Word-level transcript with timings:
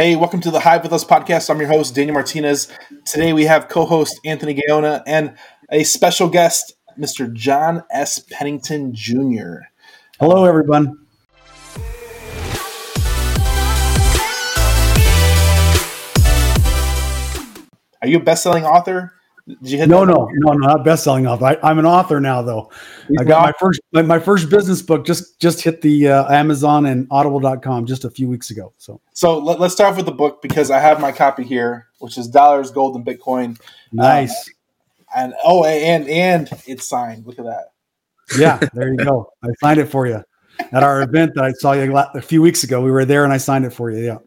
Hey, 0.00 0.14
welcome 0.14 0.40
to 0.42 0.52
the 0.52 0.60
Hive 0.60 0.84
with 0.84 0.92
Us 0.92 1.02
podcast. 1.04 1.50
I'm 1.50 1.58
your 1.58 1.66
host, 1.66 1.96
Daniel 1.96 2.14
Martinez. 2.14 2.68
Today 3.04 3.32
we 3.32 3.46
have 3.46 3.66
co 3.66 3.84
host 3.84 4.20
Anthony 4.24 4.54
Gaona 4.54 5.02
and 5.08 5.34
a 5.72 5.82
special 5.82 6.28
guest, 6.28 6.74
Mr. 6.96 7.32
John 7.32 7.82
S. 7.90 8.20
Pennington 8.20 8.94
Jr. 8.94 9.62
Hello, 10.20 10.44
everyone. 10.44 11.04
Are 18.00 18.06
you 18.06 18.18
a 18.18 18.22
best 18.22 18.44
selling 18.44 18.64
author? 18.64 19.17
Did 19.48 19.70
you 19.70 19.78
hit 19.78 19.88
no, 19.88 20.04
no, 20.04 20.28
no, 20.34 20.52
no, 20.52 20.58
not 20.58 20.84
best-selling 20.84 21.26
author. 21.26 21.58
I, 21.62 21.70
am 21.70 21.78
an 21.78 21.86
author 21.86 22.20
now, 22.20 22.42
though. 22.42 22.70
He's 23.08 23.16
I 23.18 23.24
got 23.24 23.42
my 23.42 23.52
first 23.58 23.80
my, 23.92 24.02
my, 24.02 24.18
first 24.18 24.50
business 24.50 24.82
book 24.82 25.06
just 25.06 25.40
just 25.40 25.62
hit 25.62 25.80
the 25.80 26.08
uh, 26.08 26.32
Amazon 26.32 26.84
and 26.84 27.06
Audible.com 27.10 27.86
just 27.86 28.04
a 28.04 28.10
few 28.10 28.28
weeks 28.28 28.50
ago. 28.50 28.74
So, 28.76 29.00
so 29.14 29.38
let, 29.38 29.58
us 29.58 29.72
start 29.72 29.92
off 29.92 29.96
with 29.96 30.04
the 30.04 30.12
book 30.12 30.42
because 30.42 30.70
I 30.70 30.80
have 30.80 31.00
my 31.00 31.12
copy 31.12 31.44
here, 31.44 31.86
which 31.98 32.18
is 32.18 32.28
Dollars, 32.28 32.70
Gold, 32.70 32.96
and 32.96 33.06
Bitcoin. 33.06 33.58
Nice. 33.90 34.48
Um, 34.48 34.54
and 35.16 35.34
oh, 35.42 35.64
and 35.64 36.06
and 36.08 36.50
it's 36.66 36.86
signed. 36.86 37.26
Look 37.26 37.38
at 37.38 37.46
that. 37.46 37.72
Yeah, 38.38 38.58
there 38.74 38.90
you 38.90 38.98
go. 38.98 39.32
I 39.42 39.48
signed 39.62 39.80
it 39.80 39.86
for 39.86 40.06
you 40.06 40.22
at 40.72 40.82
our 40.82 41.02
event 41.02 41.34
that 41.36 41.44
I 41.44 41.52
saw 41.52 41.72
you 41.72 41.96
a 41.96 42.20
few 42.20 42.42
weeks 42.42 42.64
ago. 42.64 42.82
We 42.82 42.90
were 42.90 43.06
there, 43.06 43.24
and 43.24 43.32
I 43.32 43.38
signed 43.38 43.64
it 43.64 43.70
for 43.70 43.90
you. 43.90 44.04
Yeah. 44.04 44.18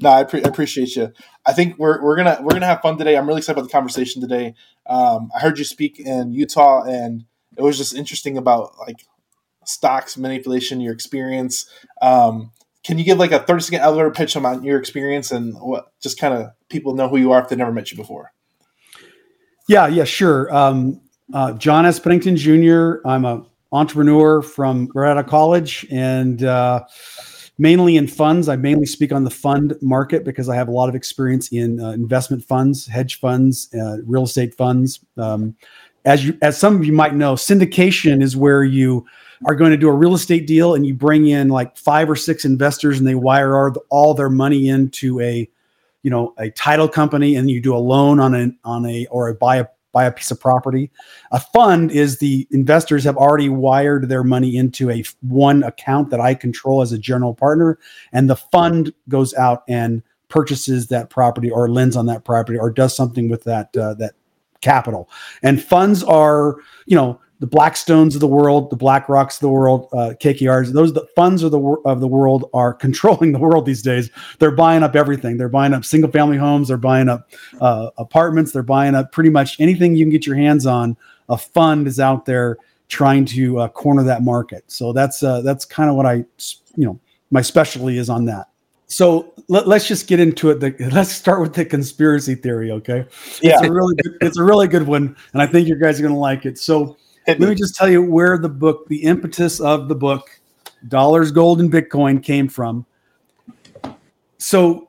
No, 0.00 0.10
I 0.10 0.24
pre- 0.24 0.42
appreciate 0.42 0.96
you. 0.96 1.12
I 1.44 1.52
think 1.52 1.78
we're, 1.78 2.02
we're 2.02 2.16
gonna 2.16 2.38
we're 2.40 2.52
gonna 2.52 2.66
have 2.66 2.80
fun 2.80 2.96
today. 2.96 3.16
I'm 3.16 3.26
really 3.26 3.38
excited 3.38 3.58
about 3.58 3.68
the 3.68 3.72
conversation 3.72 4.22
today. 4.22 4.54
Um, 4.86 5.30
I 5.34 5.40
heard 5.40 5.58
you 5.58 5.64
speak 5.64 5.98
in 6.00 6.32
Utah, 6.32 6.82
and 6.84 7.24
it 7.56 7.62
was 7.62 7.76
just 7.76 7.94
interesting 7.94 8.38
about 8.38 8.78
like 8.78 9.04
stocks 9.64 10.16
manipulation, 10.16 10.80
your 10.80 10.94
experience. 10.94 11.68
Um, 12.00 12.52
can 12.82 12.98
you 12.98 13.04
give 13.04 13.18
like 13.18 13.32
a 13.32 13.40
30 13.40 13.62
second 13.62 13.80
elevator 13.80 14.10
pitch 14.10 14.36
on 14.36 14.64
your 14.64 14.78
experience 14.78 15.30
and 15.30 15.54
what 15.60 15.92
just 16.00 16.18
kind 16.18 16.34
of 16.34 16.50
people 16.70 16.94
know 16.94 17.08
who 17.08 17.18
you 17.18 17.32
are 17.32 17.42
if 17.42 17.48
they 17.48 17.56
never 17.56 17.72
met 17.72 17.90
you 17.90 17.96
before? 17.96 18.32
Yeah, 19.68 19.86
yeah, 19.86 20.04
sure. 20.04 20.52
Um, 20.54 21.00
uh, 21.32 21.52
John 21.52 21.84
S. 21.84 22.00
Pennington 22.00 22.36
Jr. 22.36 23.06
I'm 23.06 23.24
a 23.24 23.44
entrepreneur 23.72 24.42
from 24.42 24.90
right 24.94 25.10
out 25.10 25.18
of 25.18 25.26
college, 25.26 25.86
and 25.90 26.42
uh, 26.42 26.84
mainly 27.60 27.98
in 27.98 28.06
funds. 28.06 28.48
I 28.48 28.56
mainly 28.56 28.86
speak 28.86 29.12
on 29.12 29.22
the 29.22 29.30
fund 29.30 29.76
market 29.82 30.24
because 30.24 30.48
I 30.48 30.56
have 30.56 30.66
a 30.66 30.72
lot 30.72 30.88
of 30.88 30.94
experience 30.94 31.52
in 31.52 31.78
uh, 31.78 31.90
investment 31.90 32.42
funds, 32.42 32.86
hedge 32.86 33.20
funds, 33.20 33.68
uh, 33.74 33.98
real 34.06 34.22
estate 34.22 34.54
funds. 34.54 35.04
Um, 35.18 35.54
as 36.06 36.24
you, 36.24 36.38
as 36.40 36.56
some 36.56 36.74
of 36.74 36.86
you 36.86 36.94
might 36.94 37.14
know, 37.14 37.34
syndication 37.34 38.22
is 38.22 38.34
where 38.34 38.64
you 38.64 39.04
are 39.44 39.54
going 39.54 39.72
to 39.72 39.76
do 39.76 39.88
a 39.88 39.92
real 39.92 40.14
estate 40.14 40.46
deal 40.46 40.74
and 40.74 40.86
you 40.86 40.94
bring 40.94 41.26
in 41.26 41.48
like 41.48 41.76
five 41.76 42.08
or 42.08 42.16
six 42.16 42.46
investors 42.46 42.98
and 42.98 43.06
they 43.06 43.14
wire 43.14 43.70
all 43.90 44.14
their 44.14 44.30
money 44.30 44.68
into 44.68 45.20
a, 45.20 45.46
you 46.02 46.10
know, 46.10 46.32
a 46.38 46.48
title 46.52 46.88
company 46.88 47.36
and 47.36 47.50
you 47.50 47.60
do 47.60 47.76
a 47.76 47.78
loan 47.78 48.20
on 48.20 48.34
a 48.34 48.50
on 48.64 48.86
a 48.86 49.06
or 49.10 49.28
a 49.28 49.34
buy 49.34 49.56
a 49.56 49.66
buy 49.92 50.04
a 50.04 50.12
piece 50.12 50.30
of 50.30 50.40
property. 50.40 50.90
A 51.32 51.40
fund 51.40 51.90
is 51.90 52.18
the 52.18 52.46
investors 52.50 53.04
have 53.04 53.16
already 53.16 53.48
wired 53.48 54.08
their 54.08 54.24
money 54.24 54.56
into 54.56 54.90
a 54.90 55.04
one 55.20 55.62
account 55.62 56.10
that 56.10 56.20
I 56.20 56.34
control 56.34 56.82
as 56.82 56.92
a 56.92 56.98
general 56.98 57.34
partner, 57.34 57.78
and 58.12 58.28
the 58.28 58.36
fund 58.36 58.92
goes 59.08 59.34
out 59.34 59.64
and 59.68 60.02
purchases 60.28 60.86
that 60.88 61.10
property 61.10 61.50
or 61.50 61.68
lends 61.68 61.96
on 61.96 62.06
that 62.06 62.24
property 62.24 62.58
or 62.58 62.70
does 62.70 62.94
something 62.96 63.28
with 63.28 63.44
that 63.44 63.76
uh, 63.76 63.94
that 63.94 64.14
capital. 64.60 65.08
And 65.42 65.62
funds 65.62 66.02
are, 66.04 66.56
you 66.86 66.96
know, 66.96 67.20
the 67.40 67.48
Blackstones 67.48 68.14
of 68.14 68.20
the 68.20 68.26
world, 68.26 68.70
the 68.70 68.76
BlackRocks 68.76 69.36
of 69.36 69.40
the 69.40 69.48
world, 69.48 69.88
uh, 69.92 70.12
KKRs, 70.20 70.72
those 70.72 70.92
the 70.92 71.06
funds 71.16 71.42
of 71.42 71.50
the 71.50 71.60
of 71.84 72.00
the 72.00 72.06
world 72.06 72.48
are 72.52 72.72
controlling 72.86 73.32
the 73.32 73.38
world 73.38 73.66
these 73.66 73.82
days. 73.82 74.10
They're 74.38 74.50
buying 74.50 74.82
up 74.82 74.94
everything. 74.94 75.38
They're 75.38 75.48
buying 75.48 75.72
up 75.72 75.84
single 75.84 76.10
family 76.10 76.36
homes. 76.36 76.68
They're 76.68 76.76
buying 76.76 77.08
up 77.08 77.30
uh, 77.60 77.90
apartments. 77.98 78.52
They're 78.52 78.62
buying 78.62 78.94
up 78.94 79.10
pretty 79.10 79.30
much 79.30 79.58
anything 79.58 79.96
you 79.96 80.04
can 80.04 80.10
get 80.10 80.26
your 80.26 80.36
hands 80.36 80.66
on. 80.66 80.96
A 81.30 81.38
fund 81.38 81.86
is 81.86 81.98
out 81.98 82.26
there 82.26 82.58
trying 82.88 83.24
to 83.24 83.60
uh, 83.60 83.68
corner 83.68 84.02
that 84.02 84.22
market. 84.22 84.64
So 84.66 84.92
that's 84.92 85.22
uh, 85.22 85.40
that's 85.40 85.64
kind 85.64 85.88
of 85.88 85.96
what 85.96 86.04
I, 86.04 86.24
you 86.76 86.84
know, 86.84 87.00
my 87.30 87.40
specialty 87.40 87.96
is 87.96 88.10
on 88.10 88.26
that. 88.26 88.48
So 88.86 89.32
let, 89.48 89.68
us 89.68 89.86
just 89.86 90.08
get 90.08 90.18
into 90.18 90.50
it. 90.50 90.58
The, 90.58 90.74
let's 90.92 91.12
start 91.12 91.40
with 91.40 91.54
the 91.54 91.64
conspiracy 91.64 92.34
theory. 92.34 92.70
Okay, 92.72 93.06
yeah, 93.40 93.58
it's 93.58 93.66
a 93.66 93.72
really 93.72 93.94
good, 93.94 94.16
it's 94.20 94.36
a 94.36 94.44
really 94.44 94.68
good 94.68 94.86
one, 94.86 95.16
and 95.32 95.40
I 95.40 95.46
think 95.46 95.68
you 95.68 95.76
guys 95.76 95.98
are 95.98 96.02
going 96.02 96.14
to 96.14 96.20
like 96.20 96.44
it. 96.44 96.58
So 96.58 96.98
let 97.26 97.40
me 97.40 97.54
just 97.54 97.76
tell 97.76 97.88
you 97.88 98.02
where 98.02 98.38
the 98.38 98.48
book, 98.48 98.88
the 98.88 99.02
impetus 99.02 99.60
of 99.60 99.88
the 99.88 99.94
book, 99.94 100.40
Dollars, 100.88 101.30
Gold, 101.30 101.60
and 101.60 101.70
Bitcoin 101.70 102.22
came 102.22 102.48
from. 102.48 102.86
So 104.38 104.88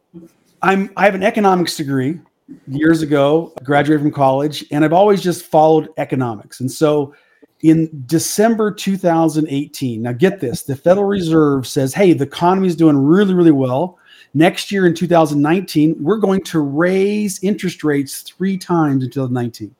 I'm 0.62 0.92
I 0.96 1.06
have 1.06 1.16
an 1.16 1.24
economics 1.24 1.76
degree 1.76 2.20
years 2.68 3.02
ago, 3.02 3.54
graduated 3.64 4.02
from 4.02 4.12
college, 4.12 4.66
and 4.72 4.84
I've 4.84 4.94
always 4.94 5.22
just 5.22 5.46
followed 5.46 5.90
economics. 5.98 6.60
And 6.60 6.72
so 6.72 7.14
in 7.62 8.04
December 8.06 8.72
2018, 8.72 10.02
now 10.02 10.12
get 10.12 10.40
this, 10.40 10.64
the 10.64 10.76
Federal 10.76 11.06
Reserve 11.06 11.68
says, 11.68 11.94
hey, 11.94 12.14
the 12.14 12.26
economy 12.26 12.68
is 12.68 12.76
doing 12.76 12.98
really, 12.98 13.34
really 13.34 13.52
well. 13.52 13.98
Next 14.34 14.72
year 14.72 14.86
in 14.86 14.94
2019, 14.94 15.96
we're 16.00 16.18
going 16.18 16.42
to 16.44 16.60
raise 16.60 17.44
interest 17.44 17.84
rates 17.84 18.22
three 18.22 18.58
times 18.58 19.04
in 19.04 19.12
2019. 19.12 19.76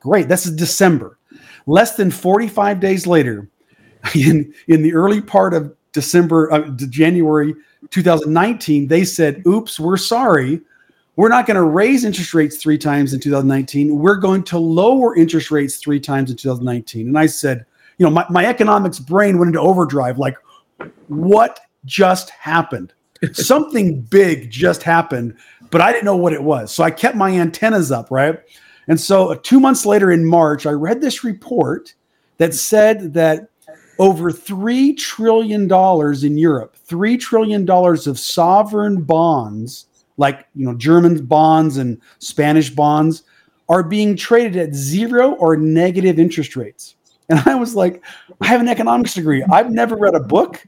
Great. 0.00 0.28
This 0.28 0.46
is 0.46 0.56
December. 0.56 1.18
Less 1.66 1.96
than 1.96 2.10
45 2.10 2.80
days 2.80 3.06
later, 3.06 3.48
in, 4.14 4.52
in 4.68 4.82
the 4.82 4.94
early 4.94 5.20
part 5.20 5.54
of 5.54 5.74
December, 5.92 6.52
uh, 6.52 6.68
January 6.70 7.54
2019, 7.90 8.88
they 8.88 9.04
said, 9.04 9.42
oops, 9.46 9.78
we're 9.78 9.96
sorry. 9.96 10.60
We're 11.16 11.28
not 11.28 11.46
going 11.46 11.56
to 11.56 11.62
raise 11.62 12.04
interest 12.04 12.34
rates 12.34 12.56
three 12.56 12.78
times 12.78 13.14
in 13.14 13.20
2019. 13.20 13.98
We're 13.98 14.16
going 14.16 14.42
to 14.44 14.58
lower 14.58 15.16
interest 15.16 15.50
rates 15.50 15.76
three 15.76 16.00
times 16.00 16.30
in 16.30 16.36
2019. 16.36 17.06
And 17.06 17.18
I 17.18 17.26
said, 17.26 17.64
you 17.98 18.04
know, 18.04 18.10
my, 18.10 18.26
my 18.30 18.46
economics 18.46 18.98
brain 18.98 19.38
went 19.38 19.50
into 19.50 19.60
overdrive. 19.60 20.18
Like, 20.18 20.36
what 21.06 21.60
just 21.84 22.30
happened? 22.30 22.92
Something 23.32 24.02
big 24.02 24.50
just 24.50 24.82
happened, 24.82 25.36
but 25.70 25.80
I 25.80 25.92
didn't 25.92 26.04
know 26.04 26.16
what 26.16 26.32
it 26.32 26.42
was. 26.42 26.74
So 26.74 26.82
I 26.82 26.90
kept 26.90 27.16
my 27.16 27.30
antennas 27.30 27.92
up, 27.92 28.10
right? 28.10 28.40
And 28.88 29.00
so, 29.00 29.32
uh, 29.32 29.36
two 29.42 29.60
months 29.60 29.86
later 29.86 30.10
in 30.10 30.24
March, 30.24 30.66
I 30.66 30.72
read 30.72 31.00
this 31.00 31.24
report 31.24 31.94
that 32.38 32.54
said 32.54 33.14
that 33.14 33.48
over 33.98 34.30
$3 34.30 34.96
trillion 34.96 35.62
in 35.62 36.38
Europe, 36.38 36.76
$3 36.88 37.20
trillion 37.20 37.68
of 37.70 38.18
sovereign 38.18 39.02
bonds, 39.02 39.86
like 40.16 40.46
you 40.54 40.66
know, 40.66 40.74
German 40.74 41.24
bonds 41.24 41.76
and 41.76 42.00
Spanish 42.18 42.70
bonds, 42.70 43.22
are 43.68 43.82
being 43.82 44.16
traded 44.16 44.56
at 44.56 44.74
zero 44.74 45.32
or 45.32 45.56
negative 45.56 46.18
interest 46.18 46.56
rates. 46.56 46.96
And 47.30 47.40
I 47.46 47.54
was 47.54 47.74
like, 47.74 48.04
I 48.42 48.48
have 48.48 48.60
an 48.60 48.68
economics 48.68 49.14
degree. 49.14 49.42
I've 49.44 49.70
never 49.70 49.96
read 49.96 50.14
a 50.14 50.20
book. 50.20 50.62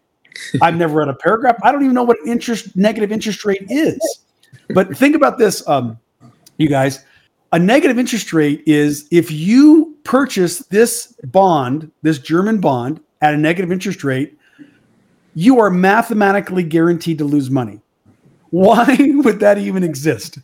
I've 0.63 0.77
never 0.77 0.95
read 0.95 1.09
a 1.09 1.15
paragraph. 1.15 1.57
I 1.63 1.71
don't 1.71 1.83
even 1.83 1.95
know 1.95 2.03
what 2.03 2.17
interest 2.27 2.75
negative 2.75 3.13
interest 3.13 3.45
rate 3.45 3.67
is. 3.69 4.01
But 4.71 4.97
think 4.97 5.15
about 5.15 5.37
this, 5.37 5.67
um, 5.69 5.99
you 6.57 6.69
guys 6.69 7.05
a 7.53 7.59
negative 7.59 7.99
interest 7.99 8.33
rate 8.33 8.63
is 8.67 9.07
if 9.11 9.31
you 9.31 9.97
purchase 10.05 10.59
this 10.67 11.15
bond, 11.25 11.91
this 12.03 12.19
German 12.19 12.61
bond, 12.61 13.01
at 13.23 13.35
a 13.35 13.37
negative 13.37 13.73
interest 13.73 14.05
rate, 14.05 14.39
you 15.35 15.59
are 15.61 15.71
mathematically 15.71 16.63
guaranteed 16.63 17.19
to 17.19 17.25
lose 17.25 17.51
money. 17.51 17.81
Why 18.51 18.97
would 19.01 19.41
that 19.41 19.59
even 19.59 19.83
exist? 19.83 20.39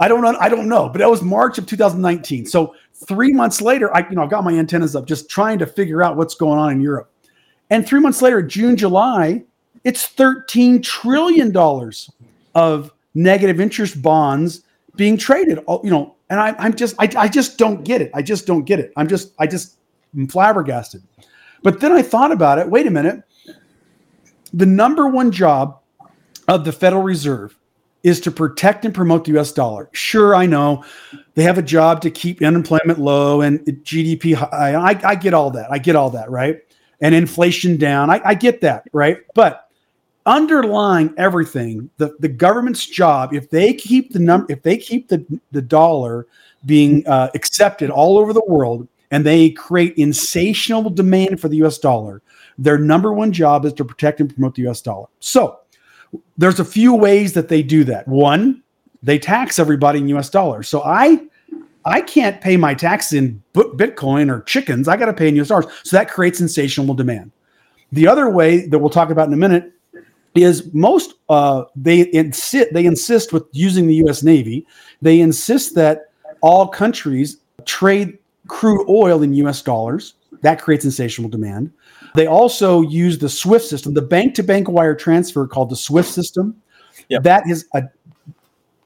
I 0.00 0.08
don't 0.08 0.22
know. 0.22 0.36
I 0.40 0.48
don't 0.48 0.68
know. 0.68 0.88
But 0.88 0.98
that 0.98 1.10
was 1.10 1.22
March 1.22 1.58
of 1.58 1.66
2019. 1.66 2.46
So 2.46 2.74
three 2.92 3.32
months 3.32 3.60
later, 3.60 3.94
I 3.94 4.08
you 4.08 4.16
know 4.16 4.24
I 4.24 4.26
got 4.26 4.44
my 4.44 4.52
antennas 4.52 4.96
up, 4.96 5.06
just 5.06 5.28
trying 5.28 5.58
to 5.58 5.66
figure 5.66 6.02
out 6.02 6.16
what's 6.16 6.34
going 6.34 6.58
on 6.58 6.72
in 6.72 6.80
Europe. 6.80 7.10
And 7.70 7.86
three 7.86 8.00
months 8.00 8.20
later, 8.20 8.42
June, 8.42 8.76
July, 8.76 9.42
it's 9.84 10.06
13 10.06 10.82
trillion 10.82 11.52
dollars 11.52 12.10
of 12.54 12.92
negative 13.14 13.60
interest 13.60 14.02
bonds 14.02 14.62
being 14.96 15.16
traded. 15.16 15.60
You 15.68 15.90
know, 15.90 16.13
and 16.30 16.40
I, 16.40 16.54
I'm 16.58 16.74
just, 16.74 16.94
I, 16.98 17.10
I 17.16 17.28
just 17.28 17.58
don't 17.58 17.84
get 17.84 18.00
it. 18.00 18.10
I 18.14 18.22
just 18.22 18.46
don't 18.46 18.64
get 18.64 18.80
it. 18.80 18.92
I'm 18.96 19.08
just, 19.08 19.32
I 19.38 19.46
just 19.46 19.76
I'm 20.16 20.28
flabbergasted. 20.28 21.02
But 21.62 21.80
then 21.80 21.92
I 21.92 22.02
thought 22.02 22.32
about 22.32 22.58
it. 22.58 22.68
Wait 22.68 22.86
a 22.86 22.90
minute. 22.90 23.22
The 24.52 24.66
number 24.66 25.08
one 25.08 25.32
job 25.32 25.80
of 26.48 26.64
the 26.64 26.72
Federal 26.72 27.02
Reserve 27.02 27.56
is 28.02 28.20
to 28.20 28.30
protect 28.30 28.84
and 28.84 28.94
promote 28.94 29.24
the 29.24 29.36
US 29.38 29.50
dollar. 29.50 29.88
Sure, 29.92 30.34
I 30.34 30.46
know 30.46 30.84
they 31.34 31.42
have 31.42 31.58
a 31.58 31.62
job 31.62 32.02
to 32.02 32.10
keep 32.10 32.42
unemployment 32.42 32.98
low 32.98 33.40
and 33.40 33.60
GDP 33.60 34.34
high. 34.34 34.74
I, 34.74 35.00
I 35.02 35.14
get 35.14 35.34
all 35.34 35.50
that. 35.52 35.72
I 35.72 35.78
get 35.78 35.96
all 35.96 36.10
that, 36.10 36.30
right? 36.30 36.58
And 37.00 37.14
inflation 37.14 37.76
down. 37.76 38.10
I, 38.10 38.20
I 38.24 38.34
get 38.34 38.60
that, 38.60 38.86
right? 38.92 39.18
But 39.34 39.63
underlying 40.26 41.12
everything, 41.16 41.90
the, 41.98 42.14
the 42.20 42.28
government's 42.28 42.86
job, 42.86 43.34
if 43.34 43.50
they 43.50 43.74
keep 43.74 44.12
the 44.12 44.18
number, 44.18 44.46
if 44.50 44.62
they 44.62 44.76
keep 44.76 45.08
the, 45.08 45.24
the 45.52 45.62
dollar 45.62 46.26
being 46.66 47.06
uh, 47.06 47.30
accepted 47.34 47.90
all 47.90 48.18
over 48.18 48.32
the 48.32 48.44
world 48.46 48.88
and 49.10 49.24
they 49.24 49.50
create 49.50 49.94
insatiable 49.96 50.90
demand 50.90 51.40
for 51.40 51.48
the 51.48 51.56
US 51.64 51.78
dollar, 51.78 52.22
their 52.56 52.78
number 52.78 53.12
one 53.12 53.32
job 53.32 53.64
is 53.64 53.72
to 53.74 53.84
protect 53.84 54.20
and 54.20 54.32
promote 54.32 54.54
the 54.54 54.66
US 54.68 54.80
dollar. 54.80 55.06
So, 55.20 55.58
there's 56.36 56.60
a 56.60 56.64
few 56.64 56.94
ways 56.94 57.32
that 57.32 57.48
they 57.48 57.62
do 57.62 57.84
that. 57.84 58.06
One, 58.06 58.62
they 59.02 59.18
tax 59.18 59.58
everybody 59.58 59.98
in 60.00 60.08
US 60.08 60.30
dollars. 60.30 60.68
So 60.68 60.82
I 60.82 61.20
I 61.84 62.00
can't 62.00 62.40
pay 62.40 62.56
my 62.56 62.72
taxes 62.72 63.18
in 63.18 63.42
Bitcoin 63.52 64.32
or 64.32 64.40
chickens. 64.42 64.88
I 64.88 64.96
got 64.96 65.06
to 65.06 65.12
pay 65.12 65.28
in 65.28 65.36
US 65.36 65.48
dollars. 65.48 65.66
So 65.82 65.96
that 65.96 66.10
creates 66.10 66.40
insatiable 66.40 66.94
demand. 66.94 67.30
The 67.92 68.08
other 68.08 68.30
way 68.30 68.66
that 68.68 68.78
we'll 68.78 68.90
talk 68.90 69.10
about 69.10 69.28
in 69.28 69.34
a 69.34 69.36
minute 69.36 69.73
is 70.34 70.72
most 70.74 71.14
uh, 71.28 71.64
they 71.76 72.12
insist 72.12 72.72
they 72.72 72.86
insist 72.86 73.32
with 73.32 73.44
using 73.52 73.86
the 73.86 73.94
U.S. 73.96 74.22
Navy. 74.22 74.66
They 75.00 75.20
insist 75.20 75.74
that 75.76 76.10
all 76.40 76.68
countries 76.68 77.38
trade 77.64 78.18
crude 78.48 78.84
oil 78.88 79.22
in 79.22 79.32
U.S. 79.34 79.62
dollars. 79.62 80.14
That 80.42 80.60
creates 80.60 80.84
insatiable 80.84 81.30
demand. 81.30 81.72
They 82.14 82.26
also 82.26 82.82
use 82.82 83.18
the 83.18 83.28
SWIFT 83.28 83.64
system, 83.64 83.94
the 83.94 84.02
bank-to-bank 84.02 84.68
wire 84.68 84.94
transfer 84.94 85.46
called 85.46 85.70
the 85.70 85.76
SWIFT 85.76 86.08
system. 86.08 86.60
Yep. 87.08 87.22
That 87.22 87.48
is 87.48 87.66
a 87.74 87.84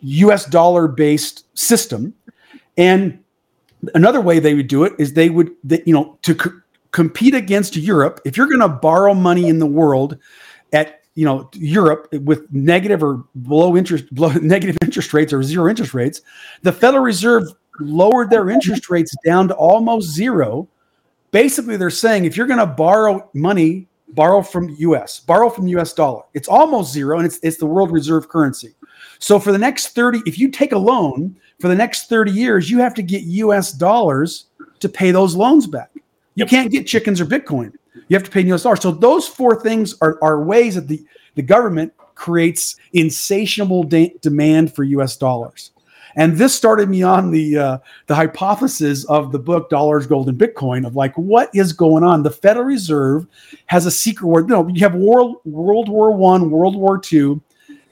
U.S. 0.00 0.46
dollar-based 0.46 1.44
system, 1.58 2.14
and 2.76 3.22
another 3.94 4.20
way 4.20 4.38
they 4.38 4.54
would 4.54 4.68
do 4.68 4.84
it 4.84 4.92
is 4.98 5.12
they 5.12 5.30
would, 5.30 5.50
they, 5.62 5.82
you 5.84 5.92
know, 5.92 6.18
to 6.22 6.38
c- 6.38 6.50
compete 6.92 7.34
against 7.34 7.76
Europe. 7.76 8.20
If 8.24 8.36
you're 8.36 8.48
going 8.48 8.60
to 8.60 8.68
borrow 8.68 9.12
money 9.14 9.48
in 9.48 9.58
the 9.58 9.66
world 9.66 10.16
at 10.72 10.97
you 11.18 11.24
know 11.24 11.50
Europe 11.54 12.06
with 12.22 12.46
negative 12.52 13.02
or 13.02 13.24
below 13.42 13.76
interest 13.76 14.04
negative 14.40 14.76
interest 14.82 15.12
rates 15.12 15.32
or 15.32 15.42
zero 15.42 15.68
interest 15.68 15.92
rates, 15.92 16.20
the 16.62 16.70
Federal 16.70 17.02
Reserve 17.02 17.42
lowered 17.80 18.30
their 18.30 18.48
interest 18.50 18.88
rates 18.88 19.12
down 19.24 19.48
to 19.48 19.54
almost 19.54 20.08
zero. 20.10 20.68
Basically, 21.32 21.76
they're 21.76 21.90
saying 21.90 22.24
if 22.24 22.36
you're 22.36 22.46
going 22.46 22.60
to 22.60 22.66
borrow 22.66 23.28
money, 23.34 23.88
borrow 24.10 24.42
from 24.42 24.68
US, 24.78 25.18
borrow 25.18 25.50
from 25.50 25.66
US 25.66 25.92
dollar. 25.92 26.22
It's 26.34 26.46
almost 26.46 26.92
zero 26.92 27.18
and 27.18 27.26
it's 27.26 27.40
it's 27.42 27.56
the 27.56 27.66
world 27.66 27.90
reserve 27.90 28.28
currency. 28.28 28.76
So 29.18 29.40
for 29.40 29.50
the 29.50 29.58
next 29.58 29.96
30 29.96 30.22
if 30.24 30.38
you 30.38 30.52
take 30.52 30.70
a 30.70 30.78
loan 30.78 31.34
for 31.58 31.66
the 31.66 31.74
next 31.74 32.08
30 32.08 32.30
years, 32.30 32.70
you 32.70 32.78
have 32.78 32.94
to 32.94 33.02
get 33.02 33.22
US 33.24 33.72
dollars 33.72 34.46
to 34.78 34.88
pay 34.88 35.10
those 35.10 35.34
loans 35.34 35.66
back. 35.66 35.90
You 36.36 36.46
can't 36.46 36.70
get 36.70 36.86
chickens 36.86 37.20
or 37.20 37.26
Bitcoin. 37.26 37.72
You 38.08 38.16
have 38.16 38.24
to 38.24 38.30
pay 38.30 38.40
US 38.52 38.62
dollars. 38.62 38.80
So 38.80 38.90
those 38.90 39.26
four 39.26 39.60
things 39.60 39.96
are, 40.00 40.18
are 40.22 40.42
ways 40.42 40.74
that 40.76 40.88
the, 40.88 41.04
the 41.34 41.42
government 41.42 41.92
creates 42.14 42.76
insatiable 42.92 43.84
de- 43.84 44.14
demand 44.20 44.74
for 44.74 44.84
US 44.84 45.16
dollars. 45.16 45.72
And 46.16 46.36
this 46.36 46.54
started 46.54 46.88
me 46.88 47.02
on 47.02 47.30
the 47.30 47.56
uh, 47.58 47.78
the 48.06 48.14
hypothesis 48.14 49.04
of 49.04 49.30
the 49.30 49.38
book 49.38 49.70
Dollars, 49.70 50.06
Gold, 50.06 50.28
and 50.28 50.38
Bitcoin 50.38 50.84
of 50.84 50.96
like 50.96 51.16
what 51.16 51.48
is 51.54 51.72
going 51.72 52.02
on. 52.02 52.24
The 52.24 52.30
Federal 52.30 52.64
Reserve 52.64 53.26
has 53.66 53.86
a 53.86 53.90
secret 53.90 54.26
war. 54.26 54.40
You 54.40 54.48
know, 54.48 54.66
you 54.66 54.80
have 54.80 54.96
World 54.96 55.36
World 55.44 55.88
War 55.88 56.10
One, 56.10 56.50
World 56.50 56.74
War 56.74 56.98
Two, 56.98 57.40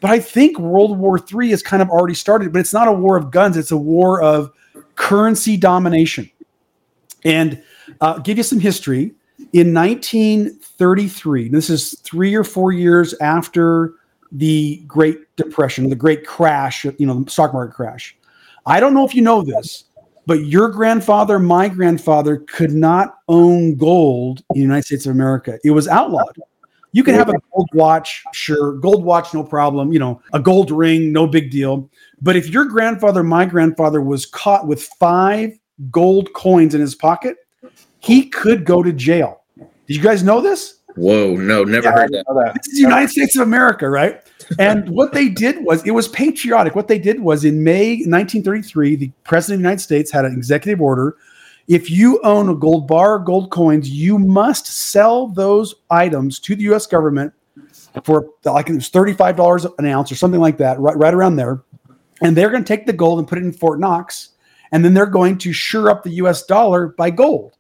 but 0.01 0.11
I 0.11 0.19
think 0.19 0.59
World 0.59 0.99
War 0.99 1.21
Three 1.21 1.51
has 1.51 1.63
kind 1.63 1.81
of 1.81 1.89
already 1.89 2.15
started. 2.15 2.53
But 2.53 2.59
it's 2.59 2.73
not 2.73 2.89
a 2.89 2.93
war 2.93 3.17
of 3.17 3.31
guns; 3.31 3.57
it's 3.57 3.71
a 3.71 3.77
war 3.77 4.21
of 4.23 4.51
currency 4.97 5.57
domination. 5.57 6.29
And 7.25 7.63
uh, 8.01 8.19
give 8.19 8.39
you 8.39 8.43
some 8.43 8.61
history. 8.61 9.15
In 9.57 9.73
1933, 9.73 11.49
this 11.49 11.71
is 11.71 11.99
three 12.01 12.35
or 12.35 12.45
four 12.45 12.73
years 12.73 13.15
after 13.23 13.95
the 14.31 14.83
Great 14.87 15.35
Depression, 15.37 15.89
the 15.89 15.97
Great 15.97 16.27
Crash, 16.27 16.85
you 16.85 17.07
know, 17.07 17.23
the 17.23 17.31
stock 17.31 17.55
market 17.55 17.75
crash. 17.75 18.15
I 18.67 18.81
don't 18.81 18.93
know 18.93 19.07
if 19.07 19.15
you 19.15 19.23
know 19.23 19.41
this, 19.41 19.85
but 20.27 20.45
your 20.45 20.69
grandfather, 20.69 21.39
my 21.39 21.71
grandfather, 21.71 22.45
could 22.49 22.73
not 22.73 23.21
own 23.29 23.77
gold 23.77 24.41
in 24.51 24.57
the 24.57 24.61
United 24.61 24.85
States 24.85 25.07
of 25.07 25.13
America. 25.13 25.59
It 25.65 25.71
was 25.71 25.89
outlawed. 25.89 26.37
You 26.93 27.03
can 27.03 27.15
have 27.15 27.31
a 27.31 27.35
gold 27.55 27.71
watch, 27.73 28.25
sure, 28.35 28.75
gold 28.75 29.05
watch, 29.05 29.33
no 29.33 29.43
problem. 29.43 29.91
You 29.91 30.01
know, 30.01 30.21
a 30.35 30.39
gold 30.39 30.71
ring, 30.71 31.13
no 31.13 31.27
big 31.27 31.51
deal. 31.51 31.89
But 32.21 32.37
if 32.37 32.51
your 32.51 32.67
grandfather, 32.67 33.23
my 33.23 33.47
grandfather, 33.47 34.03
was 34.03 34.27
caught 34.27 34.67
with 34.67 34.83
five 35.01 35.59
gold 35.91 36.35
coins 36.35 36.75
in 36.75 36.83
his 36.83 36.95
pocket, 36.95 37.39
he 38.01 38.29
could 38.29 38.67
go 38.67 38.83
to 38.83 38.93
jail. 38.93 39.45
Did 39.87 39.97
you 39.97 40.03
guys 40.03 40.23
know 40.23 40.41
this? 40.41 40.81
Whoa, 40.97 41.35
no, 41.35 41.63
never 41.63 41.89
yeah, 41.89 41.93
heard 41.93 42.13
that. 42.13 42.25
that. 42.27 42.55
This 42.55 42.73
is 42.73 42.75
the 42.79 42.83
United 42.83 43.11
States 43.11 43.37
of 43.37 43.43
America, 43.43 43.89
right? 43.89 44.23
And 44.59 44.89
what 44.97 45.13
they 45.13 45.29
did 45.29 45.63
was 45.63 45.87
it 45.87 45.91
was 45.91 46.09
patriotic. 46.09 46.75
What 46.75 46.89
they 46.89 46.99
did 46.99 47.21
was 47.21 47.45
in 47.45 47.63
May 47.63 47.97
1933, 47.97 48.97
the 48.97 49.13
president 49.25 49.57
of 49.57 49.63
the 49.63 49.69
United 49.69 49.83
States 49.83 50.11
had 50.11 50.25
an 50.25 50.33
executive 50.33 50.81
order. 50.81 51.17
If 51.69 51.91
you 51.91 52.21
own 52.23 52.49
a 52.49 52.55
gold 52.55 52.87
bar, 52.87 53.19
gold 53.19 53.51
coins, 53.51 53.91
you 53.91 54.19
must 54.19 54.67
sell 54.67 55.29
those 55.29 55.75
items 55.91 56.39
to 56.41 56.55
the 56.55 56.63
U.S. 56.65 56.87
government 56.87 57.33
for 58.05 58.31
like 58.45 58.71
it 58.71 58.75
was 58.75 58.89
thirty-five 58.89 59.37
dollars 59.37 59.67
an 59.79 59.85
ounce 59.85 60.11
or 60.11 60.17
something 60.17 60.41
like 60.41 60.57
that, 60.59 60.79
right, 60.79 60.97
right 60.97 61.13
around 61.13 61.37
there. 61.37 61.63
And 62.23 62.35
they're 62.35 62.51
going 62.51 62.65
to 62.65 62.69
take 62.69 62.87
the 62.87 62.93
gold 62.93 63.19
and 63.19 63.29
put 63.29 63.37
it 63.37 63.45
in 63.45 63.53
Fort 63.53 63.81
Knox, 63.81 64.31
and 64.73 64.83
then 64.83 64.95
they're 64.95 65.07
going 65.07 65.37
to 65.39 65.53
sure 65.53 65.91
up 65.91 66.05
the 66.05 66.11
U.S. 66.11 66.47
dollar 66.47 66.89
by 66.89 67.11
gold 67.11 67.57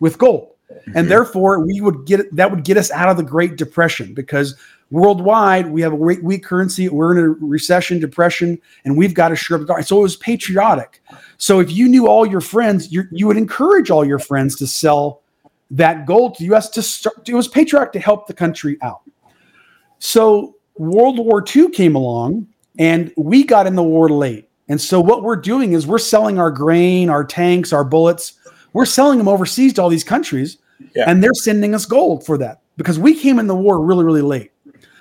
with 0.00 0.18
gold. 0.18 0.53
Mm-hmm. 0.86 0.98
And 0.98 1.10
therefore, 1.10 1.64
we 1.64 1.80
would 1.80 2.04
get 2.04 2.34
that 2.34 2.50
would 2.50 2.64
get 2.64 2.76
us 2.76 2.90
out 2.90 3.08
of 3.08 3.16
the 3.16 3.22
Great 3.22 3.56
Depression 3.56 4.12
because 4.12 4.54
worldwide 4.90 5.70
we 5.70 5.80
have 5.80 5.92
a 5.92 5.96
weak, 5.96 6.20
weak 6.22 6.44
currency. 6.44 6.88
We're 6.88 7.12
in 7.12 7.18
a 7.18 7.28
recession, 7.28 7.98
depression, 7.98 8.58
and 8.84 8.96
we've 8.96 9.14
got 9.14 9.28
to 9.30 9.36
shore 9.36 9.60
up 9.60 9.66
the 9.66 9.82
So 9.82 9.98
it 9.98 10.02
was 10.02 10.16
patriotic. 10.16 11.02
So 11.38 11.60
if 11.60 11.70
you 11.70 11.88
knew 11.88 12.06
all 12.06 12.26
your 12.26 12.42
friends, 12.42 12.92
you 12.92 13.04
you 13.10 13.26
would 13.26 13.36
encourage 13.36 13.90
all 13.90 14.04
your 14.04 14.18
friends 14.18 14.56
to 14.56 14.66
sell 14.66 15.22
that 15.70 16.06
gold 16.06 16.34
to 16.34 16.42
the 16.42 16.46
U.S. 16.46 16.68
to 16.70 16.82
start. 16.82 17.28
It 17.28 17.34
was 17.34 17.48
patriotic 17.48 17.92
to 17.92 18.00
help 18.00 18.26
the 18.26 18.34
country 18.34 18.76
out. 18.82 19.00
So 20.00 20.56
World 20.76 21.18
War 21.18 21.42
II 21.54 21.70
came 21.70 21.94
along, 21.94 22.46
and 22.78 23.10
we 23.16 23.44
got 23.44 23.66
in 23.66 23.74
the 23.74 23.82
war 23.82 24.10
late. 24.10 24.50
And 24.68 24.80
so 24.80 25.00
what 25.00 25.22
we're 25.22 25.36
doing 25.36 25.72
is 25.72 25.86
we're 25.86 25.98
selling 25.98 26.38
our 26.38 26.50
grain, 26.50 27.08
our 27.08 27.24
tanks, 27.24 27.72
our 27.72 27.84
bullets 27.84 28.38
we're 28.74 28.84
selling 28.84 29.18
them 29.18 29.28
overseas 29.28 29.72
to 29.74 29.82
all 29.82 29.88
these 29.88 30.04
countries, 30.04 30.58
yeah. 30.94 31.04
and 31.08 31.22
they're 31.22 31.34
sending 31.34 31.74
us 31.74 31.86
gold 31.86 32.24
for 32.24 32.38
that 32.38 32.60
because 32.76 32.98
we 32.98 33.14
came 33.14 33.38
in 33.38 33.46
the 33.46 33.54
war 33.54 33.84
really, 33.84 34.04
really 34.04 34.22
late. 34.22 34.52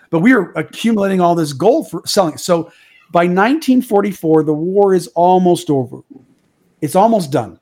But 0.10 0.20
we 0.20 0.34
are 0.34 0.52
accumulating 0.52 1.22
all 1.22 1.34
this 1.34 1.54
gold 1.54 1.90
for 1.90 2.04
selling. 2.06 2.38
So 2.38 2.72
by 3.12 3.26
1944, 3.26 4.44
the 4.44 4.54
war 4.54 4.94
is 4.94 5.08
almost 5.08 5.70
over. 5.70 6.02
It's 6.82 6.96
almost 6.96 7.32
done. 7.32 7.60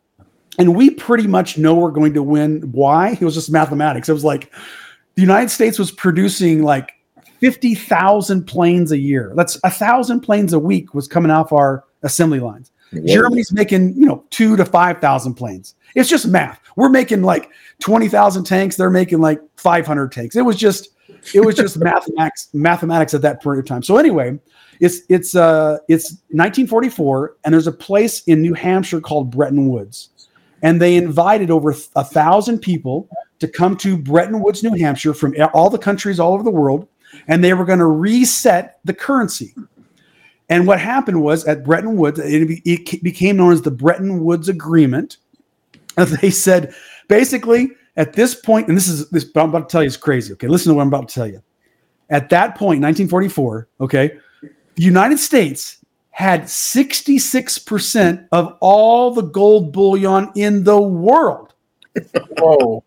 And 0.60 0.75
we 0.75 0.90
pretty 0.90 1.28
much 1.28 1.58
know 1.58 1.75
we're 1.75 1.92
going 1.92 2.13
to 2.13 2.24
win. 2.24 2.62
Why? 2.72 3.18
It 3.19 3.22
was 3.22 3.36
just 3.36 3.52
mathematics. 3.52 4.10
It 4.10 4.13
was 4.13 4.25
like 4.25 4.52
the 5.16 5.22
United 5.22 5.50
States 5.50 5.80
was 5.80 5.92
producing 5.92 6.63
like 6.63 6.92
50,000 7.40 8.46
planes 8.46 8.92
a 8.92 8.98
year. 8.98 9.34
That's 9.36 9.58
a 9.63 9.69
thousand 9.69 10.22
planes 10.22 10.54
a 10.54 10.60
week 10.60 10.94
was 10.94 11.08
coming 11.08 11.31
off 11.31 11.51
our 11.51 11.84
assembly 12.03 12.39
lines. 12.39 12.72
Whoa. 12.91 13.13
Germany's 13.13 13.51
making, 13.51 13.96
you 13.96 14.06
know, 14.06 14.24
two 14.30 14.56
to 14.58 14.65
5,000 14.65 15.34
planes. 15.34 15.75
It's 15.96 16.10
just 16.10 16.27
math. 16.27 16.61
We're 16.75 16.90
making 16.90 17.24
like 17.24 17.50
20,000 17.80 18.44
tanks. 18.44 18.75
They're 18.75 18.90
making 18.90 19.20
like 19.20 19.42
500 19.58 20.12
tanks. 20.12 20.36
It 20.36 20.42
was 20.42 20.56
just, 20.56 20.90
it 21.34 21.42
was 21.42 21.56
just 21.56 21.78
mathematics, 21.80 22.50
mathematics 22.54 23.13
at 23.13 23.22
that 23.22 23.42
period 23.42 23.60
of 23.60 23.66
time. 23.66 23.84
So 23.84 23.98
anyway, 23.98 24.40
it's, 24.80 25.01
it's, 25.10 25.36
uh, 25.36 25.78
it's 25.88 26.12
1944 26.30 27.38
and 27.44 27.54
there's 27.54 27.68
a 27.68 27.72
place 27.72 28.24
in 28.24 28.42
New 28.42 28.54
Hampshire 28.54 29.01
called 29.01 29.32
Bretton 29.32 29.70
Woods. 29.70 30.10
And 30.63 30.80
they 30.82 30.96
invited 30.96 31.50
over 31.50 31.75
a 31.96 32.04
thousand 32.04 32.60
people 32.60 33.10
to 33.40 33.48
come 33.48 33.75
to 33.78 33.98
Bretton 33.98 34.42
Woods, 34.42 34.62
New 34.62 34.78
Hampshire 34.78 35.16
from 35.16 35.36
all 35.54 35.70
the 35.70 35.80
countries 35.80 36.20
all 36.20 36.34
over 36.34 36.44
the 36.44 36.51
world. 36.51 36.88
And 37.28 37.44
they 37.44 37.54
were 37.54 37.66
going 37.66 37.80
to 37.80 37.88
reset 37.88 38.80
the 38.86 38.94
currency. 38.94 39.54
And 40.51 40.68
what 40.68 40.80
happened 40.82 41.22
was 41.22 41.46
at 41.46 41.63
Bretton 41.63 41.96
Woods, 41.96 42.20
it, 42.22 43.01
became 43.01 43.38
known 43.38 43.54
as 43.54 43.62
the 43.62 43.72
Bretton 43.72 44.24
Woods 44.24 44.50
Agreement 44.50 45.18
they 46.21 46.29
said 46.29 46.74
basically 47.07 47.71
at 47.98 48.13
this 48.13 48.36
point, 48.36 48.67
and 48.67 48.77
this 48.77 48.88
is 48.88 49.10
this 49.10 49.25
I'm 49.36 49.50
about 49.50 49.69
to 49.69 49.71
tell 49.71 49.83
you 49.83 49.88
is 49.88 49.98
crazy. 49.98 50.33
Okay, 50.33 50.48
listen 50.48 50.69
to 50.69 50.75
what 50.75 50.83
I'm 50.83 50.88
about 50.88 51.10
to 51.10 51.15
tell 51.15 51.27
you. 51.27 51.41
At 52.10 52.29
that 52.29 52.55
point, 52.55 52.81
1944, 52.81 53.67
okay, 53.81 54.17
the 54.41 54.83
United 54.83 55.17
States 55.17 55.77
had 56.12 56.43
66% 56.43 58.27
of 58.31 58.57
all 58.60 59.13
the 59.13 59.21
gold 59.21 59.71
bullion 59.71 60.29
in 60.36 60.63
the 60.63 60.79
world. 60.79 61.53
Whoa. 62.38 62.83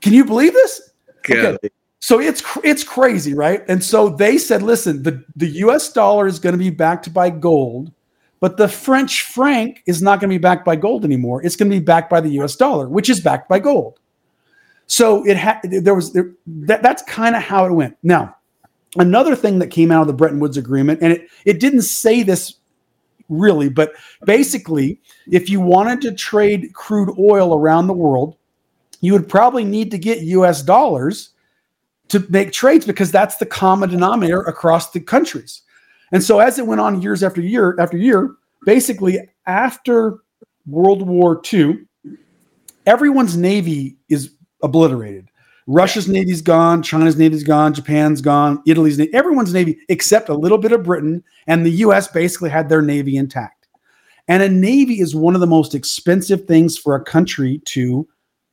Can 0.00 0.12
you 0.12 0.24
believe 0.24 0.52
this? 0.52 0.92
Okay. 1.18 1.56
So 2.00 2.20
it's 2.20 2.42
it's 2.62 2.84
crazy, 2.84 3.32
right? 3.32 3.64
And 3.68 3.82
so 3.82 4.10
they 4.10 4.36
said, 4.36 4.62
listen, 4.62 5.02
the, 5.02 5.24
the 5.36 5.46
US 5.46 5.90
dollar 5.92 6.26
is 6.26 6.38
going 6.38 6.52
to 6.52 6.58
be 6.58 6.70
backed 6.70 7.12
by 7.14 7.30
gold 7.30 7.92
but 8.44 8.58
the 8.58 8.68
French 8.68 9.22
franc 9.22 9.82
is 9.86 10.02
not 10.02 10.20
going 10.20 10.28
to 10.28 10.34
be 10.34 10.38
backed 10.38 10.66
by 10.66 10.76
gold 10.76 11.02
anymore. 11.02 11.42
It's 11.42 11.56
going 11.56 11.70
to 11.70 11.78
be 11.78 11.82
backed 11.82 12.10
by 12.10 12.20
the 12.20 12.28
US 12.40 12.56
dollar, 12.56 12.90
which 12.90 13.08
is 13.08 13.18
backed 13.18 13.48
by 13.48 13.58
gold. 13.58 13.98
So 14.86 15.26
it 15.26 15.38
had 15.38 15.60
there 15.62 15.94
was 15.94 16.12
there, 16.12 16.30
that, 16.46 16.82
that's 16.82 17.02
kind 17.04 17.34
of 17.34 17.42
how 17.42 17.64
it 17.64 17.72
went. 17.72 17.96
Now, 18.02 18.36
another 18.98 19.34
thing 19.34 19.60
that 19.60 19.68
came 19.68 19.90
out 19.90 20.02
of 20.02 20.08
the 20.08 20.12
Bretton 20.12 20.40
Woods 20.40 20.58
agreement, 20.58 21.00
and 21.00 21.10
it, 21.10 21.28
it 21.46 21.58
didn't 21.58 21.84
say 21.84 22.22
this 22.22 22.56
really, 23.30 23.70
but 23.70 23.92
basically, 24.26 25.00
if 25.30 25.48
you 25.48 25.62
wanted 25.62 26.02
to 26.02 26.12
trade 26.12 26.74
crude 26.74 27.16
oil 27.18 27.58
around 27.58 27.86
the 27.86 27.94
world, 27.94 28.36
you 29.00 29.14
would 29.14 29.26
probably 29.26 29.64
need 29.64 29.90
to 29.90 29.96
get 29.96 30.18
US 30.18 30.60
dollars 30.60 31.30
to 32.08 32.22
make 32.28 32.52
trades 32.52 32.84
because 32.84 33.10
that's 33.10 33.38
the 33.38 33.46
common 33.46 33.88
denominator 33.88 34.42
across 34.42 34.90
the 34.90 35.00
countries. 35.00 35.62
And 36.14 36.22
so 36.22 36.38
as 36.38 36.60
it 36.60 36.66
went 36.66 36.80
on 36.80 37.02
years 37.02 37.24
after 37.24 37.40
year 37.40 37.76
after 37.80 37.96
year, 37.96 38.36
basically 38.64 39.18
after 39.46 40.20
World 40.64 41.02
War 41.02 41.42
II, 41.52 41.80
everyone's 42.86 43.36
navy 43.36 43.96
is 44.08 44.32
obliterated. 44.62 45.28
Russia's 45.66 46.08
navy's 46.08 46.40
gone, 46.40 46.84
China's 46.84 47.16
navy's 47.16 47.42
gone, 47.42 47.74
Japan's 47.74 48.20
gone, 48.20 48.62
Italy's 48.64 48.96
navy, 48.96 49.12
everyone's 49.12 49.52
navy 49.52 49.76
except 49.88 50.28
a 50.28 50.34
little 50.34 50.58
bit 50.58 50.70
of 50.70 50.84
Britain, 50.84 51.20
and 51.48 51.66
the 51.66 51.70
US 51.70 52.06
basically 52.06 52.50
had 52.50 52.68
their 52.68 52.82
navy 52.82 53.16
intact. 53.16 53.66
And 54.28 54.40
a 54.40 54.48
navy 54.48 55.00
is 55.00 55.16
one 55.16 55.34
of 55.34 55.40
the 55.40 55.48
most 55.48 55.74
expensive 55.74 56.44
things 56.44 56.78
for 56.78 56.94
a 56.94 57.02
country 57.02 57.60
to, 57.64 58.06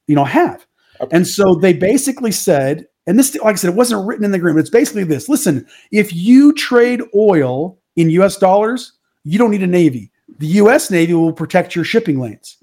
you 0.08 0.16
know, 0.16 0.26
have. 0.26 0.66
And 1.12 1.28
so 1.28 1.54
they 1.54 1.74
basically 1.74 2.32
said, 2.32 2.88
and 3.08 3.18
this, 3.18 3.36
like 3.36 3.54
I 3.54 3.56
said, 3.56 3.72
it 3.72 3.76
wasn't 3.76 4.06
written 4.06 4.26
in 4.26 4.32
the 4.32 4.38
agreement. 4.38 4.62
It's 4.62 4.70
basically 4.70 5.04
this: 5.04 5.30
listen, 5.30 5.66
if 5.92 6.14
you 6.14 6.54
trade 6.54 7.02
oil 7.16 7.78
in 7.96 8.10
U.S. 8.12 8.38
dollars, 8.38 8.94
you 9.24 9.38
don't 9.38 9.52
need 9.52 9.64
a 9.64 9.68
navy. 9.68 10.12
The 10.40 10.48
U.S. 10.48 10.90
Navy 10.90 11.14
will 11.14 11.34
protect 11.34 11.76
your 11.76 11.86
shipping 11.86 12.20
lanes. 12.20 12.58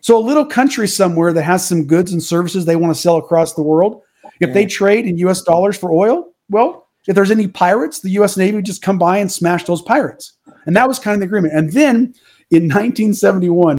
So 0.00 0.16
a 0.16 0.20
little 0.20 0.46
country 0.46 0.88
somewhere 0.88 1.32
that 1.32 1.42
has 1.42 1.66
some 1.66 1.86
goods 1.86 2.12
and 2.12 2.22
services 2.22 2.64
they 2.64 2.76
want 2.76 2.94
to 2.94 3.00
sell 3.00 3.16
across 3.16 3.54
the 3.54 3.62
world, 3.62 4.02
if 4.40 4.54
they 4.54 4.64
trade 4.64 5.06
in 5.06 5.18
U.S. 5.18 5.42
dollars 5.42 5.76
for 5.76 5.92
oil, 5.92 6.32
well, 6.48 6.88
if 7.06 7.14
there's 7.14 7.30
any 7.30 7.46
pirates, 7.46 8.00
the 8.00 8.10
U.S. 8.10 8.36
Navy 8.36 8.56
would 8.56 8.64
just 8.64 8.82
come 8.82 8.98
by 8.98 9.18
and 9.18 9.30
smash 9.30 9.64
those 9.64 9.82
pirates. 9.82 10.34
And 10.66 10.74
that 10.76 10.88
was 10.88 10.98
kind 10.98 11.14
of 11.14 11.20
the 11.20 11.26
agreement. 11.26 11.54
And 11.54 11.72
then 11.72 12.14
in 12.50 12.64
1971, 12.64 13.76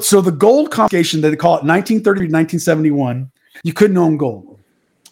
so 0.00 0.20
the 0.20 0.32
gold 0.32 0.70
confiscation, 0.70 1.20
they 1.20 1.34
call 1.36 1.54
it 1.54 1.64
1930 1.64 2.02
to 2.02 2.22
1971, 2.24 3.30
you 3.62 3.72
couldn't 3.72 3.98
own 3.98 4.16
gold. 4.16 4.53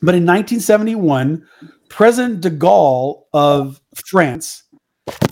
But 0.02 0.14
in 0.14 0.26
1971, 0.26 1.47
President 1.88 2.40
de 2.40 2.50
Gaulle 2.50 3.25
of 3.32 3.80
France, 3.94 4.64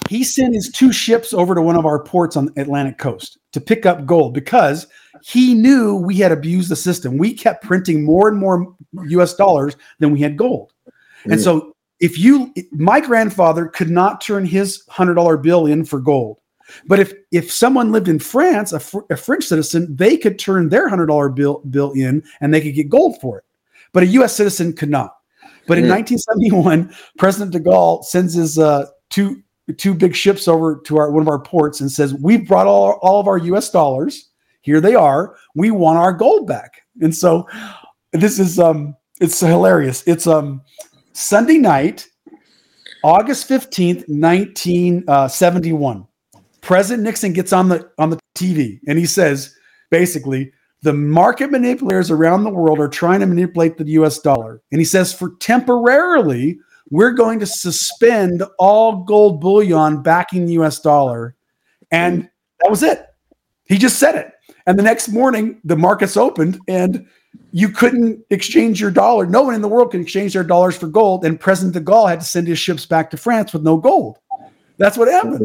he 0.08 0.24
sent 0.24 0.54
his 0.54 0.70
two 0.70 0.92
ships 0.92 1.32
over 1.32 1.54
to 1.54 1.62
one 1.62 1.76
of 1.76 1.86
our 1.86 2.02
ports 2.02 2.36
on 2.36 2.46
the 2.46 2.60
Atlantic 2.60 2.98
coast 2.98 3.38
to 3.52 3.60
pick 3.60 3.86
up 3.86 4.06
gold 4.06 4.34
because 4.34 4.86
he 5.22 5.54
knew 5.54 5.96
we 5.96 6.16
had 6.16 6.32
abused 6.32 6.70
the 6.70 6.76
system. 6.76 7.18
We 7.18 7.34
kept 7.34 7.64
printing 7.64 8.04
more 8.04 8.28
and 8.28 8.38
more 8.38 8.74
US 9.08 9.34
dollars 9.34 9.76
than 9.98 10.12
we 10.12 10.20
had 10.20 10.36
gold. 10.36 10.72
Mm. 11.24 11.32
And 11.32 11.40
so 11.40 11.74
if 12.00 12.18
you 12.18 12.52
my 12.72 13.00
grandfather 13.00 13.66
could 13.66 13.90
not 13.90 14.20
turn 14.20 14.44
his 14.44 14.84
$100 14.90 15.42
bill 15.42 15.66
in 15.66 15.84
for 15.84 16.00
gold 16.00 16.40
but 16.86 17.00
if 17.00 17.12
if 17.32 17.50
someone 17.52 17.92
lived 17.92 18.08
in 18.08 18.18
France, 18.18 18.72
a, 18.72 18.80
fr- 18.80 19.00
a 19.10 19.16
French 19.16 19.44
citizen, 19.44 19.94
they 19.94 20.16
could 20.16 20.38
turn 20.38 20.68
their 20.68 20.88
hundred 20.88 21.06
dollar 21.06 21.28
bill 21.28 21.62
bill 21.70 21.92
in 21.92 22.22
and 22.40 22.52
they 22.52 22.60
could 22.60 22.74
get 22.74 22.88
gold 22.88 23.20
for 23.20 23.38
it. 23.38 23.44
But 23.92 24.04
a 24.04 24.06
U.S. 24.06 24.35
citizen 24.35 24.73
could 24.73 24.90
not. 24.90 25.16
But 25.66 25.78
in 25.78 25.88
1971, 25.88 26.88
mm. 26.88 26.94
President 27.18 27.52
de 27.52 27.61
Gaulle 27.61 28.04
sends 28.04 28.35
his 28.35 28.59
uh, 28.59 28.87
two 29.09 29.42
two 29.78 29.94
big 29.94 30.16
ships 30.16 30.49
over 30.49 30.80
to 30.85 30.97
our 30.97 31.11
one 31.11 31.23
of 31.23 31.28
our 31.28 31.38
ports 31.38 31.80
and 31.80 31.90
says, 31.90 32.14
"We've 32.14 32.47
brought 32.47 32.66
all, 32.66 32.99
all 33.02 33.20
of 33.20 33.28
our 33.28 33.38
U.S. 33.38 33.70
dollars. 33.70 34.30
Here 34.62 34.80
they 34.80 34.94
are. 34.94 35.37
We 35.54 35.70
want 35.70 35.99
our 35.99 36.12
gold 36.12 36.47
back." 36.47 36.82
And 37.00 37.14
so, 37.14 37.47
this 38.12 38.38
is 38.38 38.59
um, 38.59 38.97
it's 39.20 39.38
hilarious. 39.38 40.02
It's 40.06 40.26
um, 40.26 40.62
Sunday 41.12 41.59
night, 41.59 42.09
August 43.04 43.47
fifteenth, 43.47 44.04
nineteen 44.09 45.04
uh, 45.06 45.28
seventy 45.28 45.73
one. 45.73 46.06
President 46.61 47.04
Nixon 47.04 47.32
gets 47.32 47.52
on 47.52 47.68
the 47.68 47.90
on 47.99 48.11
the 48.11 48.18
TV 48.35 48.80
and 48.87 48.99
he 48.99 49.06
says 49.06 49.54
basically 49.90 50.52
the 50.82 50.92
market 50.92 51.50
manipulators 51.50 52.10
around 52.10 52.44
the 52.44 52.50
world 52.50 52.80
are 52.80 52.88
trying 52.88 53.20
to 53.20 53.26
manipulate 53.26 53.76
the 53.76 53.84
US 53.90 54.18
dollar. 54.18 54.62
And 54.72 54.80
he 54.80 54.84
says 54.84 55.12
for 55.12 55.37
temporarily 55.40 56.58
we're 56.90 57.12
going 57.12 57.38
to 57.38 57.46
suspend 57.46 58.42
all 58.58 59.04
gold 59.04 59.40
bullion 59.40 60.02
backing 60.02 60.46
the 60.46 60.54
US 60.54 60.80
dollar. 60.80 61.37
And 61.90 62.28
that 62.60 62.70
was 62.70 62.82
it. 62.82 63.06
He 63.64 63.78
just 63.78 63.99
said 63.99 64.16
it. 64.16 64.32
And 64.66 64.78
the 64.78 64.82
next 64.82 65.08
morning 65.08 65.60
the 65.64 65.76
markets 65.76 66.16
opened 66.16 66.58
and 66.66 67.06
you 67.52 67.68
couldn't 67.68 68.25
exchange 68.30 68.80
your 68.80 68.90
dollar. 68.90 69.26
No 69.26 69.42
one 69.42 69.54
in 69.54 69.62
the 69.62 69.68
world 69.68 69.92
can 69.92 70.00
exchange 70.00 70.32
their 70.32 70.44
dollars 70.44 70.76
for 70.76 70.87
gold. 70.87 71.25
And 71.25 71.38
President 71.38 71.75
de 71.75 71.80
Gaulle 71.80 72.08
had 72.08 72.20
to 72.20 72.26
send 72.26 72.46
his 72.46 72.58
ships 72.58 72.87
back 72.87 73.10
to 73.10 73.16
France 73.16 73.52
with 73.52 73.62
no 73.62 73.76
gold. 73.76 74.18
That's 74.80 74.96
what 74.96 75.08
happened. 75.08 75.42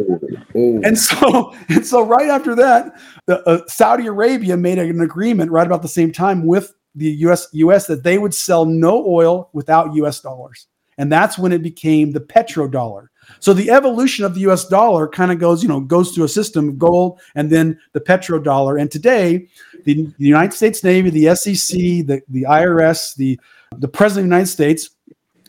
Ooh. 0.56 0.82
And 0.86 0.98
so, 0.98 1.54
and 1.70 1.86
so, 1.86 2.02
right 2.02 2.30
after 2.30 2.56
that, 2.56 2.98
the, 3.26 3.44
uh, 3.48 3.68
Saudi 3.68 4.08
Arabia 4.08 4.56
made 4.56 4.80
an 4.80 5.02
agreement 5.02 5.52
right 5.52 5.68
about 5.68 5.82
the 5.82 5.90
same 5.90 6.14
time 6.14 6.48
with 6.48 6.74
the 6.96 7.08
U.S. 7.08 7.50
U.S. 7.52 7.86
that 7.88 8.04
they 8.04 8.18
would 8.18 8.34
sell 8.34 8.64
no 8.64 9.06
oil 9.06 9.50
without 9.52 9.94
U.S. 9.96 10.22
dollars, 10.22 10.68
and 10.98 11.12
that's 11.12 11.38
when 11.38 11.52
it 11.52 11.62
became 11.62 12.14
the 12.14 12.22
petrodollar. 12.22 13.08
So 13.42 13.54
the 13.54 13.72
evolution 13.72 14.24
of 14.24 14.36
the 14.36 14.42
U.S. 14.42 14.70
dollar 14.70 15.06
kind 15.06 15.34
of 15.34 15.40
goes, 15.40 15.62
you 15.62 15.68
know, 15.68 15.82
goes 15.82 16.12
through 16.12 16.26
a 16.26 16.30
system 16.30 16.70
of 16.70 16.80
gold 16.80 17.20
and 17.34 17.50
then 17.50 17.78
the 17.92 18.00
petrodollar. 18.00 18.80
And 18.80 18.90
today, 18.90 19.50
the, 19.84 20.06
the 20.18 20.26
United 20.26 20.54
States 20.54 20.82
Navy, 20.82 21.10
the 21.10 21.36
SEC, 21.36 21.78
the, 21.78 22.22
the 22.30 22.44
IRS, 22.44 23.16
the 23.16 23.38
the 23.80 23.90
President 23.90 24.28
of 24.28 24.30
the 24.30 24.36
United 24.36 24.52
States, 24.52 24.92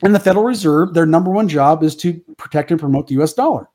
and 0.02 0.12
the 0.12 0.18
Federal 0.18 0.44
Reserve, 0.44 0.92
their 0.92 1.06
number 1.06 1.30
one 1.30 1.48
job 1.48 1.84
is 1.84 1.94
to 1.96 2.14
protect 2.36 2.72
and 2.72 2.80
promote 2.80 3.06
the 3.06 3.14
U.S. 3.14 3.32
dollar. 3.32 3.68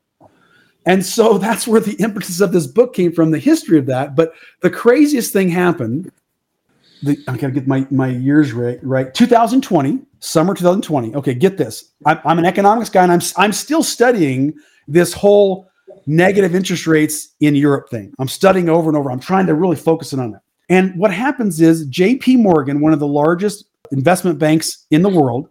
And 0.86 1.04
so 1.04 1.38
that's 1.38 1.66
where 1.66 1.80
the 1.80 1.94
impetus 1.94 2.40
of 2.40 2.52
this 2.52 2.66
book 2.66 2.94
came 2.94 3.12
from, 3.12 3.30
the 3.30 3.38
history 3.38 3.78
of 3.78 3.86
that. 3.86 4.14
But 4.14 4.34
the 4.60 4.70
craziest 4.70 5.32
thing 5.32 5.48
happened. 5.48 6.10
The, 7.02 7.18
I 7.26 7.36
gotta 7.36 7.52
get 7.52 7.66
my, 7.66 7.86
my 7.90 8.08
years 8.08 8.52
right. 8.52 8.78
Right, 8.82 9.12
2020, 9.12 10.00
summer 10.20 10.54
2020. 10.54 11.14
Okay, 11.16 11.34
get 11.34 11.56
this. 11.56 11.90
I'm, 12.06 12.20
I'm 12.24 12.38
an 12.38 12.44
economics 12.44 12.90
guy, 12.90 13.02
and 13.02 13.10
I'm 13.10 13.20
I'm 13.36 13.52
still 13.52 13.82
studying 13.82 14.54
this 14.86 15.12
whole 15.12 15.68
negative 16.06 16.54
interest 16.54 16.86
rates 16.86 17.34
in 17.40 17.56
Europe 17.56 17.88
thing. 17.90 18.14
I'm 18.18 18.28
studying 18.28 18.68
over 18.68 18.88
and 18.88 18.96
over. 18.96 19.10
I'm 19.10 19.20
trying 19.20 19.46
to 19.46 19.54
really 19.54 19.76
focus 19.76 20.12
in 20.12 20.20
on 20.20 20.32
that. 20.32 20.42
And 20.68 20.96
what 20.96 21.12
happens 21.12 21.60
is 21.60 21.86
J.P. 21.86 22.36
Morgan, 22.36 22.80
one 22.80 22.92
of 22.92 22.98
the 22.98 23.06
largest 23.06 23.64
investment 23.90 24.38
banks 24.38 24.86
in 24.90 25.02
the 25.02 25.08
world, 25.08 25.48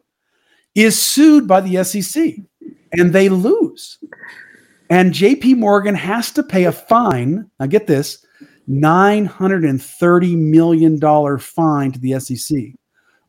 is 0.74 1.00
sued 1.00 1.48
by 1.48 1.62
the 1.62 1.84
SEC, 1.84 2.36
and 2.94 3.14
they 3.14 3.30
lose. 3.30 3.98
And 4.92 5.14
JP 5.14 5.56
Morgan 5.56 5.96
has 5.96 6.32
to 6.32 6.44
pay 6.44 6.66
a 6.66 6.72
fine. 6.74 7.50
Now, 7.60 7.66
get 7.66 7.88
this 7.88 8.26
$930 8.70 10.38
million 10.38 11.40
fine 11.40 11.92
to 11.94 12.00
the 12.00 12.20
SEC. 12.20 12.58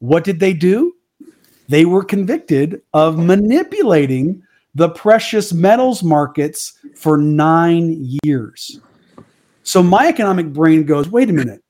What 0.01 0.25
did 0.25 0.41
they 0.41 0.55
do? 0.55 0.93
They 1.69 1.85
were 1.85 2.03
convicted 2.03 2.83
of 2.93 3.17
manipulating 3.17 4.43
the 4.75 4.89
precious 4.89 5.53
metals 5.53 6.03
markets 6.03 6.77
for 6.97 7.17
nine 7.17 8.19
years. 8.25 8.81
So 9.63 9.85
my 9.85 10.09
economic 10.09 10.53
brain 10.53 10.85
goes, 10.85 11.09
wait 11.11 11.31
a 11.31 11.33
minute. 11.33 11.63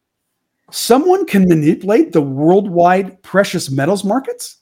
Someone 0.70 1.26
can 1.26 1.46
manipulate 1.46 2.12
the 2.12 2.22
worldwide 2.22 3.22
precious 3.22 3.70
metals 3.70 4.04
markets? 4.04 4.58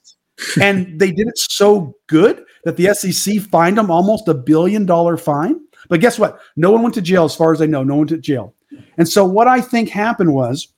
and 0.61 0.99
they 0.99 1.11
did 1.11 1.27
it 1.27 1.37
so 1.37 1.95
good 2.07 2.43
that 2.63 2.77
the 2.77 2.93
SEC 2.93 3.39
fined 3.49 3.77
them 3.77 3.91
almost 3.91 4.27
a 4.27 4.33
billion 4.33 4.85
dollar 4.85 5.17
fine. 5.17 5.59
But 5.89 5.99
guess 5.99 6.19
what? 6.19 6.39
No 6.55 6.71
one 6.71 6.83
went 6.83 6.95
to 6.95 7.01
jail, 7.01 7.25
as 7.25 7.35
far 7.35 7.51
as 7.51 7.61
I 7.61 7.65
know. 7.65 7.83
No 7.83 7.93
one 7.93 7.99
went 7.99 8.09
to 8.09 8.17
jail. 8.17 8.53
And 8.97 9.07
so 9.07 9.25
what 9.25 9.47
I 9.47 9.61
think 9.61 9.89
happened 9.89 10.33
was 10.33 10.69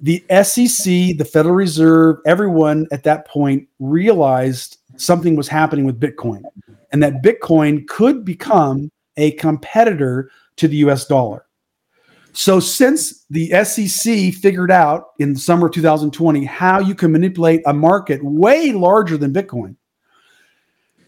the 0.00 0.24
SEC, 0.28 1.16
the 1.16 1.28
Federal 1.30 1.54
Reserve, 1.54 2.18
everyone 2.26 2.86
at 2.92 3.02
that 3.04 3.26
point 3.26 3.66
realized 3.78 4.78
something 4.96 5.36
was 5.36 5.48
happening 5.48 5.84
with 5.84 6.00
Bitcoin 6.00 6.42
and 6.92 7.02
that 7.02 7.22
Bitcoin 7.22 7.86
could 7.88 8.24
become 8.24 8.90
a 9.16 9.32
competitor 9.32 10.30
to 10.56 10.68
the 10.68 10.76
US 10.76 11.06
dollar. 11.06 11.46
So, 12.32 12.60
since 12.60 13.24
the 13.30 13.48
SEC 13.64 14.34
figured 14.34 14.70
out 14.70 15.12
in 15.18 15.32
the 15.32 15.40
summer 15.40 15.68
of 15.68 15.72
2020 15.72 16.44
how 16.44 16.80
you 16.80 16.94
can 16.94 17.10
manipulate 17.10 17.62
a 17.64 17.72
market 17.72 18.22
way 18.22 18.72
larger 18.72 19.16
than 19.16 19.32
Bitcoin, 19.32 19.74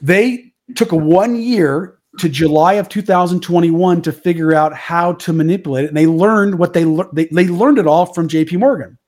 they 0.01 0.53
took 0.75 0.93
a 0.93 0.97
one 0.97 1.37
year 1.37 1.99
to 2.19 2.29
July 2.29 2.75
of 2.75 2.89
2021 2.89 4.03
to 4.03 4.13
figure 4.13 4.53
out 4.53 4.75
how 4.75 5.13
to 5.15 5.33
manipulate 5.33 5.85
it. 5.85 5.89
And 5.89 5.97
they 5.97 6.07
learned 6.07 6.59
what 6.59 6.73
they, 6.73 6.85
they, 7.13 7.27
they 7.27 7.49
learned 7.49 7.79
it 7.79 7.87
all 7.87 8.07
from 8.07 8.29
JP 8.29 8.59
Morgan. 8.59 8.99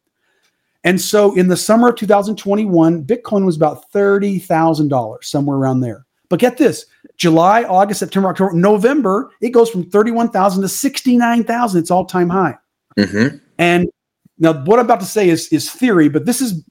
And 0.85 1.01
so 1.01 1.35
in 1.37 1.49
the 1.49 1.57
summer 1.57 1.89
of 1.89 1.97
2021, 1.97 3.05
Bitcoin 3.05 3.45
was 3.45 3.57
about 3.57 3.91
$30,000, 3.93 5.25
somewhere 5.25 5.57
around 5.57 5.81
there. 5.81 6.07
But 6.29 6.39
get 6.39 6.57
this 6.57 6.87
July, 7.17 7.65
August, 7.65 8.01
September, 8.01 8.29
October, 8.29 8.55
November, 8.55 9.31
it 9.43 9.51
goes 9.51 9.69
from 9.69 9.91
31,000 9.91 10.63
to 10.63 10.69
69,000. 10.69 11.81
It's 11.81 11.91
all 11.91 12.07
time 12.07 12.31
high. 12.31 12.57
Mm-hmm. 12.97 13.37
And 13.59 13.91
now, 14.39 14.55
what 14.65 14.79
I'm 14.79 14.87
about 14.87 15.01
to 15.01 15.07
say 15.07 15.29
is, 15.29 15.49
is 15.49 15.71
theory, 15.71 16.09
but 16.09 16.25
this 16.25 16.41
is 16.41 16.65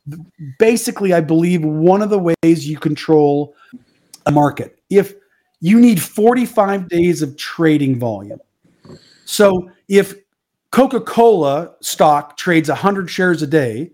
basically, 0.57 1.13
I 1.13 1.21
believe, 1.21 1.63
one 1.63 2.01
of 2.01 2.09
the 2.09 2.17
ways 2.17 2.67
you 2.67 2.79
control 2.79 3.53
a 4.25 4.31
market. 4.31 4.79
If 4.89 5.13
you 5.61 5.79
need 5.79 6.01
45 6.01 6.87
days 6.87 7.21
of 7.21 7.35
trading 7.37 7.99
volume. 7.99 8.39
So 9.25 9.69
if 9.87 10.15
Coca 10.71 11.01
Cola 11.01 11.75
stock 11.81 12.37
trades 12.37 12.69
100 12.69 13.09
shares 13.09 13.41
a 13.41 13.47
day, 13.47 13.91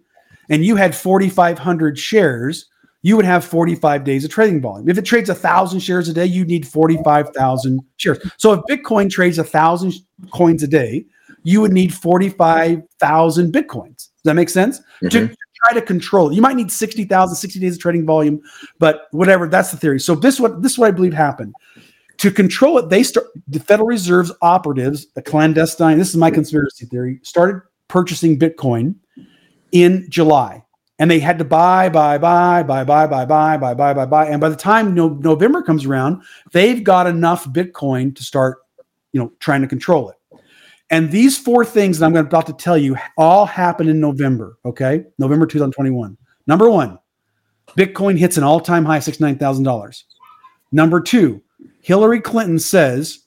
and 0.49 0.63
you 0.63 0.75
had 0.75 0.95
4,500 0.95 1.97
shares, 1.97 2.69
you 3.01 3.15
would 3.15 3.25
have 3.25 3.45
45 3.45 4.03
days 4.03 4.25
of 4.25 4.31
trading 4.31 4.61
volume. 4.61 4.89
If 4.89 4.97
it 4.97 5.05
trades 5.05 5.29
a 5.29 5.35
thousand 5.35 5.79
shares 5.79 6.07
a 6.09 6.13
day, 6.13 6.25
you 6.25 6.45
need 6.45 6.67
45,000 6.67 7.79
shares. 7.97 8.19
So 8.37 8.53
if 8.53 8.61
Bitcoin 8.69 9.09
trades 9.09 9.37
a 9.37 9.43
thousand 9.43 9.93
coins 10.31 10.63
a 10.63 10.67
day, 10.67 11.05
you 11.43 11.61
would 11.61 11.71
need 11.71 11.93
45,000 11.93 13.53
Bitcoins. 13.53 13.95
Does 13.95 14.09
that 14.23 14.33
make 14.33 14.49
sense? 14.49 14.79
Mm-hmm. 15.03 15.07
To 15.09 15.35
try 15.65 15.79
to 15.79 15.85
control 15.85 16.29
it. 16.29 16.35
You 16.35 16.41
might 16.41 16.55
need 16.55 16.71
60,000, 16.71 17.35
60 17.35 17.59
days 17.59 17.75
of 17.75 17.81
trading 17.81 18.05
volume, 18.05 18.41
but 18.79 19.07
whatever, 19.11 19.47
that's 19.47 19.71
the 19.71 19.77
theory. 19.77 19.99
So 19.99 20.15
this 20.15 20.39
what 20.39 20.61
this 20.61 20.73
is 20.73 20.77
what 20.77 20.87
I 20.87 20.91
believe 20.91 21.13
happened. 21.13 21.53
To 22.17 22.31
control 22.31 22.77
it, 22.77 22.89
they 22.89 23.03
start 23.03 23.27
the 23.47 23.59
Federal 23.59 23.87
Reserve's 23.87 24.31
operatives, 24.41 25.07
a 25.15 25.21
clandestine, 25.21 25.97
this 25.97 26.09
is 26.09 26.17
my 26.17 26.31
conspiracy 26.31 26.85
theory, 26.85 27.19
started 27.23 27.61
purchasing 27.89 28.39
Bitcoin 28.39 28.95
in 29.71 30.05
July. 30.09 30.63
And 30.97 31.11
they 31.11 31.19
had 31.19 31.37
to 31.39 31.43
buy, 31.43 31.89
buy, 31.89 32.17
buy, 32.17 32.63
buy, 32.63 32.85
buy, 32.85 33.05
buy, 33.07 33.25
buy, 33.25 33.57
buy, 33.57 33.73
buy, 33.73 33.93
buy, 33.93 34.05
buy. 34.05 34.27
And 34.27 34.39
by 34.39 34.47
the 34.47 34.55
time 34.55 34.93
no, 34.93 35.09
November 35.09 35.61
comes 35.61 35.85
around, 35.85 36.21
they've 36.53 36.81
got 36.81 37.05
enough 37.05 37.45
Bitcoin 37.49 38.15
to 38.15 38.23
start, 38.23 38.59
you 39.11 39.19
know, 39.19 39.33
trying 39.41 39.61
to 39.61 39.67
control 39.67 40.09
it. 40.09 40.15
And 40.91 41.11
these 41.11 41.37
four 41.37 41.65
things 41.65 41.99
that 41.99 42.05
I'm 42.05 42.15
about 42.15 42.45
to 42.47 42.53
tell 42.53 42.77
you 42.77 42.95
all 43.17 43.45
happen 43.45 43.87
in 43.87 43.99
November, 43.99 44.57
okay? 44.65 45.03
November 45.17 45.47
2021. 45.47 46.15
Number 46.47 46.69
one, 46.69 46.99
Bitcoin 47.77 48.17
hits 48.17 48.37
an 48.37 48.43
all 48.43 48.59
time 48.59 48.85
high, 48.85 48.99
$69,000. 48.99 50.03
Number 50.71 51.01
two, 51.01 51.41
Hillary 51.81 52.21
Clinton 52.21 52.59
says 52.59 53.25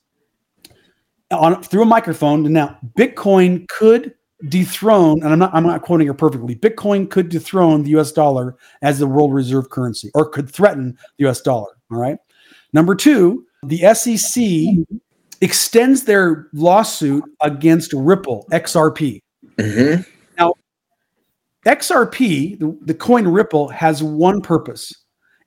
on 1.30 1.62
through 1.62 1.82
a 1.82 1.86
microphone, 1.86 2.50
now 2.52 2.78
Bitcoin 2.96 3.68
could 3.68 4.14
dethrone, 4.48 5.22
and 5.22 5.32
I'm 5.32 5.38
not 5.38 5.54
I'm 5.54 5.66
not 5.66 5.82
quoting 5.82 6.06
her 6.06 6.14
perfectly. 6.14 6.54
Bitcoin 6.54 7.10
could 7.10 7.28
dethrone 7.28 7.82
the 7.82 7.98
US 7.98 8.12
dollar 8.12 8.56
as 8.82 8.98
the 8.98 9.06
world 9.06 9.34
reserve 9.34 9.70
currency 9.70 10.10
or 10.14 10.28
could 10.28 10.50
threaten 10.50 10.96
the 11.18 11.28
US 11.28 11.40
dollar. 11.40 11.76
All 11.90 11.98
right. 11.98 12.18
Number 12.72 12.94
two, 12.94 13.44
the 13.64 13.94
SEC 13.94 14.42
extends 15.40 16.04
their 16.04 16.49
lawsuit 16.52 17.25
against 17.42 17.92
Ripple 17.92 18.47
XRP. 18.52 19.21
Mm-hmm. 19.57 20.02
Now, 20.38 20.54
XRP, 21.66 22.59
the, 22.59 22.76
the 22.83 22.95
coin 22.95 23.28
Ripple, 23.28 23.68
has 23.68 24.02
one 24.02 24.40
purpose. 24.40 24.92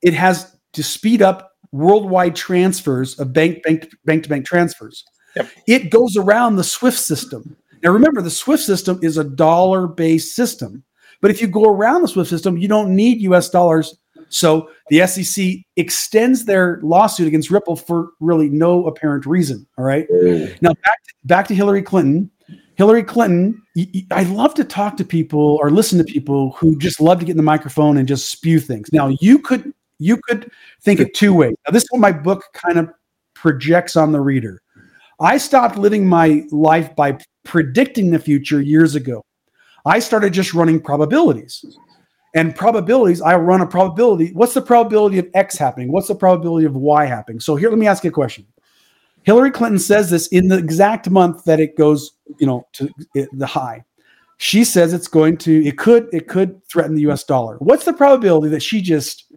It 0.01 0.13
has 0.13 0.55
to 0.73 0.83
speed 0.83 1.21
up 1.21 1.51
worldwide 1.71 2.35
transfers 2.35 3.17
of 3.19 3.33
bank 3.33 3.63
bank 3.63 3.87
bank 4.05 4.23
to 4.23 4.29
bank 4.29 4.45
transfers. 4.45 5.03
Yep. 5.35 5.49
It 5.67 5.89
goes 5.89 6.17
around 6.17 6.55
the 6.55 6.63
SWIFT 6.63 6.97
system. 6.97 7.55
Now, 7.83 7.91
remember, 7.91 8.21
the 8.21 8.29
SWIFT 8.29 8.63
system 8.63 8.99
is 9.01 9.17
a 9.17 9.23
dollar 9.23 9.87
based 9.87 10.35
system. 10.35 10.83
But 11.21 11.31
if 11.31 11.41
you 11.41 11.47
go 11.47 11.63
around 11.63 12.01
the 12.01 12.07
SWIFT 12.07 12.29
system, 12.29 12.57
you 12.57 12.67
don't 12.67 12.95
need 12.95 13.21
US 13.21 13.49
dollars. 13.49 13.95
So 14.31 14.69
the 14.89 15.05
SEC 15.05 15.57
extends 15.75 16.45
their 16.45 16.79
lawsuit 16.81 17.27
against 17.27 17.51
Ripple 17.51 17.75
for 17.75 18.11
really 18.19 18.49
no 18.49 18.87
apparent 18.87 19.25
reason. 19.25 19.67
All 19.77 19.83
right. 19.85 20.07
Now, 20.61 20.73
back 20.73 21.03
to, 21.03 21.13
back 21.25 21.47
to 21.49 21.55
Hillary 21.55 21.81
Clinton. 21.81 22.31
Hillary 22.75 23.03
Clinton, 23.03 23.61
I 24.09 24.23
love 24.23 24.53
to 24.55 24.63
talk 24.63 24.97
to 24.97 25.05
people 25.05 25.59
or 25.61 25.69
listen 25.69 25.97
to 25.97 26.03
people 26.03 26.53
who 26.53 26.77
just 26.79 26.99
love 26.99 27.19
to 27.19 27.25
get 27.25 27.31
in 27.31 27.37
the 27.37 27.43
microphone 27.43 27.97
and 27.97 28.07
just 28.07 28.29
spew 28.29 28.59
things. 28.59 28.91
Now, 28.91 29.09
you 29.19 29.37
could 29.37 29.73
you 29.99 30.17
could 30.27 30.49
think 30.81 30.99
it 30.99 31.13
two 31.13 31.33
ways. 31.33 31.53
Now, 31.67 31.73
this 31.73 31.83
is 31.83 31.89
what 31.91 31.99
my 31.99 32.11
book 32.11 32.45
kind 32.53 32.79
of 32.79 32.89
projects 33.35 33.95
on 33.95 34.11
the 34.11 34.19
reader. 34.19 34.61
I 35.19 35.37
stopped 35.37 35.77
living 35.77 36.07
my 36.07 36.43
life 36.51 36.95
by 36.95 37.19
predicting 37.43 38.09
the 38.09 38.17
future 38.17 38.61
years 38.61 38.95
ago. 38.95 39.23
I 39.85 39.99
started 39.99 40.33
just 40.33 40.53
running 40.53 40.79
probabilities. 40.79 41.63
And 42.33 42.55
probabilities, 42.55 43.21
I 43.21 43.35
run 43.35 43.61
a 43.61 43.67
probability. 43.67 44.31
What's 44.33 44.53
the 44.53 44.61
probability 44.61 45.19
of 45.19 45.27
X 45.33 45.57
happening? 45.57 45.91
What's 45.91 46.07
the 46.07 46.15
probability 46.15 46.65
of 46.65 46.75
Y 46.75 47.05
happening? 47.05 47.39
So 47.41 47.55
here, 47.55 47.69
let 47.69 47.77
me 47.77 47.87
ask 47.87 48.03
you 48.03 48.09
a 48.09 48.13
question. 48.13 48.45
Hillary 49.23 49.51
Clinton 49.51 49.79
says 49.79 50.09
this 50.09 50.27
in 50.27 50.47
the 50.47 50.57
exact 50.57 51.09
month 51.09 51.43
that 51.45 51.59
it 51.59 51.77
goes, 51.77 52.11
you 52.39 52.47
know, 52.47 52.67
to 52.73 52.89
the 53.33 53.45
high. 53.45 53.83
She 54.37 54.63
says 54.63 54.93
it's 54.93 55.07
going 55.07 55.37
to, 55.37 55.63
it 55.63 55.77
could, 55.77 56.07
it 56.11 56.27
could 56.27 56.65
threaten 56.67 56.95
the 56.95 57.07
US 57.11 57.23
dollar. 57.23 57.57
What's 57.57 57.85
the 57.85 57.93
probability 57.93 58.49
that 58.49 58.63
she 58.63 58.81
just 58.81 59.31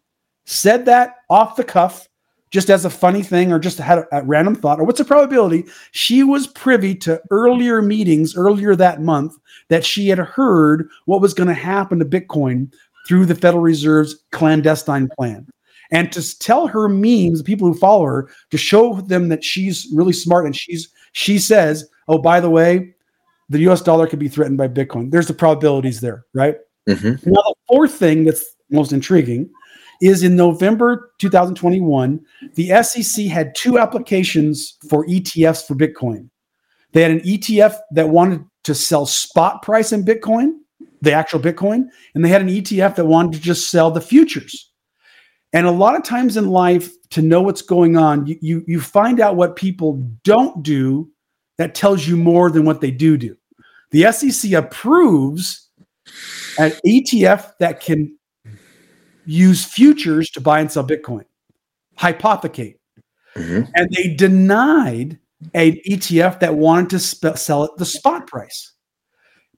said 0.46 0.86
that 0.86 1.16
off 1.28 1.56
the 1.56 1.64
cuff 1.64 2.08
just 2.50 2.70
as 2.70 2.84
a 2.84 2.90
funny 2.90 3.22
thing 3.22 3.52
or 3.52 3.58
just 3.58 3.78
had 3.78 3.98
a, 3.98 4.06
a, 4.12 4.22
random 4.24 4.54
thought? 4.54 4.80
Or 4.80 4.84
what's 4.84 4.98
the 4.98 5.04
probability 5.04 5.66
she 5.90 6.22
was 6.22 6.46
privy 6.46 6.94
to 6.96 7.20
earlier 7.30 7.82
meetings 7.82 8.34
earlier 8.34 8.74
that 8.76 9.02
month 9.02 9.34
that 9.68 9.84
she 9.84 10.08
had 10.08 10.18
heard 10.18 10.88
what 11.04 11.20
was 11.20 11.34
going 11.34 11.48
to 11.48 11.54
happen 11.54 11.98
to 11.98 12.04
Bitcoin 12.06 12.72
through 13.06 13.26
the 13.26 13.34
Federal 13.34 13.62
Reserve's 13.62 14.16
clandestine 14.32 15.08
plan? 15.16 15.46
And 15.90 16.10
to 16.12 16.38
tell 16.38 16.66
her 16.66 16.88
memes, 16.88 17.38
the 17.38 17.44
people 17.44 17.68
who 17.68 17.78
follow 17.78 18.04
her, 18.04 18.30
to 18.50 18.58
show 18.58 19.00
them 19.02 19.28
that 19.28 19.44
she's 19.44 19.86
really 19.94 20.12
smart 20.12 20.46
and 20.46 20.56
she's 20.56 20.88
she 21.12 21.38
says, 21.38 21.88
oh, 22.08 22.18
by 22.18 22.40
the 22.40 22.50
way, 22.50 22.94
the 23.48 23.60
US 23.70 23.80
dollar 23.80 24.06
could 24.06 24.18
be 24.18 24.28
threatened 24.28 24.58
by 24.58 24.68
Bitcoin. 24.68 25.10
There's 25.10 25.28
the 25.28 25.34
probabilities 25.34 26.00
there, 26.00 26.24
right? 26.34 26.56
Mm-hmm. 26.88 27.30
Now, 27.30 27.42
the 27.42 27.54
fourth 27.68 27.94
thing 27.94 28.24
that's 28.24 28.44
most 28.70 28.92
intriguing 28.92 29.48
is 30.02 30.22
in 30.22 30.36
November 30.36 31.12
2021, 31.18 32.20
the 32.54 32.82
SEC 32.82 33.26
had 33.26 33.54
two 33.54 33.78
applications 33.78 34.76
for 34.88 35.06
ETFs 35.06 35.66
for 35.66 35.74
Bitcoin. 35.74 36.28
They 36.92 37.02
had 37.02 37.12
an 37.12 37.20
ETF 37.20 37.76
that 37.92 38.08
wanted 38.08 38.44
to 38.64 38.74
sell 38.74 39.06
spot 39.06 39.62
price 39.62 39.92
in 39.92 40.04
Bitcoin, 40.04 40.58
the 41.04 41.12
actual 41.12 41.40
Bitcoin, 41.40 41.86
and 42.14 42.24
they 42.24 42.28
had 42.28 42.42
an 42.42 42.48
ETF 42.48 42.96
that 42.96 43.06
wanted 43.06 43.32
to 43.34 43.40
just 43.40 43.70
sell 43.70 43.90
the 43.90 44.00
futures. 44.00 44.70
And 45.52 45.66
a 45.66 45.70
lot 45.70 45.94
of 45.94 46.02
times 46.02 46.36
in 46.36 46.48
life, 46.48 46.90
to 47.10 47.22
know 47.22 47.40
what's 47.40 47.62
going 47.62 47.96
on, 47.96 48.26
you, 48.26 48.36
you, 48.40 48.64
you 48.66 48.80
find 48.80 49.20
out 49.20 49.36
what 49.36 49.54
people 49.54 50.02
don't 50.24 50.64
do 50.64 51.08
that 51.58 51.74
tells 51.74 52.08
you 52.08 52.16
more 52.16 52.50
than 52.50 52.64
what 52.64 52.80
they 52.80 52.90
do 52.90 53.16
do. 53.16 53.36
The 53.92 54.10
SEC 54.10 54.50
approves 54.52 55.70
an 56.58 56.72
ETF 56.84 57.52
that 57.60 57.80
can 57.80 58.18
use 59.26 59.64
futures 59.64 60.28
to 60.30 60.40
buy 60.40 60.58
and 60.58 60.72
sell 60.72 60.84
Bitcoin, 60.84 61.24
hypothecate. 61.96 62.74
Mm-hmm. 63.36 63.70
And 63.76 63.90
they 63.90 64.14
denied 64.14 65.18
an 65.54 65.78
ETF 65.88 66.40
that 66.40 66.56
wanted 66.56 66.90
to 66.90 66.98
sp- 66.98 67.36
sell 67.36 67.64
at 67.64 67.76
the 67.76 67.84
spot 67.84 68.26
price 68.26 68.72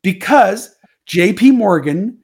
because 0.03 0.76
JP 1.07 1.55
Morgan, 1.55 2.19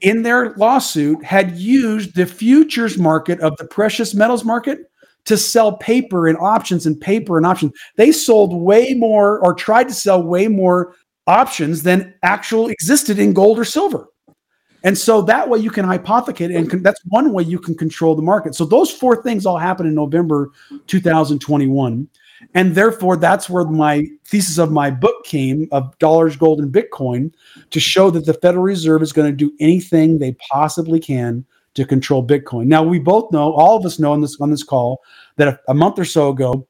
in 0.00 0.22
their 0.22 0.54
lawsuit, 0.54 1.24
had 1.24 1.56
used 1.56 2.14
the 2.14 2.26
futures 2.26 2.98
market 2.98 3.40
of 3.40 3.56
the 3.56 3.64
precious 3.64 4.14
metals 4.14 4.44
market 4.44 4.90
to 5.24 5.36
sell 5.36 5.76
paper 5.78 6.28
and 6.28 6.38
options 6.38 6.86
and 6.86 7.00
paper 7.00 7.36
and 7.36 7.46
options. 7.46 7.72
They 7.96 8.12
sold 8.12 8.54
way 8.54 8.94
more 8.94 9.38
or 9.40 9.54
tried 9.54 9.88
to 9.88 9.94
sell 9.94 10.22
way 10.22 10.48
more 10.48 10.94
options 11.26 11.82
than 11.82 12.14
actual 12.22 12.68
existed 12.68 13.18
in 13.18 13.32
gold 13.32 13.58
or 13.58 13.64
silver. 13.64 14.06
And 14.84 14.96
so 14.96 15.20
that 15.22 15.48
way 15.48 15.58
you 15.58 15.70
can 15.70 15.84
hypothecate, 15.84 16.56
and 16.56 16.70
con- 16.70 16.82
that's 16.82 17.00
one 17.06 17.32
way 17.32 17.42
you 17.42 17.58
can 17.58 17.74
control 17.74 18.14
the 18.14 18.22
market. 18.22 18.54
So 18.54 18.64
those 18.64 18.90
four 18.90 19.20
things 19.20 19.44
all 19.44 19.58
happen 19.58 19.84
in 19.86 19.94
November 19.94 20.50
2021. 20.86 22.08
And 22.54 22.74
therefore, 22.74 23.16
that's 23.16 23.48
where 23.48 23.64
my 23.64 24.06
thesis 24.26 24.58
of 24.58 24.70
my 24.70 24.90
book 24.90 25.24
came 25.24 25.68
of 25.72 25.96
dollars, 25.98 26.36
gold, 26.36 26.60
and 26.60 26.72
Bitcoin 26.72 27.32
to 27.70 27.80
show 27.80 28.10
that 28.10 28.26
the 28.26 28.34
Federal 28.34 28.64
Reserve 28.64 29.02
is 29.02 29.12
going 29.12 29.30
to 29.30 29.36
do 29.36 29.52
anything 29.60 30.18
they 30.18 30.32
possibly 30.50 31.00
can 31.00 31.44
to 31.74 31.84
control 31.84 32.26
Bitcoin. 32.26 32.66
Now, 32.66 32.82
we 32.82 32.98
both 32.98 33.30
know, 33.32 33.52
all 33.52 33.76
of 33.76 33.84
us 33.84 33.98
know 33.98 34.12
on 34.12 34.20
this 34.20 34.40
on 34.40 34.50
this 34.50 34.62
call, 34.62 35.02
that 35.36 35.48
a, 35.48 35.60
a 35.68 35.74
month 35.74 35.98
or 35.98 36.04
so 36.04 36.30
ago, 36.30 36.66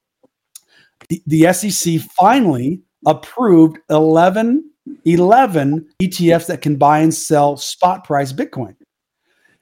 the, 1.09 1.23
the 1.27 1.53
SEC 1.53 2.01
finally 2.01 2.81
approved 3.07 3.79
11 3.91 4.71
11 5.05 5.89
ETFs 6.01 6.47
that 6.47 6.63
can 6.63 6.77
buy 6.77 7.01
and 7.01 7.13
sell 7.13 7.57
spot 7.57 8.05
price 8.05 8.33
Bitcoin. 8.33 8.75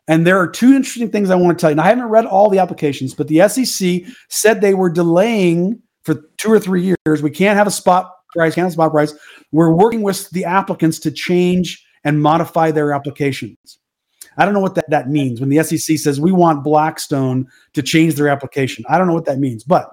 And 0.06 0.26
there 0.26 0.38
are 0.38 0.48
two 0.48 0.74
interesting 0.74 1.10
things 1.10 1.30
I 1.30 1.34
want 1.34 1.56
to 1.56 1.60
tell 1.60 1.70
you. 1.70 1.76
Now, 1.76 1.84
I 1.84 1.88
haven't 1.88 2.04
read 2.04 2.26
all 2.26 2.50
the 2.50 2.58
applications, 2.58 3.14
but 3.14 3.28
the 3.28 3.48
SEC 3.48 4.02
said 4.28 4.60
they 4.60 4.74
were 4.74 4.90
delaying 4.90 5.80
for 6.04 6.16
two 6.36 6.52
or 6.52 6.58
three 6.58 6.94
years. 7.06 7.22
We 7.22 7.30
can't 7.30 7.56
have 7.56 7.66
a 7.66 7.72
spot 7.72 8.12
price, 8.32 8.54
can't 8.54 8.64
have 8.64 8.72
a 8.72 8.74
spot 8.74 8.92
price. 8.92 9.14
We're 9.52 9.74
working 9.74 10.02
with 10.02 10.30
the 10.30 10.44
applicants 10.44 10.98
to 11.00 11.10
change 11.10 11.84
and 12.04 12.22
modify 12.22 12.70
their 12.70 12.92
applications. 12.92 13.78
I 14.36 14.44
don't 14.44 14.54
know 14.54 14.60
what 14.60 14.74
that, 14.74 14.90
that 14.90 15.08
means 15.08 15.40
when 15.40 15.48
the 15.48 15.62
SEC 15.62 15.98
says 15.98 16.20
we 16.20 16.32
want 16.32 16.64
Blackstone 16.64 17.46
to 17.72 17.82
change 17.82 18.14
their 18.14 18.28
application. 18.28 18.84
I 18.88 18.98
don't 18.98 19.06
know 19.06 19.14
what 19.14 19.26
that 19.26 19.38
means. 19.38 19.62
But 19.64 19.88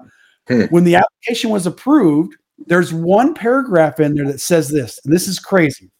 hmm. 0.48 0.62
when 0.70 0.84
the 0.84 0.96
application 0.96 1.50
was 1.50 1.66
approved, 1.66 2.36
there's 2.66 2.92
one 2.92 3.34
paragraph 3.34 4.00
in 4.00 4.14
there 4.14 4.26
that 4.26 4.40
says 4.40 4.68
this, 4.68 5.00
and 5.04 5.12
this 5.12 5.28
is 5.28 5.38
crazy. 5.38 5.90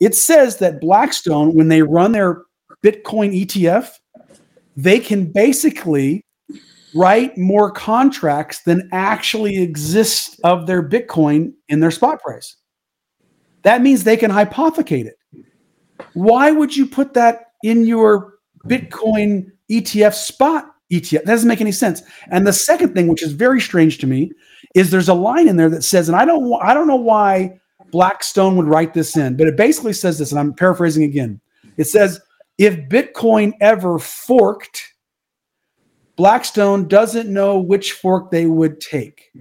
It 0.00 0.14
says 0.14 0.58
that 0.58 0.80
Blackstone, 0.80 1.54
when 1.54 1.68
they 1.68 1.82
run 1.82 2.12
their 2.12 2.42
Bitcoin 2.84 3.44
ETF, 3.44 3.92
they 4.76 5.00
can 5.00 5.32
basically 5.32 6.25
write 6.96 7.36
more 7.36 7.70
contracts 7.70 8.62
than 8.62 8.88
actually 8.92 9.62
exist 9.62 10.40
of 10.44 10.66
their 10.66 10.82
Bitcoin 10.82 11.52
in 11.68 11.80
their 11.80 11.90
spot 11.90 12.22
price. 12.22 12.56
That 13.62 13.82
means 13.82 14.04
they 14.04 14.16
can 14.16 14.30
hypothecate 14.30 15.06
it. 15.06 15.18
why 16.14 16.50
would 16.50 16.76
you 16.76 16.86
put 16.86 17.14
that 17.14 17.52
in 17.62 17.84
your 17.84 18.34
Bitcoin 18.66 19.50
ETF 19.70 20.14
spot 20.14 20.72
ETF? 20.92 21.24
That 21.24 21.26
doesn't 21.26 21.48
make 21.48 21.60
any 21.60 21.72
sense. 21.72 22.02
And 22.30 22.46
the 22.46 22.52
second 22.52 22.94
thing, 22.94 23.08
which 23.08 23.22
is 23.22 23.32
very 23.32 23.60
strange 23.60 23.98
to 23.98 24.06
me, 24.06 24.30
is 24.74 24.90
there's 24.90 25.08
a 25.08 25.14
line 25.14 25.48
in 25.48 25.56
there 25.56 25.70
that 25.70 25.82
says, 25.82 26.08
and 26.08 26.16
I 26.16 26.24
don't, 26.24 26.52
I 26.62 26.74
don't 26.74 26.86
know 26.86 26.96
why 26.96 27.58
Blackstone 27.90 28.56
would 28.56 28.66
write 28.66 28.94
this 28.94 29.16
in, 29.16 29.36
but 29.36 29.46
it 29.46 29.56
basically 29.56 29.92
says 29.92 30.18
this, 30.18 30.30
and 30.30 30.38
I'm 30.38 30.54
paraphrasing 30.54 31.02
again. 31.02 31.40
It 31.76 31.84
says, 31.84 32.20
if 32.58 32.76
Bitcoin 32.88 33.52
ever 33.60 33.98
forked, 33.98 34.82
Blackstone 36.16 36.88
doesn't 36.88 37.32
know 37.32 37.58
which 37.58 37.92
fork 37.92 38.30
they 38.30 38.46
would 38.46 38.80
take. 38.80 39.32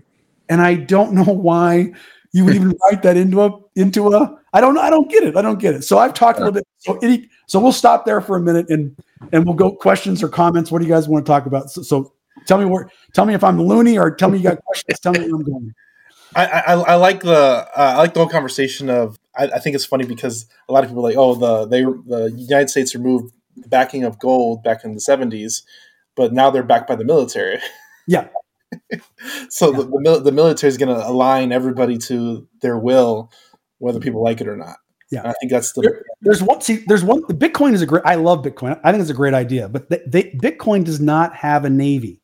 And 0.49 0.61
I 0.61 0.75
don't 0.75 1.13
know 1.13 1.23
why 1.23 1.93
you 2.33 2.45
would 2.45 2.55
even 2.55 2.77
write 2.83 3.01
that 3.03 3.17
into 3.17 3.41
a 3.41 3.59
into 3.75 4.13
a 4.13 4.37
I 4.53 4.61
don't 4.61 4.73
know. 4.73 4.81
I 4.81 4.89
don't 4.89 5.09
get 5.09 5.23
it. 5.23 5.35
I 5.35 5.41
don't 5.41 5.59
get 5.59 5.73
it. 5.73 5.83
So 5.83 5.97
I've 5.97 6.13
talked 6.13 6.39
a 6.39 6.41
little 6.41 6.53
bit. 6.53 6.67
So 6.77 6.97
any, 7.01 7.29
so 7.47 7.59
we'll 7.59 7.71
stop 7.71 8.05
there 8.05 8.21
for 8.21 8.37
a 8.37 8.41
minute 8.41 8.69
and 8.69 8.95
and 9.31 9.45
we'll 9.45 9.55
go 9.55 9.71
questions 9.71 10.21
or 10.21 10.29
comments. 10.29 10.71
What 10.71 10.79
do 10.79 10.87
you 10.87 10.93
guys 10.93 11.07
want 11.07 11.25
to 11.25 11.29
talk 11.29 11.45
about? 11.45 11.71
So, 11.71 11.81
so 11.81 12.13
tell 12.45 12.57
me 12.57 12.65
where 12.65 12.89
tell 13.13 13.25
me 13.25 13.33
if 13.33 13.43
I'm 13.43 13.61
loony 13.61 13.97
or 13.97 14.13
tell 14.13 14.29
me 14.29 14.37
you 14.37 14.43
got 14.43 14.63
questions. 14.63 14.99
tell 14.99 15.13
me 15.13 15.19
where 15.19 15.29
I'm 15.29 15.43
going. 15.43 15.73
I, 16.35 16.45
I, 16.45 16.73
I 16.73 16.95
like 16.95 17.21
the 17.21 17.31
uh, 17.31 17.71
I 17.75 17.97
like 17.97 18.13
the 18.13 18.19
whole 18.19 18.29
conversation 18.29 18.89
of 18.89 19.17
I, 19.37 19.45
I, 19.45 19.59
think 19.59 19.73
it's 19.73 19.85
funny 19.85 20.05
because 20.05 20.47
a 20.67 20.73
lot 20.73 20.83
of 20.83 20.89
people 20.89 21.05
are 21.05 21.09
like 21.09 21.17
oh 21.17 21.35
the 21.35 21.65
they 21.65 21.83
the 21.83 22.33
United 22.35 22.69
States 22.69 22.93
removed 22.93 23.33
the 23.55 23.69
backing 23.69 24.03
of 24.03 24.19
gold 24.19 24.61
back 24.61 24.83
in 24.83 24.93
the 24.93 24.99
70s 24.99 25.61
but 26.15 26.33
now 26.33 26.49
they're 26.49 26.63
backed 26.63 26.87
by 26.87 26.95
the 26.95 27.05
military 27.05 27.59
yeah 28.07 28.27
so 29.49 29.71
yeah. 29.71 29.77
The, 29.77 29.83
the, 29.83 30.19
the 30.25 30.31
military 30.31 30.69
is 30.69 30.77
going 30.77 30.93
to 30.95 31.07
align 31.07 31.51
everybody 31.51 31.97
to 31.99 32.47
their 32.61 32.77
will 32.77 33.31
whether 33.79 33.99
people 33.99 34.23
like 34.23 34.41
it 34.41 34.47
or 34.47 34.57
not 34.57 34.77
yeah 35.11 35.19
and 35.19 35.29
I 35.29 35.33
think 35.39 35.51
that's 35.51 35.73
the 35.73 35.81
there, 35.81 36.03
there's 36.21 36.41
one 36.41 36.61
see 36.61 36.83
there's 36.87 37.03
one 37.03 37.21
the 37.27 37.33
Bitcoin 37.33 37.73
is 37.73 37.81
a 37.81 37.85
great 37.85 38.03
I 38.05 38.15
love 38.15 38.43
Bitcoin 38.43 38.79
I 38.83 38.91
think 38.91 39.01
it's 39.01 39.11
a 39.11 39.13
great 39.13 39.33
idea 39.33 39.69
but 39.69 39.89
they, 39.89 40.01
they, 40.07 40.23
Bitcoin 40.31 40.83
does 40.83 40.99
not 40.99 41.35
have 41.35 41.65
a 41.65 41.69
navy 41.69 42.21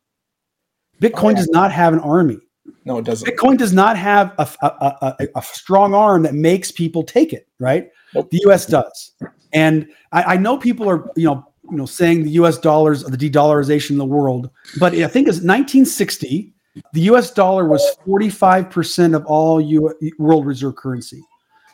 Bitcoin 1.00 1.24
oh, 1.24 1.28
yeah. 1.30 1.36
does 1.36 1.48
not 1.48 1.72
have 1.72 1.92
an 1.92 2.00
army 2.00 2.38
no, 2.84 2.98
it 2.98 3.04
doesn't. 3.04 3.28
Bitcoin 3.28 3.58
does 3.58 3.72
not 3.72 3.96
have 3.96 4.34
a, 4.38 4.48
a, 4.62 5.16
a, 5.20 5.28
a 5.36 5.42
strong 5.42 5.94
arm 5.94 6.22
that 6.22 6.34
makes 6.34 6.70
people 6.70 7.02
take 7.02 7.32
it, 7.32 7.48
right? 7.58 7.88
Nope. 8.14 8.30
The 8.30 8.40
US 8.46 8.66
does. 8.66 9.12
And 9.52 9.88
I, 10.12 10.22
I, 10.22 10.36
know 10.36 10.56
people 10.56 10.88
are, 10.88 11.10
you 11.16 11.26
know, 11.26 11.46
you 11.70 11.76
know, 11.76 11.86
saying 11.86 12.24
the 12.24 12.30
US 12.30 12.58
dollars, 12.58 13.04
are 13.04 13.10
the 13.10 13.16
de-dollarization 13.16 13.90
of 13.92 13.96
the 13.96 14.04
world, 14.04 14.50
but 14.78 14.94
I 14.94 15.06
think 15.06 15.28
it's 15.28 15.38
1960, 15.38 16.52
the 16.92 17.00
US 17.02 17.30
dollar 17.30 17.68
was 17.68 17.82
45% 18.06 19.14
of 19.14 19.24
all 19.26 19.60
U- 19.60 19.94
world 20.18 20.46
reserve 20.46 20.76
currency. 20.76 21.22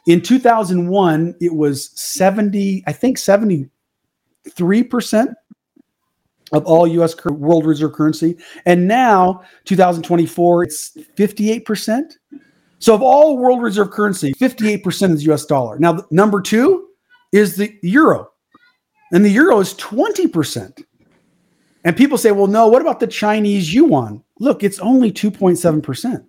In 0.07 0.20
2001, 0.20 1.35
it 1.40 1.55
was 1.55 1.90
70, 2.01 2.83
I 2.87 2.92
think 2.92 3.18
73% 3.18 3.68
of 6.53 6.64
all 6.64 6.87
US 6.87 7.14
world 7.27 7.66
reserve 7.66 7.92
currency. 7.92 8.37
And 8.64 8.88
now, 8.88 9.42
2024, 9.66 10.64
it's 10.64 10.96
58%. 11.16 12.12
So, 12.81 12.94
of 12.94 13.03
all 13.03 13.37
world 13.37 13.61
reserve 13.62 13.90
currency, 13.90 14.33
58% 14.35 15.12
is 15.12 15.27
US 15.27 15.44
dollar. 15.44 15.79
Now, 15.79 16.05
number 16.11 16.40
two 16.40 16.88
is 17.33 17.57
the 17.57 17.77
euro, 17.83 18.31
and 19.12 19.25
the 19.25 19.31
euro 19.31 19.61
is 19.61 19.75
20%. 19.75 20.85
And 21.85 21.97
people 21.97 22.18
say, 22.18 22.33
well, 22.33 22.47
no, 22.47 22.68
what 22.68 22.83
about 22.83 23.01
the 23.01 23.07
Chinese 23.07 23.73
yuan? 23.73 24.23
Look, 24.40 24.62
it's 24.62 24.79
only 24.81 25.12
2.7%. 25.12 26.25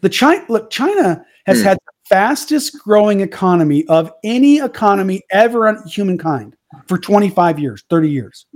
The 0.00 0.08
China, 0.08 0.44
look, 0.48 0.70
China 0.70 1.24
has 1.46 1.58
hmm. 1.58 1.64
had 1.64 1.78
the 1.78 1.92
fastest 2.08 2.78
growing 2.82 3.20
economy 3.20 3.84
of 3.86 4.12
any 4.24 4.58
economy 4.58 5.22
ever 5.30 5.68
on 5.68 5.86
humankind 5.86 6.56
for 6.86 6.98
25 6.98 7.58
years, 7.58 7.84
30 7.90 8.10
years. 8.10 8.46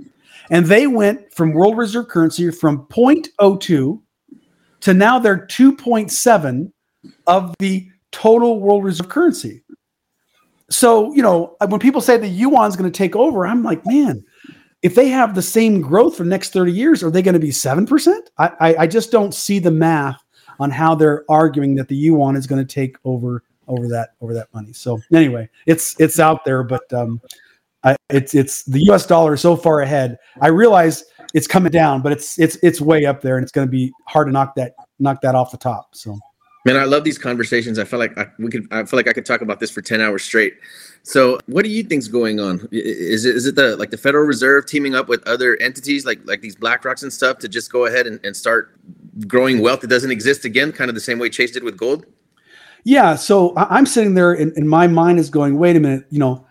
And 0.49 0.65
they 0.65 0.87
went 0.87 1.33
from 1.33 1.53
world 1.53 1.77
reserve 1.77 2.07
currency 2.07 2.49
from 2.51 2.85
0.02 2.87 4.01
to 4.81 4.93
now 4.93 5.19
they're 5.19 5.45
2.7 5.47 6.71
of 7.25 7.55
the 7.59 7.87
total 8.11 8.59
world 8.59 8.83
reserve 8.83 9.09
currency. 9.09 9.63
So, 10.69 11.13
you 11.13 11.21
know, 11.21 11.55
when 11.67 11.79
people 11.79 12.01
say 12.01 12.17
the 12.17 12.27
yuan 12.27 12.67
is 12.67 12.75
going 12.75 12.91
to 12.91 12.97
take 12.97 13.15
over, 13.15 13.47
I'm 13.47 13.63
like, 13.63 13.85
man, 13.85 14.23
if 14.81 14.95
they 14.95 15.07
have 15.09 15.33
the 15.33 15.41
same 15.41 15.81
growth 15.81 16.17
for 16.17 16.23
the 16.23 16.29
next 16.29 16.51
30 16.51 16.71
years, 16.71 17.03
are 17.03 17.09
they 17.09 17.21
going 17.21 17.33
to 17.33 17.39
be 17.39 17.49
7%? 17.49 18.17
I, 18.37 18.51
I, 18.59 18.75
I 18.79 18.87
just 18.87 19.11
don't 19.11 19.33
see 19.33 19.59
the 19.59 19.71
math 19.71 20.21
on 20.59 20.71
how 20.71 20.95
they're 20.95 21.23
arguing 21.29 21.75
that 21.75 21.87
the 21.87 21.95
yuan 21.95 22.35
is 22.35 22.47
going 22.47 22.65
to 22.65 22.73
take 22.73 22.97
over 23.05 23.43
over 23.67 23.87
that 23.89 24.11
over 24.21 24.33
that 24.33 24.47
money. 24.53 24.73
So 24.73 24.99
anyway, 25.13 25.49
it's 25.65 25.99
it's 25.99 26.19
out 26.19 26.45
there, 26.45 26.63
but 26.63 26.91
um, 26.93 27.21
uh, 27.83 27.95
it's 28.09 28.33
it's 28.33 28.63
the 28.63 28.79
U.S. 28.85 29.05
dollar 29.05 29.33
is 29.33 29.41
so 29.41 29.55
far 29.55 29.81
ahead. 29.81 30.17
I 30.41 30.47
realize 30.47 31.03
it's 31.33 31.47
coming 31.47 31.71
down, 31.71 32.01
but 32.01 32.11
it's 32.11 32.39
it's 32.39 32.57
it's 32.63 32.81
way 32.81 33.05
up 33.05 33.21
there, 33.21 33.37
and 33.37 33.43
it's 33.43 33.51
going 33.51 33.67
to 33.67 33.71
be 33.71 33.91
hard 34.05 34.27
to 34.27 34.31
knock 34.31 34.55
that 34.55 34.75
knock 34.99 35.21
that 35.21 35.35
off 35.35 35.51
the 35.51 35.57
top. 35.57 35.95
So, 35.95 36.17
man, 36.67 36.75
I 36.75 36.83
love 36.83 37.05
these 37.05 37.17
conversations. 37.17 37.79
I 37.79 37.85
feel 37.85 37.97
like 37.97 38.15
I, 38.17 38.27
we 38.37 38.49
could. 38.49 38.67
I 38.71 38.83
feel 38.83 38.97
like 38.97 39.07
I 39.07 39.13
could 39.13 39.25
talk 39.25 39.41
about 39.41 39.59
this 39.59 39.71
for 39.71 39.81
ten 39.81 40.01
hours 40.01 40.23
straight. 40.23 40.55
So, 41.01 41.39
what 41.45 41.63
do 41.63 41.71
you 41.71 41.81
think's 41.81 42.09
going 42.09 42.39
on? 42.41 42.67
Is 42.71 43.25
it 43.25 43.35
is 43.35 43.45
it 43.45 43.55
the 43.55 43.77
like 43.77 43.89
the 43.89 43.97
Federal 43.97 44.25
Reserve 44.25 44.65
teaming 44.65 44.93
up 44.93 45.07
with 45.07 45.25
other 45.25 45.55
entities 45.61 46.05
like 46.05 46.19
like 46.25 46.41
these 46.41 46.57
BlackRocks 46.57 47.03
and 47.03 47.11
stuff 47.11 47.39
to 47.39 47.47
just 47.47 47.71
go 47.71 47.85
ahead 47.85 48.05
and, 48.05 48.19
and 48.23 48.35
start 48.35 48.77
growing 49.27 49.61
wealth 49.61 49.79
that 49.81 49.87
doesn't 49.87 50.11
exist 50.11 50.43
again, 50.45 50.71
kind 50.71 50.89
of 50.89 50.95
the 50.95 51.01
same 51.01 51.17
way 51.17 51.29
Chase 51.29 51.51
did 51.51 51.63
with 51.63 51.77
gold? 51.77 52.05
Yeah. 52.83 53.15
So 53.15 53.53
I'm 53.55 53.85
sitting 53.85 54.13
there, 54.13 54.33
and, 54.33 54.51
and 54.57 54.69
my 54.69 54.87
mind 54.87 55.19
is 55.19 55.29
going, 55.29 55.57
"Wait 55.57 55.75
a 55.75 55.79
minute, 55.79 56.05
you 56.09 56.19
know." 56.19 56.43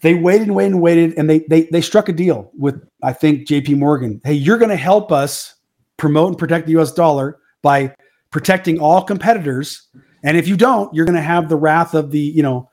they 0.00 0.14
waited 0.14 0.46
and 0.46 0.54
waited 0.54 0.72
and 0.72 0.80
waited, 0.80 1.18
and 1.18 1.30
they 1.30 1.40
they 1.40 1.62
they 1.72 1.80
struck 1.80 2.08
a 2.08 2.12
deal 2.12 2.50
with 2.56 2.80
I 3.02 3.12
think 3.12 3.46
J.P. 3.46 3.74
Morgan. 3.74 4.20
Hey, 4.24 4.34
you're 4.34 4.58
going 4.58 4.70
to 4.70 4.76
help 4.76 5.10
us 5.10 5.54
promote 5.96 6.28
and 6.28 6.38
protect 6.38 6.66
the 6.66 6.72
U.S. 6.72 6.92
dollar 6.92 7.40
by 7.62 7.94
protecting 8.30 8.78
all 8.78 9.02
competitors, 9.02 9.88
and 10.22 10.36
if 10.36 10.48
you 10.48 10.56
don't, 10.56 10.92
you're 10.94 11.06
going 11.06 11.16
to 11.16 11.22
have 11.22 11.48
the 11.48 11.56
wrath 11.56 11.94
of 11.94 12.10
the 12.10 12.20
you 12.20 12.42
know 12.42 12.70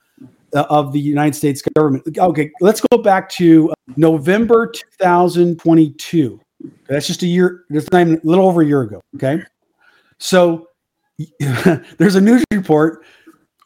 uh, 0.54 0.66
of 0.70 0.92
the 0.94 1.00
United 1.00 1.36
States 1.36 1.62
government. 1.76 2.18
Okay, 2.18 2.52
let's 2.62 2.82
go 2.82 2.98
back 2.98 3.30
to 3.30 3.74
November 3.96 4.68
2022. 5.00 6.40
That's 6.88 7.08
just 7.08 7.24
a 7.24 7.28
year. 7.28 7.66
That's 7.70 7.88
a 7.92 8.20
little 8.24 8.48
over 8.48 8.62
a 8.62 8.66
year 8.66 8.82
ago. 8.82 9.02
Okay, 9.16 9.42
so 10.18 10.68
there's 11.98 12.16
a 12.16 12.22
news 12.22 12.44
report. 12.52 13.06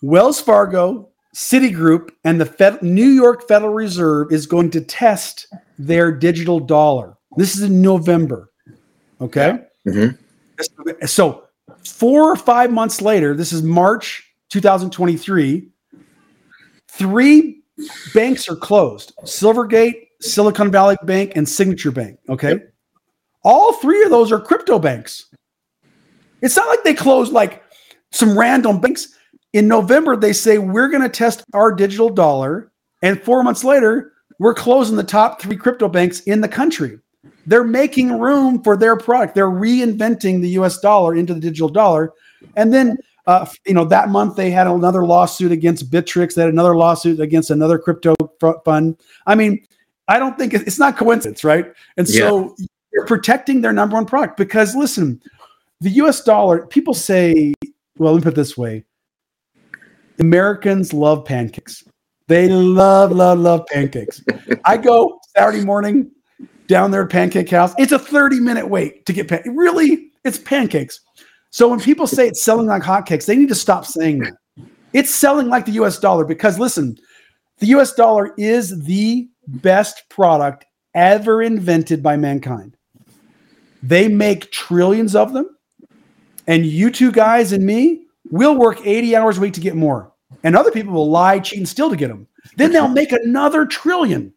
Wells 0.01 0.39
Fargo 0.39 1.09
Citigroup 1.35 2.09
and 2.23 2.39
the 2.41 2.45
Fed, 2.45 2.81
New 2.81 3.07
York 3.07 3.47
Federal 3.47 3.73
Reserve 3.73 4.31
is 4.31 4.47
going 4.47 4.71
to 4.71 4.81
test 4.81 5.47
their 5.77 6.11
digital 6.11 6.59
dollar. 6.59 7.17
This 7.37 7.55
is 7.55 7.63
in 7.63 7.81
November. 7.81 8.51
Okay. 9.21 9.59
Mm-hmm. 9.87 11.05
So, 11.05 11.43
four 11.91 12.31
or 12.31 12.35
five 12.35 12.71
months 12.71 13.01
later, 13.01 13.35
this 13.35 13.51
is 13.51 13.63
March 13.63 14.23
2023, 14.49 15.67
three 16.87 17.61
banks 18.13 18.49
are 18.49 18.55
closed 18.55 19.13
Silvergate, 19.23 20.07
Silicon 20.21 20.71
Valley 20.71 20.97
Bank, 21.03 21.33
and 21.35 21.47
Signature 21.47 21.91
Bank. 21.91 22.19
Okay. 22.27 22.49
Yep. 22.49 22.73
All 23.43 23.73
three 23.73 24.03
of 24.03 24.09
those 24.09 24.31
are 24.31 24.39
crypto 24.39 24.79
banks. 24.79 25.27
It's 26.41 26.57
not 26.57 26.67
like 26.67 26.83
they 26.83 26.93
closed 26.93 27.31
like 27.31 27.63
some 28.11 28.37
random 28.37 28.81
banks 28.81 29.15
in 29.53 29.67
November, 29.67 30.15
they 30.15 30.33
say 30.33 30.57
we're 30.57 30.89
going 30.89 31.01
to 31.01 31.09
test 31.09 31.43
our 31.53 31.71
digital 31.71 32.09
dollar. 32.09 32.71
And 33.01 33.21
four 33.21 33.43
months 33.43 33.63
later, 33.63 34.13
we're 34.37 34.53
closing 34.53 34.95
the 34.95 35.03
top 35.03 35.41
three 35.41 35.57
crypto 35.57 35.87
banks 35.87 36.21
in 36.21 36.41
the 36.41 36.47
country. 36.47 36.99
They're 37.49 37.63
making 37.63 38.19
room 38.19 38.61
for 38.61 38.77
their 38.77 38.95
product. 38.95 39.33
They're 39.33 39.49
reinventing 39.49 40.39
the 40.39 40.49
US 40.49 40.79
dollar 40.79 41.15
into 41.15 41.33
the 41.33 41.39
digital 41.39 41.67
dollar. 41.67 42.13
And 42.55 42.71
then, 42.71 42.95
uh, 43.25 43.47
you 43.65 43.73
know, 43.73 43.85
that 43.85 44.09
month 44.09 44.35
they 44.35 44.51
had 44.51 44.67
another 44.67 45.03
lawsuit 45.03 45.51
against 45.51 45.89
Bittrex, 45.89 46.35
They 46.35 46.43
had 46.43 46.51
another 46.51 46.75
lawsuit 46.75 47.19
against 47.19 47.49
another 47.49 47.79
crypto 47.79 48.15
fund. 48.63 48.97
I 49.25 49.33
mean, 49.33 49.65
I 50.07 50.19
don't 50.19 50.37
think 50.37 50.53
it's 50.53 50.77
not 50.77 50.95
coincidence, 50.95 51.43
right? 51.43 51.65
And 51.97 52.07
so 52.07 52.53
yeah. 52.59 52.65
you're 52.93 53.07
protecting 53.07 53.61
their 53.61 53.73
number 53.73 53.95
one 53.95 54.05
product 54.05 54.37
because 54.37 54.75
listen, 54.75 55.19
the 55.81 55.89
US 56.01 56.23
dollar, 56.23 56.67
people 56.67 56.93
say, 56.93 57.55
well, 57.97 58.13
let 58.13 58.19
me 58.19 58.23
put 58.25 58.33
it 58.33 58.35
this 58.35 58.57
way 58.57 58.85
Americans 60.19 60.93
love 60.93 61.25
pancakes. 61.25 61.83
They 62.27 62.47
love, 62.47 63.11
love, 63.11 63.39
love 63.39 63.65
pancakes. 63.65 64.23
I 64.65 64.77
go 64.77 65.19
Saturday 65.35 65.65
morning 65.65 66.11
down 66.69 66.91
there 66.91 67.03
at 67.03 67.09
Pancake 67.09 67.49
House. 67.49 67.73
It's 67.77 67.91
a 67.91 67.99
30 67.99 68.39
minute 68.39 68.69
wait 68.69 69.05
to 69.07 69.11
get 69.11 69.27
pan- 69.27 69.43
really, 69.45 70.11
it's 70.23 70.37
pancakes. 70.37 71.01
So 71.49 71.67
when 71.67 71.79
people 71.79 72.07
say 72.07 72.27
it's 72.27 72.41
selling 72.41 72.67
like 72.67 72.83
hotcakes, 72.83 73.25
they 73.25 73.35
need 73.35 73.49
to 73.49 73.55
stop 73.55 73.85
saying 73.85 74.19
that. 74.19 74.33
It's 74.93 75.09
selling 75.09 75.47
like 75.49 75.65
the 75.65 75.73
US 75.73 75.99
dollar 75.99 76.23
because 76.23 76.57
listen, 76.59 76.97
the 77.57 77.67
US 77.67 77.93
dollar 77.93 78.33
is 78.37 78.83
the 78.83 79.27
best 79.47 80.07
product 80.09 80.65
ever 80.93 81.41
invented 81.41 82.01
by 82.01 82.15
mankind. 82.15 82.77
They 83.81 84.07
make 84.07 84.51
trillions 84.51 85.15
of 85.15 85.33
them. 85.33 85.57
And 86.47 86.65
you 86.65 86.91
two 86.91 87.11
guys 87.11 87.51
and 87.51 87.65
me, 87.65 88.05
we'll 88.29 88.57
work 88.57 88.79
80 88.85 89.15
hours 89.15 89.37
a 89.37 89.41
week 89.41 89.53
to 89.53 89.61
get 89.61 89.75
more. 89.75 90.11
and 90.43 90.55
other 90.55 90.71
people 90.71 90.93
will 90.93 91.09
lie, 91.09 91.39
cheat, 91.39 91.57
and 91.57 91.67
steal 91.67 91.89
to 91.89 91.95
get 91.95 92.09
them. 92.09 92.27
Then 92.55 92.71
they'll 92.71 92.87
make 92.87 93.11
another 93.11 93.65
trillion. 93.65 94.31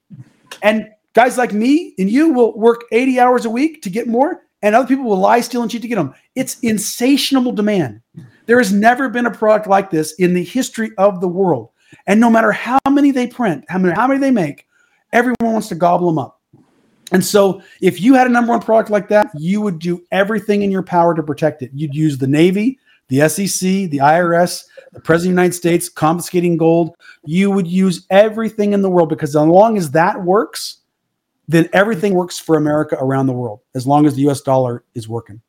And 0.63 0.89
guys 1.13 1.39
like 1.39 1.53
me 1.53 1.95
and 1.99 2.11
you 2.11 2.33
will 2.33 2.57
work 2.59 2.85
80 2.93 3.21
hours 3.21 3.45
a 3.45 3.51
week 3.51 3.83
to 3.83 3.91
get 3.91 4.09
more, 4.09 4.43
and 4.63 4.75
other 4.75 4.87
people 4.87 5.05
will 5.05 5.19
lie, 5.19 5.41
steal, 5.41 5.63
and 5.63 5.71
cheat 5.71 5.83
to 5.83 5.89
get 5.89 5.97
them. 5.97 6.15
It's 6.35 6.59
insatiable 6.61 7.53
demand. 7.53 8.01
There 8.47 8.59
has 8.59 8.73
never 8.73 9.09
been 9.09 9.27
a 9.27 9.31
product 9.31 9.67
like 9.67 9.91
this 9.91 10.13
in 10.15 10.35
the 10.35 10.45
history 10.45 10.93
of 10.99 11.21
the 11.21 11.29
world. 11.29 11.71
And 12.07 12.21
no 12.21 12.31
matter 12.31 12.53
how 12.53 12.79
many 12.89 13.11
they 13.11 13.27
print, 13.27 13.65
how 13.69 13.79
many, 13.79 13.95
how 13.95 14.07
many 14.07 14.21
they 14.21 14.31
make, 14.31 14.67
everyone 15.13 15.53
wants 15.53 15.69
to 15.69 15.75
gobble 15.75 16.07
them 16.07 16.19
up. 16.19 16.41
And 17.13 17.25
so, 17.25 17.61
if 17.83 18.01
you 18.01 18.15
had 18.15 18.27
a 18.27 18.31
number 18.31 18.53
one 18.53 18.63
product 18.63 18.89
like 18.89 19.09
that, 19.09 19.31
you 19.37 19.61
would 19.61 19.79
do 19.79 20.03
everything 20.13 20.63
in 20.63 20.71
your 20.71 20.83
power 20.83 21.15
to 21.15 21.23
protect 21.23 21.61
it. 21.61 21.71
You'd 21.75 21.95
use 21.95 22.17
the 22.17 22.27
Navy, 22.27 22.79
the 23.09 23.29
SEC, 23.29 23.91
the 23.91 23.99
IRS, 23.99 24.65
the 24.93 25.01
President 25.01 25.33
of 25.33 25.37
the 25.37 25.43
United 25.43 25.55
States 25.55 25.91
confiscating 25.91 26.57
gold. 26.57 26.95
You 27.27 27.51
would 27.51 27.67
use 27.67 28.07
everything 28.09 28.73
in 28.73 28.81
the 28.81 28.89
world 28.89 29.11
because 29.11 29.37
as 29.37 29.47
long 29.47 29.77
as 29.77 29.91
that 29.91 30.23
works, 30.23 30.82
then 31.49 31.69
everything 31.73 32.15
works 32.15 32.39
for 32.39 32.57
America 32.57 32.97
around 33.01 33.27
the 33.27 33.33
world, 33.33 33.61
as 33.75 33.87
long 33.87 34.07
as 34.07 34.15
the 34.15 34.29
US 34.29 34.41
dollar 34.41 34.85
is 34.95 35.09
working. 35.09 35.41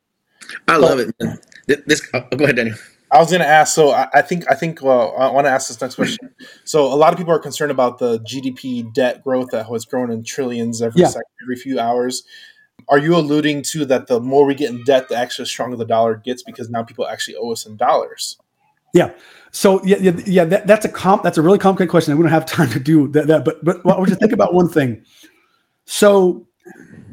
I 0.68 0.76
love 0.76 0.98
it. 0.98 1.14
Man. 1.22 1.38
This, 1.66 2.02
oh, 2.12 2.20
go 2.36 2.44
ahead, 2.44 2.56
Daniel. 2.56 2.76
I 3.10 3.18
was 3.18 3.30
going 3.30 3.40
to 3.40 3.46
ask. 3.46 3.74
So 3.74 3.92
I, 3.92 4.08
I 4.12 4.22
think 4.22 4.44
I 4.50 4.54
think 4.54 4.82
uh, 4.82 5.08
I 5.10 5.30
want 5.30 5.46
to 5.46 5.50
ask 5.50 5.68
this 5.68 5.80
next 5.80 5.94
question. 5.94 6.34
So 6.64 6.84
a 6.92 6.96
lot 6.96 7.12
of 7.12 7.18
people 7.18 7.32
are 7.32 7.38
concerned 7.38 7.70
about 7.70 7.98
the 7.98 8.18
GDP 8.20 8.92
debt 8.92 9.22
growth 9.22 9.50
that 9.52 9.70
was 9.70 9.84
growing 9.84 10.10
in 10.10 10.24
trillions 10.24 10.82
every 10.82 11.02
Yeah. 11.02 11.08
second, 11.08 11.22
every 11.42 11.56
few 11.56 11.78
hours. 11.78 12.24
Are 12.88 12.98
you 12.98 13.16
alluding 13.16 13.62
to 13.70 13.84
that 13.86 14.08
the 14.08 14.20
more 14.20 14.44
we 14.44 14.54
get 14.54 14.70
in 14.70 14.82
debt, 14.84 15.08
the 15.08 15.16
actually 15.16 15.46
stronger 15.46 15.76
the 15.76 15.86
dollar 15.86 16.16
gets 16.16 16.42
because 16.42 16.68
now 16.68 16.82
people 16.82 17.06
actually 17.06 17.36
owe 17.36 17.52
us 17.52 17.64
in 17.66 17.76
dollars? 17.76 18.36
Yeah. 18.92 19.12
So 19.52 19.82
yeah, 19.84 19.98
yeah, 20.00 20.12
yeah 20.26 20.44
that, 20.46 20.66
that's 20.66 20.84
a 20.84 20.88
comp. 20.88 21.22
That's 21.22 21.38
a 21.38 21.42
really 21.42 21.58
complicated 21.58 21.90
question. 21.90 22.10
and 22.12 22.18
We 22.18 22.24
don't 22.24 22.32
have 22.32 22.46
time 22.46 22.70
to 22.70 22.80
do 22.80 23.08
that. 23.08 23.28
that 23.28 23.44
but 23.44 23.64
but 23.64 23.84
well, 23.84 24.04
just 24.04 24.20
think 24.20 24.32
about 24.32 24.54
one 24.54 24.68
thing. 24.68 25.04
So 25.86 26.46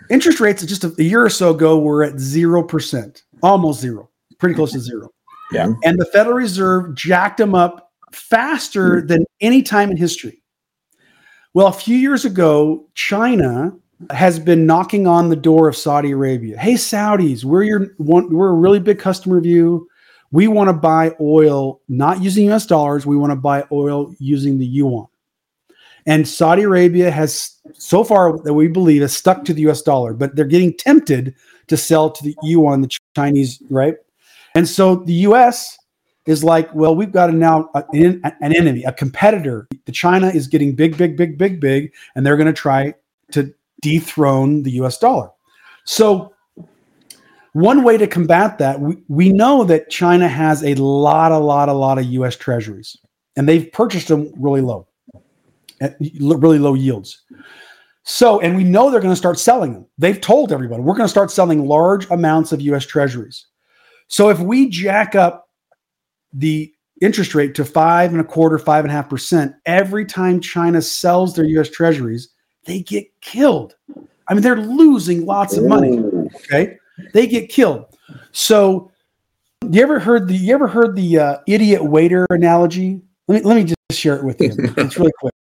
interest 0.10 0.40
rates 0.40 0.66
just 0.66 0.84
a, 0.84 0.94
a 0.98 1.04
year 1.04 1.24
or 1.24 1.30
so 1.30 1.52
ago 1.52 1.80
were 1.80 2.04
at 2.04 2.20
zero 2.20 2.64
percent, 2.64 3.24
almost 3.42 3.80
zero, 3.82 4.10
pretty 4.38 4.56
close 4.56 4.72
to 4.74 4.80
zero. 4.92 5.10
Yeah. 5.52 5.74
And 5.84 6.00
the 6.00 6.06
Federal 6.06 6.36
Reserve 6.36 6.96
jacked 6.96 7.38
them 7.38 7.56
up 7.56 7.92
faster 8.12 9.02
hmm. 9.02 9.08
than 9.08 9.26
any 9.40 9.62
time 9.62 9.92
in 9.92 9.98
history. 9.98 10.42
Well, 11.54 11.68
a 11.68 11.74
few 11.74 11.98
years 11.98 12.24
ago, 12.24 12.88
China 12.94 13.74
has 14.10 14.40
been 14.40 14.66
knocking 14.66 15.06
on 15.06 15.30
the 15.30 15.36
door 15.36 15.68
of 15.68 15.76
Saudi 15.76 16.12
Arabia. 16.12 16.58
Hey, 16.58 16.74
Saudis, 16.74 17.44
we're 17.44 17.64
your 17.64 17.88
one, 17.98 18.34
we're 18.34 18.50
a 18.50 18.54
really 18.54 18.80
big 18.80 19.00
customer 19.00 19.38
of 19.38 19.46
you. 19.46 19.88
We 20.32 20.48
want 20.48 20.70
to 20.70 20.74
buy 20.74 21.14
oil 21.20 21.82
not 21.90 22.22
using 22.22 22.50
US 22.52 22.66
dollars. 22.66 23.06
We 23.06 23.18
want 23.18 23.32
to 23.32 23.36
buy 23.36 23.66
oil 23.72 24.14
using 24.18 24.58
the 24.58 24.66
yuan. 24.66 25.08
And 26.06 26.28
Saudi 26.28 26.64
Arabia 26.64 27.12
has, 27.12 27.60
so 27.74 28.04
far 28.04 28.38
that 28.40 28.54
we 28.54 28.68
believe, 28.68 29.02
has 29.02 29.16
stuck 29.16 29.46
to 29.46 29.54
the 29.54 29.62
US 29.70 29.82
dollar, 29.82 30.14
but 30.14 30.36
they're 30.36 30.46
getting 30.46 30.74
tempted 30.74 31.36
to 31.68 31.78
sell 31.78 32.10
to 32.10 32.24
the 32.24 32.36
yuan, 32.44 32.82
the 32.82 32.98
Chinese, 33.16 33.62
right? 33.70 33.96
And 34.56 34.68
so 34.68 34.96
the 34.96 35.14
US 35.14 35.78
is 36.26 36.44
like, 36.44 36.74
well, 36.74 36.96
we've 36.96 37.12
got 37.12 37.34
now 37.34 37.70
an, 37.94 38.22
an 38.24 38.56
enemy, 38.56 38.84
a 38.84 38.92
competitor. 38.92 39.68
The 39.86 39.92
China 39.92 40.28
is 40.28 40.48
getting 40.48 40.76
big, 40.76 40.98
big, 40.98 41.18
big, 41.18 41.38
big, 41.38 41.60
big, 41.60 41.94
and 42.16 42.26
they're 42.26 42.38
going 42.38 42.48
to 42.48 42.54
try 42.54 42.94
to 43.32 43.54
dethrone 43.82 44.64
the 44.64 44.72
US 44.72 44.98
dollar. 44.98 45.30
So 45.86 46.34
one 47.54 47.84
way 47.84 47.98
to 47.98 48.08
combat 48.08 48.58
that, 48.60 48.80
we, 48.80 48.98
we 49.08 49.30
know 49.30 49.64
that 49.64 49.90
China 49.90 50.28
has 50.28 50.64
a 50.64 50.76
lot, 50.76 51.32
a 51.32 51.38
lot, 51.38 51.70
a 51.70 51.74
lot 51.74 51.98
of 51.98 52.06
US 52.06 52.36
treasuries, 52.36 52.98
and 53.36 53.48
they've 53.48 53.72
purchased 53.72 54.08
them 54.08 54.32
really 54.38 54.62
low, 54.62 54.88
at 55.82 55.98
really 56.00 56.60
low 56.60 56.74
yields. 56.74 57.24
So, 58.04 58.39
and 58.39 58.56
we 58.56 58.63
know 58.63 58.89
they're 58.89 59.02
going 59.02 59.13
to 59.13 59.17
start 59.17 59.38
selling 59.38 59.74
them. 59.74 59.86
They've 59.98 60.20
told 60.20 60.52
everybody 60.52 60.82
we're 60.82 60.96
going 60.96 61.06
to 61.06 61.10
start 61.10 61.32
selling 61.32 61.67
large 61.67 62.10
amounts 62.10 62.52
of 62.52 62.62
US 62.62 62.86
treasuries. 62.86 63.48
So 64.08 64.30
if 64.30 64.39
we 64.39 64.70
jack 64.70 65.15
up 65.15 65.50
the 66.34 66.74
interest 67.02 67.36
rate 67.36 67.56
to 67.56 67.65
five 67.65 68.12
and 68.12 68.22
a 68.22 68.24
quarter, 68.24 68.58
five 68.58 68.86
and 68.86 68.91
a 68.91 68.96
half 68.96 69.10
percent 69.10 69.54
every 69.65 70.06
time 70.06 70.39
China 70.39 70.82
sells 70.82 71.36
their 71.36 71.46
US 71.46 71.70
treasuries, 71.70 72.30
they 72.65 72.82
get 72.82 73.06
killed. 73.22 73.76
I 74.28 74.34
mean, 74.34 74.44
they're 74.44 74.58
losing 74.58 75.26
lots 75.26 75.58
of 75.58 75.65
money. 75.65 76.00
Okay, 76.36 76.78
they 77.13 77.28
get 77.28 77.50
killed. 77.50 77.86
So, 78.32 78.91
you 79.70 79.82
ever 79.82 80.00
heard 80.00 80.28
the 80.28 80.36
you 80.36 80.54
ever 80.54 80.67
heard 80.67 80.96
the 80.96 81.20
uh, 81.20 81.38
idiot 81.48 81.84
waiter 81.84 82.26
analogy? 82.30 83.02
Let 83.28 83.44
me 83.44 83.48
let 83.48 83.56
me 83.56 83.63
just 83.63 84.00
share 84.00 84.15
it 84.15 84.24
with 84.24 84.39
you. 84.39 84.56
It's 84.78 84.98
really 84.98 85.12
quick. 85.20 85.34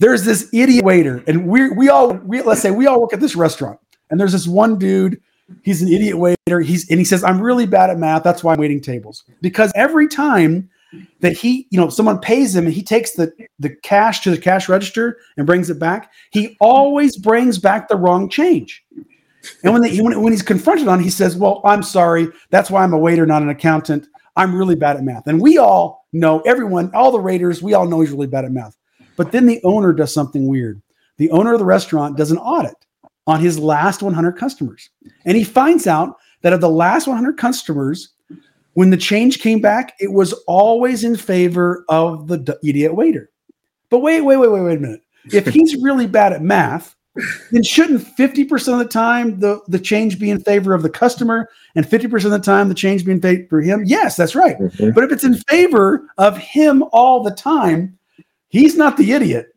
There's 0.00 0.24
this 0.24 0.48
idiot 0.54 0.82
waiter, 0.82 1.22
and 1.26 1.46
we 1.46 1.68
we 1.70 1.90
all 1.90 2.14
we, 2.14 2.40
let's 2.40 2.62
say 2.62 2.70
we 2.70 2.86
all 2.86 3.02
work 3.02 3.12
at 3.12 3.20
this 3.20 3.36
restaurant, 3.36 3.78
and 4.10 4.18
there's 4.18 4.32
this 4.32 4.48
one 4.48 4.78
dude. 4.78 5.20
He's 5.62 5.82
an 5.82 5.88
idiot 5.88 6.16
waiter. 6.16 6.60
He's 6.60 6.88
and 6.88 6.98
he 6.98 7.04
says, 7.04 7.22
"I'm 7.22 7.38
really 7.38 7.66
bad 7.66 7.90
at 7.90 7.98
math. 7.98 8.22
That's 8.22 8.42
why 8.42 8.54
I'm 8.54 8.60
waiting 8.60 8.80
tables." 8.80 9.24
Because 9.42 9.70
every 9.74 10.08
time 10.08 10.70
that 11.20 11.34
he, 11.34 11.68
you 11.70 11.78
know, 11.78 11.90
someone 11.90 12.18
pays 12.18 12.56
him 12.56 12.64
and 12.64 12.72
he 12.74 12.82
takes 12.82 13.12
the 13.12 13.30
the 13.58 13.68
cash 13.82 14.20
to 14.22 14.30
the 14.30 14.38
cash 14.38 14.70
register 14.70 15.18
and 15.36 15.46
brings 15.46 15.68
it 15.68 15.78
back, 15.78 16.10
he 16.30 16.56
always 16.60 17.18
brings 17.18 17.58
back 17.58 17.88
the 17.88 17.96
wrong 17.96 18.30
change. 18.30 18.82
And 19.62 19.72
when, 19.74 19.82
they, 19.82 19.98
when 19.98 20.22
when 20.22 20.32
he's 20.32 20.42
confronted 20.42 20.88
on, 20.88 21.00
he 21.00 21.10
says, 21.10 21.36
"Well, 21.36 21.60
I'm 21.64 21.82
sorry. 21.82 22.28
That's 22.48 22.70
why 22.70 22.82
I'm 22.84 22.94
a 22.94 22.98
waiter, 22.98 23.26
not 23.26 23.42
an 23.42 23.50
accountant. 23.50 24.06
I'm 24.34 24.54
really 24.54 24.76
bad 24.76 24.96
at 24.96 25.04
math." 25.04 25.26
And 25.26 25.42
we 25.42 25.58
all 25.58 26.06
know, 26.14 26.40
everyone, 26.40 26.90
all 26.94 27.12
the 27.12 27.20
raiders, 27.20 27.62
we 27.62 27.74
all 27.74 27.86
know 27.86 28.00
he's 28.00 28.12
really 28.12 28.26
bad 28.26 28.46
at 28.46 28.52
math. 28.52 28.76
But 29.20 29.32
then 29.32 29.44
the 29.44 29.60
owner 29.64 29.92
does 29.92 30.14
something 30.14 30.46
weird. 30.46 30.80
The 31.18 31.30
owner 31.30 31.52
of 31.52 31.58
the 31.58 31.64
restaurant 31.66 32.16
does 32.16 32.30
an 32.30 32.38
audit 32.38 32.86
on 33.26 33.38
his 33.38 33.58
last 33.58 34.02
100 34.02 34.32
customers, 34.32 34.88
and 35.26 35.36
he 35.36 35.44
finds 35.44 35.86
out 35.86 36.16
that 36.40 36.54
of 36.54 36.62
the 36.62 36.70
last 36.70 37.06
100 37.06 37.36
customers, 37.36 38.14
when 38.72 38.88
the 38.88 38.96
change 38.96 39.40
came 39.40 39.60
back, 39.60 39.92
it 40.00 40.10
was 40.10 40.32
always 40.46 41.04
in 41.04 41.18
favor 41.18 41.84
of 41.90 42.28
the 42.28 42.58
idiot 42.64 42.94
waiter. 42.94 43.28
But 43.90 43.98
wait, 43.98 44.22
wait, 44.22 44.38
wait, 44.38 44.50
wait, 44.52 44.62
wait 44.62 44.78
a 44.78 44.80
minute. 44.80 45.02
If 45.30 45.48
he's 45.52 45.76
really 45.82 46.06
bad 46.06 46.32
at 46.32 46.40
math, 46.40 46.96
then 47.50 47.62
shouldn't 47.62 48.00
50% 48.16 48.72
of 48.72 48.78
the 48.78 48.86
time 48.86 49.38
the, 49.38 49.60
the 49.68 49.78
change 49.78 50.18
be 50.18 50.30
in 50.30 50.40
favor 50.40 50.72
of 50.72 50.82
the 50.82 50.88
customer 50.88 51.50
and 51.74 51.84
50% 51.84 52.24
of 52.24 52.30
the 52.30 52.38
time 52.38 52.70
the 52.70 52.74
change 52.74 53.04
be 53.04 53.12
in 53.12 53.20
favor 53.20 53.46
for 53.50 53.60
him? 53.60 53.84
Yes, 53.84 54.16
that's 54.16 54.34
right. 54.34 54.58
Mhm. 54.58 54.94
But 54.94 55.04
if 55.04 55.12
it's 55.12 55.24
in 55.24 55.34
favor 55.34 56.08
of 56.16 56.38
him 56.38 56.84
all 56.92 57.22
the 57.22 57.32
time, 57.32 57.98
he's 58.50 58.76
not 58.76 58.96
the 58.96 59.12
idiot. 59.12 59.54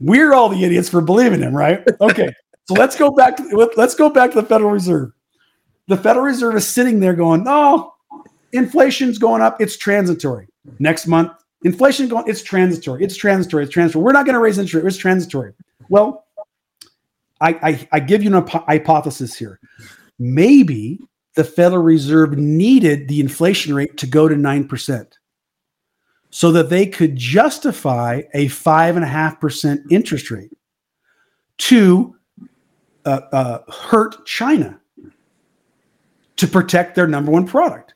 We're 0.00 0.32
all 0.34 0.48
the 0.48 0.64
idiots 0.64 0.88
for 0.88 1.00
believing 1.00 1.40
him, 1.40 1.56
right? 1.56 1.86
Okay. 2.00 2.32
so 2.66 2.74
let's 2.74 2.96
go 2.96 3.10
back 3.10 3.36
to 3.36 3.42
let- 3.56 3.78
let's 3.78 3.94
go 3.94 4.10
back 4.10 4.30
to 4.32 4.40
the 4.40 4.46
Federal 4.46 4.70
Reserve. 4.70 5.12
The 5.86 5.96
Federal 5.96 6.24
Reserve 6.24 6.56
is 6.56 6.66
sitting 6.66 7.00
there 7.00 7.14
going, 7.14 7.44
"Oh, 7.46 7.94
inflation's 8.52 9.18
going 9.18 9.42
up, 9.42 9.60
it's 9.60 9.76
transitory." 9.76 10.48
Next 10.78 11.06
month, 11.06 11.32
inflation 11.64 12.08
going, 12.08 12.24
it's 12.28 12.42
transitory. 12.42 13.02
It's 13.02 13.16
transitory. 13.16 13.64
It's 13.64 13.72
transitory. 13.72 14.04
We're 14.04 14.12
not 14.12 14.26
going 14.26 14.34
to 14.34 14.40
raise 14.40 14.58
interest. 14.58 14.84
Rate. 14.84 14.88
It's 14.88 14.96
transitory. 14.96 15.52
Well, 15.88 16.26
I, 17.40 17.50
I, 17.62 17.88
I 17.92 18.00
give 18.00 18.22
you 18.22 18.36
an 18.36 18.46
hypothesis 18.46 19.36
here. 19.36 19.60
Maybe 20.18 21.00
the 21.34 21.44
Federal 21.44 21.82
Reserve 21.82 22.36
needed 22.36 23.08
the 23.08 23.20
inflation 23.20 23.74
rate 23.74 23.96
to 23.98 24.06
go 24.06 24.28
to 24.28 24.34
9% 24.34 25.06
so 26.30 26.52
that 26.52 26.68
they 26.68 26.86
could 26.86 27.16
justify 27.16 28.22
a 28.34 28.46
5.5% 28.46 29.78
interest 29.90 30.30
rate 30.30 30.52
to 31.58 32.14
uh, 33.04 33.20
uh, 33.32 33.72
hurt 33.72 34.24
China 34.26 34.78
to 36.36 36.46
protect 36.46 36.94
their 36.94 37.06
number 37.06 37.32
one 37.32 37.46
product. 37.46 37.94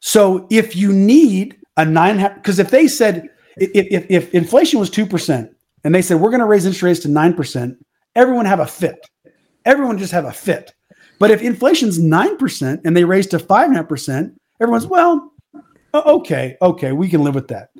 So 0.00 0.46
if 0.50 0.76
you 0.76 0.92
need 0.92 1.58
a 1.76 1.84
nine, 1.84 2.32
because 2.34 2.58
if 2.58 2.70
they 2.70 2.86
said, 2.86 3.28
if, 3.56 3.86
if, 3.90 4.06
if 4.08 4.34
inflation 4.34 4.78
was 4.78 4.90
2% 4.90 5.52
and 5.84 5.94
they 5.94 6.02
said, 6.02 6.20
we're 6.20 6.30
going 6.30 6.40
to 6.40 6.46
raise 6.46 6.64
interest 6.64 6.82
rates 6.82 7.00
to 7.00 7.08
9%, 7.08 7.76
everyone 8.14 8.46
have 8.46 8.60
a 8.60 8.66
fit. 8.66 9.08
Everyone 9.64 9.98
just 9.98 10.12
have 10.12 10.24
a 10.24 10.32
fit. 10.32 10.72
But 11.18 11.30
if 11.32 11.42
inflation's 11.42 11.98
9% 11.98 12.80
and 12.84 12.96
they 12.96 13.04
raise 13.04 13.26
to 13.28 13.38
5.5%, 13.38 14.34
everyone's, 14.60 14.86
well, 14.86 15.32
Oh, 15.94 16.18
okay, 16.18 16.56
okay, 16.60 16.92
we 16.92 17.08
can 17.08 17.24
live 17.24 17.34
with 17.34 17.48
that. 17.48 17.70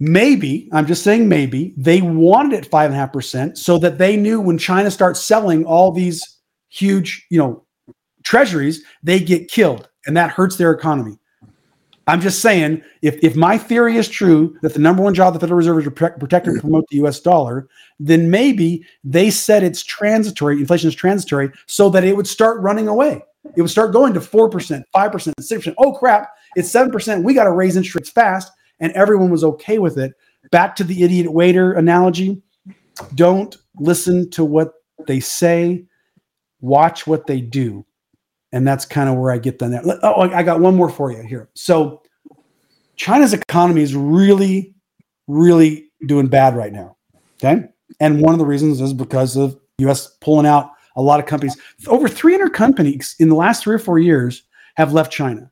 Maybe, 0.00 0.68
I'm 0.72 0.86
just 0.86 1.04
saying 1.04 1.28
maybe, 1.28 1.74
they 1.76 2.00
wanted 2.00 2.64
it 2.64 2.70
5.5% 2.70 3.56
so 3.56 3.78
that 3.78 3.98
they 3.98 4.16
knew 4.16 4.40
when 4.40 4.58
China 4.58 4.90
starts 4.90 5.20
selling 5.20 5.64
all 5.64 5.92
these 5.92 6.38
huge, 6.70 7.26
you 7.30 7.38
know, 7.38 7.64
treasuries, 8.24 8.82
they 9.02 9.20
get 9.20 9.50
killed 9.50 9.88
and 10.06 10.16
that 10.16 10.30
hurts 10.30 10.56
their 10.56 10.72
economy. 10.72 11.18
I'm 12.06 12.20
just 12.20 12.40
saying, 12.40 12.82
if, 13.02 13.22
if 13.22 13.36
my 13.36 13.56
theory 13.56 13.96
is 13.96 14.08
true 14.08 14.56
that 14.62 14.74
the 14.74 14.80
number 14.80 15.02
one 15.02 15.14
job 15.14 15.34
the 15.34 15.38
Federal 15.38 15.58
Reserve 15.58 15.78
is 15.78 15.84
to 15.84 15.90
protect, 15.90 16.18
protect 16.18 16.46
and 16.46 16.60
promote 16.60 16.84
the 16.90 16.96
US 17.04 17.20
dollar, 17.20 17.68
then 18.00 18.30
maybe 18.30 18.84
they 19.04 19.30
said 19.30 19.62
it's 19.62 19.84
transitory, 19.84 20.58
inflation 20.58 20.88
is 20.88 20.94
transitory, 20.94 21.50
so 21.66 21.88
that 21.90 22.02
it 22.02 22.16
would 22.16 22.26
start 22.26 22.60
running 22.62 22.88
away. 22.88 23.22
It 23.54 23.62
would 23.62 23.70
start 23.70 23.92
going 23.92 24.14
to 24.14 24.20
4%, 24.20 24.50
5%, 24.50 24.82
6%. 24.92 25.74
Oh 25.78 25.92
crap, 25.92 26.30
it's 26.56 26.72
7%. 26.72 27.22
We 27.22 27.34
got 27.34 27.44
to 27.44 27.52
raise 27.52 27.76
interest 27.76 27.94
rates 27.94 28.10
fast. 28.10 28.52
and 28.80 28.92
everyone 28.92 29.30
was 29.30 29.44
okay 29.44 29.78
with 29.78 29.98
it. 29.98 30.14
Back 30.50 30.74
to 30.76 30.84
the 30.84 31.02
idiot 31.02 31.30
waiter 31.32 31.72
analogy. 31.74 32.42
Don't 33.14 33.56
listen 33.78 34.30
to 34.30 34.44
what 34.44 34.72
they 35.06 35.20
say, 35.20 35.84
watch 36.60 37.06
what 37.06 37.26
they 37.26 37.40
do. 37.40 37.84
And 38.52 38.66
that's 38.66 38.84
kind 38.84 39.08
of 39.08 39.16
where 39.16 39.30
I 39.30 39.38
get 39.38 39.58
them 39.58 39.70
there. 39.70 39.82
Oh, 40.02 40.22
I 40.22 40.42
got 40.42 40.60
one 40.60 40.74
more 40.74 40.88
for 40.88 41.12
you 41.12 41.22
here. 41.22 41.48
So 41.54 42.02
China's 42.96 43.32
economy 43.32 43.82
is 43.82 43.94
really, 43.94 44.74
really 45.28 45.90
doing 46.06 46.26
bad 46.26 46.56
right 46.56 46.72
now. 46.72 46.96
Okay. 47.42 47.68
And 48.00 48.20
one 48.20 48.34
of 48.34 48.38
the 48.38 48.46
reasons 48.46 48.80
is 48.80 48.92
because 48.92 49.36
of 49.36 49.58
US 49.78 50.08
pulling 50.20 50.46
out 50.46 50.72
a 50.96 51.02
lot 51.02 51.20
of 51.20 51.26
companies. 51.26 51.56
Over 51.86 52.08
300 52.08 52.52
companies 52.52 53.14
in 53.18 53.28
the 53.28 53.34
last 53.34 53.62
three 53.62 53.74
or 53.74 53.78
four 53.78 53.98
years 53.98 54.42
have 54.74 54.92
left 54.92 55.12
China. 55.12 55.50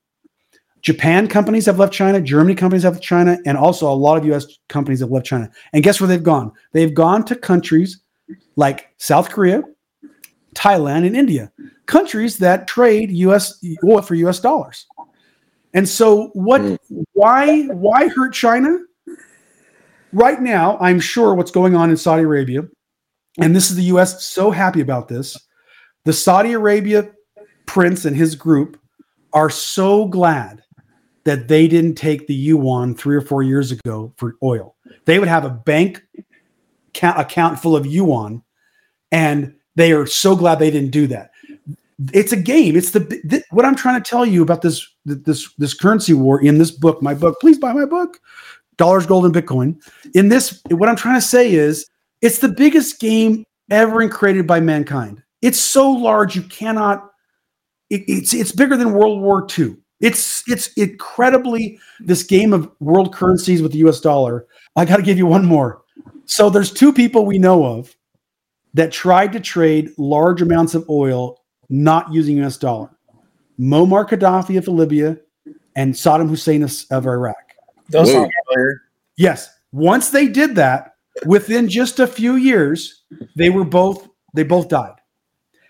Japan 0.83 1.29
companies 1.29 1.67
have 1.67 1.79
left 1.79 1.93
China, 1.93 2.21
Germany 2.21 2.55
companies 2.55 2.83
have 2.83 2.95
left 2.95 3.05
China, 3.05 3.39
and 3.47 3.59
also 3.59 3.91
a 3.91 3.95
lot 3.95 4.17
of 4.17 4.25
US 4.33 4.47
companies 4.69 5.01
have 5.01 5.11
left 5.11 5.27
China. 5.27 5.51
And 5.73 5.83
guess 5.83 6.01
where 6.01 6.09
they've 6.09 6.23
gone? 6.23 6.53
They've 6.73 6.95
gone 6.95 7.25
to 7.27 7.35
countries 7.35 8.01
like 8.57 8.93
South 8.99 9.31
Korea, 9.31 9.63
Thailand, 10.55 11.07
and 11.07 11.17
India, 11.17 11.51
countries 11.87 12.39
that 12.39 12.69
trade 12.69 13.11
US 13.11 13.63
oil 13.85 14.03
for 14.03 14.15
US 14.15 14.41
dollars. 14.41 14.87
And 15.75 15.89
so 15.89 16.29
what 16.35 16.61
mm. 16.61 16.79
why 17.13 17.63
why 17.67 18.09
hurt 18.09 18.33
China? 18.33 18.79
Right 20.13 20.41
now, 20.41 20.79
I'm 20.81 21.01
sure 21.01 21.35
what's 21.35 21.51
going 21.51 21.77
on 21.77 21.91
in 21.91 21.97
Saudi 21.97 22.23
Arabia, 22.23 22.63
and 23.39 23.55
this 23.55 23.71
is 23.71 23.77
the 23.77 23.85
US 23.95 24.25
so 24.25 24.51
happy 24.51 24.81
about 24.81 25.09
this. 25.09 25.37
The 26.05 26.13
Saudi 26.13 26.53
Arabia 26.53 27.11
prince 27.67 28.05
and 28.05 28.17
his 28.17 28.35
group 28.35 28.81
are 29.35 29.51
so 29.51 30.07
glad 30.07 30.63
that 31.29 31.47
they 31.47 31.69
didn't 31.69 31.95
take 31.97 32.27
the 32.27 32.35
yuan 32.35 32.95
three 32.95 33.15
or 33.15 33.21
four 33.21 33.43
years 33.43 33.71
ago 33.71 34.11
for 34.17 34.37
oil. 34.43 34.75
They 35.05 35.19
would 35.19 35.29
have 35.29 35.45
a 35.45 35.51
bank 35.51 36.03
account 37.03 37.61
full 37.61 37.77
of 37.77 37.85
yuan, 37.85 38.43
and 39.13 39.55
they 39.77 39.93
are 39.93 40.07
so 40.07 40.35
glad 40.35 40.59
they 40.59 40.71
didn't 40.71 40.91
do 40.91 41.07
that. 41.09 41.33
It's 42.15 42.33
a 42.33 42.37
game. 42.37 42.77
It's 42.77 42.93
the 42.93 43.01
th- 43.29 43.43
what 43.51 43.67
I'm 43.67 43.75
trying 43.75 44.03
to 44.03 44.09
tell 44.09 44.25
you 44.25 44.43
about 44.43 44.63
this 44.63 44.89
this 45.05 45.53
this 45.59 45.75
currency 45.75 46.15
war 46.15 46.43
in 46.43 46.57
this 46.57 46.71
book. 46.71 47.03
My 47.03 47.13
book. 47.13 47.37
Please 47.43 47.59
buy 47.59 47.75
my 47.75 47.85
book. 47.85 48.19
Dollars, 48.79 49.05
gold, 49.05 49.27
and 49.27 49.35
Bitcoin. 49.35 49.77
In 50.15 50.31
this, 50.31 50.63
what 50.71 50.89
I'm 50.89 50.97
trying 50.97 51.21
to 51.21 51.27
say 51.27 51.53
is, 51.53 51.87
it's 52.23 52.39
the 52.39 52.49
biggest 52.49 53.01
game 53.01 53.45
ever 53.71 54.09
created 54.09 54.47
by 54.47 54.61
mankind. 54.61 55.23
It's 55.43 55.61
so 55.61 55.91
large 55.91 56.35
you 56.35 56.43
cannot. 56.43 57.11
It, 57.91 58.05
it's 58.09 58.33
it's 58.33 58.53
bigger 58.53 58.79
than 58.79 58.95
World 58.95 59.21
War 59.21 59.47
II. 59.59 59.77
It's 60.01 60.49
it's 60.49 60.69
incredibly 60.75 61.79
this 62.01 62.23
game 62.23 62.53
of 62.53 62.71
world 62.81 63.13
currencies 63.13 63.63
with 63.63 63.73
the 63.73 63.79
US 63.79 64.01
dollar. 64.01 64.47
I 64.77 64.85
got 64.85 64.97
to 64.97 65.03
give 65.03 65.19
you 65.19 65.27
one 65.27 65.45
more. 65.45 65.83
So 66.27 66.51
there's 66.51 66.73
two 66.73 66.93
people 66.93 67.27
we 67.27 67.39
know 67.39 67.65
of 67.65 67.95
that 68.75 68.93
tried 68.93 69.33
to 69.33 69.41
trade 69.41 69.91
large 69.99 70.43
amounts 70.43 70.75
of 70.75 70.89
oil 70.89 71.43
not 71.69 72.13
using 72.13 72.43
US 72.45 72.57
dollar. 72.57 72.91
Muammar 73.59 74.09
Gaddafi 74.09 74.57
of 74.57 74.69
Libya 74.69 75.19
and 75.75 75.95
Saddam 75.95 76.29
Hussein 76.29 76.63
of, 76.63 76.73
of 76.91 77.07
Iraq. 77.07 77.37
Those 77.89 78.11
are 78.11 78.29
familiar. 78.47 78.83
Yes. 79.17 79.51
Once 79.73 80.11
they 80.11 80.29
did 80.29 80.55
that, 80.55 80.95
within 81.27 81.69
just 81.69 81.99
a 81.99 82.07
few 82.07 82.37
years, 82.37 83.03
they 83.37 83.51
were 83.51 83.65
both 83.65 84.09
they 84.35 84.45
both 84.45 84.69
died. 84.69 84.95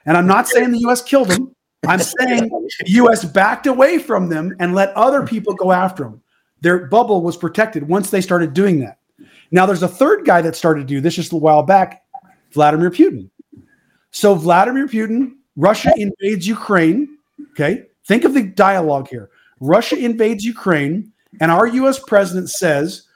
And 0.07 0.17
I'm 0.17 0.27
not 0.27 0.49
saying 0.49 0.73
the 0.73 0.85
US 0.89 1.03
killed 1.03 1.29
them. 1.29 1.55
I'm 1.87 2.01
saying 2.01 2.49
the 2.49 2.91
U.S. 2.93 3.25
backed 3.25 3.67
away 3.67 3.99
from 3.99 4.29
them 4.29 4.55
and 4.59 4.75
let 4.75 4.95
other 4.97 5.25
people 5.25 5.55
go 5.55 5.73
after 5.73 6.05
them. 6.05 6.23
Their 6.61 6.87
bubble 6.87 7.23
was 7.23 7.37
protected 7.37 7.89
once 7.89 8.11
they 8.11 8.21
started 8.21 8.53
doing 8.53 8.81
that. 8.81 8.99
Now, 9.51 9.65
there's 9.65 9.83
a 9.83 9.89
third 9.89 10.25
guy 10.27 10.43
that 10.43 10.57
started 10.57 10.81
to 10.81 10.87
do 10.87 11.01
this 11.01 11.15
just 11.15 11.33
a 11.33 11.37
while 11.37 11.63
back, 11.63 12.05
Vladimir 12.53 12.91
Putin. 12.91 13.31
So, 14.11 14.35
Vladimir 14.35 14.87
Putin, 14.87 15.37
Russia 15.57 15.93
invades 15.97 16.47
Ukraine. 16.47 17.17
Okay. 17.53 17.85
Think 18.07 18.25
of 18.25 18.35
the 18.35 18.43
dialogue 18.43 19.09
here. 19.09 19.31
Russia 19.61 19.97
invades 19.97 20.45
Ukraine, 20.45 21.13
and 21.41 21.51
our 21.51 21.67
US 21.67 21.99
president 21.99 22.51
says, 22.51 23.07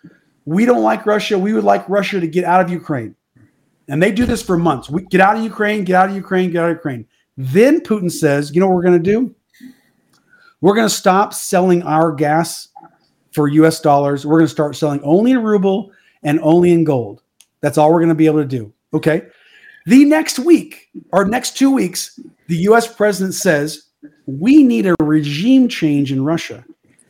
We 0.45 0.65
don't 0.65 0.83
like 0.83 1.07
Russia. 1.07 1.39
We 1.39 1.53
would 1.53 1.65
like 1.65 1.89
Russia 1.89 2.21
to 2.21 2.27
get 2.27 2.45
out 2.45 2.61
of 2.61 2.71
Ukraine. 2.71 3.15
And 3.89 4.03
they 4.03 4.13
do 4.13 4.27
this 4.27 4.43
for 4.43 4.57
months. 4.57 4.89
We 4.89 5.03
get 5.03 5.21
out 5.21 5.37
of 5.37 5.43
Ukraine, 5.43 5.85
get 5.85 5.97
out 5.97 6.11
of 6.11 6.17
Ukraine, 6.17 6.51
get 6.51 6.63
out 6.63 6.71
of 6.71 6.77
Ukraine. 6.77 7.07
Then 7.37 7.81
Putin 7.81 8.11
says, 8.11 8.55
you 8.55 8.61
know 8.61 8.69
what 8.69 8.77
we're 8.77 8.83
going 8.83 9.03
to 9.03 9.11
do? 9.11 9.35
We're 10.61 10.75
going 10.75 10.89
to 10.89 10.95
stop 10.95 11.35
selling 11.35 11.83
our 11.83 12.13
gas 12.13 12.69
for 13.33 13.49
US 13.49 13.81
dollars. 13.81 14.25
We're 14.27 14.39
going 14.39 14.47
to 14.47 14.53
start 14.53 14.77
selling 14.77 15.01
only 15.03 15.33
in 15.33 15.43
ruble 15.43 15.93
and 16.23 16.39
only 16.41 16.73
in 16.73 16.85
gold. 16.85 17.23
That's 17.61 17.79
all 17.79 17.93
we're 17.93 18.01
going 18.01 18.11
to 18.11 18.15
be 18.15 18.27
able 18.27 18.41
to 18.41 18.47
do. 18.47 18.73
Okay. 18.95 19.23
The 19.87 20.05
next 20.05 20.39
week 20.39 20.91
or 21.13 21.25
next 21.25 21.57
two 21.57 21.71
weeks, 21.71 22.21
the 22.47 22.57
US 22.69 22.93
president 22.93 23.35
says, 23.35 23.89
we 24.27 24.63
need 24.63 24.87
a 24.87 24.95
regime 25.01 25.69
change 25.69 26.13
in 26.13 26.25
Russia. 26.25 26.65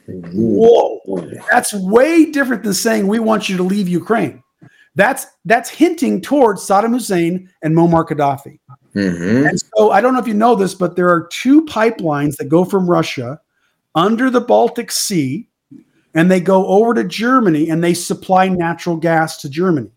Whoa. 0.07 1.01
That's 1.51 1.75
way 1.75 2.31
different 2.31 2.63
than 2.63 2.75
saying 2.75 3.07
we 3.07 3.19
want 3.19 3.49
you 3.49 3.57
to 3.57 3.63
leave 3.63 3.89
Ukraine. 3.89 4.43
That's 4.95 5.27
that's 5.45 5.71
hinting 5.71 6.21
towards 6.21 6.67
Saddam 6.67 6.91
Hussein 6.91 7.49
and 7.63 7.75
Muammar 7.75 8.07
Gaddafi. 8.07 8.59
Mm-hmm. 8.95 9.47
And 9.47 9.61
so 9.61 9.91
I 9.91 10.01
don't 10.01 10.13
know 10.13 10.21
if 10.21 10.27
you 10.27 10.35
know 10.35 10.55
this, 10.55 10.75
but 10.75 10.97
there 10.97 11.09
are 11.09 11.27
two 11.29 11.65
pipelines 11.65 12.37
that 12.37 12.49
go 12.49 12.65
from 12.65 12.89
Russia 12.89 13.41
under 13.95 14.31
the 14.31 14.41
Baltic 14.41 14.91
Sea, 14.91 15.49
and 16.15 16.31
they 16.31 16.41
go 16.41 16.67
over 16.67 16.93
to 16.95 17.05
Germany 17.05 17.71
and 17.71 17.83
they 17.83 17.95
supply 17.95 18.49
natural 18.49 18.97
gas 18.97 19.41
to 19.43 19.49
Germany. 19.49 19.91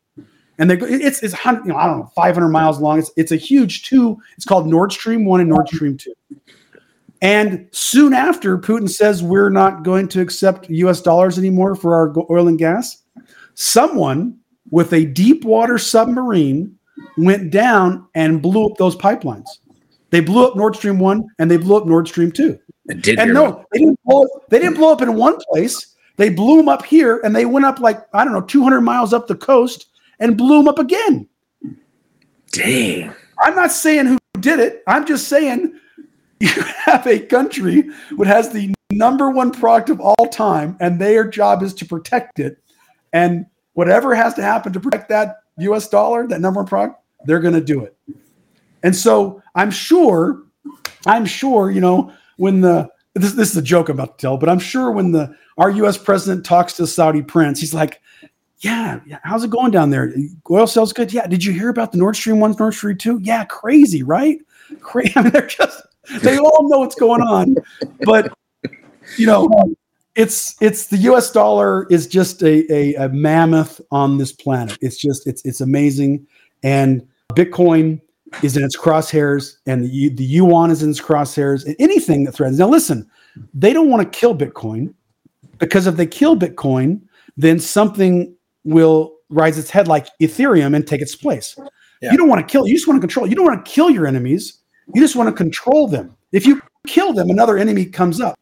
And 0.58 0.70
they 0.70 0.78
go, 0.78 0.86
it's 0.86 1.22
it's 1.22 1.36
you 1.46 1.64
know, 1.66 1.76
I 1.76 1.86
don't 1.86 2.00
know, 2.00 2.12
500 2.16 2.48
miles 2.48 2.80
long. 2.80 3.00
It's 3.00 3.12
it's 3.18 3.32
a 3.34 3.38
huge 3.38 3.84
two. 3.84 4.18
It's 4.38 4.46
called 4.46 4.68
Nord 4.68 4.94
Stream 4.94 5.26
one 5.26 5.42
and 5.42 5.50
Nord 5.50 5.68
Stream 5.68 5.98
two. 5.98 6.14
And 7.22 7.68
soon 7.72 8.14
after, 8.14 8.58
Putin 8.58 8.90
says 8.90 9.24
we're 9.24 9.50
not 9.50 9.84
going 9.84 10.08
to 10.10 10.22
accept 10.22 10.70
U.S. 10.70 11.02
dollars 11.02 11.38
anymore 11.38 11.76
for 11.76 11.96
our 11.96 12.14
oil 12.30 12.48
and 12.48 12.58
gas. 12.58 13.04
Someone 13.56 14.38
with 14.70 14.94
a 14.94 15.06
deep 15.06 15.44
water 15.44 15.78
submarine 15.78 16.78
went 17.18 17.52
down 17.52 18.08
and 18.16 18.42
blew 18.42 18.66
up 18.66 18.78
those 18.78 18.96
pipelines. 18.96 19.48
They 20.12 20.20
blew 20.20 20.48
up 20.48 20.56
Nord 20.56 20.76
Stream 20.76 21.00
1 21.00 21.28
and 21.40 21.50
they 21.52 21.58
blew 21.58 21.76
up 21.76 21.86
Nord 21.86 22.08
Stream 22.08 22.32
2. 22.32 22.58
and 22.90 23.34
no, 23.34 23.66
they 23.72 23.80
didn't, 23.80 24.00
blow, 24.06 24.26
they 24.50 24.60
didn't 24.60 24.76
blow 24.76 24.92
up 24.92 25.02
in 25.02 25.16
one 25.16 25.38
place. 25.50 25.96
They 26.18 26.30
blew 26.30 26.58
them 26.58 26.70
up 26.70 26.86
here 26.86 27.20
and 27.24 27.36
they 27.36 27.46
went 27.46 27.66
up 27.66 27.80
like, 27.80 28.06
I 28.14 28.24
don't 28.24 28.34
know, 28.34 28.42
200 28.42 28.82
miles 28.82 29.14
up 29.14 29.28
the 29.28 29.36
coast 29.36 29.88
and 30.20 30.38
blew 30.38 30.60
them 30.60 30.68
up 30.68 30.80
again. 30.80 31.28
Dang. 32.52 33.14
I'm 33.42 33.56
not 33.56 33.72
saying 33.72 34.06
who 34.06 34.18
did 34.40 34.60
it. 34.60 34.84
I'm 34.88 35.06
just 35.06 35.28
saying 35.28 35.78
you 36.40 36.50
have 36.86 37.06
a 37.08 37.20
country 37.20 37.90
that 38.18 38.28
has 38.28 38.52
the 38.52 38.74
number 38.92 39.30
one 39.30 39.52
product 39.52 39.90
of 39.90 40.00
all 40.00 40.30
time 40.32 40.78
and 40.80 41.00
their 41.00 41.28
job 41.28 41.64
is 41.64 41.74
to 41.74 41.86
protect 41.86 42.40
it. 42.40 42.58
And 43.12 43.46
whatever 43.74 44.16
has 44.16 44.34
to 44.36 44.42
happen 44.42 44.72
to 44.74 44.80
protect 44.80 45.10
that 45.10 45.38
US 45.58 45.88
dollar, 45.88 46.28
that 46.28 46.42
number 46.42 46.60
one 46.60 46.68
product, 46.68 47.02
they're 47.26 47.40
going 47.40 47.54
to 47.54 47.62
do 47.62 47.84
it. 47.84 47.98
And 48.84 48.96
so 48.96 49.42
I'm 49.56 49.72
sure, 49.72 50.44
I'm 51.06 51.26
sure, 51.26 51.72
you 51.72 51.82
know, 51.82 52.12
when 52.38 52.62
the, 52.62 52.90
this, 53.14 53.34
this 53.34 53.52
is 53.52 53.58
a 53.58 53.62
joke 53.62 53.90
I'm 53.90 53.98
about 53.98 54.18
to 54.18 54.22
tell, 54.22 54.38
but 54.38 54.50
I'm 54.50 54.60
sure 54.60 54.92
when 54.92 55.12
the, 55.12 55.36
our 55.58 55.70
US 55.72 55.98
president 55.98 56.46
talks 56.46 56.74
to 56.74 56.84
the 56.84 56.88
Saudi 56.88 57.22
prince, 57.22 57.60
he's 57.60 57.74
like, 57.74 58.02
yeah, 58.60 59.00
yeah, 59.06 59.20
how's 59.24 59.44
it 59.44 59.50
going 59.50 59.72
down 59.72 59.90
there? 59.90 60.14
Oil 60.50 60.68
sales 60.68 60.94
good. 60.94 61.14
Yeah. 61.14 61.28
Did 61.28 61.44
you 61.44 61.54
hear 61.54 61.70
about 61.70 61.92
the 61.92 61.98
Nord 61.98 62.16
Stream 62.16 62.40
1, 62.40 62.56
Nord 62.60 62.74
Stream 62.74 62.98
2? 62.98 63.20
Yeah, 63.22 63.46
crazy, 63.46 64.02
right? 64.04 64.40
Crazy. 64.82 65.14
I 65.16 65.24
mean, 65.24 65.32
they're 65.32 65.48
just, 65.48 65.82
they 66.22 66.38
all 66.38 66.68
know 66.70 66.80
what's 66.80 66.96
going 66.96 67.22
on. 67.22 67.56
But, 68.04 68.34
you 69.18 69.28
know, 69.28 69.76
it's 70.16 70.56
it's 70.62 70.88
the 70.88 70.98
U.S. 70.98 71.32
dollar 71.32 71.86
is 71.90 72.08
just 72.08 72.42
a, 72.42 72.72
a, 72.74 72.94
a 72.96 73.10
mammoth 73.10 73.82
on 73.92 74.18
this 74.18 74.32
planet. 74.32 74.78
It's 74.82 74.98
just 74.98 75.28
it's 75.28 75.44
it's 75.46 75.62
amazing, 75.62 76.26
and 76.64 77.06
Bitcoin 77.34 78.02
is 78.42 78.56
in 78.56 78.64
its 78.64 78.78
crosshairs, 78.78 79.58
and 79.66 79.84
the 79.84 80.10
the 80.10 80.24
yuan 80.24 80.72
is 80.72 80.84
in 80.84 80.90
its 80.90 81.02
crosshairs, 81.02 81.66
and 81.66 81.76
anything 81.80 82.24
that 82.26 82.32
threatens. 82.32 82.60
Now, 82.60 82.70
listen, 82.70 83.10
they 83.54 83.74
don't 83.74 83.90
want 83.90 84.12
to 84.12 84.18
kill 84.18 84.36
Bitcoin 84.36 84.94
because 85.60 85.88
if 85.88 85.96
they 85.96 86.08
kill 86.08 86.38
Bitcoin, 86.38 87.02
then 87.38 87.60
something 87.60 88.34
will 88.64 89.18
rise 89.30 89.58
its 89.58 89.70
head 89.70 89.88
like 89.88 90.08
Ethereum 90.22 90.76
and 90.76 90.88
take 90.88 91.02
its 91.02 91.16
place. 91.16 91.58
Yeah. 92.02 92.12
You 92.12 92.18
don't 92.18 92.30
want 92.30 92.46
to 92.46 92.52
kill. 92.52 92.68
You 92.68 92.74
just 92.74 92.88
want 92.88 92.98
to 92.98 93.02
control. 93.02 93.28
You 93.28 93.36
don't 93.36 93.46
want 93.46 93.66
to 93.66 93.72
kill 93.72 93.90
your 93.90 94.08
enemies. 94.08 94.60
You 94.94 95.02
just 95.02 95.16
want 95.16 95.28
to 95.30 95.34
control 95.34 95.88
them. 95.88 96.16
If 96.32 96.46
you 96.46 96.62
kill 96.88 97.14
them, 97.14 97.30
another 97.30 97.58
enemy 97.58 97.86
comes 97.86 98.22
up. 98.22 98.38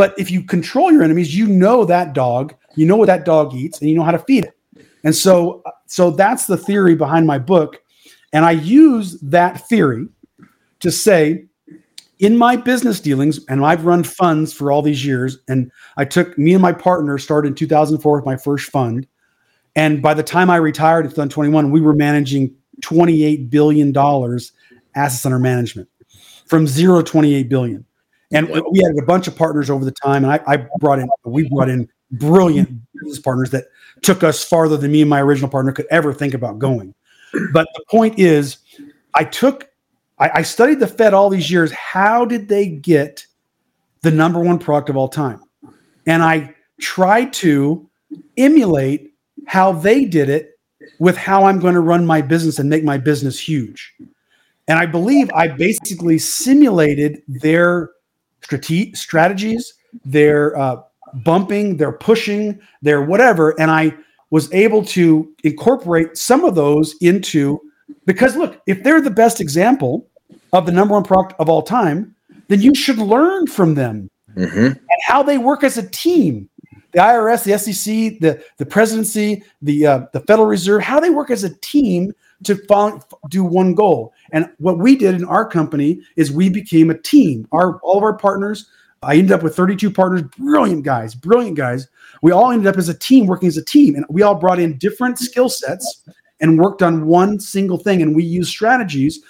But 0.00 0.18
if 0.18 0.30
you 0.30 0.42
control 0.42 0.90
your 0.90 1.02
enemies, 1.02 1.36
you 1.36 1.46
know 1.46 1.84
that 1.84 2.14
dog, 2.14 2.54
you 2.74 2.86
know 2.86 2.96
what 2.96 3.08
that 3.08 3.26
dog 3.26 3.52
eats, 3.52 3.82
and 3.82 3.90
you 3.90 3.94
know 3.94 4.02
how 4.02 4.12
to 4.12 4.18
feed 4.18 4.46
it. 4.46 4.56
And 5.04 5.14
so, 5.14 5.62
so 5.84 6.10
that's 6.10 6.46
the 6.46 6.56
theory 6.56 6.94
behind 6.94 7.26
my 7.26 7.38
book. 7.38 7.82
And 8.32 8.46
I 8.46 8.52
use 8.52 9.20
that 9.20 9.68
theory 9.68 10.08
to 10.78 10.90
say 10.90 11.44
in 12.18 12.38
my 12.38 12.56
business 12.56 12.98
dealings, 12.98 13.44
and 13.50 13.62
I've 13.62 13.84
run 13.84 14.02
funds 14.02 14.54
for 14.54 14.72
all 14.72 14.80
these 14.80 15.04
years, 15.04 15.36
and 15.48 15.70
I 15.98 16.06
took 16.06 16.38
me 16.38 16.54
and 16.54 16.62
my 16.62 16.72
partner 16.72 17.18
started 17.18 17.48
in 17.48 17.54
2004 17.56 18.16
with 18.16 18.24
my 18.24 18.38
first 18.38 18.70
fund. 18.70 19.06
And 19.76 20.00
by 20.00 20.14
the 20.14 20.22
time 20.22 20.48
I 20.48 20.56
retired 20.56 21.04
in 21.04 21.10
2021, 21.10 21.70
we 21.70 21.82
were 21.82 21.92
managing 21.92 22.54
$28 22.80 23.50
billion 23.50 23.94
assets 24.94 25.26
under 25.26 25.38
management 25.38 25.90
from 26.46 26.66
zero 26.66 27.02
to 27.02 27.04
28 27.04 27.50
billion. 27.50 27.84
And 28.32 28.48
we 28.48 28.80
had 28.80 28.96
a 28.96 29.04
bunch 29.04 29.26
of 29.26 29.36
partners 29.36 29.70
over 29.70 29.84
the 29.84 29.90
time, 29.90 30.24
and 30.24 30.32
I, 30.32 30.40
I 30.46 30.56
brought 30.78 31.00
in, 31.00 31.08
we 31.24 31.48
brought 31.48 31.68
in 31.68 31.88
brilliant 32.12 32.68
business 32.94 33.18
partners 33.18 33.50
that 33.50 33.64
took 34.02 34.22
us 34.22 34.44
farther 34.44 34.76
than 34.76 34.92
me 34.92 35.00
and 35.00 35.10
my 35.10 35.20
original 35.20 35.50
partner 35.50 35.72
could 35.72 35.86
ever 35.90 36.12
think 36.12 36.34
about 36.34 36.58
going. 36.58 36.94
But 37.52 37.68
the 37.74 37.84
point 37.90 38.18
is, 38.18 38.58
I 39.14 39.24
took, 39.24 39.68
I, 40.18 40.30
I 40.36 40.42
studied 40.42 40.80
the 40.80 40.86
Fed 40.86 41.12
all 41.12 41.28
these 41.28 41.50
years. 41.50 41.72
How 41.72 42.24
did 42.24 42.48
they 42.48 42.66
get 42.66 43.26
the 44.02 44.10
number 44.10 44.40
one 44.40 44.58
product 44.58 44.90
of 44.90 44.96
all 44.96 45.08
time? 45.08 45.40
And 46.06 46.22
I 46.22 46.54
tried 46.80 47.32
to 47.34 47.88
emulate 48.36 49.12
how 49.46 49.72
they 49.72 50.04
did 50.04 50.28
it 50.28 50.58
with 50.98 51.16
how 51.16 51.44
I'm 51.44 51.58
going 51.58 51.74
to 51.74 51.80
run 51.80 52.06
my 52.06 52.22
business 52.22 52.58
and 52.58 52.70
make 52.70 52.84
my 52.84 52.98
business 52.98 53.38
huge. 53.38 53.94
And 54.68 54.78
I 54.78 54.86
believe 54.86 55.30
I 55.34 55.48
basically 55.48 56.18
simulated 56.18 57.22
their 57.26 57.90
strate- 58.50 58.96
strategies, 58.96 59.74
their 60.04 60.56
uh, 60.58 60.82
bumping, 61.24 61.76
their 61.76 61.92
pushing, 61.92 62.60
their 62.82 63.02
whatever. 63.02 63.58
And 63.60 63.70
I 63.70 63.94
was 64.30 64.52
able 64.52 64.84
to 64.86 65.32
incorporate 65.44 66.16
some 66.16 66.44
of 66.44 66.54
those 66.54 66.94
into 67.00 67.60
because 68.06 68.36
look, 68.36 68.60
if 68.66 68.82
they're 68.82 69.00
the 69.00 69.10
best 69.10 69.40
example 69.40 70.06
of 70.52 70.66
the 70.66 70.72
number 70.72 70.94
one 70.94 71.04
product 71.04 71.34
of 71.38 71.48
all 71.48 71.62
time, 71.62 72.14
then 72.48 72.60
you 72.60 72.74
should 72.74 72.98
learn 72.98 73.46
from 73.46 73.74
them 73.74 74.10
mm-hmm. 74.34 74.66
and 74.66 75.00
how 75.04 75.22
they 75.22 75.38
work 75.38 75.64
as 75.64 75.78
a 75.78 75.88
team. 75.90 76.48
The 76.92 76.98
IRS, 76.98 77.44
the 77.44 77.56
SEC, 77.56 78.18
the, 78.18 78.42
the 78.58 78.66
presidency, 78.66 79.44
the 79.62 79.86
uh, 79.86 80.06
the 80.12 80.20
Federal 80.20 80.48
Reserve, 80.48 80.82
how 80.82 80.98
they 80.98 81.10
work 81.10 81.30
as 81.30 81.44
a 81.44 81.54
team 81.58 82.12
to 82.44 82.56
follow, 82.66 83.00
do 83.28 83.44
one 83.44 83.74
goal. 83.74 84.12
And 84.32 84.50
what 84.58 84.78
we 84.78 84.96
did 84.96 85.14
in 85.14 85.24
our 85.24 85.46
company 85.46 86.00
is 86.16 86.32
we 86.32 86.48
became 86.48 86.90
a 86.90 86.98
team. 86.98 87.46
Our 87.52 87.78
all 87.80 87.98
of 87.98 88.02
our 88.02 88.16
partners 88.16 88.70
I 89.02 89.16
ended 89.16 89.32
up 89.32 89.42
with 89.42 89.56
32 89.56 89.90
partners, 89.90 90.22
brilliant 90.36 90.84
guys, 90.84 91.14
brilliant 91.14 91.56
guys. 91.56 91.88
We 92.22 92.32
all 92.32 92.50
ended 92.50 92.66
up 92.66 92.76
as 92.76 92.90
a 92.90 92.98
team, 92.98 93.26
working 93.26 93.48
as 93.48 93.56
a 93.56 93.64
team, 93.64 93.94
and 93.94 94.04
we 94.10 94.22
all 94.22 94.34
brought 94.34 94.60
in 94.60 94.76
different 94.76 95.18
skill 95.18 95.48
sets 95.48 96.04
and 96.40 96.58
worked 96.58 96.82
on 96.82 97.06
one 97.06 97.40
single 97.40 97.78
thing. 97.78 98.02
And 98.02 98.14
we 98.14 98.24
used 98.24 98.50
strategies 98.50 99.20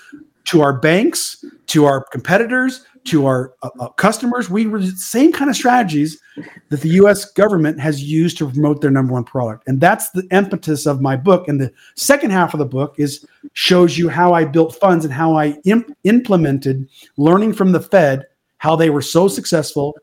to 0.46 0.60
our 0.60 0.72
banks, 0.72 1.44
to 1.66 1.84
our 1.84 2.04
competitors, 2.06 2.84
to 3.04 3.26
our 3.26 3.54
uh, 3.62 3.70
uh, 3.80 3.88
customers. 3.90 4.50
We 4.50 4.66
were 4.66 4.80
the 4.80 4.90
same 4.92 5.32
kind 5.32 5.50
of 5.50 5.56
strategies 5.56 6.20
that 6.68 6.80
the 6.80 6.90
U.S. 6.90 7.24
government 7.32 7.80
has 7.80 8.02
used 8.02 8.38
to 8.38 8.50
promote 8.50 8.80
their 8.80 8.90
number 8.90 9.12
one 9.12 9.24
product, 9.24 9.66
and 9.66 9.80
that's 9.80 10.10
the 10.10 10.26
impetus 10.30 10.86
of 10.86 11.00
my 11.00 11.16
book. 11.16 11.48
And 11.48 11.60
the 11.60 11.72
second 11.96 12.30
half 12.30 12.54
of 12.54 12.58
the 12.58 12.66
book 12.66 12.94
is 12.98 13.26
shows 13.54 13.96
you 13.96 14.08
how 14.08 14.32
I 14.32 14.44
built 14.44 14.76
funds 14.76 15.04
and 15.04 15.14
how 15.14 15.36
I 15.36 15.58
imp- 15.64 15.96
implemented 16.04 16.88
learning 17.16 17.54
from 17.54 17.72
the 17.72 17.80
Fed 17.80 18.26
how 18.58 18.76
they 18.76 18.90
were 18.90 19.02
so 19.02 19.26
successful 19.26 19.96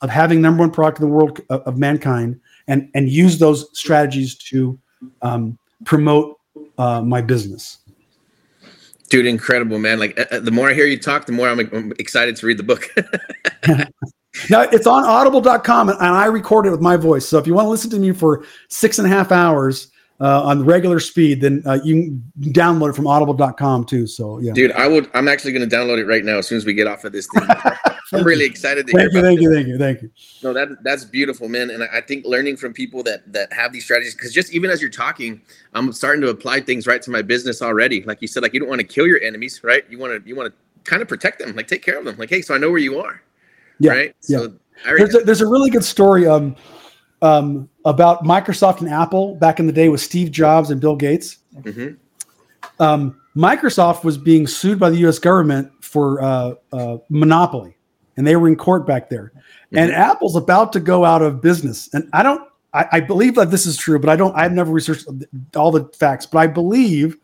of 0.00 0.10
having 0.10 0.40
number 0.40 0.60
one 0.60 0.70
product 0.70 0.98
in 0.98 1.06
the 1.06 1.12
world 1.12 1.40
of, 1.50 1.62
of 1.62 1.78
mankind 1.78 2.40
and 2.66 2.90
and 2.94 3.08
use 3.08 3.38
those 3.38 3.66
strategies 3.78 4.34
to 4.34 4.78
um, 5.22 5.58
promote 5.84 6.38
uh, 6.78 7.00
my 7.02 7.20
business 7.20 7.78
dude 9.10 9.26
incredible 9.26 9.78
man. 9.78 9.98
Like 9.98 10.18
uh, 10.18 10.24
uh 10.30 10.40
the 10.40 10.50
more 10.50 10.70
i 10.70 10.74
hear 10.74 10.86
you 10.86 10.98
talk 10.98 11.26
the 11.26 11.32
more 11.32 11.48
i'm, 11.48 11.60
I'm 11.60 11.92
excited 11.98 12.36
to 12.36 12.46
read 12.46 12.58
the 12.58 12.62
book. 12.62 12.88
Now 14.48 14.60
it's 14.62 14.86
on 14.86 15.04
audible.com 15.04 15.88
and 15.88 15.98
i 16.00 16.26
record 16.26 16.64
it 16.64 16.70
with 16.70 16.80
my 16.80 16.96
voice. 16.96 17.26
So 17.26 17.36
if 17.38 17.48
you 17.48 17.54
want 17.54 17.66
to 17.66 17.70
listen 17.70 17.90
to 17.90 17.98
me 17.98 18.12
for 18.12 18.44
six 18.68 18.98
and 18.98 19.06
a 19.06 19.10
half 19.10 19.32
hours 19.32 19.90
uh, 20.20 20.42
on 20.42 20.64
regular 20.64 21.00
speed, 21.00 21.40
then 21.40 21.62
uh, 21.64 21.78
you 21.82 21.94
can 21.94 22.52
download 22.52 22.90
it 22.90 22.96
from 22.96 23.06
audible.com 23.06 23.84
too. 23.86 24.06
So 24.06 24.38
yeah. 24.38 24.52
Dude, 24.52 24.72
I 24.72 24.86
would 24.86 25.10
I'm 25.14 25.28
actually 25.28 25.52
gonna 25.52 25.66
download 25.66 25.98
it 25.98 26.06
right 26.06 26.24
now 26.24 26.38
as 26.38 26.46
soon 26.46 26.58
as 26.58 26.66
we 26.66 26.74
get 26.74 26.86
off 26.86 27.04
of 27.04 27.12
this 27.12 27.26
thing. 27.26 27.46
I'm 28.12 28.24
really 28.24 28.44
excited 28.44 28.88
to 28.88 28.92
thank 28.92 29.12
you, 29.12 29.22
thank 29.22 29.40
you, 29.40 29.54
thank 29.54 29.68
you, 29.68 29.78
thank 29.78 30.02
you. 30.02 30.10
No, 30.42 30.52
that 30.52 30.82
that's 30.82 31.04
beautiful, 31.04 31.48
man. 31.48 31.70
And 31.70 31.84
I 31.84 32.00
think 32.00 32.26
learning 32.26 32.56
from 32.56 32.72
people 32.72 33.02
that 33.04 33.32
that 33.32 33.52
have 33.52 33.72
these 33.72 33.84
strategies, 33.84 34.14
because 34.14 34.32
just 34.32 34.52
even 34.52 34.70
as 34.70 34.80
you're 34.80 34.90
talking, 34.90 35.40
I'm 35.74 35.92
starting 35.92 36.20
to 36.22 36.28
apply 36.28 36.60
things 36.60 36.86
right 36.86 37.00
to 37.02 37.10
my 37.10 37.22
business 37.22 37.62
already. 37.62 38.02
Like 38.02 38.20
you 38.20 38.28
said, 38.28 38.42
like 38.42 38.52
you 38.52 38.60
don't 38.60 38.68
want 38.68 38.80
to 38.80 38.86
kill 38.86 39.06
your 39.06 39.20
enemies, 39.22 39.62
right? 39.62 39.84
You 39.88 39.98
want 39.98 40.22
to 40.22 40.28
you 40.28 40.36
want 40.36 40.52
to 40.52 40.90
kind 40.90 41.02
of 41.02 41.08
protect 41.08 41.38
them, 41.38 41.54
like 41.54 41.68
take 41.68 41.82
care 41.82 41.98
of 41.98 42.04
them. 42.04 42.16
Like, 42.18 42.30
hey, 42.30 42.42
so 42.42 42.54
I 42.54 42.58
know 42.58 42.70
where 42.70 42.78
you 42.78 42.98
are. 42.98 43.22
Yeah. 43.78 43.92
Right. 43.92 44.16
Yeah. 44.28 44.38
So 44.38 44.54
there's 44.84 45.14
a, 45.14 45.18
there's 45.20 45.40
a 45.40 45.46
really 45.46 45.70
good 45.70 45.84
story. 45.84 46.26
Um 46.26 46.56
um, 47.22 47.68
about 47.84 48.24
Microsoft 48.24 48.80
and 48.80 48.88
Apple 48.88 49.34
back 49.36 49.58
in 49.58 49.66
the 49.66 49.72
day 49.72 49.88
with 49.88 50.00
Steve 50.00 50.30
Jobs 50.30 50.70
and 50.70 50.80
Bill 50.80 50.96
Gates. 50.96 51.38
Mm-hmm. 51.56 51.94
Um, 52.82 53.20
Microsoft 53.36 54.04
was 54.04 54.18
being 54.18 54.46
sued 54.46 54.78
by 54.78 54.90
the 54.90 54.96
U.S. 54.98 55.18
government 55.18 55.70
for 55.80 56.22
uh, 56.22 56.54
uh, 56.72 56.98
monopoly, 57.08 57.76
and 58.16 58.26
they 58.26 58.36
were 58.36 58.48
in 58.48 58.56
court 58.56 58.86
back 58.86 59.08
there. 59.08 59.32
Mm-hmm. 59.34 59.78
And 59.78 59.92
Apple's 59.92 60.36
about 60.36 60.72
to 60.72 60.80
go 60.80 61.04
out 61.04 61.22
of 61.22 61.40
business. 61.40 61.92
And 61.92 62.08
I 62.12 62.22
don't, 62.22 62.48
I, 62.72 62.86
I, 62.92 63.00
believe 63.00 63.34
that 63.34 63.50
this 63.50 63.66
is 63.66 63.76
true, 63.76 63.98
but 63.98 64.08
I 64.08 64.16
don't. 64.16 64.34
I've 64.36 64.52
never 64.52 64.72
researched 64.72 65.06
all 65.56 65.70
the 65.70 65.84
facts, 65.96 66.26
but 66.26 66.38
I 66.38 66.46
believe 66.46 67.16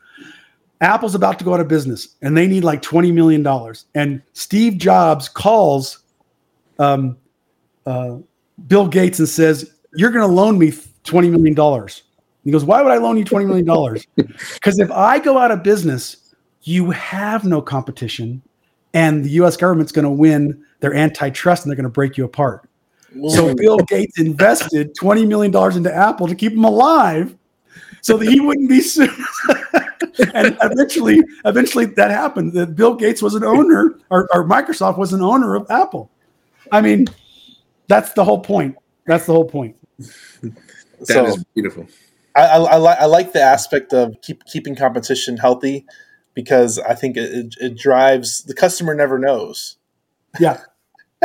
Apple's 0.80 1.14
about 1.14 1.38
to 1.38 1.44
go 1.44 1.54
out 1.54 1.60
of 1.60 1.68
business, 1.68 2.16
and 2.22 2.36
they 2.36 2.46
need 2.46 2.64
like 2.64 2.82
twenty 2.82 3.12
million 3.12 3.42
dollars. 3.42 3.86
And 3.94 4.22
Steve 4.32 4.78
Jobs 4.78 5.28
calls 5.28 6.00
um, 6.78 7.16
uh, 7.86 8.16
Bill 8.66 8.88
Gates 8.88 9.18
and 9.18 9.28
says, 9.28 9.72
you're 9.96 10.10
going 10.10 10.26
to 10.26 10.32
loan 10.32 10.58
me 10.58 10.70
$20 10.70 11.30
million. 11.30 11.88
He 12.44 12.50
goes, 12.50 12.64
Why 12.64 12.82
would 12.82 12.92
I 12.92 12.98
loan 12.98 13.16
you 13.16 13.24
$20 13.24 13.46
million? 13.46 14.00
Because 14.54 14.78
if 14.78 14.90
I 14.90 15.18
go 15.18 15.38
out 15.38 15.50
of 15.50 15.62
business, 15.62 16.34
you 16.62 16.90
have 16.90 17.44
no 17.44 17.62
competition, 17.62 18.42
and 18.94 19.24
the 19.24 19.30
US 19.30 19.56
government's 19.56 19.92
going 19.92 20.04
to 20.04 20.10
win 20.10 20.64
their 20.80 20.94
antitrust 20.94 21.64
and 21.64 21.70
they're 21.70 21.76
going 21.76 21.84
to 21.84 21.90
break 21.90 22.16
you 22.16 22.24
apart. 22.24 22.68
Whoa. 23.14 23.30
So 23.30 23.54
Bill 23.54 23.78
Gates 23.78 24.18
invested 24.18 24.94
$20 24.96 25.26
million 25.26 25.54
into 25.76 25.94
Apple 25.94 26.26
to 26.28 26.34
keep 26.34 26.52
him 26.52 26.64
alive 26.64 27.36
so 28.02 28.16
that 28.16 28.28
he 28.28 28.40
wouldn't 28.40 28.68
be 28.68 28.80
sued. 28.80 29.10
and 30.34 30.56
eventually, 30.62 31.22
eventually 31.44 31.86
that 31.86 32.10
happened. 32.10 32.52
That 32.52 32.76
Bill 32.76 32.94
Gates 32.94 33.22
was 33.22 33.34
an 33.34 33.44
owner, 33.44 33.98
or, 34.10 34.28
or 34.32 34.44
Microsoft 34.44 34.98
was 34.98 35.12
an 35.12 35.22
owner 35.22 35.54
of 35.54 35.66
Apple. 35.70 36.10
I 36.70 36.80
mean, 36.80 37.06
that's 37.88 38.12
the 38.12 38.24
whole 38.24 38.40
point. 38.40 38.76
That's 39.06 39.26
the 39.26 39.32
whole 39.32 39.44
point. 39.44 39.76
That 40.98 41.08
so, 41.08 41.26
is 41.26 41.44
beautiful. 41.54 41.86
I, 42.34 42.46
I, 42.46 42.56
I, 42.56 42.78
li- 42.78 42.96
I, 43.00 43.04
like 43.04 43.32
the 43.32 43.42
aspect 43.42 43.92
of 43.92 44.16
keep 44.22 44.44
keeping 44.46 44.74
competition 44.74 45.36
healthy 45.36 45.84
because 46.34 46.78
I 46.78 46.94
think 46.94 47.16
it, 47.16 47.32
it, 47.32 47.54
it 47.60 47.78
drives 47.78 48.44
the 48.44 48.54
customer 48.54 48.94
never 48.94 49.18
knows. 49.18 49.76
Yeah. 50.40 50.60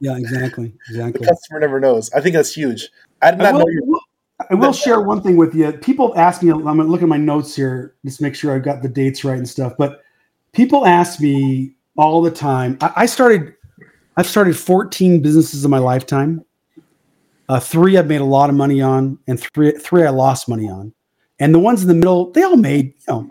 yeah, 0.00 0.16
exactly. 0.16 0.74
Exactly. 0.88 1.20
The 1.20 1.32
customer 1.32 1.60
never 1.60 1.80
knows. 1.80 2.12
I 2.12 2.20
think 2.20 2.34
that's 2.34 2.52
huge. 2.52 2.88
I 3.22 3.32
did 3.32 3.40
not 3.40 3.54
will, 3.54 3.60
know 3.60 3.68
you. 3.68 4.00
I 4.50 4.54
will 4.54 4.72
share 4.72 5.00
one 5.00 5.22
thing 5.22 5.36
with 5.36 5.54
you. 5.54 5.72
People 5.72 6.12
ask 6.16 6.42
me, 6.42 6.50
I'm 6.50 6.62
going 6.62 6.78
to 6.78 6.84
look 6.84 7.02
at 7.02 7.08
my 7.08 7.16
notes 7.16 7.56
here, 7.56 7.94
just 8.04 8.20
make 8.20 8.34
sure 8.34 8.54
I've 8.54 8.64
got 8.64 8.82
the 8.82 8.88
dates 8.88 9.24
right 9.24 9.38
and 9.38 9.48
stuff. 9.48 9.72
But 9.78 10.02
people 10.52 10.86
ask 10.86 11.20
me 11.20 11.74
all 11.96 12.20
the 12.20 12.30
time. 12.30 12.76
I, 12.80 12.92
I 12.96 13.06
started, 13.06 13.54
I've 14.16 14.26
started 14.26 14.56
14 14.56 15.22
businesses 15.22 15.64
in 15.64 15.70
my 15.70 15.78
lifetime. 15.78 16.44
Uh, 17.48 17.60
three 17.60 17.96
I've 17.96 18.08
made 18.08 18.20
a 18.20 18.24
lot 18.24 18.50
of 18.50 18.56
money 18.56 18.80
on, 18.80 19.18
and 19.26 19.38
three 19.38 19.72
three 19.72 20.04
I 20.04 20.10
lost 20.10 20.48
money 20.48 20.68
on. 20.68 20.92
And 21.38 21.54
the 21.54 21.58
ones 21.58 21.82
in 21.82 21.88
the 21.88 21.94
middle, 21.94 22.32
they 22.32 22.42
all 22.42 22.56
made, 22.56 22.86
you 22.86 23.04
know, 23.08 23.28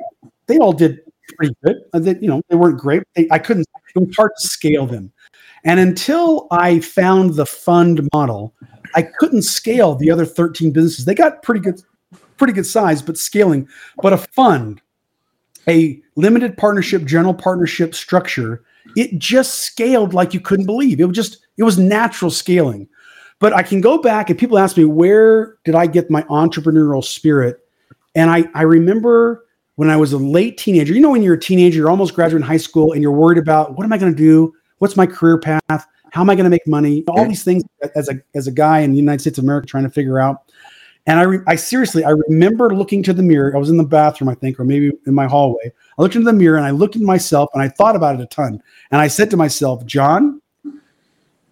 they 0.48 0.58
all 0.58 0.74
did 0.74 1.00
pretty 1.38 1.56
good. 1.64 1.78
Uh, 1.94 2.00
they, 2.00 2.16
you 2.20 2.28
know, 2.28 2.42
they 2.50 2.56
weren't 2.56 2.80
great. 2.80 3.04
They, 3.16 3.28
I 3.32 3.40
couldn't. 3.40 3.68
It 3.96 4.00
was 4.00 4.16
hard 4.16 4.32
to 4.40 4.48
scale 4.48 4.86
them. 4.86 5.12
And 5.64 5.80
until 5.80 6.48
I 6.52 6.80
found 6.80 7.34
the 7.34 7.46
fund 7.46 8.08
model, 8.14 8.54
I 8.96 9.02
couldn't 9.02 9.42
scale 9.42 9.96
the 9.96 10.12
other 10.12 10.26
13 10.26 10.72
businesses. 10.72 11.06
They 11.06 11.16
got 11.16 11.42
pretty 11.42 11.62
good, 11.62 11.82
pretty 12.38 12.54
good 12.54 12.68
size, 12.68 13.02
but 13.02 13.18
scaling. 13.18 13.68
But 14.02 14.14
a 14.14 14.18
fund, 14.18 14.82
a 15.68 16.00
limited 16.16 16.58
partnership, 16.58 17.06
general 17.06 17.34
partnership 17.34 17.96
structure, 17.96 18.64
it 18.96 19.18
just 19.18 19.64
scaled 19.64 20.14
like 20.14 20.34
you 20.34 20.40
couldn't 20.40 20.68
believe. 20.68 21.00
It 21.00 21.06
was 21.06 21.16
just, 21.16 21.40
it 21.58 21.64
was 21.64 21.80
natural 21.80 22.30
scaling. 22.30 22.88
But 23.40 23.54
I 23.54 23.64
can 23.64 23.82
go 23.82 23.98
back 23.98 24.30
and 24.30 24.40
people 24.40 24.58
ask 24.58 24.78
me, 24.78 24.86
where 24.86 25.58
did 25.66 25.76
I 25.76 25.88
get 25.88 26.10
my 26.10 26.24
entrepreneurial 26.24 27.04
spirit? 27.04 27.60
And 28.16 28.30
I, 28.30 28.46
I 28.54 28.62
remember 28.62 29.46
when 29.76 29.90
I 29.90 29.98
was 29.98 30.14
a 30.14 30.18
late 30.18 30.58
teenager, 30.58 30.94
you 30.94 31.02
know, 31.02 31.12
when 31.12 31.22
you're 31.22 31.34
a 31.34 31.40
teenager, 31.40 31.78
you're 31.78 31.90
almost 31.90 32.16
graduating 32.16 32.48
high 32.48 32.58
school 32.58 32.94
and 32.94 33.02
you're 33.02 33.12
worried 33.12 33.38
about 33.38 33.78
what 33.78 33.84
am 33.84 33.92
I 33.92 33.98
going 33.98 34.14
to 34.14 34.18
do? 34.18 34.54
What's 34.80 34.96
my 34.96 35.06
career 35.06 35.38
path? 35.38 35.88
How 36.12 36.22
am 36.22 36.30
I 36.30 36.36
going 36.36 36.46
to 36.46 36.50
make 36.50 36.66
money? 36.66 37.04
All 37.10 37.28
these 37.28 37.44
things 37.44 37.64
as 37.96 38.08
a, 38.08 38.22
as 38.36 38.48
a 38.48 38.52
guy 38.52 38.80
in 38.80 38.92
the 38.92 38.98
United 38.98 39.20
States 39.20 39.38
of 39.38 39.44
America 39.44 39.68
trying 39.68 39.84
to 39.84 39.90
figure 39.90 40.18
out. 40.18 40.50
And 41.08 41.20
I, 41.20 41.24
re- 41.24 41.44
I 41.46 41.56
seriously, 41.56 42.06
I 42.06 42.12
remember 42.12 42.74
looking 42.74 43.04
to 43.04 43.14
the 43.14 43.22
mirror. 43.22 43.54
I 43.54 43.60
was 43.60 43.70
in 43.70 43.78
the 43.78 43.84
bathroom, 43.84 44.30
I 44.30 44.36
think, 44.36 44.60
or 44.60 44.64
maybe 44.64 44.92
in 45.06 45.14
my 45.14 45.28
hallway. 45.28 45.72
I 45.98 46.02
looked 46.02 46.16
into 46.16 46.26
the 46.26 46.34
mirror 46.34 46.58
and 46.58 46.66
I 46.66 46.72
looked 46.72 46.96
at 46.96 47.02
myself 47.02 47.50
and 47.54 47.62
I 47.62 47.68
thought 47.68 47.98
about 47.98 48.16
it 48.16 48.22
a 48.22 48.28
ton. 48.28 48.64
And 48.92 49.02
I 49.02 49.08
said 49.08 49.30
to 49.32 49.38
myself, 49.38 49.86
John, 49.86 50.42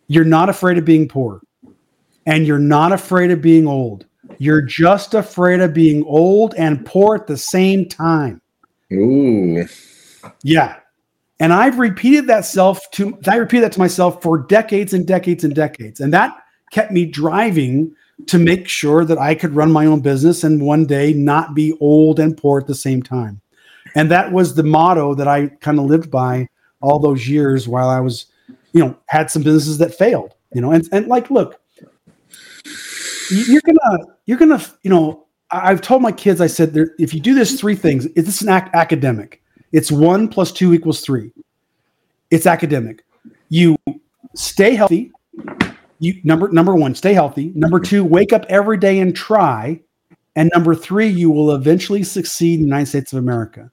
you're 0.08 0.24
not 0.24 0.50
afraid 0.50 0.78
of 0.78 0.86
being 0.86 1.08
poor 1.08 1.42
and 2.26 2.48
you're 2.48 2.60
not 2.60 2.92
afraid 2.92 3.32
of 3.32 3.42
being 3.42 3.68
old. 3.68 4.06
You're 4.38 4.62
just 4.62 5.14
afraid 5.14 5.62
of 5.62 5.74
being 5.74 6.04
old 6.06 6.54
and 6.56 6.86
poor 6.86 7.16
at 7.16 7.28
the 7.28 7.38
same 7.38 7.88
time. 7.88 8.42
Ooh. 8.92 9.66
Yeah. 10.44 10.78
And 11.40 11.52
I've 11.52 11.80
repeated 11.80 12.28
that 12.28 12.46
self 12.46 12.80
to 12.92 13.18
I 13.28 13.36
repeated 13.36 13.66
that 13.66 13.72
to 13.74 13.80
myself 13.80 14.22
for 14.22 14.38
decades 14.38 14.94
and 14.94 15.06
decades 15.06 15.44
and 15.44 15.54
decades. 15.54 16.00
And 16.00 16.14
that 16.14 16.38
kept 16.72 16.92
me 16.92 17.06
driving 17.06 17.94
to 18.28 18.38
make 18.40 18.68
sure 18.68 19.04
that 19.06 19.18
I 19.18 19.36
could 19.36 19.56
run 19.56 19.72
my 19.72 19.86
own 19.86 20.00
business 20.00 20.44
and 20.44 20.62
one 20.62 20.86
day 20.86 21.14
not 21.14 21.56
be 21.56 21.78
old 21.80 22.20
and 22.20 22.38
poor 22.38 22.60
at 22.60 22.68
the 22.68 22.76
same 22.76 23.04
time. 23.04 23.42
And 23.96 24.10
that 24.12 24.32
was 24.32 24.56
the 24.56 24.64
motto 24.64 25.16
that 25.16 25.28
I 25.28 25.48
kind 25.48 25.80
of 25.80 25.86
lived 25.86 26.10
by 26.10 26.48
all 26.82 27.00
those 27.00 27.28
years 27.28 27.68
while 27.68 27.90
I 27.90 28.00
was, 28.00 28.28
you 28.72 28.80
know, 28.80 28.98
had 29.08 29.30
some 29.30 29.44
businesses 29.44 29.78
that 29.80 29.94
failed, 29.94 30.34
you 30.54 30.62
know, 30.62 30.72
and, 30.72 30.88
and 30.92 31.08
like, 31.08 31.30
look, 31.30 31.60
you're 33.30 33.62
gonna, 33.66 34.06
you're 34.26 34.38
gonna, 34.38 34.62
you 34.84 34.90
know, 34.90 35.26
I've 35.52 35.82
told 35.82 36.02
my 36.02 36.12
kids, 36.12 36.42
I 36.42 36.48
said, 36.48 36.76
if 36.98 37.14
you 37.14 37.20
do 37.20 37.34
this 37.36 37.60
three 37.60 37.76
things, 37.76 38.08
it's 38.16 38.42
an 38.42 38.50
ac- 38.50 38.72
academic. 38.74 39.42
It's 39.72 39.92
one 39.92 40.28
plus 40.28 40.52
two 40.52 40.74
equals 40.74 41.02
three. 41.02 41.32
It's 42.32 42.48
academic. 42.48 43.04
You 43.50 43.78
stay 44.36 44.76
healthy. 44.76 45.12
You 46.00 46.20
number 46.24 46.50
number 46.50 46.76
one, 46.76 46.96
stay 46.96 47.14
healthy. 47.14 47.52
Number 47.56 47.80
two, 47.80 48.04
wake 48.04 48.34
up 48.34 48.46
every 48.50 48.78
day 48.78 49.00
and 49.00 49.16
try. 49.16 49.80
And 50.36 50.50
number 50.54 50.74
three, 50.74 51.08
you 51.08 51.30
will 51.30 51.54
eventually 51.54 52.04
succeed 52.04 52.56
in 52.56 52.62
the 52.62 52.68
United 52.68 52.88
States 52.88 53.14
of 53.14 53.20
America. 53.20 53.72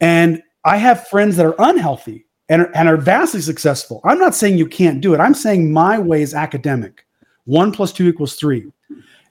And 0.00 0.42
I 0.64 0.78
have 0.78 1.06
friends 1.08 1.36
that 1.36 1.46
are 1.46 1.54
unhealthy 1.58 2.26
and 2.48 2.62
are, 2.62 2.70
and 2.74 2.88
are 2.88 2.96
vastly 2.96 3.42
successful. 3.42 4.00
I'm 4.04 4.18
not 4.18 4.34
saying 4.34 4.56
you 4.56 4.66
can't 4.66 5.00
do 5.00 5.12
it. 5.14 5.20
I'm 5.20 5.34
saying 5.34 5.72
my 5.72 5.98
way 5.98 6.22
is 6.22 6.34
academic. 6.34 7.04
One 7.44 7.72
plus 7.72 7.92
two 7.92 8.08
equals 8.08 8.34
three. 8.34 8.70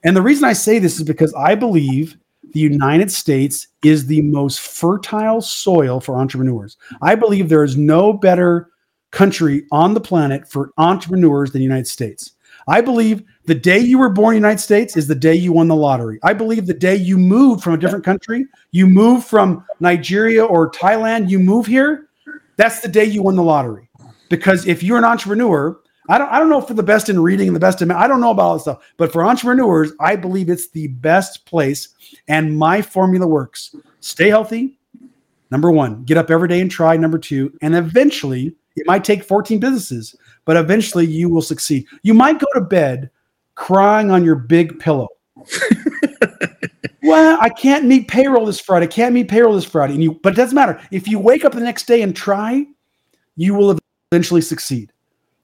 And 0.04 0.16
the 0.16 0.22
reason 0.22 0.44
I 0.44 0.52
say 0.52 0.78
this 0.78 0.98
is 0.98 1.04
because 1.04 1.32
I 1.34 1.54
believe 1.54 2.16
the 2.52 2.60
United 2.60 3.10
States 3.10 3.68
is 3.82 4.06
the 4.06 4.22
most 4.22 4.60
fertile 4.60 5.40
soil 5.40 6.00
for 6.00 6.16
entrepreneurs. 6.16 6.76
I 7.00 7.14
believe 7.14 7.48
there 7.48 7.64
is 7.64 7.76
no 7.76 8.12
better 8.12 8.68
country 9.10 9.64
on 9.70 9.94
the 9.94 10.00
planet 10.00 10.48
for 10.48 10.72
entrepreneurs 10.78 11.52
than 11.52 11.60
the 11.60 11.64
United 11.64 11.86
States. 11.86 12.32
I 12.68 12.80
believe 12.80 13.22
the 13.46 13.54
day 13.54 13.78
you 13.78 13.98
were 13.98 14.08
born 14.08 14.36
in 14.36 14.42
the 14.42 14.46
United 14.46 14.62
States 14.62 14.96
is 14.96 15.06
the 15.06 15.14
day 15.14 15.34
you 15.34 15.52
won 15.52 15.68
the 15.68 15.74
lottery. 15.74 16.18
I 16.22 16.32
believe 16.32 16.66
the 16.66 16.74
day 16.74 16.94
you 16.94 17.18
moved 17.18 17.62
from 17.62 17.74
a 17.74 17.78
different 17.78 18.04
country, 18.04 18.46
you 18.70 18.86
move 18.86 19.24
from 19.24 19.64
Nigeria 19.80 20.44
or 20.44 20.70
Thailand, 20.70 21.28
you 21.28 21.38
move 21.38 21.66
here, 21.66 22.08
that's 22.56 22.80
the 22.80 22.88
day 22.88 23.04
you 23.04 23.22
won 23.22 23.36
the 23.36 23.42
lottery. 23.42 23.88
Because 24.28 24.66
if 24.66 24.82
you're 24.82 24.98
an 24.98 25.04
entrepreneur, 25.04 25.78
I 26.08 26.18
don't 26.18 26.28
I 26.30 26.38
don't 26.38 26.48
know 26.48 26.60
for 26.60 26.74
the 26.74 26.82
best 26.82 27.08
in 27.08 27.20
reading 27.20 27.48
and 27.48 27.56
the 27.56 27.60
best 27.60 27.80
in 27.80 27.90
I 27.90 28.06
don't 28.06 28.20
know 28.20 28.30
about 28.30 28.42
all 28.42 28.54
this 28.54 28.62
stuff, 28.62 28.82
but 28.96 29.12
for 29.12 29.24
entrepreneurs, 29.24 29.92
I 30.00 30.16
believe 30.16 30.48
it's 30.48 30.70
the 30.70 30.88
best 30.88 31.46
place. 31.46 31.88
And 32.28 32.56
my 32.56 32.82
formula 32.82 33.26
works. 33.26 33.74
Stay 34.00 34.28
healthy. 34.28 34.78
Number 35.50 35.70
one, 35.70 36.02
get 36.04 36.16
up 36.16 36.30
every 36.30 36.48
day 36.48 36.60
and 36.60 36.70
try. 36.70 36.96
Number 36.96 37.18
two, 37.18 37.56
and 37.62 37.76
eventually 37.76 38.54
it 38.76 38.86
might 38.86 39.04
take 39.04 39.22
14 39.22 39.60
businesses, 39.60 40.16
but 40.44 40.56
eventually 40.56 41.06
you 41.06 41.28
will 41.28 41.42
succeed. 41.42 41.86
You 42.02 42.14
might 42.14 42.38
go 42.38 42.46
to 42.54 42.60
bed 42.60 43.10
crying 43.54 44.10
on 44.10 44.24
your 44.24 44.34
big 44.34 44.78
pillow. 44.80 45.08
well, 47.02 47.38
I 47.40 47.48
can't 47.50 47.84
meet 47.84 48.08
payroll 48.08 48.46
this 48.46 48.60
Friday. 48.60 48.86
I 48.86 48.88
can't 48.88 49.14
meet 49.14 49.28
payroll 49.28 49.54
this 49.54 49.64
Friday. 49.64 49.94
And 49.94 50.02
you, 50.02 50.14
but 50.22 50.32
it 50.32 50.36
doesn't 50.36 50.54
matter. 50.54 50.80
If 50.90 51.06
you 51.06 51.18
wake 51.18 51.44
up 51.44 51.52
the 51.52 51.60
next 51.60 51.86
day 51.86 52.02
and 52.02 52.16
try, 52.16 52.66
you 53.36 53.54
will 53.54 53.78
eventually 54.10 54.40
succeed. 54.40 54.91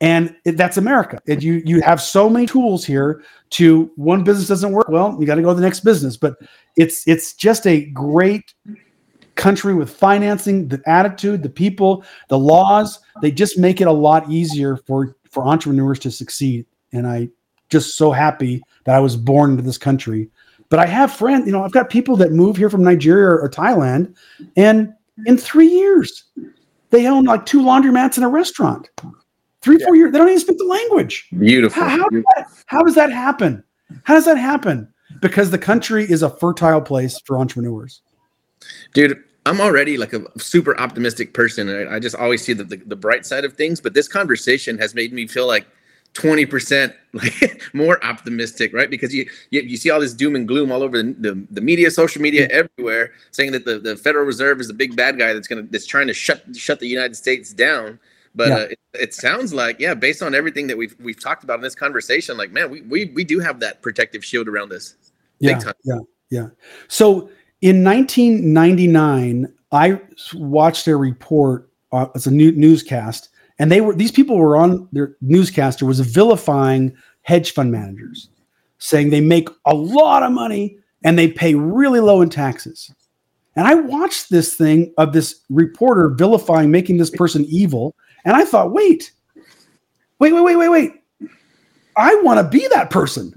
And 0.00 0.36
it, 0.44 0.56
that's 0.56 0.76
America. 0.76 1.18
And 1.26 1.42
you 1.42 1.62
you 1.64 1.80
have 1.80 2.00
so 2.00 2.30
many 2.30 2.46
tools 2.46 2.84
here 2.84 3.22
to 3.50 3.90
one 3.96 4.22
business 4.22 4.46
doesn't 4.46 4.72
work 4.72 4.88
well, 4.88 5.16
you 5.18 5.26
got 5.26 5.34
to 5.36 5.42
go 5.42 5.48
to 5.48 5.54
the 5.54 5.60
next 5.60 5.80
business. 5.80 6.16
But 6.16 6.36
it's 6.76 7.06
it's 7.08 7.34
just 7.34 7.66
a 7.66 7.86
great 7.86 8.54
country 9.34 9.74
with 9.74 9.90
financing, 9.90 10.68
the 10.68 10.80
attitude, 10.86 11.42
the 11.42 11.48
people, 11.48 12.04
the 12.28 12.38
laws. 12.38 13.00
They 13.22 13.30
just 13.30 13.58
make 13.58 13.80
it 13.80 13.88
a 13.88 13.92
lot 13.92 14.30
easier 14.30 14.76
for 14.76 15.16
for 15.30 15.44
entrepreneurs 15.44 15.98
to 16.00 16.10
succeed. 16.10 16.66
And 16.92 17.06
I 17.06 17.28
just 17.68 17.96
so 17.96 18.12
happy 18.12 18.62
that 18.84 18.94
I 18.94 19.00
was 19.00 19.16
born 19.16 19.50
into 19.50 19.62
this 19.62 19.78
country. 19.78 20.30
But 20.70 20.78
I 20.80 20.86
have 20.86 21.12
friends, 21.12 21.46
you 21.46 21.52
know, 21.52 21.64
I've 21.64 21.72
got 21.72 21.88
people 21.88 22.14
that 22.16 22.32
move 22.32 22.56
here 22.56 22.68
from 22.68 22.84
Nigeria 22.84 23.26
or, 23.26 23.40
or 23.40 23.48
Thailand, 23.48 24.14
and 24.56 24.92
in 25.26 25.38
three 25.38 25.68
years, 25.68 26.24
they 26.90 27.06
own 27.06 27.24
like 27.24 27.46
two 27.46 27.62
laundromats 27.62 28.16
and 28.16 28.24
a 28.24 28.28
restaurant. 28.28 28.88
Three, 29.68 29.76
yeah. 29.80 29.86
four 29.86 29.96
years, 29.96 30.12
they 30.12 30.18
don't 30.18 30.28
even 30.28 30.40
speak 30.40 30.56
the 30.56 30.64
language. 30.64 31.28
Beautiful. 31.38 31.82
How, 31.82 31.90
how, 31.90 32.08
Beautiful. 32.08 32.32
Does 32.36 32.46
that, 32.46 32.64
how 32.68 32.82
does 32.82 32.94
that 32.94 33.12
happen? 33.12 33.62
How 34.04 34.14
does 34.14 34.24
that 34.24 34.38
happen? 34.38 34.88
Because 35.20 35.50
the 35.50 35.58
country 35.58 36.10
is 36.10 36.22
a 36.22 36.30
fertile 36.30 36.80
place 36.80 37.20
for 37.26 37.36
entrepreneurs. 37.36 38.00
Dude, 38.94 39.22
I'm 39.44 39.60
already 39.60 39.98
like 39.98 40.14
a 40.14 40.24
super 40.38 40.78
optimistic 40.80 41.34
person. 41.34 41.68
I, 41.68 41.96
I 41.96 41.98
just 41.98 42.16
always 42.16 42.42
see 42.42 42.54
the, 42.54 42.64
the, 42.64 42.76
the, 42.76 42.96
bright 42.96 43.26
side 43.26 43.44
of 43.44 43.58
things. 43.58 43.78
But 43.78 43.92
this 43.92 44.08
conversation 44.08 44.78
has 44.78 44.94
made 44.94 45.12
me 45.12 45.26
feel 45.26 45.46
like 45.46 45.66
20% 46.14 46.94
like 47.12 47.62
more 47.74 48.02
optimistic, 48.02 48.72
right? 48.72 48.88
Because 48.88 49.14
you, 49.14 49.28
you, 49.50 49.60
you 49.60 49.76
see 49.76 49.90
all 49.90 50.00
this 50.00 50.14
doom 50.14 50.34
and 50.34 50.48
gloom 50.48 50.72
all 50.72 50.82
over 50.82 51.02
the, 51.02 51.14
the, 51.18 51.46
the 51.50 51.60
media, 51.60 51.90
social 51.90 52.22
media, 52.22 52.48
everywhere, 52.50 53.12
saying 53.32 53.52
that 53.52 53.66
the, 53.66 53.78
the 53.78 53.96
Federal 53.96 54.24
Reserve 54.24 54.62
is 54.62 54.68
the 54.68 54.72
big 54.72 54.96
bad 54.96 55.18
guy 55.18 55.34
that's 55.34 55.46
gonna 55.46 55.64
that's 55.70 55.84
trying 55.84 56.06
to 56.06 56.14
shut 56.14 56.42
shut 56.56 56.80
the 56.80 56.88
United 56.88 57.16
States 57.16 57.52
down. 57.52 57.98
But 58.38 58.48
yeah. 58.48 58.54
uh, 58.54 58.58
it, 58.58 58.78
it, 58.94 59.14
sounds 59.14 59.52
like, 59.52 59.80
yeah, 59.80 59.94
based 59.94 60.22
on 60.22 60.32
everything 60.32 60.68
that 60.68 60.78
we've 60.78 60.94
we've 61.00 61.20
talked 61.20 61.42
about 61.42 61.56
in 61.56 61.60
this 61.60 61.74
conversation, 61.74 62.36
like, 62.36 62.52
man, 62.52 62.70
we 62.70 62.82
we, 62.82 63.06
we 63.06 63.24
do 63.24 63.40
have 63.40 63.58
that 63.58 63.82
protective 63.82 64.24
shield 64.24 64.46
around 64.46 64.72
us. 64.72 64.94
Yeah, 65.40 65.60
yeah, 65.84 65.98
yeah. 66.30 66.46
So 66.86 67.30
in 67.62 67.82
1999, 67.82 69.52
I 69.72 70.00
watched 70.34 70.86
a 70.86 70.96
report. 70.96 71.68
Uh, 71.90 72.06
it's 72.14 72.26
a 72.26 72.30
new 72.30 72.52
newscast, 72.52 73.28
and 73.58 73.72
they 73.72 73.80
were 73.80 73.92
these 73.92 74.12
people 74.12 74.38
were 74.38 74.56
on 74.56 74.88
their 74.92 75.16
newscaster 75.20 75.84
was 75.84 75.98
vilifying 75.98 76.96
hedge 77.22 77.52
fund 77.52 77.72
managers, 77.72 78.28
saying 78.78 79.10
they 79.10 79.20
make 79.20 79.48
a 79.64 79.74
lot 79.74 80.22
of 80.22 80.30
money 80.30 80.78
and 81.02 81.18
they 81.18 81.26
pay 81.26 81.56
really 81.56 81.98
low 81.98 82.20
in 82.20 82.30
taxes. 82.30 82.94
And 83.56 83.66
I 83.66 83.74
watched 83.74 84.30
this 84.30 84.54
thing 84.54 84.94
of 84.96 85.12
this 85.12 85.40
reporter 85.50 86.08
vilifying, 86.10 86.70
making 86.70 86.98
this 86.98 87.10
person 87.10 87.44
evil, 87.48 87.96
and 88.24 88.36
I 88.36 88.44
thought, 88.44 88.72
wait, 88.72 89.12
wait, 90.18 90.32
wait, 90.32 90.42
wait, 90.42 90.56
wait, 90.56 90.68
wait. 90.68 90.92
I 91.96 92.14
want 92.22 92.38
to 92.38 92.48
be 92.48 92.66
that 92.68 92.90
person. 92.90 93.32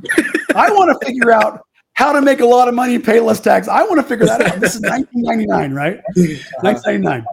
I 0.55 0.69
want 0.71 0.99
to 0.99 1.05
figure 1.05 1.31
out 1.31 1.65
how 1.93 2.13
to 2.13 2.21
make 2.21 2.39
a 2.39 2.45
lot 2.45 2.67
of 2.67 2.73
money 2.73 2.95
and 2.95 3.03
pay 3.03 3.19
less 3.19 3.39
tax. 3.39 3.67
I 3.67 3.83
want 3.83 3.97
to 3.97 4.03
figure 4.03 4.25
that 4.25 4.41
out. 4.41 4.59
This 4.59 4.75
is 4.75 4.81
1999, 4.81 5.73
right? 5.73 5.97
Uh-huh. 5.97 6.61
1999. 6.61 7.25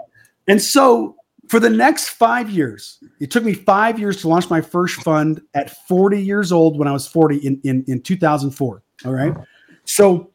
And 0.49 0.61
so 0.61 1.17
for 1.49 1.61
the 1.61 1.71
next 1.71 2.11
five 2.11 2.51
years, 2.51 3.03
it 3.21 3.31
took 3.31 3.45
me 3.45 3.55
five 3.55 3.99
years 3.99 4.21
to 4.23 4.29
launch 4.29 4.51
my 4.51 4.61
first 4.61 5.03
fund 5.03 5.41
at 5.55 5.71
40 5.87 6.21
years 6.21 6.53
old 6.53 6.79
when 6.79 6.89
I 6.89 6.93
was 6.93 7.07
40 7.07 7.37
in, 7.39 7.61
in, 7.65 7.85
in 7.89 8.03
2004. 8.03 8.83
All 9.05 9.13
right. 9.13 9.35
So 9.85 10.31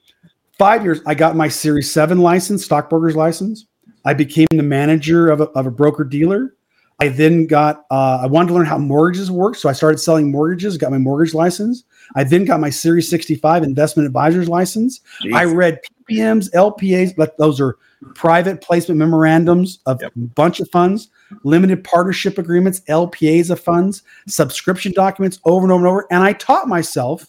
five 0.57 0.83
years, 0.83 1.01
I 1.05 1.13
got 1.13 1.35
my 1.35 1.47
Series 1.47 1.91
7 1.91 2.17
license, 2.19 2.65
stockbroker's 2.65 3.15
license. 3.15 3.65
I 4.05 4.13
became 4.13 4.47
the 4.51 4.63
manager 4.63 5.29
of 5.29 5.41
a, 5.41 5.45
of 5.49 5.67
a 5.67 5.71
broker 5.71 6.03
dealer. 6.03 6.55
I 6.99 7.09
then 7.09 7.47
got, 7.47 7.85
uh, 7.91 8.19
I 8.21 8.27
wanted 8.27 8.49
to 8.49 8.53
learn 8.53 8.65
how 8.65 8.77
mortgages 8.77 9.31
work. 9.31 9.55
So 9.55 9.67
I 9.67 9.73
started 9.73 9.97
selling 9.97 10.31
mortgages, 10.31 10.77
got 10.77 10.91
my 10.91 10.97
mortgage 10.97 11.33
license. 11.33 11.83
I 12.15 12.23
then 12.23 12.45
got 12.45 12.59
my 12.59 12.69
Series 12.69 13.09
65 13.09 13.63
investment 13.63 14.05
advisor's 14.05 14.47
license. 14.47 15.01
Jeez. 15.21 15.33
I 15.33 15.45
read 15.45 15.79
PPMs, 16.09 16.51
LPAs, 16.51 17.15
but 17.15 17.37
those 17.37 17.59
are 17.59 17.77
private 18.15 18.61
placement 18.61 18.99
memorandums 18.99 19.79
of 19.85 20.01
yep. 20.01 20.11
a 20.15 20.19
bunch 20.19 20.59
of 20.59 20.69
funds, 20.69 21.09
limited 21.43 21.83
partnership 21.83 22.37
agreements, 22.37 22.81
LPAs 22.81 23.49
of 23.49 23.59
funds, 23.59 24.03
subscription 24.27 24.91
documents 24.91 25.39
over 25.45 25.65
and 25.65 25.71
over 25.71 25.85
and 25.85 25.87
over. 25.87 26.07
And 26.11 26.23
I 26.23 26.33
taught 26.33 26.67
myself 26.67 27.25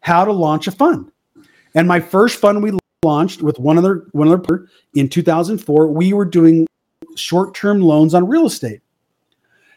how 0.00 0.24
to 0.24 0.32
launch 0.32 0.66
a 0.66 0.72
fund. 0.72 1.10
And 1.74 1.88
my 1.88 2.00
first 2.00 2.40
fund 2.40 2.62
we 2.62 2.72
launched 3.04 3.42
with 3.42 3.58
one 3.58 3.78
other 3.78 4.06
one 4.12 4.28
other 4.28 4.66
in 4.94 5.08
2004, 5.08 5.88
we 5.88 6.12
were 6.12 6.24
doing 6.24 6.66
short-term 7.16 7.80
loans 7.80 8.14
on 8.14 8.26
real 8.26 8.46
estate. 8.46 8.80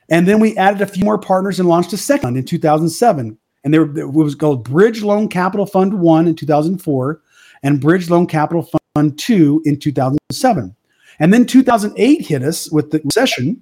And 0.09 0.27
then 0.27 0.39
we 0.39 0.55
added 0.57 0.81
a 0.81 0.87
few 0.87 1.03
more 1.03 1.17
partners 1.17 1.59
and 1.59 1.67
launched 1.67 1.93
a 1.93 1.97
second 1.97 2.37
in 2.37 2.45
2007 2.45 3.37
and 3.67 3.73
they 3.73 3.79
were, 3.79 3.99
it 3.99 4.13
was 4.13 4.33
called 4.33 4.63
Bridge 4.63 5.03
Loan 5.03 5.27
Capital 5.27 5.65
Fund 5.65 5.99
One 5.99 6.25
in 6.25 6.35
2004 6.35 7.21
and 7.63 7.81
Bridge 7.81 8.09
Loan 8.09 8.25
Capital 8.25 8.69
Fund 8.95 9.19
Two 9.19 9.61
in 9.65 9.77
2007. 9.77 10.73
And 11.19 11.33
then 11.33 11.45
2008 11.45 12.21
hit 12.21 12.43
us 12.43 12.71
with 12.71 12.91
the 12.91 13.01
recession, 13.03 13.61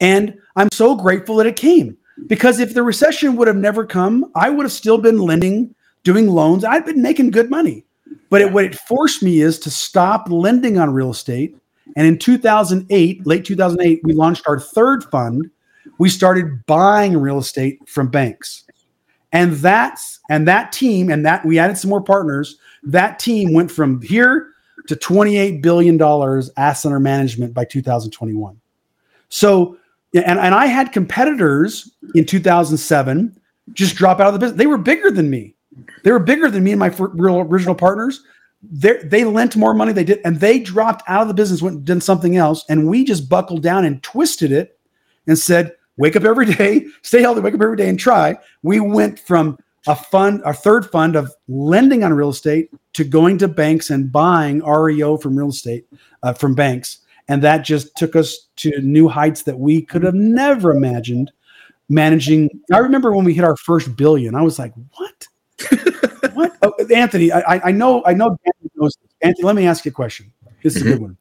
and 0.00 0.38
I'm 0.54 0.68
so 0.70 0.94
grateful 0.94 1.34
that 1.36 1.48
it 1.48 1.56
came 1.56 1.96
because 2.28 2.60
if 2.60 2.74
the 2.74 2.84
recession 2.84 3.34
would 3.34 3.48
have 3.48 3.56
never 3.56 3.84
come, 3.84 4.30
I 4.36 4.50
would 4.50 4.64
have 4.64 4.72
still 4.72 4.98
been 4.98 5.18
lending 5.18 5.74
doing 6.04 6.28
loans. 6.28 6.64
I'd 6.64 6.86
been 6.86 7.02
making 7.02 7.32
good 7.32 7.50
money. 7.50 7.84
But 8.30 8.42
it, 8.42 8.52
what 8.52 8.64
it 8.64 8.76
forced 8.76 9.20
me 9.20 9.40
is 9.40 9.58
to 9.60 9.70
stop 9.70 10.28
lending 10.30 10.78
on 10.78 10.92
real 10.92 11.10
estate. 11.10 11.56
And 11.96 12.06
in 12.06 12.18
2008, 12.18 13.26
late 13.26 13.44
2008, 13.44 14.00
we 14.04 14.12
launched 14.12 14.44
our 14.46 14.58
third 14.58 15.04
fund. 15.04 15.50
We 15.98 16.08
started 16.08 16.64
buying 16.66 17.16
real 17.16 17.38
estate 17.38 17.88
from 17.88 18.08
banks. 18.08 18.64
And 19.32 19.52
that's 19.54 20.20
and 20.30 20.46
that 20.46 20.72
team 20.72 21.10
and 21.10 21.24
that 21.24 21.44
we 21.44 21.58
added 21.58 21.78
some 21.78 21.90
more 21.90 22.02
partners. 22.02 22.58
That 22.82 23.18
team 23.18 23.52
went 23.52 23.70
from 23.70 24.00
here 24.02 24.48
to 24.88 24.96
28 24.96 25.62
billion 25.62 25.96
dollars 25.96 26.50
asset 26.56 26.90
under 26.90 27.00
management 27.00 27.54
by 27.54 27.64
2021. 27.64 28.60
So 29.28 29.78
and, 30.14 30.38
and 30.38 30.54
I 30.54 30.66
had 30.66 30.92
competitors 30.92 31.90
in 32.14 32.26
2007 32.26 33.38
just 33.72 33.96
drop 33.96 34.20
out 34.20 34.28
of 34.28 34.32
the 34.34 34.38
business. 34.38 34.58
They 34.58 34.66
were 34.66 34.78
bigger 34.78 35.10
than 35.10 35.30
me. 35.30 35.54
They 36.04 36.12
were 36.12 36.18
bigger 36.18 36.50
than 36.50 36.64
me 36.64 36.72
and 36.72 36.80
my 36.80 36.94
real 36.98 37.40
original 37.40 37.74
partners. 37.74 38.22
They 38.62 39.24
lent 39.24 39.56
more 39.56 39.74
money. 39.74 39.92
They 39.92 40.04
did, 40.04 40.20
and 40.24 40.38
they 40.38 40.60
dropped 40.60 41.02
out 41.08 41.22
of 41.22 41.28
the 41.28 41.34
business, 41.34 41.62
went 41.62 41.76
and 41.76 41.84
did 41.84 42.02
something 42.02 42.36
else, 42.36 42.64
and 42.68 42.88
we 42.88 43.04
just 43.04 43.28
buckled 43.28 43.62
down 43.62 43.84
and 43.84 44.02
twisted 44.02 44.52
it, 44.52 44.78
and 45.26 45.36
said, 45.36 45.72
"Wake 45.96 46.14
up 46.14 46.24
every 46.24 46.46
day, 46.46 46.86
stay 47.02 47.22
healthy, 47.22 47.40
wake 47.40 47.54
up 47.54 47.60
every 47.60 47.76
day, 47.76 47.88
and 47.88 47.98
try." 47.98 48.36
We 48.62 48.78
went 48.78 49.18
from 49.18 49.58
a 49.88 49.96
fund, 49.96 50.44
our 50.44 50.54
third 50.54 50.88
fund 50.88 51.16
of 51.16 51.32
lending 51.48 52.04
on 52.04 52.14
real 52.14 52.28
estate, 52.28 52.70
to 52.92 53.02
going 53.02 53.38
to 53.38 53.48
banks 53.48 53.90
and 53.90 54.12
buying 54.12 54.60
REO 54.60 55.16
from 55.16 55.36
real 55.36 55.48
estate 55.48 55.84
uh, 56.22 56.32
from 56.32 56.54
banks, 56.54 56.98
and 57.26 57.42
that 57.42 57.64
just 57.64 57.96
took 57.96 58.14
us 58.14 58.46
to 58.56 58.80
new 58.80 59.08
heights 59.08 59.42
that 59.42 59.58
we 59.58 59.82
could 59.82 60.04
have 60.04 60.14
never 60.14 60.70
imagined 60.70 61.32
managing. 61.88 62.48
I 62.72 62.78
remember 62.78 63.12
when 63.12 63.24
we 63.24 63.34
hit 63.34 63.44
our 63.44 63.56
first 63.56 63.96
billion, 63.96 64.36
I 64.36 64.42
was 64.42 64.60
like, 64.60 64.72
"What?" 64.94 65.26
what? 66.48 66.56
Oh, 66.62 66.94
Anthony, 66.94 67.32
I, 67.32 67.68
I 67.68 67.72
know, 67.72 68.02
I 68.04 68.14
know. 68.14 68.36
Anthony 68.44 68.70
knows 68.76 68.96
this. 69.00 69.10
Anthony, 69.22 69.44
let 69.44 69.56
me 69.56 69.66
ask 69.66 69.84
you 69.84 69.90
a 69.90 69.94
question. 69.94 70.32
This 70.62 70.76
is 70.76 70.82
mm-hmm. 70.82 70.90
a 70.90 70.94
good 70.94 71.02
one. 71.02 71.16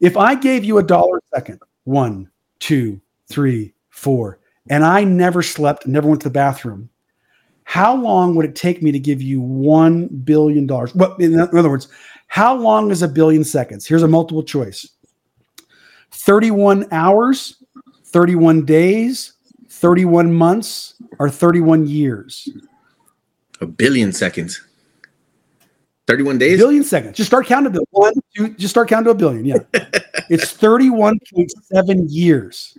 If 0.00 0.16
I 0.16 0.34
gave 0.34 0.64
you 0.64 0.78
a 0.78 0.82
dollar 0.82 1.18
a 1.18 1.36
second, 1.36 1.60
one, 1.84 2.30
two, 2.58 3.00
three, 3.28 3.74
four, 3.90 4.38
and 4.68 4.84
I 4.84 5.04
never 5.04 5.42
slept, 5.42 5.86
never 5.86 6.08
went 6.08 6.22
to 6.22 6.28
the 6.28 6.32
bathroom, 6.32 6.88
how 7.64 7.94
long 7.94 8.34
would 8.34 8.46
it 8.46 8.56
take 8.56 8.82
me 8.82 8.92
to 8.92 8.98
give 8.98 9.22
you 9.22 9.40
one 9.40 10.08
billion 10.08 10.66
dollars? 10.66 10.94
Well, 10.94 11.14
in 11.16 11.38
other 11.38 11.70
words, 11.70 11.88
how 12.26 12.54
long 12.54 12.90
is 12.90 13.02
a 13.02 13.08
billion 13.08 13.44
seconds? 13.44 13.86
Here's 13.86 14.02
a 14.02 14.08
multiple 14.08 14.42
choice: 14.42 14.88
thirty-one 16.10 16.86
hours, 16.90 17.62
thirty-one 18.04 18.64
days, 18.64 19.34
31 19.80 20.34
months, 20.34 20.94
or 21.18 21.30
31 21.30 21.86
years? 21.86 22.48
A 23.60 23.66
billion 23.66 24.12
seconds. 24.12 24.62
31 26.06 26.38
days? 26.38 26.58
A 26.58 26.64
Billion 26.64 26.82
seconds. 26.82 27.16
Just 27.16 27.28
start 27.28 27.46
counting 27.46 27.72
to 27.72 27.84
one, 27.90 28.12
two, 28.34 28.48
just 28.54 28.72
start 28.72 28.88
counting 28.88 29.04
to 29.04 29.10
a 29.10 29.14
billion. 29.14 29.44
Yeah. 29.44 29.58
it's 30.28 30.52
31.7 30.56 32.06
years. 32.08 32.76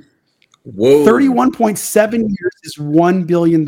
Whoa. 0.63 1.05
31.7 1.05 2.13
years 2.13 2.53
is 2.63 2.75
$1 2.77 3.27
billion. 3.27 3.65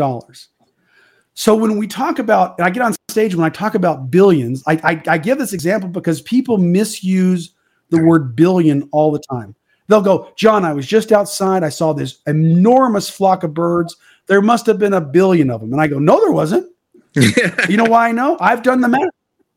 So 1.33 1.55
when 1.55 1.77
we 1.77 1.87
talk 1.87 2.19
about, 2.19 2.57
and 2.59 2.65
I 2.65 2.69
get 2.69 2.83
on 2.83 2.93
stage 3.09 3.35
when 3.35 3.45
I 3.45 3.49
talk 3.49 3.75
about 3.75 4.11
billions, 4.11 4.63
I, 4.67 4.73
I, 4.83 5.13
I 5.13 5.17
give 5.17 5.37
this 5.37 5.53
example 5.53 5.89
because 5.89 6.21
people 6.21 6.57
misuse 6.57 7.51
the 7.89 8.03
word 8.03 8.35
billion 8.35 8.89
all 8.91 9.11
the 9.11 9.23
time. 9.31 9.55
They'll 9.87 10.01
go, 10.01 10.31
John, 10.35 10.65
I 10.65 10.73
was 10.73 10.85
just 10.85 11.11
outside. 11.11 11.63
I 11.63 11.69
saw 11.69 11.93
this 11.93 12.19
enormous 12.27 13.09
flock 13.09 13.43
of 13.43 13.53
birds. 13.53 13.95
There 14.27 14.41
must 14.41 14.65
have 14.65 14.79
been 14.79 14.93
a 14.93 15.01
billion 15.01 15.49
of 15.49 15.61
them. 15.61 15.71
And 15.71 15.81
I 15.81 15.87
go, 15.87 15.99
no, 15.99 16.19
there 16.19 16.31
wasn't. 16.31 16.72
you 17.69 17.77
know 17.77 17.85
why 17.85 18.09
I 18.09 18.11
know? 18.11 18.37
I've 18.39 18.63
done 18.63 18.81
the 18.81 18.87
math. 18.87 19.09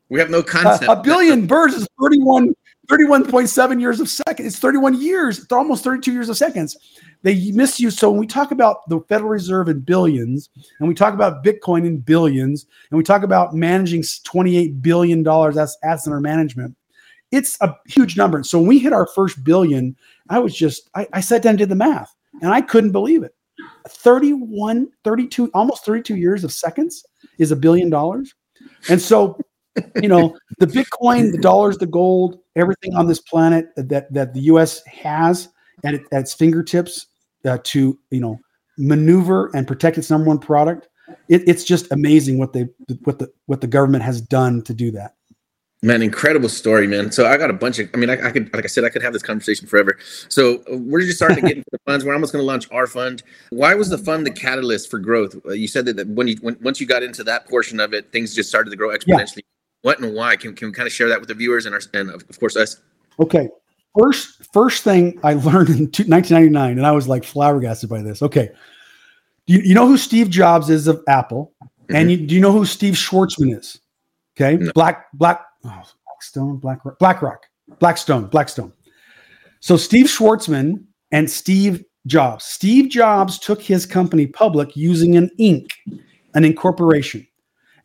We 0.09 0.19
have 0.19 0.29
no 0.29 0.41
concept. 0.41 0.89
Uh, 0.89 0.93
a 0.93 1.03
billion 1.03 1.47
birds 1.47 1.73
is 1.73 1.87
31, 1.99 2.55
31.7 2.87 3.81
years 3.81 3.99
of 3.99 4.07
seconds. 4.07 4.47
It's 4.47 4.59
31 4.59 5.01
years. 5.01 5.39
It's 5.39 5.51
almost 5.51 5.83
32 5.83 6.13
years 6.13 6.29
of 6.29 6.37
seconds. 6.37 6.77
They 7.23 7.51
misuse. 7.51 7.97
So 7.97 8.09
when 8.09 8.19
we 8.19 8.27
talk 8.27 8.51
about 8.51 8.87
the 8.89 9.01
Federal 9.09 9.29
Reserve 9.29 9.67
in 9.67 9.81
billions, 9.81 10.49
and 10.79 10.87
we 10.87 10.93
talk 10.93 11.13
about 11.13 11.43
Bitcoin 11.43 11.85
in 11.85 11.97
billions, 11.97 12.67
and 12.89 12.97
we 12.97 13.03
talk 13.03 13.23
about 13.23 13.53
managing 13.53 14.01
$28 14.01 14.81
billion 14.81 15.23
that's 15.23 15.77
assets 15.83 16.07
under 16.07 16.21
management, 16.21 16.75
it's 17.31 17.57
a 17.59 17.75
huge 17.87 18.15
number. 18.15 18.43
So 18.43 18.59
when 18.59 18.67
we 18.67 18.79
hit 18.79 18.93
our 18.93 19.07
first 19.07 19.43
billion, 19.43 19.95
I 20.29 20.39
was 20.39 20.55
just, 20.55 20.89
I, 20.95 21.07
I 21.11 21.21
sat 21.21 21.41
down 21.41 21.51
and 21.51 21.59
did 21.59 21.69
the 21.69 21.75
math, 21.75 22.15
and 22.41 22.51
I 22.51 22.61
couldn't 22.61 22.91
believe 22.91 23.23
it. 23.23 23.33
31, 23.89 24.87
32, 25.03 25.51
almost 25.53 25.85
32 25.85 26.15
years 26.15 26.43
of 26.43 26.53
seconds 26.53 27.03
is 27.37 27.51
a 27.51 27.55
billion 27.55 27.89
dollars. 27.89 28.33
And 28.89 29.01
so, 29.01 29.39
you 30.01 30.07
know, 30.07 30.37
the 30.59 30.65
Bitcoin, 30.65 31.31
the 31.31 31.37
dollars, 31.37 31.77
the 31.77 31.87
gold, 31.87 32.39
everything 32.55 32.95
on 32.95 33.07
this 33.07 33.21
planet 33.21 33.67
that 33.75 34.11
that 34.13 34.33
the 34.33 34.41
U.S. 34.41 34.83
has 34.85 35.49
at, 35.83 35.93
at 35.93 36.03
its 36.11 36.33
fingertips 36.33 37.07
uh, 37.45 37.59
to 37.63 37.97
you 38.11 38.19
know 38.19 38.39
maneuver 38.77 39.51
and 39.55 39.67
protect 39.67 39.97
its 39.97 40.09
number 40.09 40.27
one 40.27 40.39
product. 40.39 40.87
It, 41.29 41.47
it's 41.47 41.63
just 41.63 41.91
amazing 41.91 42.37
what 42.37 42.53
they 42.53 42.67
what 43.03 43.19
the 43.19 43.31
what 43.45 43.61
the 43.61 43.67
government 43.67 44.03
has 44.03 44.21
done 44.21 44.61
to 44.63 44.73
do 44.73 44.91
that. 44.91 45.13
Man, 45.83 46.01
incredible 46.01 46.49
story, 46.49 46.87
man. 46.87 47.11
So 47.11 47.27
I 47.27 47.37
got 47.37 47.51
a 47.51 47.53
bunch 47.53 47.77
of. 47.77 47.87
I 47.93 47.97
mean, 47.97 48.09
I, 48.09 48.29
I, 48.29 48.31
could, 48.31 48.51
like 48.51 48.63
I 48.63 48.67
said, 48.67 48.83
I 48.83 48.89
could 48.89 49.03
have 49.03 49.13
this 49.13 49.21
conversation 49.21 49.67
forever. 49.67 49.99
So 50.27 50.63
uh, 50.71 50.77
we're 50.77 51.01
just 51.01 51.17
starting 51.17 51.35
to 51.35 51.41
get 51.41 51.57
into 51.57 51.69
the 51.71 51.77
funds. 51.85 52.03
We're 52.03 52.15
almost 52.15 52.33
going 52.33 52.41
to 52.41 52.47
launch 52.47 52.65
our 52.71 52.87
fund. 52.87 53.21
Why 53.51 53.75
was 53.75 53.89
the 53.89 53.97
fund 53.99 54.25
the 54.25 54.31
catalyst 54.31 54.89
for 54.89 54.97
growth? 54.97 55.35
Uh, 55.45 55.51
you 55.51 55.67
said 55.67 55.85
that, 55.85 55.97
that 55.97 56.07
when 56.07 56.27
you 56.27 56.37
when, 56.41 56.57
once 56.61 56.81
you 56.81 56.87
got 56.87 57.03
into 57.03 57.23
that 57.25 57.47
portion 57.47 57.79
of 57.79 57.93
it, 57.93 58.11
things 58.11 58.33
just 58.33 58.49
started 58.49 58.71
to 58.71 58.75
grow 58.75 58.89
exponentially. 58.89 59.37
Yeah. 59.37 59.41
What 59.83 59.99
and 59.99 60.15
why? 60.15 60.35
Can 60.35 60.55
can 60.55 60.69
we 60.69 60.73
kind 60.73 60.87
of 60.87 60.93
share 60.93 61.09
that 61.09 61.19
with 61.19 61.29
the 61.29 61.35
viewers 61.35 61.67
and 61.67 61.75
our 61.75 61.81
and 61.93 62.09
of 62.09 62.39
course 62.39 62.55
us? 62.55 62.81
Okay. 63.19 63.47
First, 63.99 64.51
first 64.53 64.83
thing 64.83 65.19
I 65.23 65.33
learned 65.33 65.69
in 65.69 65.85
1999, 65.85 66.77
and 66.77 66.85
I 66.85 66.91
was 66.91 67.07
like 67.07 67.23
flabbergasted 67.23 67.89
by 67.89 68.01
this. 68.01 68.21
Okay, 68.21 68.49
you, 69.45 69.59
you 69.59 69.73
know 69.73 69.87
who 69.87 69.97
Steve 69.97 70.29
Jobs 70.29 70.69
is 70.69 70.87
of 70.87 71.03
Apple, 71.07 71.53
mm-hmm. 71.63 71.95
and 71.95 72.11
you, 72.11 72.17
do 72.17 72.35
you 72.35 72.41
know 72.41 72.51
who 72.51 72.65
Steve 72.65 72.93
Schwarzman 72.93 73.57
is? 73.57 73.79
Okay, 74.35 74.57
no. 74.57 74.71
Black 74.73 75.07
Black 75.13 75.41
oh, 75.67 75.83
Blackstone, 76.05 76.57
Black 76.57 76.79
BlackRock, 76.99 77.45
Blackstone, 77.79 78.27
Blackstone. 78.27 78.73
So 79.59 79.77
Steve 79.77 80.05
Schwarzman 80.05 80.83
and 81.11 81.29
Steve 81.29 81.83
Jobs. 82.05 82.45
Steve 82.45 82.89
Jobs 82.89 83.37
took 83.37 83.61
his 83.61 83.85
company 83.85 84.27
public 84.27 84.75
using 84.75 85.15
an 85.15 85.29
Inc., 85.39 85.71
an 86.33 86.45
incorporation. 86.45 87.27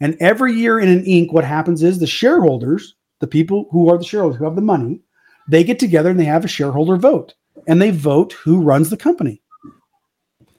And 0.01 0.17
every 0.21 0.53
year 0.53 0.81
in 0.81 0.89
an 0.89 1.05
Inc., 1.05 1.33
what 1.33 1.45
happens 1.45 1.83
is 1.83 1.99
the 1.99 2.07
shareholders, 2.07 2.95
the 3.21 3.27
people 3.27 3.69
who 3.71 3.89
are 3.89 3.99
the 3.99 4.05
shareholders 4.05 4.39
who 4.39 4.45
have 4.45 4.57
the 4.57 4.63
money, 4.63 5.01
they 5.49 5.65
get 5.65 5.79
together 5.79 6.11
and 6.11 6.19
they 6.19 6.25
have 6.25 6.45
a 6.45 6.49
shareholder 6.49 6.97
vote 6.97 7.35
and 7.67 7.81
they 7.81 7.91
vote 7.91 8.33
who 8.33 8.61
runs 8.61 8.91
the 8.91 8.97
company. 8.97 9.41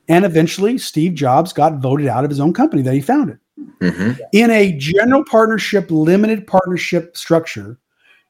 And 0.09 0.25
eventually, 0.25 0.77
Steve 0.77 1.13
Jobs 1.13 1.53
got 1.53 1.79
voted 1.79 2.07
out 2.07 2.23
of 2.23 2.29
his 2.29 2.39
own 2.39 2.53
company 2.53 2.81
that 2.81 2.93
he 2.93 3.01
founded. 3.01 3.39
Mm-hmm. 3.59 4.13
In 4.31 4.51
a 4.51 4.71
general 4.73 5.23
partnership, 5.25 5.91
limited 5.91 6.47
partnership 6.47 7.15
structure, 7.15 7.77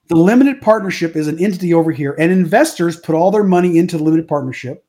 the 0.08 0.16
limited 0.16 0.62
partnership 0.62 1.16
is 1.16 1.28
an 1.28 1.40
entity 1.40 1.74
over 1.74 1.92
here, 1.92 2.16
and 2.20 2.32
investors 2.32 3.00
put 3.00 3.16
all 3.16 3.32
their 3.32 3.44
money 3.44 3.78
into 3.78 3.98
the 3.98 4.04
limited 4.04 4.28
partnership. 4.28 4.86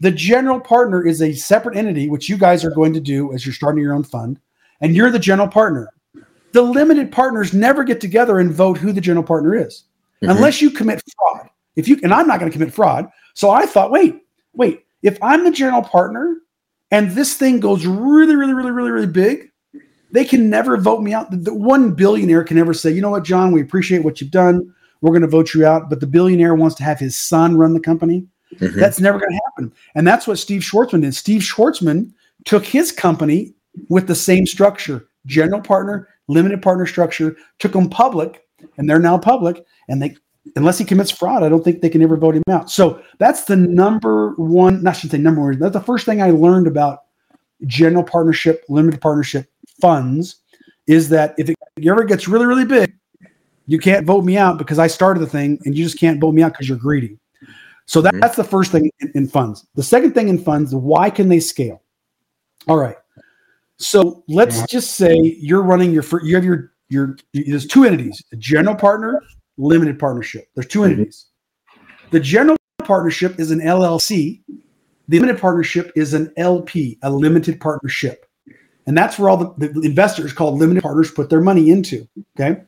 The 0.00 0.10
general 0.10 0.60
partner 0.60 1.04
is 1.06 1.22
a 1.22 1.32
separate 1.32 1.76
entity, 1.76 2.08
which 2.08 2.28
you 2.28 2.36
guys 2.36 2.64
are 2.64 2.70
going 2.70 2.92
to 2.94 3.00
do 3.00 3.32
as 3.32 3.44
you're 3.44 3.52
starting 3.52 3.82
your 3.82 3.94
own 3.94 4.04
fund, 4.04 4.38
and 4.80 4.94
you're 4.94 5.10
the 5.10 5.18
general 5.18 5.48
partner. 5.48 5.88
The 6.52 6.62
limited 6.62 7.10
partners 7.10 7.52
never 7.52 7.82
get 7.82 8.00
together 8.00 8.38
and 8.38 8.52
vote 8.52 8.78
who 8.78 8.92
the 8.92 9.00
general 9.00 9.24
partner 9.24 9.54
is, 9.54 9.84
mm-hmm. 10.22 10.30
unless 10.30 10.62
you 10.62 10.70
commit 10.70 11.02
fraud. 11.16 11.48
If 11.74 11.88
you 11.88 11.98
and 12.04 12.14
I'm 12.14 12.28
not 12.28 12.38
going 12.38 12.50
to 12.50 12.56
commit 12.56 12.72
fraud, 12.72 13.08
so 13.34 13.50
I 13.50 13.66
thought, 13.66 13.90
wait, 13.90 14.22
wait, 14.52 14.84
if 15.02 15.18
I'm 15.20 15.42
the 15.42 15.50
general 15.50 15.82
partner 15.82 16.36
and 16.92 17.10
this 17.10 17.34
thing 17.34 17.58
goes 17.58 17.84
really, 17.86 18.36
really, 18.36 18.54
really, 18.54 18.70
really, 18.70 18.90
really 18.92 19.06
big, 19.08 19.50
they 20.14 20.24
can 20.24 20.48
never 20.48 20.76
vote 20.76 21.02
me 21.02 21.12
out. 21.12 21.26
The 21.28 21.52
one 21.52 21.92
billionaire 21.92 22.44
can 22.44 22.56
never 22.56 22.72
say, 22.72 22.92
you 22.92 23.00
know 23.00 23.10
what, 23.10 23.24
John, 23.24 23.50
we 23.50 23.60
appreciate 23.60 24.04
what 24.04 24.20
you've 24.20 24.30
done. 24.30 24.72
We're 25.00 25.10
going 25.10 25.22
to 25.22 25.26
vote 25.26 25.52
you 25.52 25.66
out. 25.66 25.90
But 25.90 25.98
the 25.98 26.06
billionaire 26.06 26.54
wants 26.54 26.76
to 26.76 26.84
have 26.84 27.00
his 27.00 27.16
son 27.16 27.56
run 27.56 27.74
the 27.74 27.80
company. 27.80 28.24
Mm-hmm. 28.54 28.78
That's 28.78 29.00
never 29.00 29.18
going 29.18 29.32
to 29.32 29.40
happen. 29.46 29.72
And 29.96 30.06
that's 30.06 30.28
what 30.28 30.38
Steve 30.38 30.62
Schwarzman 30.62 31.02
did. 31.02 31.16
Steve 31.16 31.42
Schwarzman 31.42 32.12
took 32.44 32.64
his 32.64 32.92
company 32.92 33.54
with 33.88 34.06
the 34.06 34.14
same 34.14 34.46
structure 34.46 35.08
general 35.26 35.60
partner, 35.60 36.06
limited 36.28 36.62
partner 36.62 36.86
structure, 36.86 37.36
took 37.58 37.72
them 37.72 37.90
public, 37.90 38.46
and 38.76 38.88
they're 38.88 39.00
now 39.00 39.18
public. 39.18 39.64
And 39.88 40.00
they, 40.00 40.16
unless 40.54 40.78
he 40.78 40.84
commits 40.84 41.10
fraud, 41.10 41.42
I 41.42 41.48
don't 41.48 41.64
think 41.64 41.80
they 41.80 41.88
can 41.88 42.02
ever 42.02 42.16
vote 42.16 42.36
him 42.36 42.42
out. 42.48 42.70
So 42.70 43.02
that's 43.18 43.44
the 43.44 43.56
number 43.56 44.34
one, 44.36 44.80
not 44.80 44.96
should 44.96 45.10
say 45.10 45.18
number 45.18 45.42
one, 45.42 45.58
that's 45.58 45.72
the 45.72 45.80
first 45.80 46.06
thing 46.06 46.22
I 46.22 46.30
learned 46.30 46.68
about 46.68 47.04
general 47.66 48.04
partnership, 48.04 48.64
limited 48.68 49.00
partnership 49.00 49.50
funds 49.84 50.36
is 50.86 51.10
that 51.10 51.34
if 51.36 51.50
it 51.50 51.56
ever 51.86 52.04
gets 52.04 52.26
really, 52.26 52.46
really 52.46 52.64
big, 52.64 52.94
you 53.66 53.78
can't 53.78 54.06
vote 54.06 54.24
me 54.24 54.38
out 54.38 54.56
because 54.56 54.78
I 54.78 54.86
started 54.86 55.20
the 55.20 55.26
thing 55.26 55.58
and 55.66 55.76
you 55.76 55.84
just 55.84 55.98
can't 55.98 56.18
vote 56.18 56.32
me 56.32 56.42
out 56.42 56.52
because 56.52 56.68
you're 56.70 56.78
greedy. 56.78 57.18
So 57.84 58.00
that, 58.00 58.14
mm-hmm. 58.14 58.20
that's 58.20 58.36
the 58.36 58.44
first 58.44 58.72
thing 58.72 58.90
in, 59.00 59.12
in, 59.14 59.28
funds. 59.28 59.66
The 59.74 59.82
second 59.82 60.14
thing 60.14 60.28
in 60.28 60.38
funds, 60.38 60.74
why 60.74 61.10
can 61.10 61.28
they 61.28 61.38
scale? 61.38 61.82
All 62.66 62.78
right. 62.78 62.96
So 63.76 64.24
let's 64.26 64.64
just 64.66 64.94
say 64.94 65.14
you're 65.14 65.62
running 65.62 65.90
your 65.92 66.04
you 66.22 66.34
have 66.34 66.44
your 66.44 66.72
your 66.88 67.16
there's 67.34 67.66
two 67.66 67.84
entities: 67.84 68.22
a 68.32 68.36
general 68.36 68.76
partner, 68.76 69.20
limited 69.58 69.98
partnership. 69.98 70.48
There's 70.54 70.68
two 70.68 70.84
entities. 70.84 71.26
The 72.10 72.20
general 72.20 72.56
partnership 72.84 73.38
is 73.38 73.50
an 73.50 73.60
LLC. 73.60 74.42
The 75.08 75.18
limited 75.18 75.40
partnership 75.40 75.92
is 75.96 76.14
an 76.14 76.32
LP, 76.36 76.98
a 77.02 77.10
limited 77.10 77.60
partnership. 77.60 78.24
And 78.86 78.96
that's 78.96 79.18
where 79.18 79.30
all 79.30 79.36
the, 79.36 79.68
the 79.68 79.80
investors 79.82 80.32
called 80.32 80.58
limited 80.58 80.82
partners 80.82 81.10
put 81.10 81.30
their 81.30 81.40
money 81.40 81.70
into. 81.70 82.06
Okay. 82.38 82.60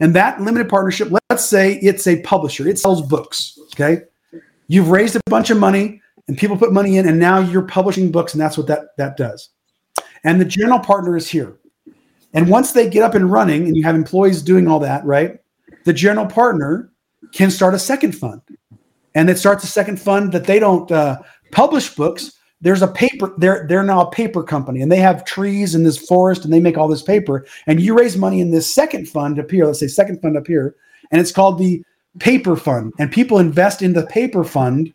And 0.00 0.14
that 0.14 0.40
limited 0.40 0.68
partnership, 0.68 1.08
let's 1.30 1.44
say 1.44 1.74
it's 1.74 2.06
a 2.06 2.20
publisher, 2.22 2.68
it 2.68 2.78
sells 2.78 3.02
books. 3.06 3.58
Okay. 3.74 4.02
You've 4.68 4.90
raised 4.90 5.16
a 5.16 5.20
bunch 5.26 5.50
of 5.50 5.58
money 5.58 6.00
and 6.28 6.38
people 6.38 6.56
put 6.56 6.72
money 6.72 6.98
in, 6.98 7.08
and 7.08 7.18
now 7.18 7.40
you're 7.40 7.62
publishing 7.62 8.12
books, 8.12 8.32
and 8.32 8.40
that's 8.40 8.56
what 8.56 8.68
that, 8.68 8.96
that 8.96 9.16
does. 9.16 9.50
And 10.24 10.40
the 10.40 10.44
general 10.44 10.78
partner 10.78 11.16
is 11.16 11.28
here. 11.28 11.58
And 12.32 12.48
once 12.48 12.72
they 12.72 12.88
get 12.88 13.02
up 13.02 13.14
and 13.14 13.30
running 13.30 13.66
and 13.66 13.76
you 13.76 13.82
have 13.82 13.94
employees 13.94 14.40
doing 14.40 14.68
all 14.68 14.78
that, 14.80 15.04
right? 15.04 15.38
The 15.84 15.92
general 15.92 16.26
partner 16.26 16.92
can 17.32 17.50
start 17.50 17.74
a 17.74 17.78
second 17.78 18.12
fund. 18.12 18.40
And 19.14 19.28
it 19.28 19.38
starts 19.38 19.64
a 19.64 19.66
second 19.66 20.00
fund 20.00 20.32
that 20.32 20.44
they 20.44 20.58
don't 20.58 20.90
uh, 20.90 21.18
publish 21.50 21.94
books. 21.94 22.32
There's 22.62 22.82
a 22.82 22.88
paper, 22.88 23.34
they're 23.38 23.66
they're 23.68 23.82
now 23.82 24.06
a 24.06 24.10
paper 24.10 24.42
company 24.42 24.80
and 24.80 24.90
they 24.90 24.98
have 24.98 25.24
trees 25.24 25.74
in 25.74 25.82
this 25.82 25.98
forest 25.98 26.44
and 26.44 26.52
they 26.52 26.60
make 26.60 26.78
all 26.78 26.88
this 26.88 27.02
paper. 27.02 27.44
And 27.66 27.80
you 27.80 27.96
raise 27.96 28.16
money 28.16 28.40
in 28.40 28.52
this 28.52 28.72
second 28.72 29.08
fund 29.08 29.38
up 29.38 29.50
here, 29.50 29.66
let's 29.66 29.80
say 29.80 29.88
second 29.88 30.22
fund 30.22 30.36
up 30.36 30.46
here, 30.46 30.76
and 31.10 31.20
it's 31.20 31.32
called 31.32 31.58
the 31.58 31.84
paper 32.20 32.56
fund. 32.56 32.92
And 32.98 33.10
people 33.10 33.38
invest 33.38 33.82
in 33.82 33.92
the 33.92 34.06
paper 34.06 34.44
fund 34.44 34.94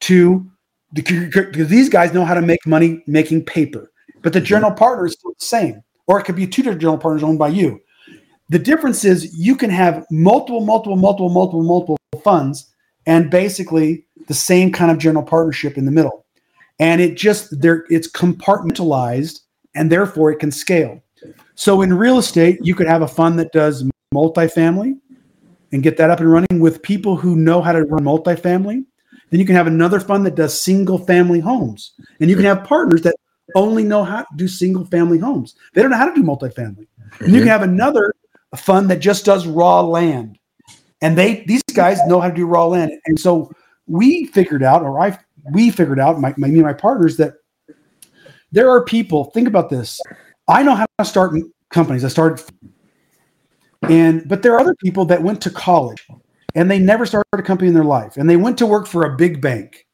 to 0.00 0.48
because 0.92 1.68
these 1.68 1.88
guys 1.88 2.14
know 2.14 2.24
how 2.24 2.34
to 2.34 2.42
make 2.42 2.64
money 2.66 3.02
making 3.06 3.44
paper. 3.44 3.90
But 4.22 4.32
the 4.32 4.40
general 4.40 4.70
mm-hmm. 4.70 4.78
partner 4.78 5.06
is 5.06 5.14
still 5.14 5.34
the 5.38 5.44
same, 5.44 5.82
or 6.06 6.20
it 6.20 6.24
could 6.24 6.36
be 6.36 6.46
two 6.46 6.62
different 6.62 6.80
general 6.80 6.98
partners 6.98 7.24
owned 7.24 7.38
by 7.38 7.48
you. 7.48 7.80
The 8.50 8.58
difference 8.58 9.04
is 9.04 9.36
you 9.36 9.56
can 9.56 9.70
have 9.70 10.06
multiple, 10.10 10.60
multiple, 10.60 10.96
multiple, 10.96 11.30
multiple, 11.30 11.62
multiple 11.62 11.98
funds, 12.22 12.70
and 13.06 13.30
basically 13.30 14.06
the 14.28 14.34
same 14.34 14.70
kind 14.70 14.90
of 14.90 14.98
general 14.98 15.24
partnership 15.24 15.76
in 15.76 15.84
the 15.84 15.90
middle. 15.90 16.23
And 16.78 17.00
it 17.00 17.16
just 17.16 17.60
there, 17.60 17.84
it's 17.88 18.10
compartmentalized, 18.10 19.40
and 19.74 19.90
therefore 19.90 20.32
it 20.32 20.38
can 20.38 20.50
scale. 20.50 21.02
So 21.54 21.82
in 21.82 21.94
real 21.94 22.18
estate, 22.18 22.58
you 22.62 22.74
could 22.74 22.88
have 22.88 23.02
a 23.02 23.08
fund 23.08 23.38
that 23.38 23.52
does 23.52 23.88
multifamily 24.12 24.98
and 25.72 25.82
get 25.82 25.96
that 25.96 26.10
up 26.10 26.20
and 26.20 26.30
running 26.30 26.60
with 26.60 26.82
people 26.82 27.16
who 27.16 27.36
know 27.36 27.62
how 27.62 27.72
to 27.72 27.84
run 27.84 28.04
multifamily 28.04 28.84
then 29.34 29.40
you 29.40 29.46
can 29.46 29.56
have 29.56 29.66
another 29.66 29.98
fund 29.98 30.24
that 30.26 30.36
does 30.36 30.60
single 30.60 30.96
family 30.96 31.40
homes. 31.40 31.94
And 32.20 32.30
you 32.30 32.36
can 32.36 32.44
have 32.44 32.62
partners 32.62 33.02
that 33.02 33.16
only 33.56 33.82
know 33.82 34.04
how 34.04 34.20
to 34.20 34.26
do 34.36 34.46
single 34.46 34.84
family 34.84 35.18
homes. 35.18 35.56
They 35.72 35.82
don't 35.82 35.90
know 35.90 35.96
how 35.96 36.08
to 36.08 36.14
do 36.14 36.22
multifamily. 36.22 36.86
Mm-hmm. 36.86 37.24
And 37.24 37.34
you 37.34 37.40
can 37.40 37.48
have 37.48 37.62
another 37.62 38.14
fund 38.56 38.88
that 38.90 39.00
just 39.00 39.24
does 39.24 39.48
raw 39.48 39.80
land. 39.80 40.38
And 41.02 41.18
they 41.18 41.44
these 41.48 41.64
guys 41.74 41.98
know 42.06 42.20
how 42.20 42.28
to 42.28 42.34
do 42.34 42.46
raw 42.46 42.66
land. 42.66 42.92
And 43.06 43.18
so 43.18 43.50
we 43.88 44.26
figured 44.26 44.62
out, 44.62 44.82
or 44.82 45.00
I 45.00 45.18
we 45.52 45.70
figured 45.70 46.00
out, 46.00 46.20
my, 46.20 46.34
my 46.36 46.48
me 46.48 46.54
and 46.54 46.66
my 46.66 46.72
partners, 46.72 47.16
that 47.18 47.34
there 48.52 48.70
are 48.70 48.84
people, 48.84 49.26
think 49.26 49.48
about 49.48 49.70
this. 49.70 50.00
I 50.48 50.62
know 50.62 50.74
how 50.74 50.86
to 50.98 51.04
start 51.04 51.34
companies. 51.70 52.04
I 52.04 52.08
started 52.08 52.42
and 53.90 54.26
but 54.28 54.42
there 54.42 54.54
are 54.54 54.60
other 54.60 54.74
people 54.76 55.04
that 55.06 55.22
went 55.22 55.40
to 55.42 55.50
college 55.50 56.06
and 56.54 56.70
they 56.70 56.78
never 56.78 57.06
started 57.06 57.28
a 57.32 57.42
company 57.42 57.68
in 57.68 57.74
their 57.74 57.84
life 57.84 58.16
and 58.16 58.28
they 58.28 58.36
went 58.36 58.58
to 58.58 58.66
work 58.66 58.86
for 58.86 59.04
a 59.04 59.16
big 59.16 59.40
bank 59.40 59.86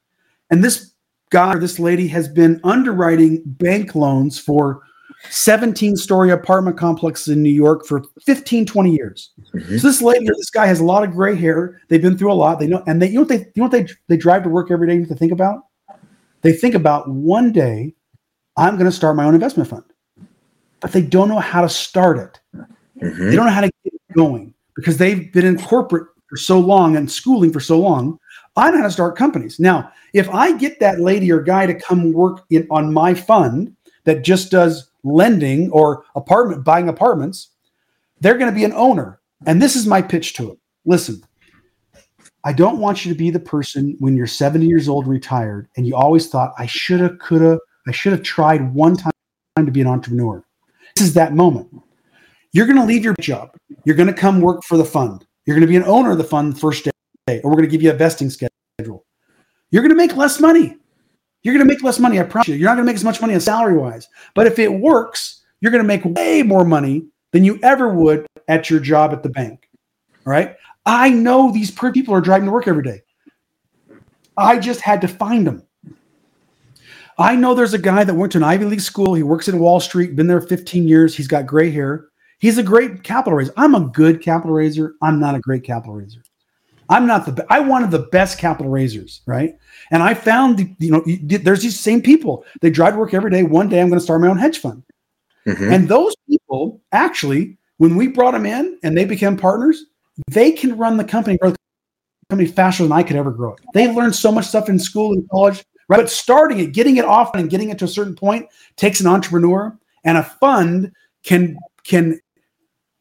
and 0.51 0.63
this 0.63 0.95
guy 1.31 1.55
or 1.55 1.59
this 1.59 1.79
lady 1.79 2.09
has 2.09 2.29
been 2.29 2.61
underwriting 2.65 3.43
bank 3.45 3.95
loans 3.95 4.39
for 4.39 4.83
17 5.29 5.97
story 5.97 6.31
apartment 6.31 6.79
complexes 6.79 7.29
in 7.29 7.43
new 7.43 7.53
york 7.53 7.85
for 7.87 8.03
15 8.25 8.65
20 8.67 8.95
years. 8.95 9.31
Mm-hmm. 9.55 9.77
so 9.77 9.89
this 9.89 10.01
lady 10.01 10.29
or 10.29 10.35
this 10.35 10.51
guy 10.51 10.67
has 10.67 10.81
a 10.81 10.85
lot 10.85 11.05
of 11.05 11.13
gray 11.13 11.37
hair. 11.37 11.81
They've 11.89 12.01
been 12.01 12.17
through 12.17 12.33
a 12.33 12.35
lot. 12.35 12.59
They 12.59 12.67
know 12.67 12.83
and 12.87 13.03
they 13.03 13.09
you 13.09 13.15
know 13.15 13.21
what 13.21 13.29
they 13.29 13.39
you 13.39 13.53
know 13.57 13.65
what 13.65 13.73
they 13.73 13.87
they 14.09 14.17
drive 14.17 14.43
to 14.45 14.49
work 14.49 14.71
every 14.71 14.87
day 14.87 15.05
to 15.05 15.15
think 15.15 15.33
about? 15.33 15.67
They 16.43 16.53
think 16.53 16.75
about 16.75 17.09
one 17.09 17.53
day 17.53 17.95
i'm 18.57 18.75
going 18.75 18.91
to 18.91 18.97
start 18.97 19.17
my 19.17 19.25
own 19.25 19.35
investment 19.35 19.69
fund. 19.69 19.85
But 20.81 20.93
they 20.93 21.03
don't 21.03 21.29
know 21.29 21.39
how 21.39 21.63
to 21.63 21.69
start 21.69 22.19
it. 22.19 22.41
Mm-hmm. 23.03 23.31
they 23.31 23.37
don't 23.37 23.47
know 23.47 23.53
how 23.53 23.63
to 23.63 23.71
get 23.85 23.95
going 24.15 24.55
because 24.77 24.97
they've 24.97 25.33
been 25.33 25.47
in 25.47 25.59
corporate 25.59 26.09
for 26.29 26.37
so 26.37 26.59
long 26.59 26.97
and 26.97 27.11
schooling 27.11 27.53
for 27.53 27.61
so 27.61 27.79
long, 27.79 28.19
I 28.57 28.71
know 28.71 28.79
how 28.79 28.85
to 28.85 28.91
start 28.91 29.17
companies. 29.17 29.59
Now, 29.59 29.91
if 30.13 30.29
I 30.31 30.57
get 30.57 30.81
that 30.81 31.01
lady 31.01 31.31
or 31.33 31.41
guy 31.43 31.67
to 31.67 31.75
come 31.75 32.13
work 32.13 32.45
in 32.51 32.67
on 32.71 32.93
my 32.93 33.15
fund 33.15 33.75
that 34.05 34.23
just 34.23 34.51
does 34.51 34.90
lending 35.05 35.71
or 35.71 36.05
apartment 36.15 36.65
buying 36.65 36.89
apartments, 36.89 37.51
they're 38.21 38.39
going 38.39 38.51
to 38.51 38.57
be 38.57 38.65
an 38.65 38.73
owner. 38.73 39.21
And 39.47 39.61
this 39.61 39.77
is 39.77 39.87
my 39.87 40.03
pitch 40.03 40.35
to 40.35 40.47
them. 40.47 40.59
Listen, 40.85 41.23
I 42.45 42.53
don't 42.53 42.79
want 42.79 43.05
you 43.05 43.13
to 43.13 43.19
be 43.19 43.31
the 43.31 43.41
person 43.41 43.97
when 43.99 44.17
you're 44.17 44.27
70 44.27 44.67
years 44.67 44.89
old, 44.89 45.07
retired, 45.07 45.69
and 45.77 45.87
you 45.87 45.95
always 45.95 46.29
thought, 46.29 46.55
I 46.59 46.67
should 46.67 47.01
have, 47.01 47.19
could 47.19 47.43
have, 47.43 47.59
I 47.87 47.93
should 47.93 48.13
have 48.13 48.23
tried 48.23 48.73
one 48.75 48.97
time 48.97 49.13
to 49.59 49.71
be 49.71 49.81
an 49.81 49.87
entrepreneur. 49.87 50.43
This 50.97 51.07
is 51.07 51.15
that 51.15 51.35
moment. 51.35 51.69
You're 52.53 52.67
going 52.67 52.79
to 52.79 52.85
leave 52.85 53.05
your 53.05 53.15
job. 53.21 53.55
You're 53.85 53.97
going 53.97 54.09
to 54.09 54.15
come 54.15 54.41
work 54.41 54.63
for 54.65 54.77
the 54.77 54.85
fund. 54.85 55.27
You're 55.45 55.55
going 55.55 55.67
to 55.67 55.71
be 55.71 55.77
an 55.77 55.85
owner 55.85 56.13
of 56.13 56.19
the 56.19 56.25
fund 56.25 56.59
first 56.59 56.85
day, 56.85 57.41
or 57.41 57.51
we're 57.51 57.57
going 57.57 57.69
to 57.69 57.71
give 57.71 57.83
you 57.83 57.91
a 57.91 57.95
vesting 57.95 58.31
schedule. 58.31 59.05
You're 59.71 59.83
going 59.83 59.91
to 59.91 59.95
make 59.95 60.17
less 60.17 60.41
money. 60.41 60.77
You're 61.43 61.55
going 61.55 61.67
to 61.67 61.73
make 61.73 61.83
less 61.83 61.99
money. 61.99 62.21
I 62.21 62.25
promise 62.25 62.49
you. 62.49 62.57
You're 62.57 62.69
not 62.69 62.75
going 62.75 62.87
to 62.87 62.91
make 62.91 62.97
as 62.97 63.05
much 63.05 63.21
money 63.21 63.35
on 63.35 63.41
salary 63.41 63.77
wise. 63.77 64.09
But 64.35 64.47
if 64.47 64.59
it 64.59 64.73
works, 64.73 65.43
you're 65.61 65.73
going 65.73 65.83
to 65.83 65.89
make 65.89 66.05
way 66.05 66.43
more 66.43 66.65
money 66.65 67.07
than 67.33 67.45
you 67.45 67.59
ever 67.63 67.89
would 67.89 68.27
at 68.49 68.69
your 68.69 68.81
job 68.81 69.13
at 69.13 69.23
the 69.23 69.29
bank. 69.29 69.69
All 70.27 70.33
right. 70.33 70.57
I 70.85 71.11
know 71.11 71.51
these 71.51 71.71
people 71.71 72.15
are 72.15 72.21
driving 72.21 72.47
to 72.47 72.53
work 72.53 72.69
every 72.69 72.83
day. 72.83 73.03
I 74.37 74.59
just 74.59 74.81
had 74.81 75.01
to 75.03 75.09
find 75.09 75.47
them. 75.47 75.63
I 77.19 77.37
know 77.37 77.55
there's 77.55 77.75
a 77.75 77.79
guy 77.79 78.05
that 78.05 78.15
went 78.15 78.33
to 78.33 78.39
an 78.39 78.45
Ivy 78.45 78.65
League 78.65 78.81
school. 78.81 79.13
He 79.15 79.23
works 79.23 79.49
in 79.49 79.59
Wall 79.59 79.79
Street, 79.79 80.17
been 80.17 80.27
there 80.27 80.41
15 80.41 80.89
years. 80.89 81.15
He's 81.15 81.29
got 81.29 81.47
gray 81.47 81.71
hair. 81.71 82.07
He's 82.39 82.57
a 82.57 82.63
great 82.63 83.03
capital 83.03 83.37
raiser. 83.37 83.53
I'm 83.59 83.75
a 83.75 83.81
good 83.81 84.23
capital 84.23 84.55
raiser. 84.57 84.95
I'm 85.03 85.21
not 85.21 85.35
a 85.35 85.41
great 85.41 85.63
capital 85.63 85.95
raiser. 85.95 86.23
I'm 86.89 87.07
not 87.07 87.27
the. 87.27 87.47
I 87.51 87.61
wanted 87.61 87.91
the 87.91 88.09
best 88.11 88.39
capital 88.39 88.73
raisers, 88.73 89.21
right? 89.27 89.57
And 89.91 90.03
I 90.03 90.15
found, 90.15 90.77
you 90.79 90.91
know, 90.91 91.03
there's 91.07 91.63
these 91.63 91.79
same 91.79 92.01
people. 92.01 92.45
They 92.61 92.71
drive 92.71 92.95
to 92.95 92.99
work 92.99 93.15
every 93.15 93.31
day. 93.31 93.43
One 93.43 93.69
day, 93.69 93.81
I'm 93.81 93.89
going 93.89 93.99
to 93.99 94.05
start 94.05 94.21
my 94.21 94.29
own 94.29 94.39
hedge 94.39 94.59
fund. 94.59 94.83
Mm-hmm. 95.47 95.73
And 95.73 95.89
those 95.89 96.15
people, 96.29 96.81
actually, 96.93 97.57
when 97.79 97.97
we 97.97 98.09
brought 98.09 98.33
them 98.33 98.47
in 98.47 98.79
and 98.83 98.97
they 98.97 99.05
became 99.05 99.37
partners, 99.37 99.87
they 100.29 100.53
can 100.53 100.77
run 100.77 100.97
the 100.97 101.05
company, 101.05 101.39
grow 101.39 101.51
the 101.51 101.57
company 102.29 102.49
faster 102.49 102.83
than 102.83 102.93
I 102.93 103.03
could 103.03 103.17
ever 103.17 103.31
grow 103.31 103.55
it. 103.55 103.61
They 103.75 103.93
learned 103.93 104.15
so 104.15 104.31
much 104.31 104.47
stuff 104.47 104.69
in 104.69 104.79
school 104.79 105.13
and 105.13 105.29
college, 105.31 105.65
right? 105.89 105.97
But 105.97 106.11
starting 106.11 106.61
it, 106.61 106.73
getting 106.73 106.99
it 106.99 107.05
off, 107.05 107.35
and 107.35 107.51
getting 107.51 107.71
it 107.71 107.79
to 107.79 107.87
a 107.87 107.89
certain 107.89 108.15
point 108.15 108.47
takes 108.77 109.01
an 109.01 109.07
entrepreneur, 109.07 109.77
and 110.05 110.19
a 110.19 110.23
fund 110.23 110.93
can 111.25 111.59
can 111.85 112.21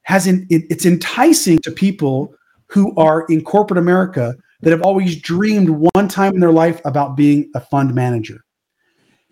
has 0.04 0.26
in, 0.26 0.48
it, 0.50 0.64
it's 0.70 0.86
enticing 0.86 1.60
to 1.60 1.72
people 1.72 2.34
who 2.68 2.96
are 2.96 3.26
in 3.30 3.44
corporate 3.44 3.78
America 3.78 4.36
that 4.62 4.72
have 4.72 4.82
always 4.82 5.20
dreamed 5.22 5.70
one 5.70 6.08
time 6.08 6.34
in 6.34 6.40
their 6.40 6.52
life 6.52 6.82
about 6.86 7.16
being 7.16 7.50
a 7.56 7.60
fund 7.60 7.94
manager. 7.94 8.44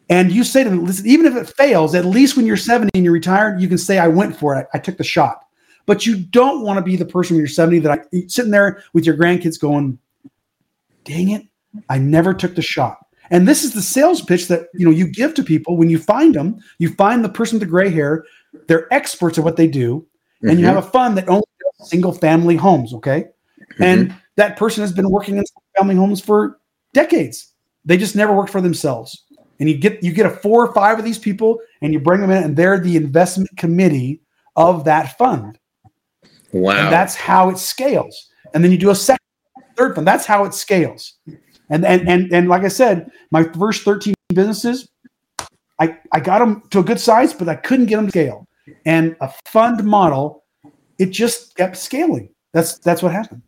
And 0.09 0.31
you 0.31 0.43
say 0.43 0.63
to 0.63 0.69
them, 0.69 0.85
listen, 0.85 1.05
even 1.05 1.25
if 1.25 1.35
it 1.35 1.53
fails, 1.55 1.93
at 1.93 2.05
least 2.05 2.37
when 2.37 2.45
you're 2.45 2.55
70 2.55 2.91
and 2.93 3.03
you're 3.03 3.13
retired, 3.13 3.59
you 3.59 3.67
can 3.67 3.77
say, 3.77 3.99
I 3.99 4.07
went 4.07 4.37
for 4.37 4.55
it. 4.55 4.67
I, 4.73 4.79
took 4.79 4.97
the 4.97 5.03
shot. 5.03 5.43
But 5.85 6.05
you 6.05 6.17
don't 6.17 6.63
want 6.63 6.77
to 6.77 6.81
be 6.81 6.95
the 6.95 7.05
person 7.05 7.35
when 7.35 7.41
you're 7.41 7.49
70 7.49 7.79
that 7.79 7.91
I 7.91 8.17
sitting 8.27 8.51
there 8.51 8.83
with 8.93 9.05
your 9.05 9.17
grandkids 9.17 9.59
going, 9.59 9.99
dang 11.03 11.31
it, 11.31 11.45
I 11.89 11.97
never 11.97 12.33
took 12.33 12.55
the 12.55 12.61
shot. 12.61 12.99
And 13.29 13.45
this 13.45 13.65
is 13.65 13.73
the 13.73 13.81
sales 13.81 14.21
pitch 14.21 14.47
that 14.47 14.67
you 14.73 14.85
know 14.85 14.91
you 14.91 15.05
give 15.05 15.33
to 15.33 15.43
people 15.43 15.75
when 15.75 15.89
you 15.89 15.99
find 15.99 16.33
them. 16.33 16.59
You 16.79 16.93
find 16.93 17.25
the 17.25 17.29
person 17.29 17.59
with 17.59 17.67
the 17.67 17.69
gray 17.69 17.89
hair. 17.89 18.23
They're 18.67 18.91
experts 18.93 19.37
at 19.37 19.43
what 19.43 19.57
they 19.57 19.67
do 19.67 20.07
and 20.41 20.51
mm-hmm. 20.51 20.59
you 20.59 20.65
have 20.65 20.77
a 20.77 20.81
fund 20.81 21.17
that 21.17 21.27
only 21.29 21.43
single 21.83 22.13
family 22.13 22.55
homes. 22.55 22.93
Okay. 22.93 23.25
Mm-hmm. 23.73 23.83
And 23.83 24.15
that 24.37 24.57
person 24.57 24.81
has 24.81 24.91
been 24.91 25.09
working 25.09 25.37
in 25.37 25.43
family 25.77 25.95
homes 25.95 26.21
for 26.21 26.59
decades. 26.93 27.53
They 27.85 27.97
just 27.97 28.15
never 28.15 28.33
worked 28.33 28.49
for 28.49 28.61
themselves. 28.61 29.25
And 29.59 29.69
you 29.69 29.77
get 29.77 30.03
you 30.03 30.11
get 30.13 30.25
a 30.25 30.29
four 30.29 30.65
or 30.65 30.73
five 30.73 30.99
of 30.99 31.05
these 31.05 31.17
people 31.17 31.59
and 31.81 31.91
you 31.91 31.99
bring 31.99 32.21
them 32.21 32.31
in 32.31 32.43
and 32.43 32.55
they're 32.55 32.79
the 32.79 32.95
investment 32.95 33.49
committee 33.57 34.21
of 34.55 34.85
that 34.85 35.17
fund. 35.17 35.57
Wow. 36.53 36.71
And 36.77 36.93
that's 36.93 37.15
how 37.15 37.49
it 37.49 37.57
scales. 37.57 38.29
And 38.53 38.63
then 38.63 38.71
you 38.71 38.77
do 38.77 38.91
a 38.91 38.95
second, 38.95 39.19
third 39.75 39.95
fund. 39.95 40.07
That's 40.07 40.25
how 40.25 40.45
it 40.45 40.53
scales. 40.53 41.15
And 41.69 41.85
and 41.85 42.07
and 42.07 42.31
and 42.31 42.47
like 42.47 42.63
I 42.63 42.67
said, 42.67 43.09
my 43.31 43.43
first 43.43 43.83
13 43.83 44.13
businesses, 44.33 44.89
I, 45.79 45.97
I 46.11 46.19
got 46.19 46.39
them 46.39 46.63
to 46.69 46.79
a 46.79 46.83
good 46.83 46.99
size, 46.99 47.33
but 47.33 47.49
I 47.49 47.55
couldn't 47.55 47.87
get 47.87 47.97
them 47.97 48.05
to 48.05 48.11
scale 48.11 48.47
and 48.85 49.15
a 49.21 49.31
fund 49.45 49.83
model, 49.83 50.43
it 50.97 51.07
just 51.07 51.55
kept 51.55 51.77
scaling. 51.77 52.29
That's 52.53 52.77
that's 52.79 53.03
what 53.03 53.11
happened. 53.11 53.41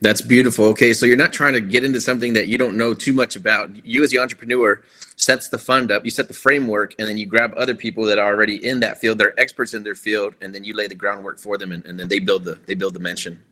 That's 0.00 0.20
beautiful. 0.20 0.66
Okay, 0.66 0.92
so 0.92 1.06
you're 1.06 1.16
not 1.16 1.32
trying 1.32 1.54
to 1.54 1.60
get 1.60 1.84
into 1.84 2.00
something 2.00 2.32
that 2.34 2.46
you 2.46 2.56
don't 2.56 2.76
know 2.76 2.94
too 2.94 3.12
much 3.12 3.34
about. 3.34 3.84
You 3.84 4.04
as 4.04 4.10
the 4.10 4.18
entrepreneur, 4.18 4.82
sets 5.16 5.48
the 5.48 5.58
fund 5.58 5.90
up, 5.90 6.04
you 6.04 6.10
set 6.10 6.28
the 6.28 6.34
framework, 6.34 6.94
and 6.98 7.08
then 7.08 7.18
you 7.18 7.26
grab 7.26 7.52
other 7.56 7.74
people 7.74 8.04
that 8.04 8.18
are 8.18 8.32
already 8.32 8.64
in 8.64 8.78
that 8.80 8.98
field, 8.98 9.18
they're 9.18 9.38
experts 9.38 9.74
in 9.74 9.82
their 9.82 9.96
field, 9.96 10.34
and 10.40 10.54
then 10.54 10.62
you 10.62 10.74
lay 10.74 10.86
the 10.86 10.94
groundwork 10.94 11.40
for 11.40 11.58
them, 11.58 11.72
and, 11.72 11.84
and 11.86 11.98
then 11.98 12.06
they 12.06 12.20
build 12.20 12.44
the 12.44 12.58
they 12.66 12.74
build 12.74 12.94
the 12.94 13.00
mansion. 13.00 13.42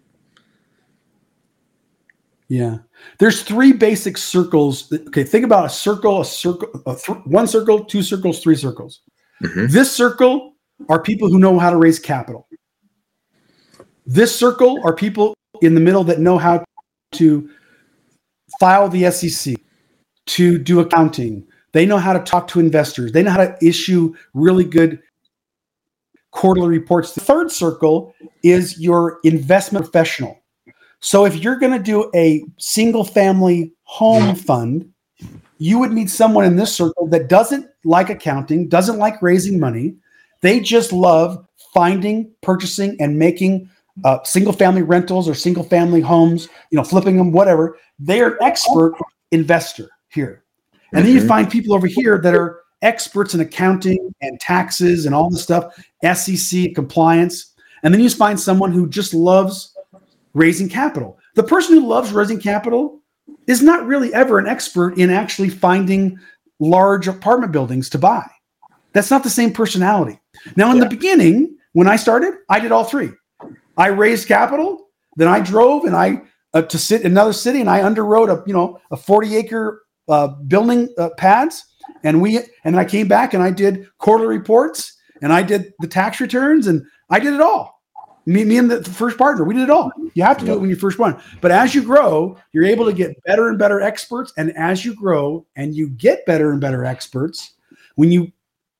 Yeah, 2.48 2.78
there's 3.18 3.42
three 3.42 3.72
basic 3.72 4.16
circles. 4.16 4.92
Okay, 4.92 5.24
think 5.24 5.44
about 5.44 5.66
a 5.66 5.68
circle, 5.68 6.20
a 6.20 6.24
circle, 6.24 6.68
a 6.86 6.94
th- 6.94 7.18
one 7.24 7.48
circle, 7.48 7.84
two 7.84 8.02
circles, 8.02 8.40
three 8.40 8.54
circles. 8.54 9.00
Mm-hmm. 9.42 9.66
This 9.66 9.90
circle 9.90 10.54
are 10.88 11.02
people 11.02 11.28
who 11.28 11.40
know 11.40 11.58
how 11.58 11.70
to 11.70 11.76
raise 11.76 11.98
capital. 11.98 12.46
This 14.06 14.32
circle 14.32 14.80
are 14.84 14.94
people 14.94 15.35
in 15.62 15.74
the 15.74 15.80
middle 15.80 16.04
that 16.04 16.20
know 16.20 16.38
how 16.38 16.64
to 17.12 17.48
file 18.60 18.88
the 18.88 19.10
SEC, 19.10 19.56
to 20.26 20.58
do 20.58 20.80
accounting. 20.80 21.46
They 21.72 21.86
know 21.86 21.98
how 21.98 22.12
to 22.12 22.20
talk 22.20 22.48
to 22.48 22.60
investors. 22.60 23.12
They 23.12 23.22
know 23.22 23.30
how 23.30 23.44
to 23.44 23.56
issue 23.62 24.14
really 24.34 24.64
good 24.64 25.00
quarterly 26.30 26.68
reports. 26.68 27.14
The 27.14 27.20
third 27.20 27.50
circle 27.50 28.14
is 28.42 28.80
your 28.80 29.18
investment 29.24 29.84
professional. 29.84 30.42
So 31.00 31.24
if 31.24 31.36
you're 31.36 31.58
going 31.58 31.72
to 31.72 31.82
do 31.82 32.10
a 32.14 32.44
single 32.58 33.04
family 33.04 33.72
home 33.84 34.34
fund, 34.34 34.90
you 35.58 35.78
would 35.78 35.92
need 35.92 36.10
someone 36.10 36.44
in 36.44 36.56
this 36.56 36.74
circle 36.74 37.06
that 37.08 37.28
doesn't 37.28 37.66
like 37.84 38.10
accounting, 38.10 38.68
doesn't 38.68 38.98
like 38.98 39.22
raising 39.22 39.58
money. 39.58 39.94
They 40.42 40.60
just 40.60 40.92
love 40.92 41.46
finding, 41.72 42.30
purchasing, 42.42 42.96
and 43.00 43.18
making 43.18 43.70
uh, 44.04 44.22
single 44.24 44.52
family 44.52 44.82
rentals 44.82 45.28
or 45.28 45.34
single 45.34 45.64
family 45.64 46.00
homes, 46.00 46.48
you 46.70 46.76
know, 46.76 46.84
flipping 46.84 47.16
them, 47.16 47.32
whatever. 47.32 47.78
They 47.98 48.20
are 48.20 48.36
expert 48.42 48.94
investor 49.32 49.88
here. 50.08 50.44
And 50.92 51.04
then 51.04 51.12
you 51.12 51.20
mm-hmm. 51.20 51.28
find 51.28 51.50
people 51.50 51.74
over 51.74 51.86
here 51.86 52.18
that 52.18 52.34
are 52.34 52.60
experts 52.82 53.34
in 53.34 53.40
accounting 53.40 54.14
and 54.20 54.38
taxes 54.40 55.06
and 55.06 55.14
all 55.14 55.30
this 55.30 55.42
stuff, 55.42 55.74
SEC 56.14 56.74
compliance. 56.74 57.54
And 57.82 57.92
then 57.92 58.00
you 58.00 58.10
find 58.10 58.38
someone 58.38 58.72
who 58.72 58.88
just 58.88 59.14
loves 59.14 59.74
raising 60.34 60.68
capital. 60.68 61.18
The 61.34 61.42
person 61.42 61.74
who 61.74 61.86
loves 61.86 62.12
raising 62.12 62.40
capital 62.40 63.00
is 63.46 63.62
not 63.62 63.86
really 63.86 64.12
ever 64.14 64.38
an 64.38 64.46
expert 64.46 64.98
in 64.98 65.10
actually 65.10 65.48
finding 65.48 66.18
large 66.58 67.08
apartment 67.08 67.52
buildings 67.52 67.88
to 67.90 67.98
buy. 67.98 68.26
That's 68.92 69.10
not 69.10 69.22
the 69.22 69.30
same 69.30 69.52
personality. 69.52 70.18
Now, 70.56 70.70
in 70.70 70.76
yeah. 70.76 70.84
the 70.84 70.90
beginning, 70.90 71.56
when 71.72 71.86
I 71.86 71.96
started, 71.96 72.34
I 72.48 72.60
did 72.60 72.72
all 72.72 72.84
three. 72.84 73.10
I 73.76 73.88
raised 73.88 74.28
capital, 74.28 74.88
then 75.16 75.28
I 75.28 75.40
drove 75.40 75.84
and 75.84 75.96
I 75.96 76.22
uh, 76.54 76.62
to 76.62 76.78
sit 76.78 77.02
in 77.02 77.12
another 77.12 77.32
city 77.32 77.60
and 77.60 77.70
I 77.70 77.80
underwrote 77.80 78.30
a 78.30 78.42
you 78.46 78.54
know 78.54 78.80
a 78.90 78.96
40 78.96 79.36
acre 79.36 79.82
uh, 80.08 80.28
building 80.28 80.88
uh, 80.98 81.10
pads 81.16 81.64
and 82.04 82.20
we 82.20 82.40
and 82.64 82.76
I 82.78 82.84
came 82.84 83.08
back 83.08 83.34
and 83.34 83.42
I 83.42 83.50
did 83.50 83.88
quarterly 83.98 84.38
reports 84.38 84.96
and 85.22 85.32
I 85.32 85.42
did 85.42 85.72
the 85.80 85.88
tax 85.88 86.20
returns 86.20 86.66
and 86.66 86.84
I 87.10 87.20
did 87.20 87.34
it 87.34 87.40
all. 87.40 87.76
Me, 88.28 88.44
me 88.44 88.58
and 88.58 88.68
the 88.68 88.82
first 88.82 89.16
partner, 89.16 89.44
we 89.44 89.54
did 89.54 89.64
it 89.64 89.70
all. 89.70 89.92
You 90.14 90.24
have 90.24 90.38
to 90.38 90.44
do 90.44 90.54
it 90.54 90.60
when 90.60 90.68
you 90.68 90.74
first 90.74 90.98
one. 90.98 91.20
But 91.40 91.52
as 91.52 91.76
you 91.76 91.82
grow, 91.84 92.36
you're 92.52 92.64
able 92.64 92.84
to 92.84 92.92
get 92.92 93.22
better 93.22 93.48
and 93.48 93.56
better 93.56 93.80
experts. 93.80 94.32
And 94.36 94.56
as 94.56 94.84
you 94.84 94.96
grow 94.96 95.46
and 95.54 95.76
you 95.76 95.90
get 95.90 96.26
better 96.26 96.50
and 96.50 96.60
better 96.60 96.84
experts, 96.84 97.54
when 97.94 98.10
you 98.10 98.32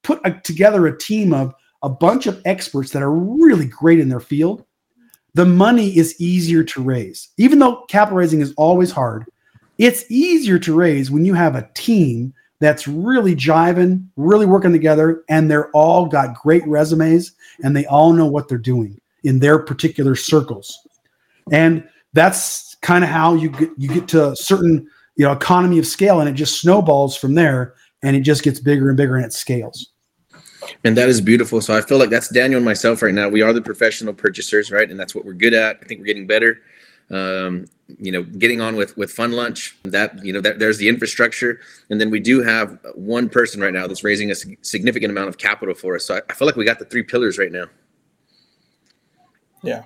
put 0.03 0.21
a, 0.25 0.33
together 0.33 0.89
a 0.89 0.99
team 0.99 1.33
of 1.33 1.55
a 1.85 1.89
bunch 1.89 2.27
of 2.27 2.43
experts 2.45 2.91
that 2.91 3.03
are 3.03 3.13
really 3.13 3.67
great 3.67 4.01
in 4.01 4.09
their 4.09 4.19
field, 4.19 4.65
the 5.37 5.45
money 5.45 5.95
is 5.95 6.19
easier 6.19 6.65
to 6.65 6.83
raise. 6.83 7.29
Even 7.37 7.59
though 7.59 7.85
capital 7.89 8.17
raising 8.17 8.41
is 8.41 8.55
always 8.57 8.91
hard, 8.91 9.27
it's 9.77 10.11
easier 10.11 10.59
to 10.59 10.75
raise 10.75 11.11
when 11.11 11.27
you 11.27 11.35
have 11.35 11.55
a 11.55 11.69
team 11.75 12.33
that's 12.59 12.89
really 12.89 13.37
jiving, 13.37 14.07
really 14.17 14.47
working 14.47 14.73
together, 14.73 15.23
and 15.29 15.51
they're 15.51 15.71
all 15.73 16.07
got 16.07 16.41
great 16.41 16.67
resumes 16.67 17.33
and 17.63 17.77
they 17.77 17.85
all 17.85 18.15
know 18.15 18.25
what 18.25 18.49
they're 18.49 18.57
doing 18.57 18.99
in 19.25 19.39
their 19.39 19.59
particular 19.59 20.17
circles. 20.17 20.79
And 21.53 21.87
that's 22.15 22.75
kind 22.81 23.05
of 23.05 23.11
how 23.11 23.35
you 23.35 23.51
get 23.51 23.71
you 23.77 23.89
get 23.91 24.09
to 24.09 24.31
a 24.31 24.37
certain 24.37 24.89
you 25.17 25.27
know 25.27 25.33
economy 25.33 25.79
of 25.79 25.87
scale 25.87 26.19
and 26.19 26.31
it 26.31 26.33
just 26.33 26.63
snowballs 26.63 27.15
from 27.15 27.35
there 27.35 27.75
and 28.03 28.17
it 28.17 28.21
just 28.21 28.43
gets 28.43 28.59
bigger 28.59 28.89
and 28.89 28.97
bigger 28.97 29.17
and 29.17 29.27
it 29.27 29.35
scales. 29.35 29.93
And 30.85 30.97
that 30.97 31.09
is 31.09 31.21
beautiful. 31.21 31.61
So 31.61 31.77
I 31.77 31.81
feel 31.81 31.99
like 31.99 32.11
that's 32.11 32.29
Daniel 32.29 32.59
and 32.59 32.65
myself 32.65 33.03
right 33.03 33.15
now. 33.15 33.29
We 33.29 33.43
are 33.43 33.53
the 33.53 33.63
professional 33.63 34.15
purchasers, 34.15 34.71
right? 34.71 34.91
And 34.91 34.99
that's 34.99 35.15
what 35.15 35.25
we're 35.25 35.33
good 35.35 35.55
at. 35.55 35.79
I 35.83 35.87
think 35.87 36.01
we're 36.01 36.07
getting 36.07 36.27
better. 36.27 36.61
Um, 37.11 37.67
you 38.01 38.11
know, 38.11 38.25
getting 38.25 38.61
on 38.61 38.75
with 38.75 38.97
with 38.97 39.13
Fund 39.13 39.35
Launch. 39.35 39.77
That 39.85 40.25
you 40.25 40.33
know, 40.33 40.41
that 40.41 40.59
there's 40.59 40.79
the 40.79 40.89
infrastructure, 40.89 41.61
and 41.89 42.01
then 42.01 42.11
we 42.11 42.19
do 42.19 42.43
have 42.43 42.81
one 42.95 43.29
person 43.29 43.61
right 43.61 43.73
now 43.73 43.87
that's 43.87 44.03
raising 44.03 44.33
a 44.33 44.35
significant 44.35 45.13
amount 45.13 45.29
of 45.29 45.39
capital 45.39 45.75
for 45.75 45.95
us. 45.95 46.07
So 46.07 46.17
I, 46.17 46.23
I 46.29 46.35
feel 46.35 46.47
like 46.47 46.57
we 46.57 46.65
got 46.65 46.81
the 46.81 46.85
three 46.85 47.05
pillars 47.05 47.39
right 47.39 47.53
now. 47.53 47.67
Yeah. 49.63 49.85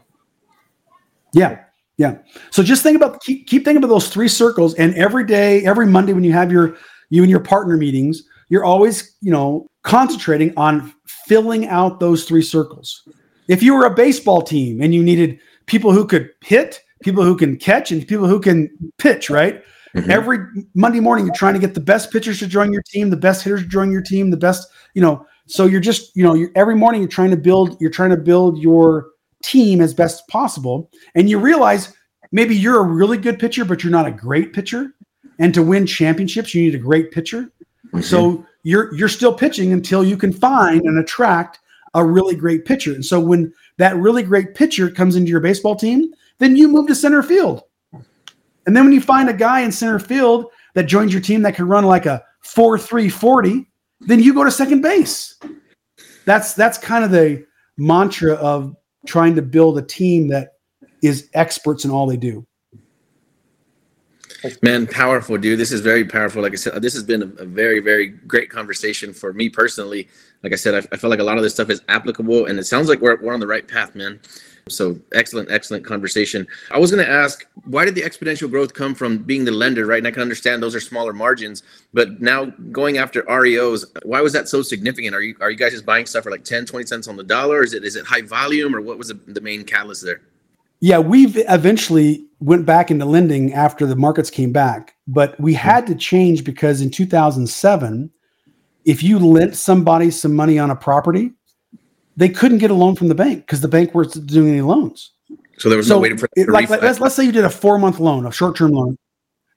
Yeah. 1.34 1.64
Yeah. 1.96 2.16
So 2.50 2.62
just 2.62 2.82
think 2.82 2.96
about 2.96 3.20
keep, 3.20 3.46
keep 3.46 3.64
thinking 3.64 3.84
about 3.84 3.92
those 3.92 4.08
three 4.08 4.28
circles 4.28 4.74
and 4.74 4.94
every 4.94 5.24
day, 5.26 5.62
every 5.66 5.86
Monday 5.86 6.14
when 6.14 6.24
you 6.24 6.32
have 6.32 6.50
your 6.50 6.78
you 7.10 7.22
and 7.22 7.30
your 7.30 7.40
partner 7.40 7.76
meetings, 7.76 8.22
you're 8.50 8.64
always, 8.64 9.16
you 9.22 9.30
know, 9.30 9.66
concentrating 9.82 10.52
on 10.56 10.92
filling 11.06 11.66
out 11.68 12.00
those 12.00 12.24
three 12.24 12.42
circles. 12.42 13.08
If 13.48 13.62
you 13.62 13.74
were 13.74 13.86
a 13.86 13.94
baseball 13.94 14.42
team 14.42 14.82
and 14.82 14.94
you 14.94 15.02
needed 15.02 15.40
people 15.66 15.92
who 15.92 16.06
could 16.06 16.30
hit, 16.44 16.82
people 17.02 17.24
who 17.24 17.36
can 17.36 17.56
catch 17.56 17.90
and 17.90 18.06
people 18.06 18.26
who 18.26 18.40
can 18.40 18.68
pitch, 18.98 19.30
right? 19.30 19.64
Mm-hmm. 19.94 20.10
Every 20.10 20.38
Monday 20.74 21.00
morning 21.00 21.26
you're 21.26 21.34
trying 21.34 21.54
to 21.54 21.60
get 21.60 21.74
the 21.74 21.80
best 21.80 22.12
pitchers 22.12 22.38
to 22.40 22.46
join 22.46 22.72
your 22.72 22.82
team, 22.82 23.10
the 23.10 23.16
best 23.16 23.42
hitters 23.42 23.62
to 23.62 23.68
join 23.68 23.90
your 23.90 24.02
team, 24.02 24.30
the 24.30 24.36
best, 24.36 24.68
you 24.94 25.02
know, 25.02 25.26
so 25.46 25.66
you're 25.66 25.80
just, 25.80 26.14
you 26.14 26.22
know, 26.22 26.34
you're, 26.34 26.50
every 26.54 26.76
morning 26.76 27.00
you're 27.00 27.08
trying 27.08 27.30
to 27.30 27.36
build 27.36 27.80
you're 27.80 27.90
trying 27.90 28.10
to 28.10 28.16
build 28.16 28.58
your 28.58 29.08
team 29.42 29.80
as 29.80 29.94
best 29.94 30.28
possible. 30.28 30.90
And 31.16 31.28
you 31.28 31.40
realize 31.40 31.92
maybe 32.30 32.54
you're 32.54 32.78
a 32.78 32.84
really 32.84 33.18
good 33.18 33.38
pitcher, 33.38 33.64
but 33.64 33.82
you're 33.82 33.90
not 33.90 34.06
a 34.06 34.12
great 34.12 34.52
pitcher. 34.52 34.92
And 35.40 35.52
to 35.54 35.62
win 35.62 35.86
championships, 35.86 36.54
you 36.54 36.62
need 36.62 36.74
a 36.74 36.78
great 36.78 37.10
pitcher. 37.10 37.50
Mm-hmm. 37.92 38.00
So 38.00 38.46
you're 38.62 38.94
you're 38.94 39.08
still 39.08 39.32
pitching 39.32 39.72
until 39.72 40.04
you 40.04 40.16
can 40.16 40.32
find 40.32 40.82
and 40.82 40.98
attract 40.98 41.58
a 41.94 42.04
really 42.04 42.36
great 42.36 42.64
pitcher. 42.64 42.94
And 42.94 43.04
so 43.04 43.18
when 43.18 43.52
that 43.78 43.96
really 43.96 44.22
great 44.22 44.54
pitcher 44.54 44.90
comes 44.90 45.16
into 45.16 45.30
your 45.30 45.40
baseball 45.40 45.74
team, 45.74 46.12
then 46.38 46.56
you 46.56 46.68
move 46.68 46.86
to 46.88 46.94
center 46.94 47.22
field. 47.22 47.62
And 48.66 48.76
then 48.76 48.84
when 48.84 48.92
you 48.92 49.00
find 49.00 49.28
a 49.28 49.34
guy 49.34 49.60
in 49.60 49.72
center 49.72 49.98
field 49.98 50.46
that 50.74 50.84
joins 50.84 51.12
your 51.12 51.22
team 51.22 51.42
that 51.42 51.56
can 51.56 51.66
run 51.66 51.84
like 51.84 52.06
a 52.06 52.22
4-3-40, 52.44 53.66
then 54.00 54.20
you 54.20 54.32
go 54.32 54.44
to 54.44 54.50
second 54.50 54.82
base. 54.82 55.38
That's 56.26 56.54
that's 56.54 56.78
kind 56.78 57.04
of 57.04 57.10
the 57.10 57.44
mantra 57.76 58.34
of 58.34 58.76
trying 59.06 59.34
to 59.34 59.42
build 59.42 59.78
a 59.78 59.82
team 59.82 60.28
that 60.28 60.52
is 61.02 61.28
experts 61.34 61.84
in 61.84 61.90
all 61.90 62.06
they 62.06 62.16
do. 62.16 62.46
Man, 64.62 64.86
powerful, 64.86 65.36
dude. 65.36 65.58
This 65.58 65.72
is 65.72 65.80
very 65.80 66.04
powerful. 66.04 66.42
Like 66.42 66.52
I 66.52 66.56
said, 66.56 66.80
this 66.82 66.94
has 66.94 67.02
been 67.02 67.22
a, 67.22 67.44
very, 67.44 67.80
very 67.80 68.08
great 68.08 68.50
conversation 68.50 69.12
for 69.12 69.32
me 69.32 69.48
personally. 69.48 70.08
Like 70.42 70.52
I 70.52 70.56
said, 70.56 70.74
I, 70.74 70.94
I, 70.94 70.96
feel 70.96 71.10
like 71.10 71.20
a 71.20 71.24
lot 71.24 71.36
of 71.36 71.42
this 71.42 71.52
stuff 71.52 71.70
is 71.70 71.82
applicable, 71.88 72.46
and 72.46 72.58
it 72.58 72.64
sounds 72.64 72.88
like 72.88 73.00
we're, 73.00 73.20
we're 73.20 73.34
on 73.34 73.40
the 73.40 73.46
right 73.46 73.66
path, 73.66 73.94
man. 73.94 74.20
So 74.68 74.98
excellent, 75.12 75.50
excellent 75.50 75.84
conversation. 75.84 76.46
I 76.70 76.78
was 76.78 76.90
going 76.90 77.04
to 77.04 77.10
ask, 77.10 77.46
why 77.64 77.84
did 77.84 77.94
the 77.94 78.02
exponential 78.02 78.48
growth 78.48 78.72
come 78.72 78.94
from 78.94 79.18
being 79.18 79.44
the 79.44 79.50
lender, 79.50 79.86
right? 79.86 79.98
And 79.98 80.06
I 80.06 80.10
can 80.10 80.22
understand 80.22 80.62
those 80.62 80.74
are 80.74 80.80
smaller 80.80 81.12
margins, 81.12 81.62
but 81.92 82.20
now 82.20 82.46
going 82.70 82.98
after 82.98 83.22
REOs, 83.22 83.84
why 84.04 84.20
was 84.20 84.32
that 84.32 84.48
so 84.48 84.62
significant? 84.62 85.14
Are 85.14 85.22
you 85.22 85.34
are 85.40 85.50
you 85.50 85.56
guys 85.56 85.72
just 85.72 85.86
buying 85.86 86.06
stuff 86.06 86.24
for 86.24 86.30
like 86.30 86.44
10, 86.44 86.66
20 86.66 86.86
cents 86.86 87.08
on 87.08 87.16
the 87.16 87.24
dollar? 87.24 87.62
Is 87.62 87.74
it 87.74 87.84
is 87.84 87.96
it 87.96 88.06
high 88.06 88.22
volume, 88.22 88.74
or 88.74 88.80
what 88.80 88.98
was 88.98 89.08
the, 89.08 89.14
the 89.26 89.40
main 89.40 89.64
catalyst 89.64 90.04
there? 90.04 90.20
Yeah, 90.80 90.98
we've 90.98 91.36
eventually 91.48 92.26
went 92.40 92.64
back 92.64 92.90
into 92.90 93.04
lending 93.04 93.52
after 93.52 93.86
the 93.86 93.96
markets 93.96 94.30
came 94.30 94.52
back, 94.52 94.94
but 95.06 95.38
we 95.38 95.52
hmm. 95.52 95.58
had 95.58 95.86
to 95.88 95.94
change 95.94 96.44
because 96.44 96.80
in 96.80 96.90
2007, 96.90 98.10
if 98.84 99.02
you 99.02 99.18
lent 99.18 99.56
somebody 99.56 100.10
some 100.10 100.34
money 100.34 100.58
on 100.58 100.70
a 100.70 100.76
property, 100.76 101.32
they 102.16 102.28
couldn't 102.28 102.58
get 102.58 102.70
a 102.70 102.74
loan 102.74 102.96
from 102.96 103.08
the 103.08 103.14
bank 103.14 103.46
because 103.46 103.60
the 103.60 103.68
bank 103.68 103.94
wasn't 103.94 104.26
doing 104.26 104.50
any 104.50 104.62
loans. 104.62 105.12
So 105.58 105.68
there 105.68 105.76
was 105.76 105.88
so 105.88 105.96
no 105.96 106.00
way 106.00 106.16
for 106.16 106.28
it, 106.36 106.48
like, 106.48 106.70
let's, 106.70 107.00
let's 107.00 107.14
say 107.14 107.24
you 107.24 107.32
did 107.32 107.44
a 107.44 107.50
four 107.50 107.78
month 107.78 108.00
loan, 108.00 108.26
a 108.26 108.32
short 108.32 108.56
term 108.56 108.72
loan. 108.72 108.96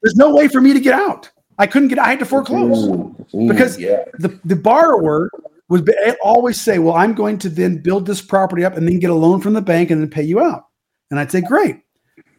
There's 0.01 0.15
no 0.15 0.35
way 0.35 0.49
for 0.49 0.59
me 0.59 0.73
to 0.73 0.81
get 0.81 0.93
out. 0.93 1.31
I 1.57 1.67
couldn't 1.67 1.87
get. 1.89 1.99
I 1.99 2.09
had 2.09 2.19
to 2.19 2.25
foreclose 2.25 2.87
ooh, 2.87 3.15
ooh, 3.35 3.47
because 3.47 3.79
yeah. 3.79 4.03
the 4.19 4.37
the 4.43 4.55
borrower 4.55 5.29
would 5.69 5.85
be, 5.85 5.93
always 6.23 6.59
say, 6.59 6.79
"Well, 6.79 6.95
I'm 6.95 7.13
going 7.13 7.37
to 7.39 7.49
then 7.49 7.77
build 7.77 8.05
this 8.05 8.21
property 8.21 8.65
up 8.65 8.75
and 8.75 8.87
then 8.87 8.99
get 8.99 9.11
a 9.11 9.15
loan 9.15 9.39
from 9.39 9.53
the 9.53 9.61
bank 9.61 9.91
and 9.91 10.01
then 10.01 10.09
pay 10.09 10.23
you 10.23 10.41
out." 10.41 10.65
And 11.13 11.19
I'd 11.19 11.31
say, 11.31 11.41
"Great." 11.41 11.81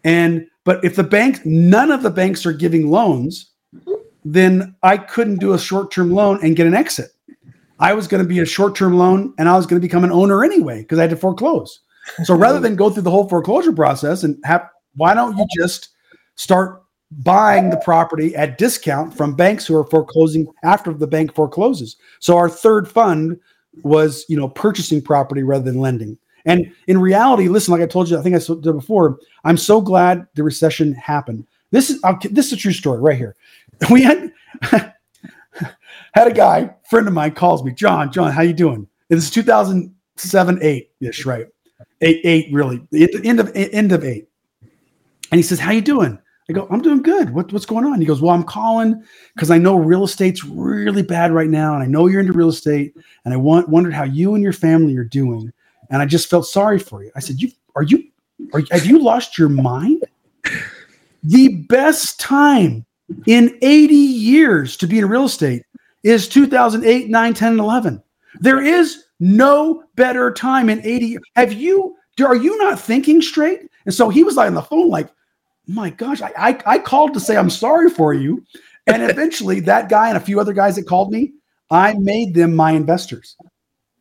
And 0.03 0.49
but 0.65 0.85
if 0.85 0.97
the 0.97 1.05
bank, 1.05 1.47
none 1.47 1.93
of 1.93 2.03
the 2.03 2.11
banks 2.11 2.45
are 2.45 2.53
giving 2.53 2.91
loans, 2.91 3.53
then 4.25 4.75
I 4.83 4.97
couldn't 4.97 5.39
do 5.39 5.53
a 5.53 5.59
short 5.59 5.93
term 5.93 6.11
loan 6.11 6.41
and 6.43 6.57
get 6.57 6.67
an 6.67 6.75
exit. 6.75 7.13
I 7.79 7.93
was 7.93 8.09
going 8.09 8.21
to 8.21 8.29
be 8.29 8.41
a 8.41 8.45
short 8.45 8.75
term 8.75 8.97
loan 8.97 9.33
and 9.39 9.49
I 9.49 9.57
was 9.57 9.65
going 9.65 9.81
to 9.81 9.87
become 9.87 10.03
an 10.03 10.11
owner 10.11 10.43
anyway 10.43 10.81
because 10.81 10.99
I 10.99 11.03
had 11.03 11.11
to 11.11 11.17
foreclose. 11.17 11.83
So 12.25 12.35
rather 12.37 12.59
than 12.59 12.75
go 12.75 12.91
through 12.91 13.05
the 13.05 13.13
whole 13.13 13.29
foreclosure 13.29 13.73
process 13.73 14.25
and 14.25 14.37
have, 14.45 14.69
why 14.97 15.15
don't 15.15 15.37
you 15.37 15.47
just 15.57 15.91
start 16.35 16.83
buying 17.23 17.71
the 17.71 17.77
property 17.77 18.35
at 18.35 18.59
discount 18.59 19.15
from 19.15 19.37
banks 19.37 19.67
who 19.67 19.77
are 19.77 19.87
foreclosing 19.87 20.49
after 20.65 20.93
the 20.93 21.07
bank 21.07 21.33
forecloses. 21.33 21.97
So 22.19 22.37
our 22.37 22.49
third 22.49 22.89
fund 22.89 23.39
was, 23.83 24.25
you 24.29 24.37
know, 24.37 24.49
purchasing 24.49 25.01
property 25.01 25.43
rather 25.43 25.65
than 25.65 25.81
lending. 25.81 26.19
And 26.45 26.73
in 26.89 27.01
reality, 27.01 27.49
listen, 27.49 27.73
like 27.73 27.83
I 27.83 27.87
told 27.87 28.11
you, 28.11 28.19
I 28.19 28.23
think 28.23 28.37
I 28.37 28.39
said 28.39 28.61
before, 28.63 29.19
I'm 29.45 29.57
so 29.57 29.81
glad 29.81 30.27
the 30.35 30.43
recession 30.43 30.93
happened. 30.95 31.47
This 31.71 31.91
is 31.91 32.01
I'll, 32.05 32.19
this 32.31 32.47
is 32.47 32.53
a 32.53 32.57
true 32.57 32.73
story 32.73 33.01
right 33.01 33.17
here. 33.17 33.37
We 33.91 34.03
had 34.03 34.33
had 36.15 36.29
a 36.29 36.33
guy, 36.33 36.73
friend 36.89 37.09
of 37.09 37.13
mine, 37.13 37.33
calls 37.33 37.65
me, 37.65 37.73
John, 37.73 38.13
John, 38.13 38.31
how 38.31 38.43
you 38.43 38.53
doing? 38.53 38.87
This 39.09 39.25
is 39.25 39.31
2007, 39.31 40.59
eight 40.63 40.91
ish, 41.01 41.27
right? 41.27 41.47
Eight, 42.01 42.21
eight, 42.25 42.53
really, 42.53 42.87
end 43.25 43.41
of 43.41 43.51
end 43.55 43.93
of 43.93 44.05
eight. 44.05 44.29
And 45.33 45.39
he 45.39 45.43
says, 45.43 45.59
"How 45.59 45.73
you 45.73 45.81
doing?" 45.81 46.19
I 46.49 46.53
go, 46.53 46.69
"I'm 46.71 46.83
doing 46.83 47.03
good. 47.03 47.31
What, 47.31 47.53
what's 47.53 47.67
going 47.67 47.85
on?" 47.85 48.01
He 48.01 48.07
goes, 48.07 48.21
"Well, 48.21 48.35
I'm 48.35 48.45
calling 48.45 49.03
because 49.35 49.51
I 49.51 49.59
know 49.59 49.77
real 49.77 50.05
estate's 50.05 50.45
really 50.45 51.03
bad 51.03 51.33
right 51.33 51.51
now, 51.51 51.75
and 51.75 51.83
I 51.83 51.87
know 51.87 52.07
you're 52.07 52.21
into 52.21 52.33
real 52.33 52.51
estate, 52.51 52.95
and 53.25 53.35
I 53.35 53.37
want 53.37 53.69
wondered 53.69 53.95
how 53.95 54.05
you 54.05 54.35
and 54.35 54.43
your 54.43 54.53
family 54.53 54.97
are 54.97 55.05
doing, 55.05 55.53
and 55.91 56.03
I 56.03 56.07
just 56.07 56.29
felt 56.29 56.47
sorry 56.47 56.79
for 56.79 57.03
you." 57.03 57.11
I 57.17 57.21
said, 57.21 57.41
"You 57.41 57.51
are 57.77 57.83
you 57.83 58.05
are 58.53 58.63
have 58.71 58.87
you 58.87 58.99
lost 58.99 59.39
your 59.39 59.49
mind?" 59.49 60.05
The 61.25 61.49
best 61.69 62.21
time 62.21 62.85
in 63.27 63.57
80 63.63 63.95
years 63.95 64.77
to 64.77 64.87
be 64.87 64.99
in 64.99 65.09
real 65.09 65.25
estate 65.25 65.65
is 66.03 66.29
2008, 66.29 67.09
9, 67.09 67.35
10, 67.35 67.53
and 67.53 67.61
11. 67.61 68.03
There 68.41 68.63
is 68.63 69.05
no 69.21 69.85
better 69.97 70.31
time 70.31 70.69
in 70.69 70.85
80. 70.85 71.19
Have 71.37 71.55
you, 71.55 71.97
are 72.25 72.37
you 72.37 72.59
not 72.59 72.79
thinking 72.79 73.23
straight? 73.23 73.63
And 73.87 73.95
so 73.95 74.11
he 74.11 74.23
was 74.23 74.37
like 74.37 74.49
on 74.49 74.55
the 74.55 74.63
phone, 74.63 74.91
like, 74.91 75.09
my 75.67 75.89
gosh, 75.89 76.21
I, 76.21 76.33
I, 76.37 76.61
I 76.67 76.79
called 76.79 77.15
to 77.15 77.21
say 77.21 77.37
I'm 77.39 77.51
sorry 77.51 77.89
for 77.89 78.13
you. 78.13 78.45
And 78.87 79.03
eventually 79.03 79.61
that 79.61 79.89
guy 79.89 80.09
and 80.09 80.17
a 80.19 80.21
few 80.21 80.39
other 80.41 80.53
guys 80.53 80.77
that 80.77 80.87
called 80.87 81.11
me, 81.11 81.33
I 81.71 81.95
made 81.95 82.35
them 82.35 82.55
my 82.55 82.73
investors. 82.73 83.35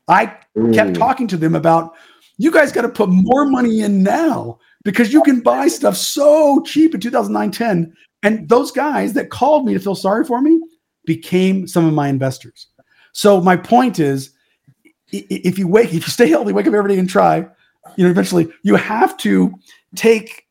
I 0.08 0.38
Ooh. 0.58 0.72
kept 0.74 0.96
talking 0.96 1.28
to 1.28 1.38
them 1.38 1.56
about 1.56 1.94
you 2.38 2.52
guys 2.52 2.72
got 2.72 2.82
to 2.82 2.90
put 2.90 3.10
more 3.10 3.46
money 3.46 3.82
in 3.82 4.04
now 4.04 4.60
because 4.84 5.14
you 5.14 5.22
can 5.24 5.42
buy 5.42 5.68
stuff 5.68 5.96
so 5.96 6.62
cheap 6.66 6.94
in 6.94 7.00
2009 7.00 7.52
10 7.52 7.96
and 8.24 8.48
those 8.50 8.72
guys 8.72 9.14
that 9.14 9.30
called 9.30 9.66
me 9.66 9.74
to 9.74 9.80
feel 9.80 9.96
sorry 9.96 10.26
for 10.26 10.42
me 10.42 10.60
became 11.06 11.68
some 11.68 11.86
of 11.86 11.94
my 11.94 12.08
investors. 12.08 12.68
So 13.12 13.42
my 13.42 13.58
point 13.58 14.00
is, 14.00 14.32
if 15.12 15.60
you 15.60 15.68
wake, 15.68 15.90
if 15.90 15.94
you 15.94 16.02
stay 16.02 16.30
healthy, 16.30 16.54
wake 16.54 16.66
up 16.66 16.74
every 16.74 16.94
day 16.94 17.00
and 17.00 17.10
try, 17.10 17.46
you 17.96 18.04
know, 18.04 18.10
eventually 18.10 18.52
you 18.64 18.76
have 18.76 19.16
to 19.18 19.54
take 19.96 20.48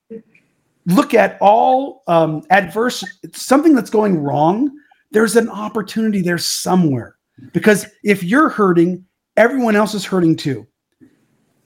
look 0.87 1.15
at 1.15 1.39
all 1.41 2.03
um, 2.07 2.43
adverse 2.51 3.05
something 3.33 3.75
that's 3.75 3.91
going 3.91 4.19
wrong. 4.19 4.71
There's 5.11 5.37
an 5.37 5.49
opportunity 5.49 6.21
there 6.21 6.39
somewhere 6.39 7.17
because 7.53 7.87
if 8.05 8.23
you're 8.23 8.49
hurting, 8.49 9.05
everyone 9.37 9.77
else 9.77 9.95
is 9.95 10.05
hurting 10.05 10.37
too, 10.37 10.67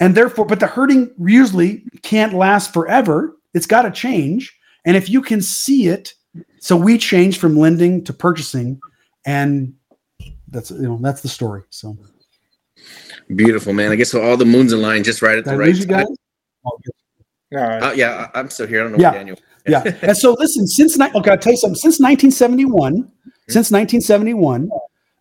and 0.01 0.14
therefore, 0.14 0.47
but 0.47 0.61
the 0.61 0.67
hurting 0.67 1.12
usually 1.19 1.85
can't 2.03 2.35
last 2.35 2.73
forever. 2.73 3.37
It's 3.55 3.67
got 3.67 3.83
to 3.83 3.91
change. 3.91 4.55
And 4.85 4.97
if 4.97 5.09
you 5.09 5.21
can 5.21 5.43
see 5.43 5.89
it, 5.89 6.14
so 6.61 6.77
we 6.77 6.99
changed 6.99 7.41
from 7.41 7.59
lending 7.59 8.05
to 8.05 8.12
purchasing, 8.12 8.81
and 9.25 9.75
that's 10.49 10.71
you 10.71 10.83
know 10.83 10.99
that's 11.01 11.23
the 11.23 11.29
story. 11.29 11.62
So 11.71 11.97
beautiful, 13.35 13.73
man. 13.73 13.91
I 13.91 13.97
guess 13.97 14.11
so. 14.11 14.23
All 14.23 14.37
the 14.37 14.45
moons 14.45 14.73
align 14.73 15.03
just 15.03 15.23
right 15.23 15.39
at 15.39 15.45
Did 15.45 15.55
the 15.55 15.59
right 15.59 15.89
time. 15.89 16.07
Uh, 17.57 17.93
yeah, 17.97 18.29
I'm 18.35 18.51
still 18.51 18.67
here. 18.67 18.81
I 18.81 18.83
don't 18.85 18.93
know, 18.93 18.99
yeah. 18.99 19.12
Daniel. 19.12 19.39
yeah, 19.67 19.83
and 20.03 20.17
so 20.17 20.37
listen. 20.39 20.67
Since 20.67 20.99
okay, 20.99 21.31
I'll 21.31 21.39
tell 21.39 21.53
you 21.53 21.59
something. 21.59 21.77
Since 21.77 22.01
1971, 22.01 22.95
mm-hmm. 22.95 23.09
since 23.49 23.71
1971, 23.71 24.71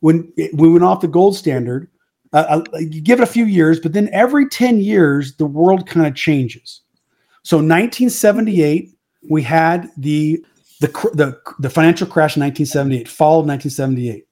when 0.01 0.31
we 0.35 0.69
went 0.69 0.83
off 0.83 1.01
the 1.01 1.07
gold 1.07 1.35
standard, 1.35 1.89
uh, 2.35 2.61
uh, 2.73 2.77
you 2.79 3.01
give 3.01 3.21
it 3.21 3.23
a 3.23 3.27
few 3.27 3.45
years, 3.45 3.79
but 3.79 3.93
then 3.93 4.09
every 4.11 4.49
10 4.49 4.81
years, 4.81 5.37
the 5.37 5.45
world 5.45 5.87
kind 5.87 6.05
of 6.05 6.15
changes. 6.15 6.81
So 7.43 7.55
1978, 7.57 8.91
we 9.29 9.41
had 9.41 9.89
the 9.97 10.45
the 10.81 10.87
the, 11.13 11.39
the 11.59 11.69
financial 11.69 12.05
crash 12.05 12.35
in 12.35 12.43
1978, 12.43 13.07
fall 13.07 13.39
of 13.39 13.47
1978, 13.47 14.27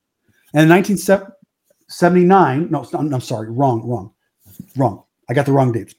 and 0.54 0.64
in 0.64 0.70
1979. 0.70 2.70
No, 2.70 2.86
I'm, 2.93 3.14
I'm 3.14 3.22
sorry, 3.22 3.49
wrong, 3.49 3.88
wrong, 3.88 4.12
wrong. 4.76 5.01
I 5.30 5.34
got 5.34 5.45
the 5.45 5.54
wrong 5.54 5.72
dates. 5.72 5.95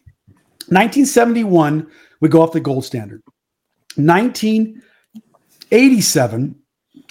1971, 0.68 1.90
we 2.20 2.28
go 2.28 2.42
off 2.42 2.52
the 2.52 2.60
gold 2.60 2.84
standard. 2.84 3.22
1987, 3.96 6.54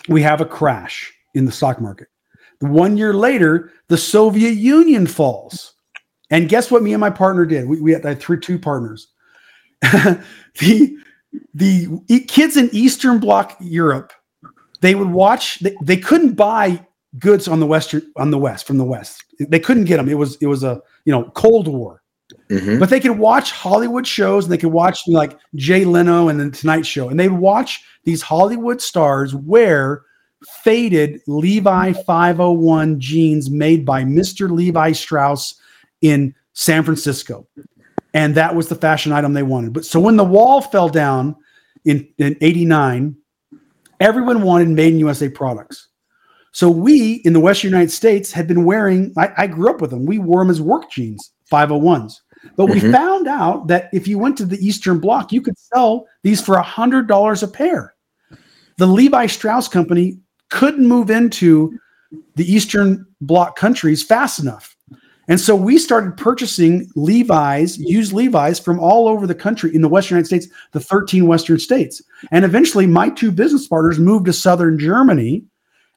we 0.09 0.21
have 0.21 0.41
a 0.41 0.45
crash 0.45 1.11
in 1.33 1.45
the 1.45 1.51
stock 1.51 1.81
market. 1.81 2.09
One 2.63 2.95
year 2.95 3.13
later, 3.13 3.71
the 3.89 3.97
Soviet 3.97 4.53
Union 4.53 5.05
falls. 5.05 5.73
And 6.29 6.47
guess 6.47 6.71
what 6.71 6.81
me 6.81 6.93
and 6.93 7.01
my 7.01 7.09
partner 7.09 7.45
did? 7.45 7.67
We, 7.67 7.81
we 7.81 7.91
had, 7.91 8.05
I 8.05 8.09
had 8.09 8.21
three, 8.21 8.39
two 8.39 8.57
partners. 8.57 9.07
the 10.59 10.97
the 11.53 12.25
kids 12.27 12.55
in 12.55 12.69
Eastern 12.71 13.19
Bloc 13.19 13.57
Europe, 13.59 14.13
they 14.79 14.95
would 14.95 15.09
watch. 15.09 15.59
They, 15.59 15.75
they 15.81 15.97
couldn't 15.97 16.35
buy 16.35 16.85
goods 17.19 17.49
on 17.49 17.59
the 17.59 17.65
western 17.65 18.01
on 18.15 18.31
the 18.31 18.37
west 18.37 18.65
from 18.65 18.77
the 18.77 18.85
west. 18.85 19.23
They 19.39 19.59
couldn't 19.59 19.85
get 19.85 19.97
them. 19.97 20.07
It 20.07 20.17
was 20.17 20.37
it 20.37 20.47
was 20.47 20.63
a 20.63 20.81
you 21.03 21.11
know 21.11 21.25
Cold 21.31 21.67
War. 21.67 22.01
Mm-hmm. 22.49 22.79
But 22.79 22.89
they 22.89 23.01
could 23.01 23.19
watch 23.19 23.51
Hollywood 23.51 24.07
shows 24.07 24.45
and 24.45 24.53
they 24.53 24.57
could 24.57 24.71
watch 24.71 25.01
like 25.07 25.37
Jay 25.55 25.83
Leno 25.83 26.29
and 26.29 26.39
the 26.39 26.49
Tonight 26.49 26.85
Show, 26.85 27.09
and 27.09 27.19
they'd 27.19 27.27
watch 27.27 27.83
these 28.05 28.21
Hollywood 28.21 28.81
stars 28.81 29.35
wear 29.35 30.03
faded 30.63 31.21
Levi 31.27 31.93
501 31.93 32.99
jeans 32.99 33.49
made 33.49 33.85
by 33.85 34.03
Mr. 34.03 34.49
Levi 34.49 34.91
Strauss 34.91 35.55
in 36.01 36.33
San 36.53 36.83
Francisco 36.83 37.47
and 38.13 38.35
that 38.35 38.55
was 38.55 38.67
the 38.67 38.75
fashion 38.75 39.11
item 39.11 39.33
they 39.33 39.43
wanted. 39.43 39.73
But 39.73 39.85
so 39.85 39.99
when 39.99 40.17
the 40.17 40.23
wall 40.23 40.61
fell 40.61 40.89
down 40.89 41.35
in, 41.83 42.07
in 42.17 42.37
89, 42.41 43.15
everyone 43.99 44.43
wanted 44.43 44.69
made 44.69 44.93
in 44.93 44.99
USA 44.99 45.29
products. 45.29 45.87
So 46.51 46.69
we 46.69 47.15
in 47.25 47.33
the 47.33 47.39
Western 47.39 47.71
United 47.71 47.91
States 47.91 48.31
had 48.31 48.47
been 48.47 48.63
wearing, 48.63 49.11
I, 49.17 49.31
I 49.37 49.47
grew 49.47 49.69
up 49.69 49.81
with 49.81 49.89
them. 49.89 50.05
We 50.05 50.19
wore 50.19 50.41
them 50.41 50.51
as 50.51 50.61
work 50.61 50.91
jeans, 50.91 51.31
501s. 51.51 52.19
But 52.55 52.67
mm-hmm. 52.67 52.85
we 52.85 52.91
found 52.91 53.27
out 53.27 53.67
that 53.67 53.89
if 53.91 54.07
you 54.07 54.19
went 54.19 54.37
to 54.37 54.45
the 54.45 54.63
Eastern 54.63 54.99
Bloc, 54.99 55.31
you 55.31 55.41
could 55.41 55.57
sell 55.57 56.05
these 56.21 56.41
for 56.41 56.55
$100 56.55 57.43
a 57.43 57.47
pair. 57.47 57.95
The 58.77 58.85
Levi 58.85 59.25
Strauss 59.27 59.67
company 59.67 60.19
couldn't 60.53 60.87
move 60.87 61.09
into 61.09 61.79
the 62.35 62.45
Eastern 62.45 63.07
Bloc 63.21 63.55
countries 63.55 64.03
fast 64.03 64.39
enough. 64.39 64.77
And 65.27 65.39
so 65.39 65.55
we 65.55 65.79
started 65.79 66.15
purchasing 66.15 66.87
Levi's, 66.95 67.79
used 67.79 68.13
Levi's 68.13 68.59
from 68.59 68.79
all 68.79 69.07
over 69.07 69.25
the 69.25 69.33
country 69.33 69.73
in 69.73 69.81
the 69.81 69.89
Western 69.89 70.17
United 70.17 70.27
States, 70.27 70.47
the 70.71 70.79
13 70.79 71.25
Western 71.25 71.57
states. 71.57 72.03
And 72.29 72.45
eventually 72.45 72.85
my 72.85 73.09
two 73.09 73.31
business 73.31 73.67
partners 73.67 73.97
moved 73.97 74.27
to 74.27 74.33
Southern 74.33 74.77
Germany. 74.77 75.43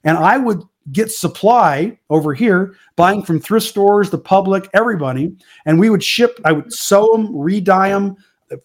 And 0.03 0.17
I 0.17 0.37
would 0.37 0.63
get 0.91 1.11
supply 1.11 1.99
over 2.09 2.33
here, 2.33 2.75
buying 2.95 3.21
from 3.21 3.39
thrift 3.39 3.67
stores, 3.67 4.09
the 4.09 4.17
public, 4.17 4.67
everybody. 4.73 5.35
And 5.67 5.79
we 5.79 5.91
would 5.91 6.03
ship, 6.03 6.39
I 6.45 6.51
would 6.53 6.73
sew 6.73 7.11
them, 7.11 7.37
re 7.37 7.61
dye 7.61 7.89
them, 7.89 8.15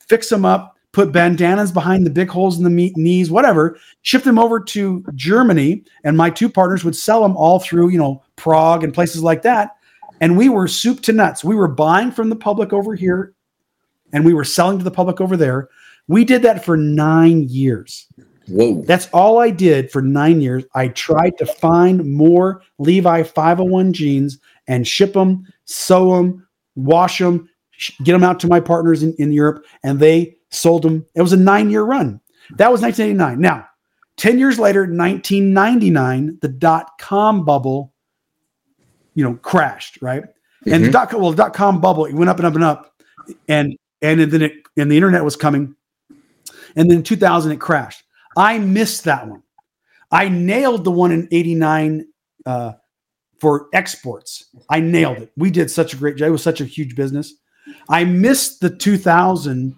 fix 0.09 0.31
them 0.31 0.47
up, 0.47 0.79
put 0.93 1.13
bandanas 1.13 1.73
behind 1.73 2.07
the 2.07 2.11
big 2.11 2.29
holes 2.29 2.59
in 2.59 2.65
the 2.65 2.93
knees, 2.97 3.31
whatever, 3.31 3.79
ship 4.03 4.23
them 4.23 4.39
over 4.39 4.61
to 4.61 5.05
Germany. 5.15 5.83
And 6.05 6.17
my 6.17 6.31
two 6.31 6.49
partners 6.49 6.85
would 6.85 6.97
sell 6.97 7.23
them 7.23 7.37
all 7.37 7.59
through, 7.59 7.89
you 7.89 7.99
know, 7.99 8.23
Prague 8.37 8.85
and 8.85 8.93
places 8.93 9.23
like 9.23 9.43
that 9.43 9.77
and 10.23 10.37
we 10.37 10.49
were 10.49 10.69
soup 10.69 11.01
to 11.03 11.13
nuts. 11.13 11.43
We 11.43 11.57
were 11.57 11.67
buying 11.67 12.13
from 12.13 12.29
the 12.29 12.37
public 12.37 12.73
over 12.73 12.95
here 12.95 13.35
and 14.13 14.25
we 14.25 14.33
were 14.33 14.45
selling 14.45 14.79
to 14.79 14.85
the 14.85 14.91
public 14.91 15.21
over 15.21 15.37
there. 15.37 15.69
We 16.07 16.25
did 16.25 16.43
that 16.43 16.65
for 16.65 16.77
nine 16.77 17.43
years. 17.49 18.07
Whoa. 18.47 18.83
That's 18.83 19.09
all 19.09 19.41
I 19.41 19.51
did 19.51 19.91
for 19.91 20.01
nine 20.01 20.41
years. 20.41 20.63
I 20.77 20.89
tried 20.89 21.37
to 21.39 21.47
find 21.47 22.05
more 22.05 22.63
Levi 22.79 23.25
501 23.25 23.93
jeans 23.93 24.39
and 24.69 24.87
ship 24.87 25.13
them, 25.13 25.45
sew 25.65 26.15
them, 26.15 26.47
wash 26.77 27.19
them, 27.19 27.49
get 28.05 28.13
them 28.13 28.23
out 28.23 28.39
to 28.41 28.49
my 28.49 28.61
partners 28.61 29.03
in, 29.03 29.15
in 29.15 29.33
Europe, 29.33 29.65
and 29.83 29.99
they 29.99 30.37
sold 30.53 30.83
them. 30.83 31.05
It 31.15 31.23
was 31.23 31.33
a 31.33 31.37
nine 31.37 31.71
year 31.71 31.83
run. 31.83 32.21
That 32.57 32.71
was 32.71 32.81
1989. 32.83 33.41
Now, 33.41 33.69
10 34.17 34.39
years 34.39 34.59
later, 34.59 34.83
1999, 34.83 36.39
the 36.41 36.49
dot 36.49 36.91
com 36.99 37.45
bubble 37.45 37.93
you 39.15 39.25
know, 39.25 39.35
crashed, 39.35 40.01
right? 40.01 40.23
Mm-hmm. 40.23 40.73
And 40.73 40.85
the 40.85 40.91
dot 40.91 41.13
well, 41.13 41.31
the 41.31 41.37
dot 41.37 41.55
com 41.55 41.81
bubble, 41.81 42.07
it 42.07 42.15
went 42.15 42.31
up 42.31 42.39
and 42.39 42.47
up 42.47 42.55
and 42.55 42.65
up, 42.65 42.95
and 43.49 43.77
and 44.01 44.21
then 44.21 44.43
it 44.43 44.53
and 44.77 44.91
the 44.91 44.97
internet 44.97 45.25
was 45.25 45.37
coming, 45.37 45.75
and 46.77 46.91
then 46.91 46.99
in 46.99 47.03
2000 47.03 47.53
it 47.53 47.61
crashed. 47.61 48.03
I 48.37 48.59
missed 48.59 49.05
that 49.05 49.27
one. 49.27 49.43
I 50.11 50.29
nailed 50.29 50.85
the 50.85 50.91
one 50.91 51.13
in 51.13 51.29
'89 51.31 52.07
uh, 52.47 52.73
for 53.41 53.69
exports. 53.73 54.47
I 54.71 54.81
nailed 54.81 55.19
it. 55.19 55.33
We 55.37 55.51
did 55.51 55.71
such 55.71 55.95
a 55.95 55.97
great 55.97 56.17
job. 56.17 56.29
It 56.29 56.33
was 56.33 56.43
such 56.43 56.61
a 56.61 56.65
huge 56.65 56.97
business. 56.97 57.35
I 57.89 58.05
missed 58.05 58.61
the 58.61 58.71
2000 58.71 59.77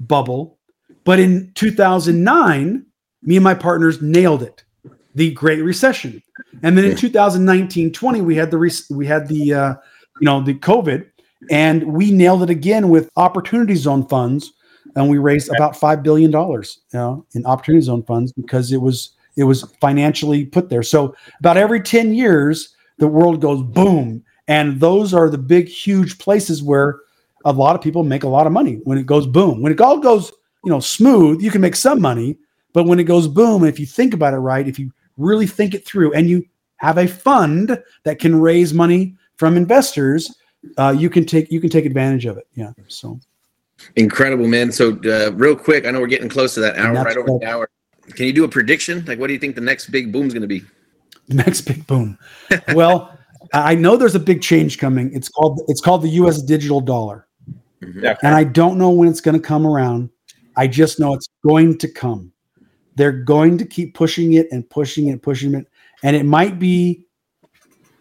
bubble, 0.00 0.58
but 1.04 1.18
in 1.18 1.52
2009 1.54 2.86
me 3.22 3.36
and 3.36 3.44
my 3.44 3.54
partners 3.54 4.00
nailed 4.00 4.42
it. 4.42 4.64
The 5.14 5.32
Great 5.32 5.62
Recession, 5.62 6.22
and 6.62 6.76
then 6.76 6.84
in 6.84 6.92
2019-20, 6.92 8.22
we 8.22 8.36
had 8.36 8.50
the 8.50 8.58
re- 8.58 8.70
we 8.90 9.06
had 9.06 9.28
the 9.28 9.54
uh, 9.54 9.74
you 10.20 10.26
know 10.26 10.42
the 10.42 10.52
COVID, 10.52 11.06
and 11.50 11.84
we 11.84 12.10
nailed 12.10 12.42
it 12.42 12.50
again 12.50 12.90
with 12.90 13.10
Opportunity 13.16 13.76
Zone 13.76 14.06
funds, 14.08 14.52
and 14.94 15.08
we 15.08 15.16
raised 15.16 15.50
about 15.54 15.74
five 15.74 16.02
billion 16.02 16.30
dollars, 16.30 16.80
you 16.92 16.98
know, 16.98 17.26
in 17.32 17.46
Opportunity 17.46 17.82
Zone 17.82 18.02
funds 18.02 18.30
because 18.32 18.72
it 18.72 18.82
was 18.82 19.16
it 19.36 19.44
was 19.44 19.62
financially 19.80 20.44
put 20.44 20.68
there. 20.68 20.82
So 20.82 21.14
about 21.40 21.56
every 21.56 21.80
10 21.80 22.14
years, 22.14 22.74
the 22.98 23.08
world 23.08 23.40
goes 23.40 23.62
boom, 23.62 24.22
and 24.48 24.80
those 24.80 25.14
are 25.14 25.30
the 25.30 25.38
big, 25.38 25.66
huge 25.66 26.18
places 26.18 26.62
where 26.62 27.00
a 27.46 27.52
lot 27.52 27.76
of 27.76 27.80
people 27.80 28.02
make 28.02 28.24
a 28.24 28.28
lot 28.28 28.46
of 28.46 28.52
money 28.52 28.80
when 28.84 28.98
it 28.98 29.06
goes 29.06 29.26
boom. 29.26 29.62
When 29.62 29.72
it 29.72 29.80
all 29.80 29.98
goes, 29.98 30.32
you 30.64 30.70
know, 30.70 30.80
smooth, 30.80 31.40
you 31.40 31.50
can 31.50 31.60
make 31.60 31.76
some 31.76 32.00
money, 32.00 32.36
but 32.72 32.86
when 32.86 32.98
it 32.98 33.04
goes 33.04 33.28
boom, 33.28 33.64
if 33.64 33.78
you 33.78 33.86
think 33.86 34.12
about 34.12 34.34
it 34.34 34.38
right, 34.38 34.66
if 34.66 34.78
you 34.78 34.92
really 35.16 35.46
think 35.46 35.72
it 35.72 35.86
through 35.86 36.12
and 36.12 36.28
you 36.28 36.44
have 36.78 36.98
a 36.98 37.06
fund 37.06 37.80
that 38.02 38.18
can 38.18 38.38
raise 38.38 38.74
money 38.74 39.14
from 39.36 39.56
investors, 39.56 40.34
uh, 40.76 40.94
you 40.96 41.08
can 41.08 41.24
take 41.24 41.50
you 41.52 41.60
can 41.60 41.70
take 41.70 41.86
advantage 41.86 42.26
of 42.26 42.36
it. 42.36 42.48
Yeah. 42.54 42.72
So 42.88 43.20
incredible, 43.94 44.48
man. 44.48 44.72
So 44.72 44.98
uh, 45.04 45.30
real 45.34 45.54
quick, 45.54 45.86
I 45.86 45.92
know 45.92 46.00
we're 46.00 46.08
getting 46.08 46.28
close 46.28 46.54
to 46.54 46.60
that 46.60 46.76
hour, 46.76 46.94
right 46.94 47.16
over 47.16 47.38
the 47.38 47.46
hour. 47.46 47.70
Can 48.14 48.26
you 48.26 48.32
do 48.32 48.42
a 48.42 48.48
prediction? 48.48 49.04
Like, 49.06 49.20
what 49.20 49.28
do 49.28 49.34
you 49.34 49.38
think 49.38 49.54
the 49.54 49.60
next 49.60 49.86
big 49.90 50.12
boom 50.12 50.26
is 50.26 50.34
going 50.34 50.42
to 50.42 50.48
be? 50.48 50.64
The 51.28 51.34
next 51.46 51.60
big 51.62 51.86
boom. 51.86 52.18
well, 52.74 53.16
I 53.52 53.76
know 53.76 53.96
there's 53.96 54.16
a 54.16 54.20
big 54.20 54.42
change 54.42 54.78
coming. 54.78 55.14
It's 55.14 55.28
called 55.28 55.62
it's 55.68 55.80
called 55.80 56.02
the 56.02 56.08
U.S. 56.10 56.42
digital 56.42 56.80
dollar, 56.80 57.25
and 57.82 58.34
I 58.34 58.44
don't 58.44 58.78
know 58.78 58.90
when 58.90 59.08
it's 59.08 59.20
going 59.20 59.38
to 59.38 59.46
come 59.46 59.66
around. 59.66 60.10
I 60.56 60.66
just 60.66 60.98
know 60.98 61.14
it's 61.14 61.28
going 61.46 61.78
to 61.78 61.88
come. 61.88 62.32
They're 62.94 63.12
going 63.12 63.58
to 63.58 63.66
keep 63.66 63.94
pushing 63.94 64.34
it 64.34 64.48
and 64.50 64.68
pushing 64.68 65.08
it, 65.08 65.12
and 65.12 65.22
pushing 65.22 65.54
it, 65.54 65.66
and 66.02 66.16
it 66.16 66.24
might 66.24 66.58
be 66.58 67.06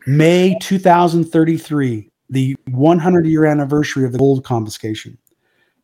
May 0.07 0.55
2033, 0.61 2.11
the 2.29 2.55
100 2.69 3.25
year 3.25 3.45
anniversary 3.45 4.05
of 4.05 4.11
the 4.11 4.17
gold 4.17 4.43
confiscation, 4.45 5.17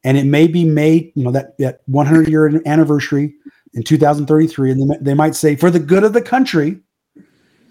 and 0.03 0.17
it 0.17 0.25
may 0.25 0.47
be 0.47 0.63
May, 0.63 1.11
you 1.15 1.23
know 1.23 1.31
that 1.31 1.57
that 1.57 1.81
100 1.87 2.29
year 2.29 2.61
anniversary 2.65 3.33
in 3.73 3.83
2033, 3.83 4.71
and 4.71 4.95
they 5.01 5.13
might 5.13 5.35
say 5.35 5.55
for 5.55 5.69
the 5.69 5.79
good 5.79 6.03
of 6.03 6.13
the 6.13 6.21
country, 6.21 6.79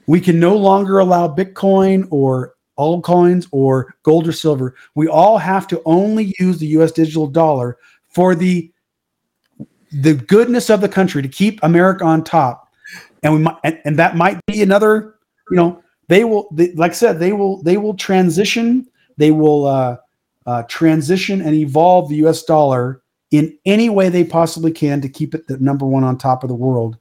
we 0.06 0.20
can 0.20 0.40
no 0.40 0.56
longer 0.56 0.98
allow 0.98 1.28
Bitcoin 1.28 2.06
or 2.10 2.54
altcoins 2.80 3.46
or 3.52 3.94
gold 4.02 4.26
or 4.26 4.32
silver. 4.32 4.74
We 4.94 5.06
all 5.06 5.36
have 5.36 5.68
to 5.68 5.82
only 5.84 6.34
use 6.38 6.58
the 6.58 6.66
U.S. 6.68 6.92
digital 6.92 7.26
dollar 7.26 7.78
for 8.08 8.34
the 8.34 8.72
the 9.92 10.14
goodness 10.14 10.70
of 10.70 10.80
the 10.80 10.88
country 10.88 11.20
to 11.20 11.28
keep 11.28 11.60
America 11.62 12.04
on 12.04 12.24
top, 12.24 12.72
and 13.22 13.34
we 13.34 13.40
might, 13.40 13.56
and, 13.64 13.78
and 13.84 13.98
that 13.98 14.16
might 14.16 14.40
be 14.46 14.62
another. 14.62 15.16
You 15.50 15.56
know, 15.56 15.82
they 16.08 16.24
will, 16.24 16.48
they, 16.52 16.72
like 16.72 16.92
I 16.92 16.94
said, 16.94 17.18
they 17.18 17.32
will 17.32 17.62
they 17.62 17.76
will 17.76 17.94
transition. 17.94 18.86
They 19.16 19.32
will 19.32 19.66
uh, 19.66 19.96
uh, 20.46 20.62
transition 20.64 21.42
and 21.42 21.54
evolve 21.54 22.08
the 22.08 22.16
U.S. 22.16 22.42
dollar 22.44 23.02
in 23.30 23.56
any 23.66 23.90
way 23.90 24.08
they 24.08 24.24
possibly 24.24 24.72
can 24.72 25.00
to 25.00 25.08
keep 25.08 25.34
it 25.34 25.46
the 25.46 25.58
number 25.58 25.86
one 25.86 26.04
on 26.04 26.16
top 26.16 26.42
of 26.42 26.48
the 26.48 26.54
world, 26.54 26.96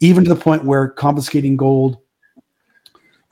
even 0.00 0.24
to 0.24 0.30
the 0.30 0.40
point 0.40 0.64
where 0.64 0.88
confiscating 0.88 1.56
gold 1.56 1.98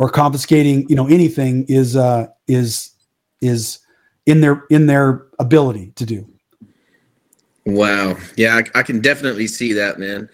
or 0.02 0.08
confiscating, 0.08 0.84
you 0.88 0.96
know, 0.96 1.06
anything 1.06 1.64
is 1.68 1.94
uh, 1.94 2.26
is 2.48 2.90
is 3.40 3.78
in 4.26 4.40
their 4.40 4.64
in 4.68 4.86
their 4.86 5.26
ability 5.38 5.92
to 5.94 6.04
do. 6.04 6.28
Wow. 7.66 8.16
Yeah, 8.36 8.56
I, 8.56 8.80
I 8.80 8.82
can 8.82 9.00
definitely 9.00 9.46
see 9.46 9.72
that, 9.74 10.00
man. 10.00 10.28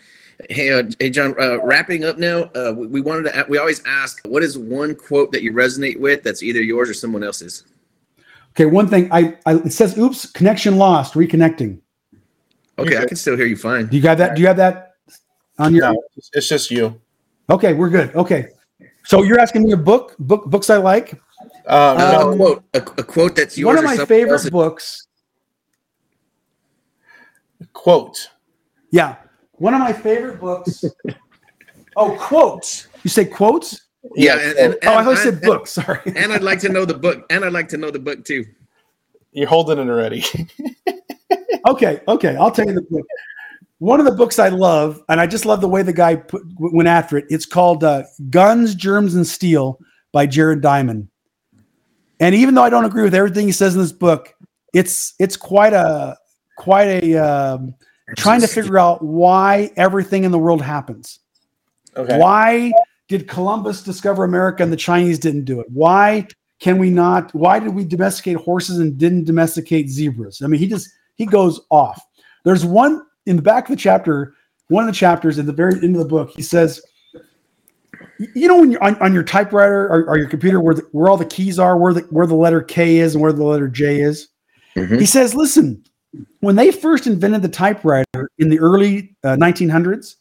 Hey, 0.49 0.73
uh, 0.73 0.85
hey, 0.99 1.11
John. 1.11 1.39
Uh, 1.39 1.63
wrapping 1.63 2.03
up 2.07 2.17
now. 2.17 2.45
Uh, 2.55 2.73
we, 2.75 2.87
we 2.87 3.01
wanted 3.03 3.31
to. 3.31 3.45
We 3.51 3.59
always 3.59 3.83
ask, 3.85 4.27
what 4.27 4.43
is 4.43 4.57
one 4.57 4.95
quote 4.95 5.33
that 5.33 5.43
you 5.43 5.53
resonate 5.53 6.01
with 6.01 6.23
that's 6.23 6.43
either 6.43 6.63
yours 6.63 6.89
or 6.89 6.95
someone 6.95 7.23
else's? 7.23 7.65
Okay, 8.53 8.65
one 8.65 8.89
thing. 8.89 9.13
I, 9.13 9.37
I 9.45 9.57
it 9.57 9.75
says, 9.75 9.99
"Oops, 9.99 10.31
connection 10.33 10.79
lost. 10.79 11.13
Reconnecting." 11.13 11.79
Okay, 12.79 12.97
I 12.97 13.05
can 13.05 13.19
still 13.19 13.37
hear 13.37 13.45
you 13.45 13.57
fine. 13.57 13.89
Do 13.89 13.99
you 13.99 14.03
got 14.03 14.17
that? 14.17 14.35
Do 14.35 14.41
you 14.41 14.47
have 14.47 14.57
that 14.57 14.95
on 15.59 15.75
your? 15.75 15.93
No, 15.93 16.03
it's 16.33 16.49
just 16.49 16.71
you. 16.71 16.99
Okay, 17.51 17.75
we're 17.75 17.91
good. 17.91 18.15
Okay, 18.15 18.49
so 19.09 19.23
you're 19.23 19.41
asking 19.41 19.65
me 19.65 19.73
a 19.73 19.77
book, 19.77 20.15
book 20.19 20.45
books 20.47 20.71
I 20.71 20.77
like. 20.77 21.21
Uh, 21.67 21.95
no, 21.99 22.33
a 22.33 22.37
quote, 22.37 22.65
a, 22.75 22.79
a, 22.79 23.05
quote 23.05 23.37
that's 23.37 23.57
yours. 23.57 23.77
One 23.77 23.79
of 23.79 23.85
my 23.85 24.05
favorite 24.05 24.33
else's. 24.33 24.51
books 24.51 25.09
Quote. 27.73 28.31
Yeah. 28.91 29.17
One 29.53 29.75
of 29.75 29.81
my 29.81 29.93
favorite 29.93 30.41
books. 30.41 30.85
oh, 31.97 32.17
quotes. 32.19 32.89
You 33.03 33.11
say 33.11 33.25
quotes? 33.25 33.87
Yeah. 34.15 34.39
And, 34.39 34.59
and, 34.59 34.77
oh, 34.87 34.95
I 34.95 35.05
thought 35.05 35.19
said 35.19 35.41
books. 35.41 35.73
Sorry. 35.73 36.01
And 36.17 36.33
I'd 36.33 36.43
like 36.43 36.61
to 36.61 36.69
know 36.69 36.85
the 36.85 36.95
book. 36.95 37.25
And 37.31 37.45
I'd 37.45 37.53
like 37.53 37.69
to 37.71 37.77
know 37.77 37.91
the 37.91 37.99
book 37.99 38.25
too. 38.25 38.45
You're 39.33 39.49
holding 39.49 39.79
it 39.79 39.89
already. 39.89 40.25
okay. 41.69 42.01
Okay. 42.09 42.37
I'll 42.37 42.51
tell 42.51 42.67
you 42.67 42.75
the 42.75 42.83
book. 42.83 43.07
One 43.79 44.01
of 44.01 44.07
the 44.07 44.13
books 44.13 44.39
I 44.39 44.49
love, 44.49 45.01
and 45.09 45.21
I 45.21 45.27
just 45.27 45.47
love 45.47 45.61
the 45.61 45.69
way 45.69 45.83
the 45.83 45.93
guy 45.93 46.17
put, 46.17 46.43
went 46.59 46.89
after 46.89 47.17
it. 47.17 47.27
It's 47.29 47.47
called 47.47 47.85
uh, 47.85 48.05
Guns, 48.29 48.75
Germs, 48.75 49.15
and 49.15 49.27
Steel 49.27 49.79
by 50.13 50.27
Jared 50.27 50.61
Diamond. 50.61 51.09
And 52.19 52.35
even 52.35 52.55
though 52.55 52.65
I 52.65 52.71
don't 52.71 52.85
agree 52.85 53.05
with 53.05 53.15
everything 53.15 53.47
he 53.47 53.53
says 53.53 53.77
in 53.77 53.81
this 53.81 53.93
book, 53.93 54.35
it's 54.75 55.15
it's 55.21 55.37
quite 55.37 55.73
a 55.73 56.17
quite 56.57 57.05
a 57.05 57.17
um, 57.17 57.75
trying 58.17 58.41
to 58.41 58.49
figure 58.49 58.79
out 58.79 59.05
why 59.05 59.71
everything 59.77 60.25
in 60.25 60.33
the 60.33 60.39
world 60.39 60.61
happens. 60.61 61.21
Okay. 61.97 62.19
Why 62.19 62.73
did 63.07 63.29
Columbus 63.29 63.83
discover 63.83 64.25
America 64.25 64.63
and 64.63 64.73
the 64.73 64.77
Chinese 64.77 65.19
didn't 65.19 65.45
do 65.45 65.61
it? 65.61 65.67
Why 65.71 66.27
can 66.59 66.79
we 66.79 66.91
not? 66.91 67.33
Why 67.35 67.61
did 67.61 67.75
we 67.75 67.85
domesticate 67.85 68.37
horses 68.37 68.79
and 68.79 68.99
didn't 68.99 69.25
domesticate 69.25 69.89
zebras? 69.89 70.43
I 70.43 70.49
mean, 70.49 70.59
he 70.59 70.67
just 70.67 70.89
he 71.15 71.27
goes 71.27 71.61
off. 71.71 72.03
There's 72.45 72.65
one 72.65 73.03
in 73.29 73.37
the 73.37 73.43
back 73.43 73.69
of 73.69 73.77
the 73.77 73.81
chapter, 73.81 74.35
one 74.69 74.85
of 74.85 74.89
the 74.89 74.99
chapters 74.99 75.39
in 75.39 75.47
the 75.47 75.53
very 75.53 75.75
end 75.75 75.95
of 75.97 76.03
the 76.03 76.09
book. 76.09 76.31
He 76.35 76.43
says, 76.43 76.83
you 78.35 78.49
know, 78.49 78.59
when 78.59 78.71
you're 78.71 78.83
on, 78.83 79.01
on 79.01 79.15
your 79.15 79.23
typewriter 79.23 79.87
or, 79.87 80.09
or 80.09 80.19
your 80.19 80.29
computer, 80.29 80.61
where 80.61 80.75
the, 80.75 80.83
where 80.93 81.09
all 81.09 81.17
the 81.17 81.25
keys 81.25 81.59
are, 81.59 81.77
where 81.77 81.95
the 81.95 82.01
where 82.11 82.27
the 82.27 82.35
letter 82.35 82.61
K 82.63 82.97
is 82.97 83.15
and 83.15 83.23
where 83.23 83.33
the 83.33 83.45
letter 83.45 83.69
J 83.69 84.01
is. 84.01 84.29
Mm-hmm. 84.77 84.99
He 84.99 85.07
says, 85.07 85.35
listen, 85.35 85.85
when 86.41 86.57
they 86.57 86.71
first 86.71 87.07
invented 87.07 87.43
the 87.43 87.49
typewriter 87.49 88.31
in 88.39 88.49
the 88.49 88.59
early 88.59 89.17
uh, 89.25 89.37
1900s, 89.37 90.17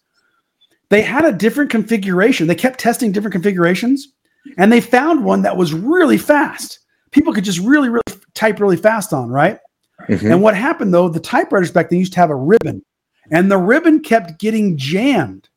they 0.89 1.01
had 1.01 1.26
a 1.26 1.32
different 1.32 1.70
configuration. 1.70 2.47
They 2.47 2.55
kept 2.55 2.80
testing 2.80 3.12
different 3.12 3.34
configurations, 3.34 4.14
and 4.58 4.72
they 4.72 4.82
found 4.82 5.24
one 5.24 5.41
that 5.41 5.58
was 5.58 5.74
really 5.74 6.18
fast. 6.18 6.80
People 7.12 7.34
could 7.34 7.43
just 7.43 7.60
really, 7.60 7.89
really 7.89 8.03
type 8.34 8.60
really 8.60 8.78
fast 8.78 9.14
on, 9.14 9.30
right? 9.30 9.60
Mm-hmm. 10.08 10.32
And 10.32 10.41
what 10.41 10.55
happened 10.55 10.93
though, 10.93 11.10
the 11.10 11.20
typewriters 11.20 11.72
back 11.72 11.89
then 11.89 11.99
used 11.99 12.14
to 12.14 12.20
have 12.20 12.30
a 12.30 12.36
ribbon, 12.36 12.84
and 13.32 13.51
the 13.51 13.57
ribbon 13.57 13.99
kept 13.99 14.39
getting 14.39 14.78
jammed. 14.78 15.49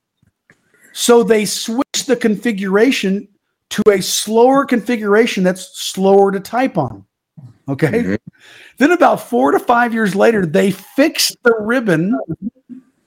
So 0.92 1.22
they 1.22 1.44
switched 1.44 2.06
the 2.06 2.16
configuration 2.16 3.28
to 3.70 3.82
a 3.90 4.02
slower 4.02 4.64
configuration 4.64 5.44
that's 5.44 5.78
slower 5.78 6.32
to 6.32 6.40
type 6.40 6.76
on. 6.76 7.04
Okay. 7.68 7.88
Mm-hmm. 7.88 8.14
Then 8.78 8.90
about 8.90 9.20
four 9.20 9.52
to 9.52 9.60
five 9.60 9.94
years 9.94 10.14
later, 10.14 10.44
they 10.44 10.72
fixed 10.72 11.36
the 11.44 11.54
ribbon 11.60 12.18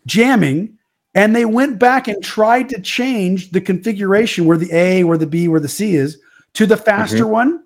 jamming 0.05 0.77
and 1.15 1.35
they 1.35 1.45
went 1.45 1.79
back 1.79 2.07
and 2.07 2.23
tried 2.23 2.69
to 2.69 2.81
change 2.81 3.51
the 3.51 3.61
configuration 3.61 4.45
where 4.45 4.57
the 4.57 4.71
A, 4.71 5.03
where 5.03 5.17
the 5.17 5.27
B, 5.27 5.47
where 5.47 5.59
the 5.59 5.67
C 5.67 5.95
is 5.95 6.19
to 6.53 6.65
the 6.65 6.77
faster 6.77 7.23
mm-hmm. 7.23 7.31
one. 7.31 7.63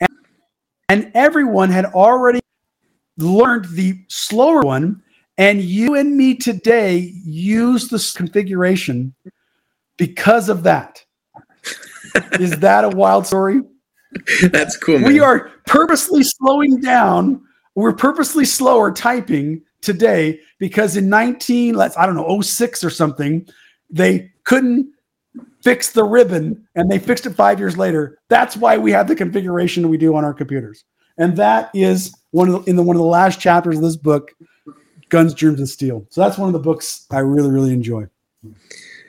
And, 0.00 0.10
and 0.88 1.12
everyone 1.14 1.70
had 1.70 1.86
already 1.86 2.40
learned 3.18 3.66
the 3.70 3.98
slower 4.08 4.60
one. 4.60 5.02
And 5.38 5.60
you 5.60 5.94
and 5.94 6.16
me 6.16 6.34
today 6.34 7.12
use 7.24 7.88
this 7.88 8.12
configuration 8.12 9.14
because 9.96 10.48
of 10.48 10.62
that. 10.62 11.04
is 12.40 12.58
that 12.58 12.84
a 12.84 12.88
wild 12.88 13.26
story? 13.26 13.60
That's 14.50 14.76
cool. 14.78 14.98
Man. 14.98 15.12
We 15.12 15.20
are 15.20 15.50
purposely 15.66 16.22
slowing 16.22 16.80
down 16.80 17.42
we're 17.76 17.92
purposely 17.92 18.44
slower 18.44 18.90
typing 18.90 19.62
today 19.82 20.40
because 20.58 20.96
in 20.96 21.08
19 21.08 21.76
let's 21.76 21.96
i 21.96 22.04
don't 22.04 22.16
know 22.16 22.40
06 22.40 22.82
or 22.82 22.90
something 22.90 23.46
they 23.88 24.32
couldn't 24.42 24.88
fix 25.62 25.92
the 25.92 26.02
ribbon 26.02 26.66
and 26.74 26.90
they 26.90 26.98
fixed 26.98 27.26
it 27.26 27.34
five 27.34 27.60
years 27.60 27.78
later 27.78 28.18
that's 28.28 28.56
why 28.56 28.76
we 28.76 28.90
have 28.90 29.06
the 29.06 29.14
configuration 29.14 29.88
we 29.88 29.96
do 29.96 30.16
on 30.16 30.24
our 30.24 30.34
computers 30.34 30.84
and 31.18 31.36
that 31.36 31.70
is 31.72 32.12
one 32.32 32.48
of 32.48 32.64
the, 32.64 32.70
in 32.70 32.76
the 32.76 32.82
one 32.82 32.96
of 32.96 33.00
the 33.00 33.06
last 33.06 33.38
chapters 33.38 33.76
of 33.76 33.82
this 33.82 33.96
book 33.96 34.32
guns 35.08 35.34
germs 35.34 35.58
and 35.58 35.68
steel 35.68 36.06
so 36.10 36.20
that's 36.20 36.38
one 36.38 36.48
of 36.48 36.52
the 36.52 36.58
books 36.58 37.06
i 37.10 37.18
really 37.18 37.50
really 37.50 37.72
enjoy 37.72 38.06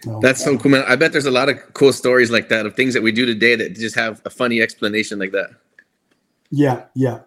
so, 0.03 0.19
that's 0.21 0.43
so 0.43 0.57
cool 0.57 0.71
man 0.71 0.83
i 0.87 0.95
bet 0.95 1.11
there's 1.11 1.25
a 1.25 1.31
lot 1.31 1.49
of 1.49 1.57
cool 1.73 1.93
stories 1.93 2.31
like 2.31 2.49
that 2.49 2.65
of 2.65 2.75
things 2.75 2.93
that 2.93 3.03
we 3.03 3.11
do 3.11 3.25
today 3.25 3.55
that 3.55 3.75
just 3.75 3.95
have 3.95 4.21
a 4.25 4.29
funny 4.29 4.61
explanation 4.61 5.19
like 5.19 5.31
that 5.31 5.49
yeah 6.51 6.85
yeah 6.95 7.19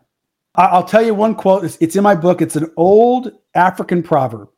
I'll 0.56 0.84
tell 0.84 1.04
you 1.04 1.14
one 1.14 1.34
quote. 1.34 1.64
It's, 1.64 1.78
it's 1.80 1.96
in 1.96 2.02
my 2.02 2.14
book. 2.14 2.42
It's 2.42 2.56
an 2.56 2.70
old 2.76 3.32
African 3.54 4.02
proverb. 4.02 4.48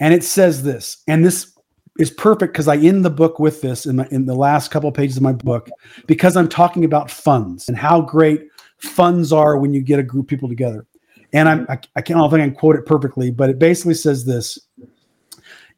And 0.00 0.12
it 0.12 0.24
says 0.24 0.64
this, 0.64 1.02
and 1.06 1.24
this 1.24 1.56
is 1.98 2.10
perfect 2.10 2.52
because 2.52 2.66
I 2.66 2.76
end 2.76 3.04
the 3.04 3.10
book 3.10 3.38
with 3.38 3.60
this 3.60 3.86
in, 3.86 3.96
my, 3.96 4.08
in 4.10 4.26
the 4.26 4.34
last 4.34 4.70
couple 4.70 4.88
of 4.88 4.94
pages 4.94 5.16
of 5.16 5.22
my 5.22 5.32
book 5.32 5.68
because 6.06 6.36
I'm 6.36 6.48
talking 6.48 6.84
about 6.84 7.10
funds 7.10 7.68
and 7.68 7.76
how 7.76 8.00
great 8.00 8.48
funds 8.78 9.32
are 9.32 9.58
when 9.58 9.72
you 9.72 9.80
get 9.80 10.00
a 10.00 10.02
group 10.02 10.24
of 10.24 10.28
people 10.28 10.48
together. 10.48 10.86
And 11.32 11.48
I'm, 11.48 11.66
I, 11.68 11.78
I 11.96 12.02
can't 12.02 12.18
I 12.18 12.22
don't 12.22 12.30
think 12.30 12.42
I 12.42 12.46
can 12.46 12.54
quote 12.54 12.76
it 12.76 12.86
perfectly, 12.86 13.30
but 13.30 13.50
it 13.50 13.58
basically 13.58 13.94
says 13.94 14.24
this 14.24 14.58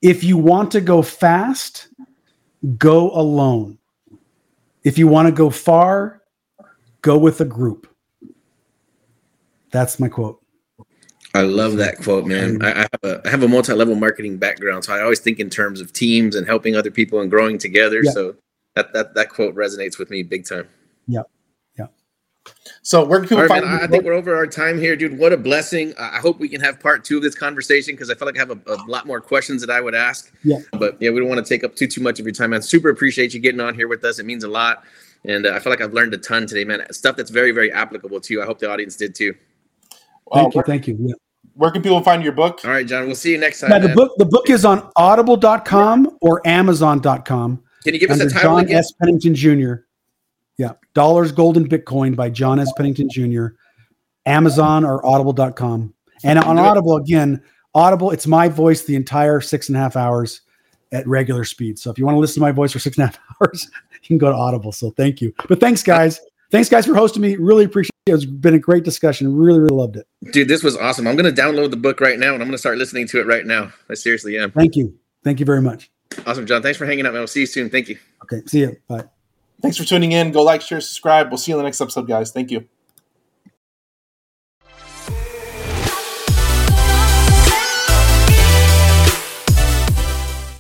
If 0.03 0.25
you 0.25 0.37
want 0.37 0.71
to 0.73 0.81
go 0.81 1.03
fast, 1.03 1.89
go 2.77 3.11
alone. 3.11 3.79
If 4.83 4.99
you 4.99 5.09
want 5.09 5.29
to 5.29 5.33
go 5.33 5.51
far, 5.51 6.23
go 7.03 7.17
with 7.17 7.41
a 7.41 7.45
group. 7.45 7.89
That's 9.71 9.99
my 9.99 10.09
quote. 10.09 10.41
I 11.35 11.43
love 11.43 11.77
that 11.79 11.99
quote, 11.99 12.27
man. 12.27 12.63
I, 12.63 12.73
I 12.73 12.79
have 12.79 13.01
a 13.03 13.21
I 13.27 13.31
have 13.31 13.43
a 13.43 13.49
multi-level 13.49 13.97
marketing 13.97 14.37
background, 14.39 14.85
so 14.85 14.95
I 14.95 15.03
always 15.03 15.19
think 15.19 15.41
in 15.41 15.51
terms 15.51 15.81
of 15.81 15.93
teams 15.93 16.37
and 16.37 16.47
helping 16.47 16.77
other 16.77 16.93
people 16.93 17.21
and 17.21 17.31
growing 17.31 17.59
together. 17.59 18.03
Yeah. 18.05 18.11
So 18.13 18.37
that, 18.75 18.93
that 18.93 19.15
that 19.15 19.31
quote 19.31 19.55
resonates 19.57 19.99
with 19.99 20.11
me 20.11 20.23
big 20.23 20.47
time. 20.47 20.69
Yeah. 21.09 21.23
So 22.87 23.03
where 23.03 23.19
can 23.19 23.27
people 23.31 23.39
All 23.39 23.49
right, 23.49 23.63
find 23.63 23.65
man, 23.65 23.81
I, 23.81 23.85
I 23.85 23.87
think 23.87 24.05
we're 24.05 24.13
over 24.13 24.37
our 24.37 24.47
time 24.47 24.79
here, 24.79 24.95
dude. 24.95 25.17
What 25.19 25.33
a 25.33 25.39
blessing. 25.39 25.95
I 25.99 26.17
I 26.17 26.19
hope 26.19 26.39
we 26.39 26.51
can 26.51 26.61
have 26.61 26.79
part 26.79 27.03
two 27.03 27.17
of 27.17 27.23
this 27.23 27.35
conversation 27.35 27.95
because 27.95 28.11
I 28.11 28.15
feel 28.15 28.27
like 28.27 28.37
I 28.37 28.41
have 28.41 28.51
a, 28.51 28.61
a 28.67 28.77
lot 28.87 29.07
more 29.07 29.23
questions 29.23 29.63
that 29.63 29.71
I 29.71 29.81
would 29.81 29.95
ask. 29.95 30.31
Yeah. 30.45 30.59
But 30.73 30.99
yeah, 31.01 31.09
we 31.09 31.19
don't 31.19 31.31
want 31.31 31.45
to 31.45 31.49
take 31.49 31.65
up 31.65 31.75
too 31.75 31.87
too 31.87 32.03
much 32.03 32.21
of 32.21 32.27
your 32.27 32.35
time, 32.35 32.51
man. 32.51 32.61
Super 32.61 32.91
appreciate 32.91 33.33
you 33.33 33.41
getting 33.41 33.61
on 33.61 33.75
here 33.75 33.89
with 33.89 34.05
us. 34.05 34.19
It 34.19 34.27
means 34.27 34.45
a 34.45 34.49
lot, 34.49 34.85
and 35.25 35.47
uh, 35.47 35.55
I 35.55 35.61
feel 35.61 35.71
like 35.73 35.81
I've 35.81 35.95
learned 35.95 36.13
a 36.13 36.19
ton 36.19 36.47
today, 36.47 36.65
man. 36.65 36.85
Stuff 36.93 37.17
that's 37.17 37.31
very 37.31 37.53
very 37.53 37.73
applicable 37.73 38.21
to 38.21 38.35
you. 38.35 38.43
I 38.43 38.45
hope 38.45 38.59
the 38.59 38.71
audience 38.71 38.97
did 38.97 39.15
too. 39.15 39.35
uh, 40.31 40.43
Thank 40.43 40.55
you. 40.55 40.59
where, 40.59 40.67
Thank 40.67 40.87
you. 40.87 40.97
Yeah. 41.01 41.15
where 41.55 41.71
can 41.71 41.81
people 41.81 42.03
find 42.03 42.23
your 42.23 42.33
book? 42.35 42.61
All 42.67 42.71
right, 42.71 42.87
John. 42.87 43.07
We'll 43.07 43.15
see 43.15 43.33
you 43.33 43.39
next 43.39 43.61
time. 43.61 43.71
Yeah, 43.71 43.79
the 43.79 43.89
man. 43.89 43.97
book 43.97 44.13
the 44.19 44.27
book 44.27 44.51
is 44.51 44.67
on 44.67 44.91
audible.com 44.97 46.19
or 46.21 46.47
amazon.com 46.47 47.63
Can 47.83 47.95
you 47.95 47.99
give 47.99 48.11
us 48.11 48.21
under 48.21 48.31
a 48.31 48.31
title 48.31 48.57
John 48.57 48.65
again? 48.65 48.77
S. 48.77 48.93
Pennington 48.93 49.35
Jr. 49.35 49.75
Yeah. 50.59 50.73
Dollars, 50.95 51.33
Gold, 51.33 51.57
and 51.57 51.69
Bitcoin 51.69 52.15
by 52.15 52.31
John 52.31 52.61
S. 52.61 52.73
Pennington 52.77 53.09
Jr. 53.11 53.47
Amazon 54.27 54.85
or 54.85 55.05
audible.com. 55.05 55.93
And 56.23 56.39
on 56.39 56.59
Audible, 56.59 56.97
again, 56.97 57.43
Audible, 57.75 58.11
it's 58.11 58.27
my 58.27 58.49
voice 58.49 58.85
the 58.85 58.97
entire 58.97 59.41
six 59.41 59.69
and 59.69 59.77
a 59.77 59.81
half 59.81 59.97
hours 59.97 60.41
at 60.93 61.07
regular 61.07 61.45
speed. 61.45 61.79
So 61.79 61.91
if 61.91 61.99
you 61.99 62.05
want 62.07 62.15
to 62.17 62.21
listen 62.21 62.37
to 62.37 62.41
my 62.41 62.53
voice 62.53 62.73
for 62.73 62.79
six 62.79 62.97
and 62.97 63.05
a 63.05 63.07
half 63.09 63.19
hours, 63.43 63.69
you 63.95 64.07
can 64.07 64.19
go 64.19 64.31
to 64.31 64.37
Audible. 64.37 64.73
So 64.73 64.91
thank 64.93 65.21
you. 65.21 65.35
But 65.49 65.61
thanks, 65.61 65.83
guys. 65.83 66.21
Thanks, 66.51 66.69
guys, 66.69 66.87
for 66.87 66.95
hosting 66.95 67.21
me. 67.21 67.37
Really 67.37 67.65
appreciate 67.65 67.91
it. 68.07 68.13
It's 68.13 68.25
been 68.25 68.55
a 68.55 68.59
great 68.59 68.85
discussion. 68.85 69.35
Really, 69.35 69.59
really 69.59 69.75
loved 69.77 69.97
it. 69.97 70.07
Dude, 70.31 70.47
this 70.47 70.63
was 70.63 70.77
awesome. 70.77 71.07
I'm 71.09 71.17
gonna 71.17 71.33
download 71.33 71.71
the 71.71 71.77
book 71.77 72.01
right 72.01 72.19
now, 72.19 72.33
and 72.35 72.43
I'm 72.43 72.49
gonna 72.49 72.59
start 72.59 72.79
listening 72.79 73.09
to 73.09 73.21
it 73.21 73.27
right 73.27 73.45
now. 73.45 73.73
I 73.91 73.95
seriously 73.95 74.39
am. 74.39 74.53
Thank 74.53 74.77
you. 74.77 74.95
Thank 75.25 75.41
you 75.41 75.47
very 75.47 75.63
much. 75.63 75.91
Awesome, 76.27 76.47
John. 76.47 76.63
Thanks 76.63 76.79
for 76.79 76.87
hanging 76.87 77.07
out, 77.07 77.13
man. 77.13 77.23
We'll 77.23 77.27
see 77.27 77.41
you 77.41 77.47
soon. 77.47 77.71
Thank 77.71 77.89
you. 77.89 77.99
Okay. 78.23 78.43
See 78.47 78.61
you. 78.61 78.77
Bye. 78.87 79.05
Thanks 79.65 79.79
for 79.79 79.85
tuning 79.85 80.13
in. 80.13 80.31
Go 80.31 80.43
like, 80.43 80.61
share, 80.61 80.79
subscribe. 80.83 81.31
We'll 81.31 81.39
see 81.39 81.51
you 81.51 81.57
in 81.57 81.61
the 81.61 81.65
next 81.65 81.81
episode, 81.81 82.07
guys. 82.07 82.31
Thank 82.31 82.51
you. 82.51 82.69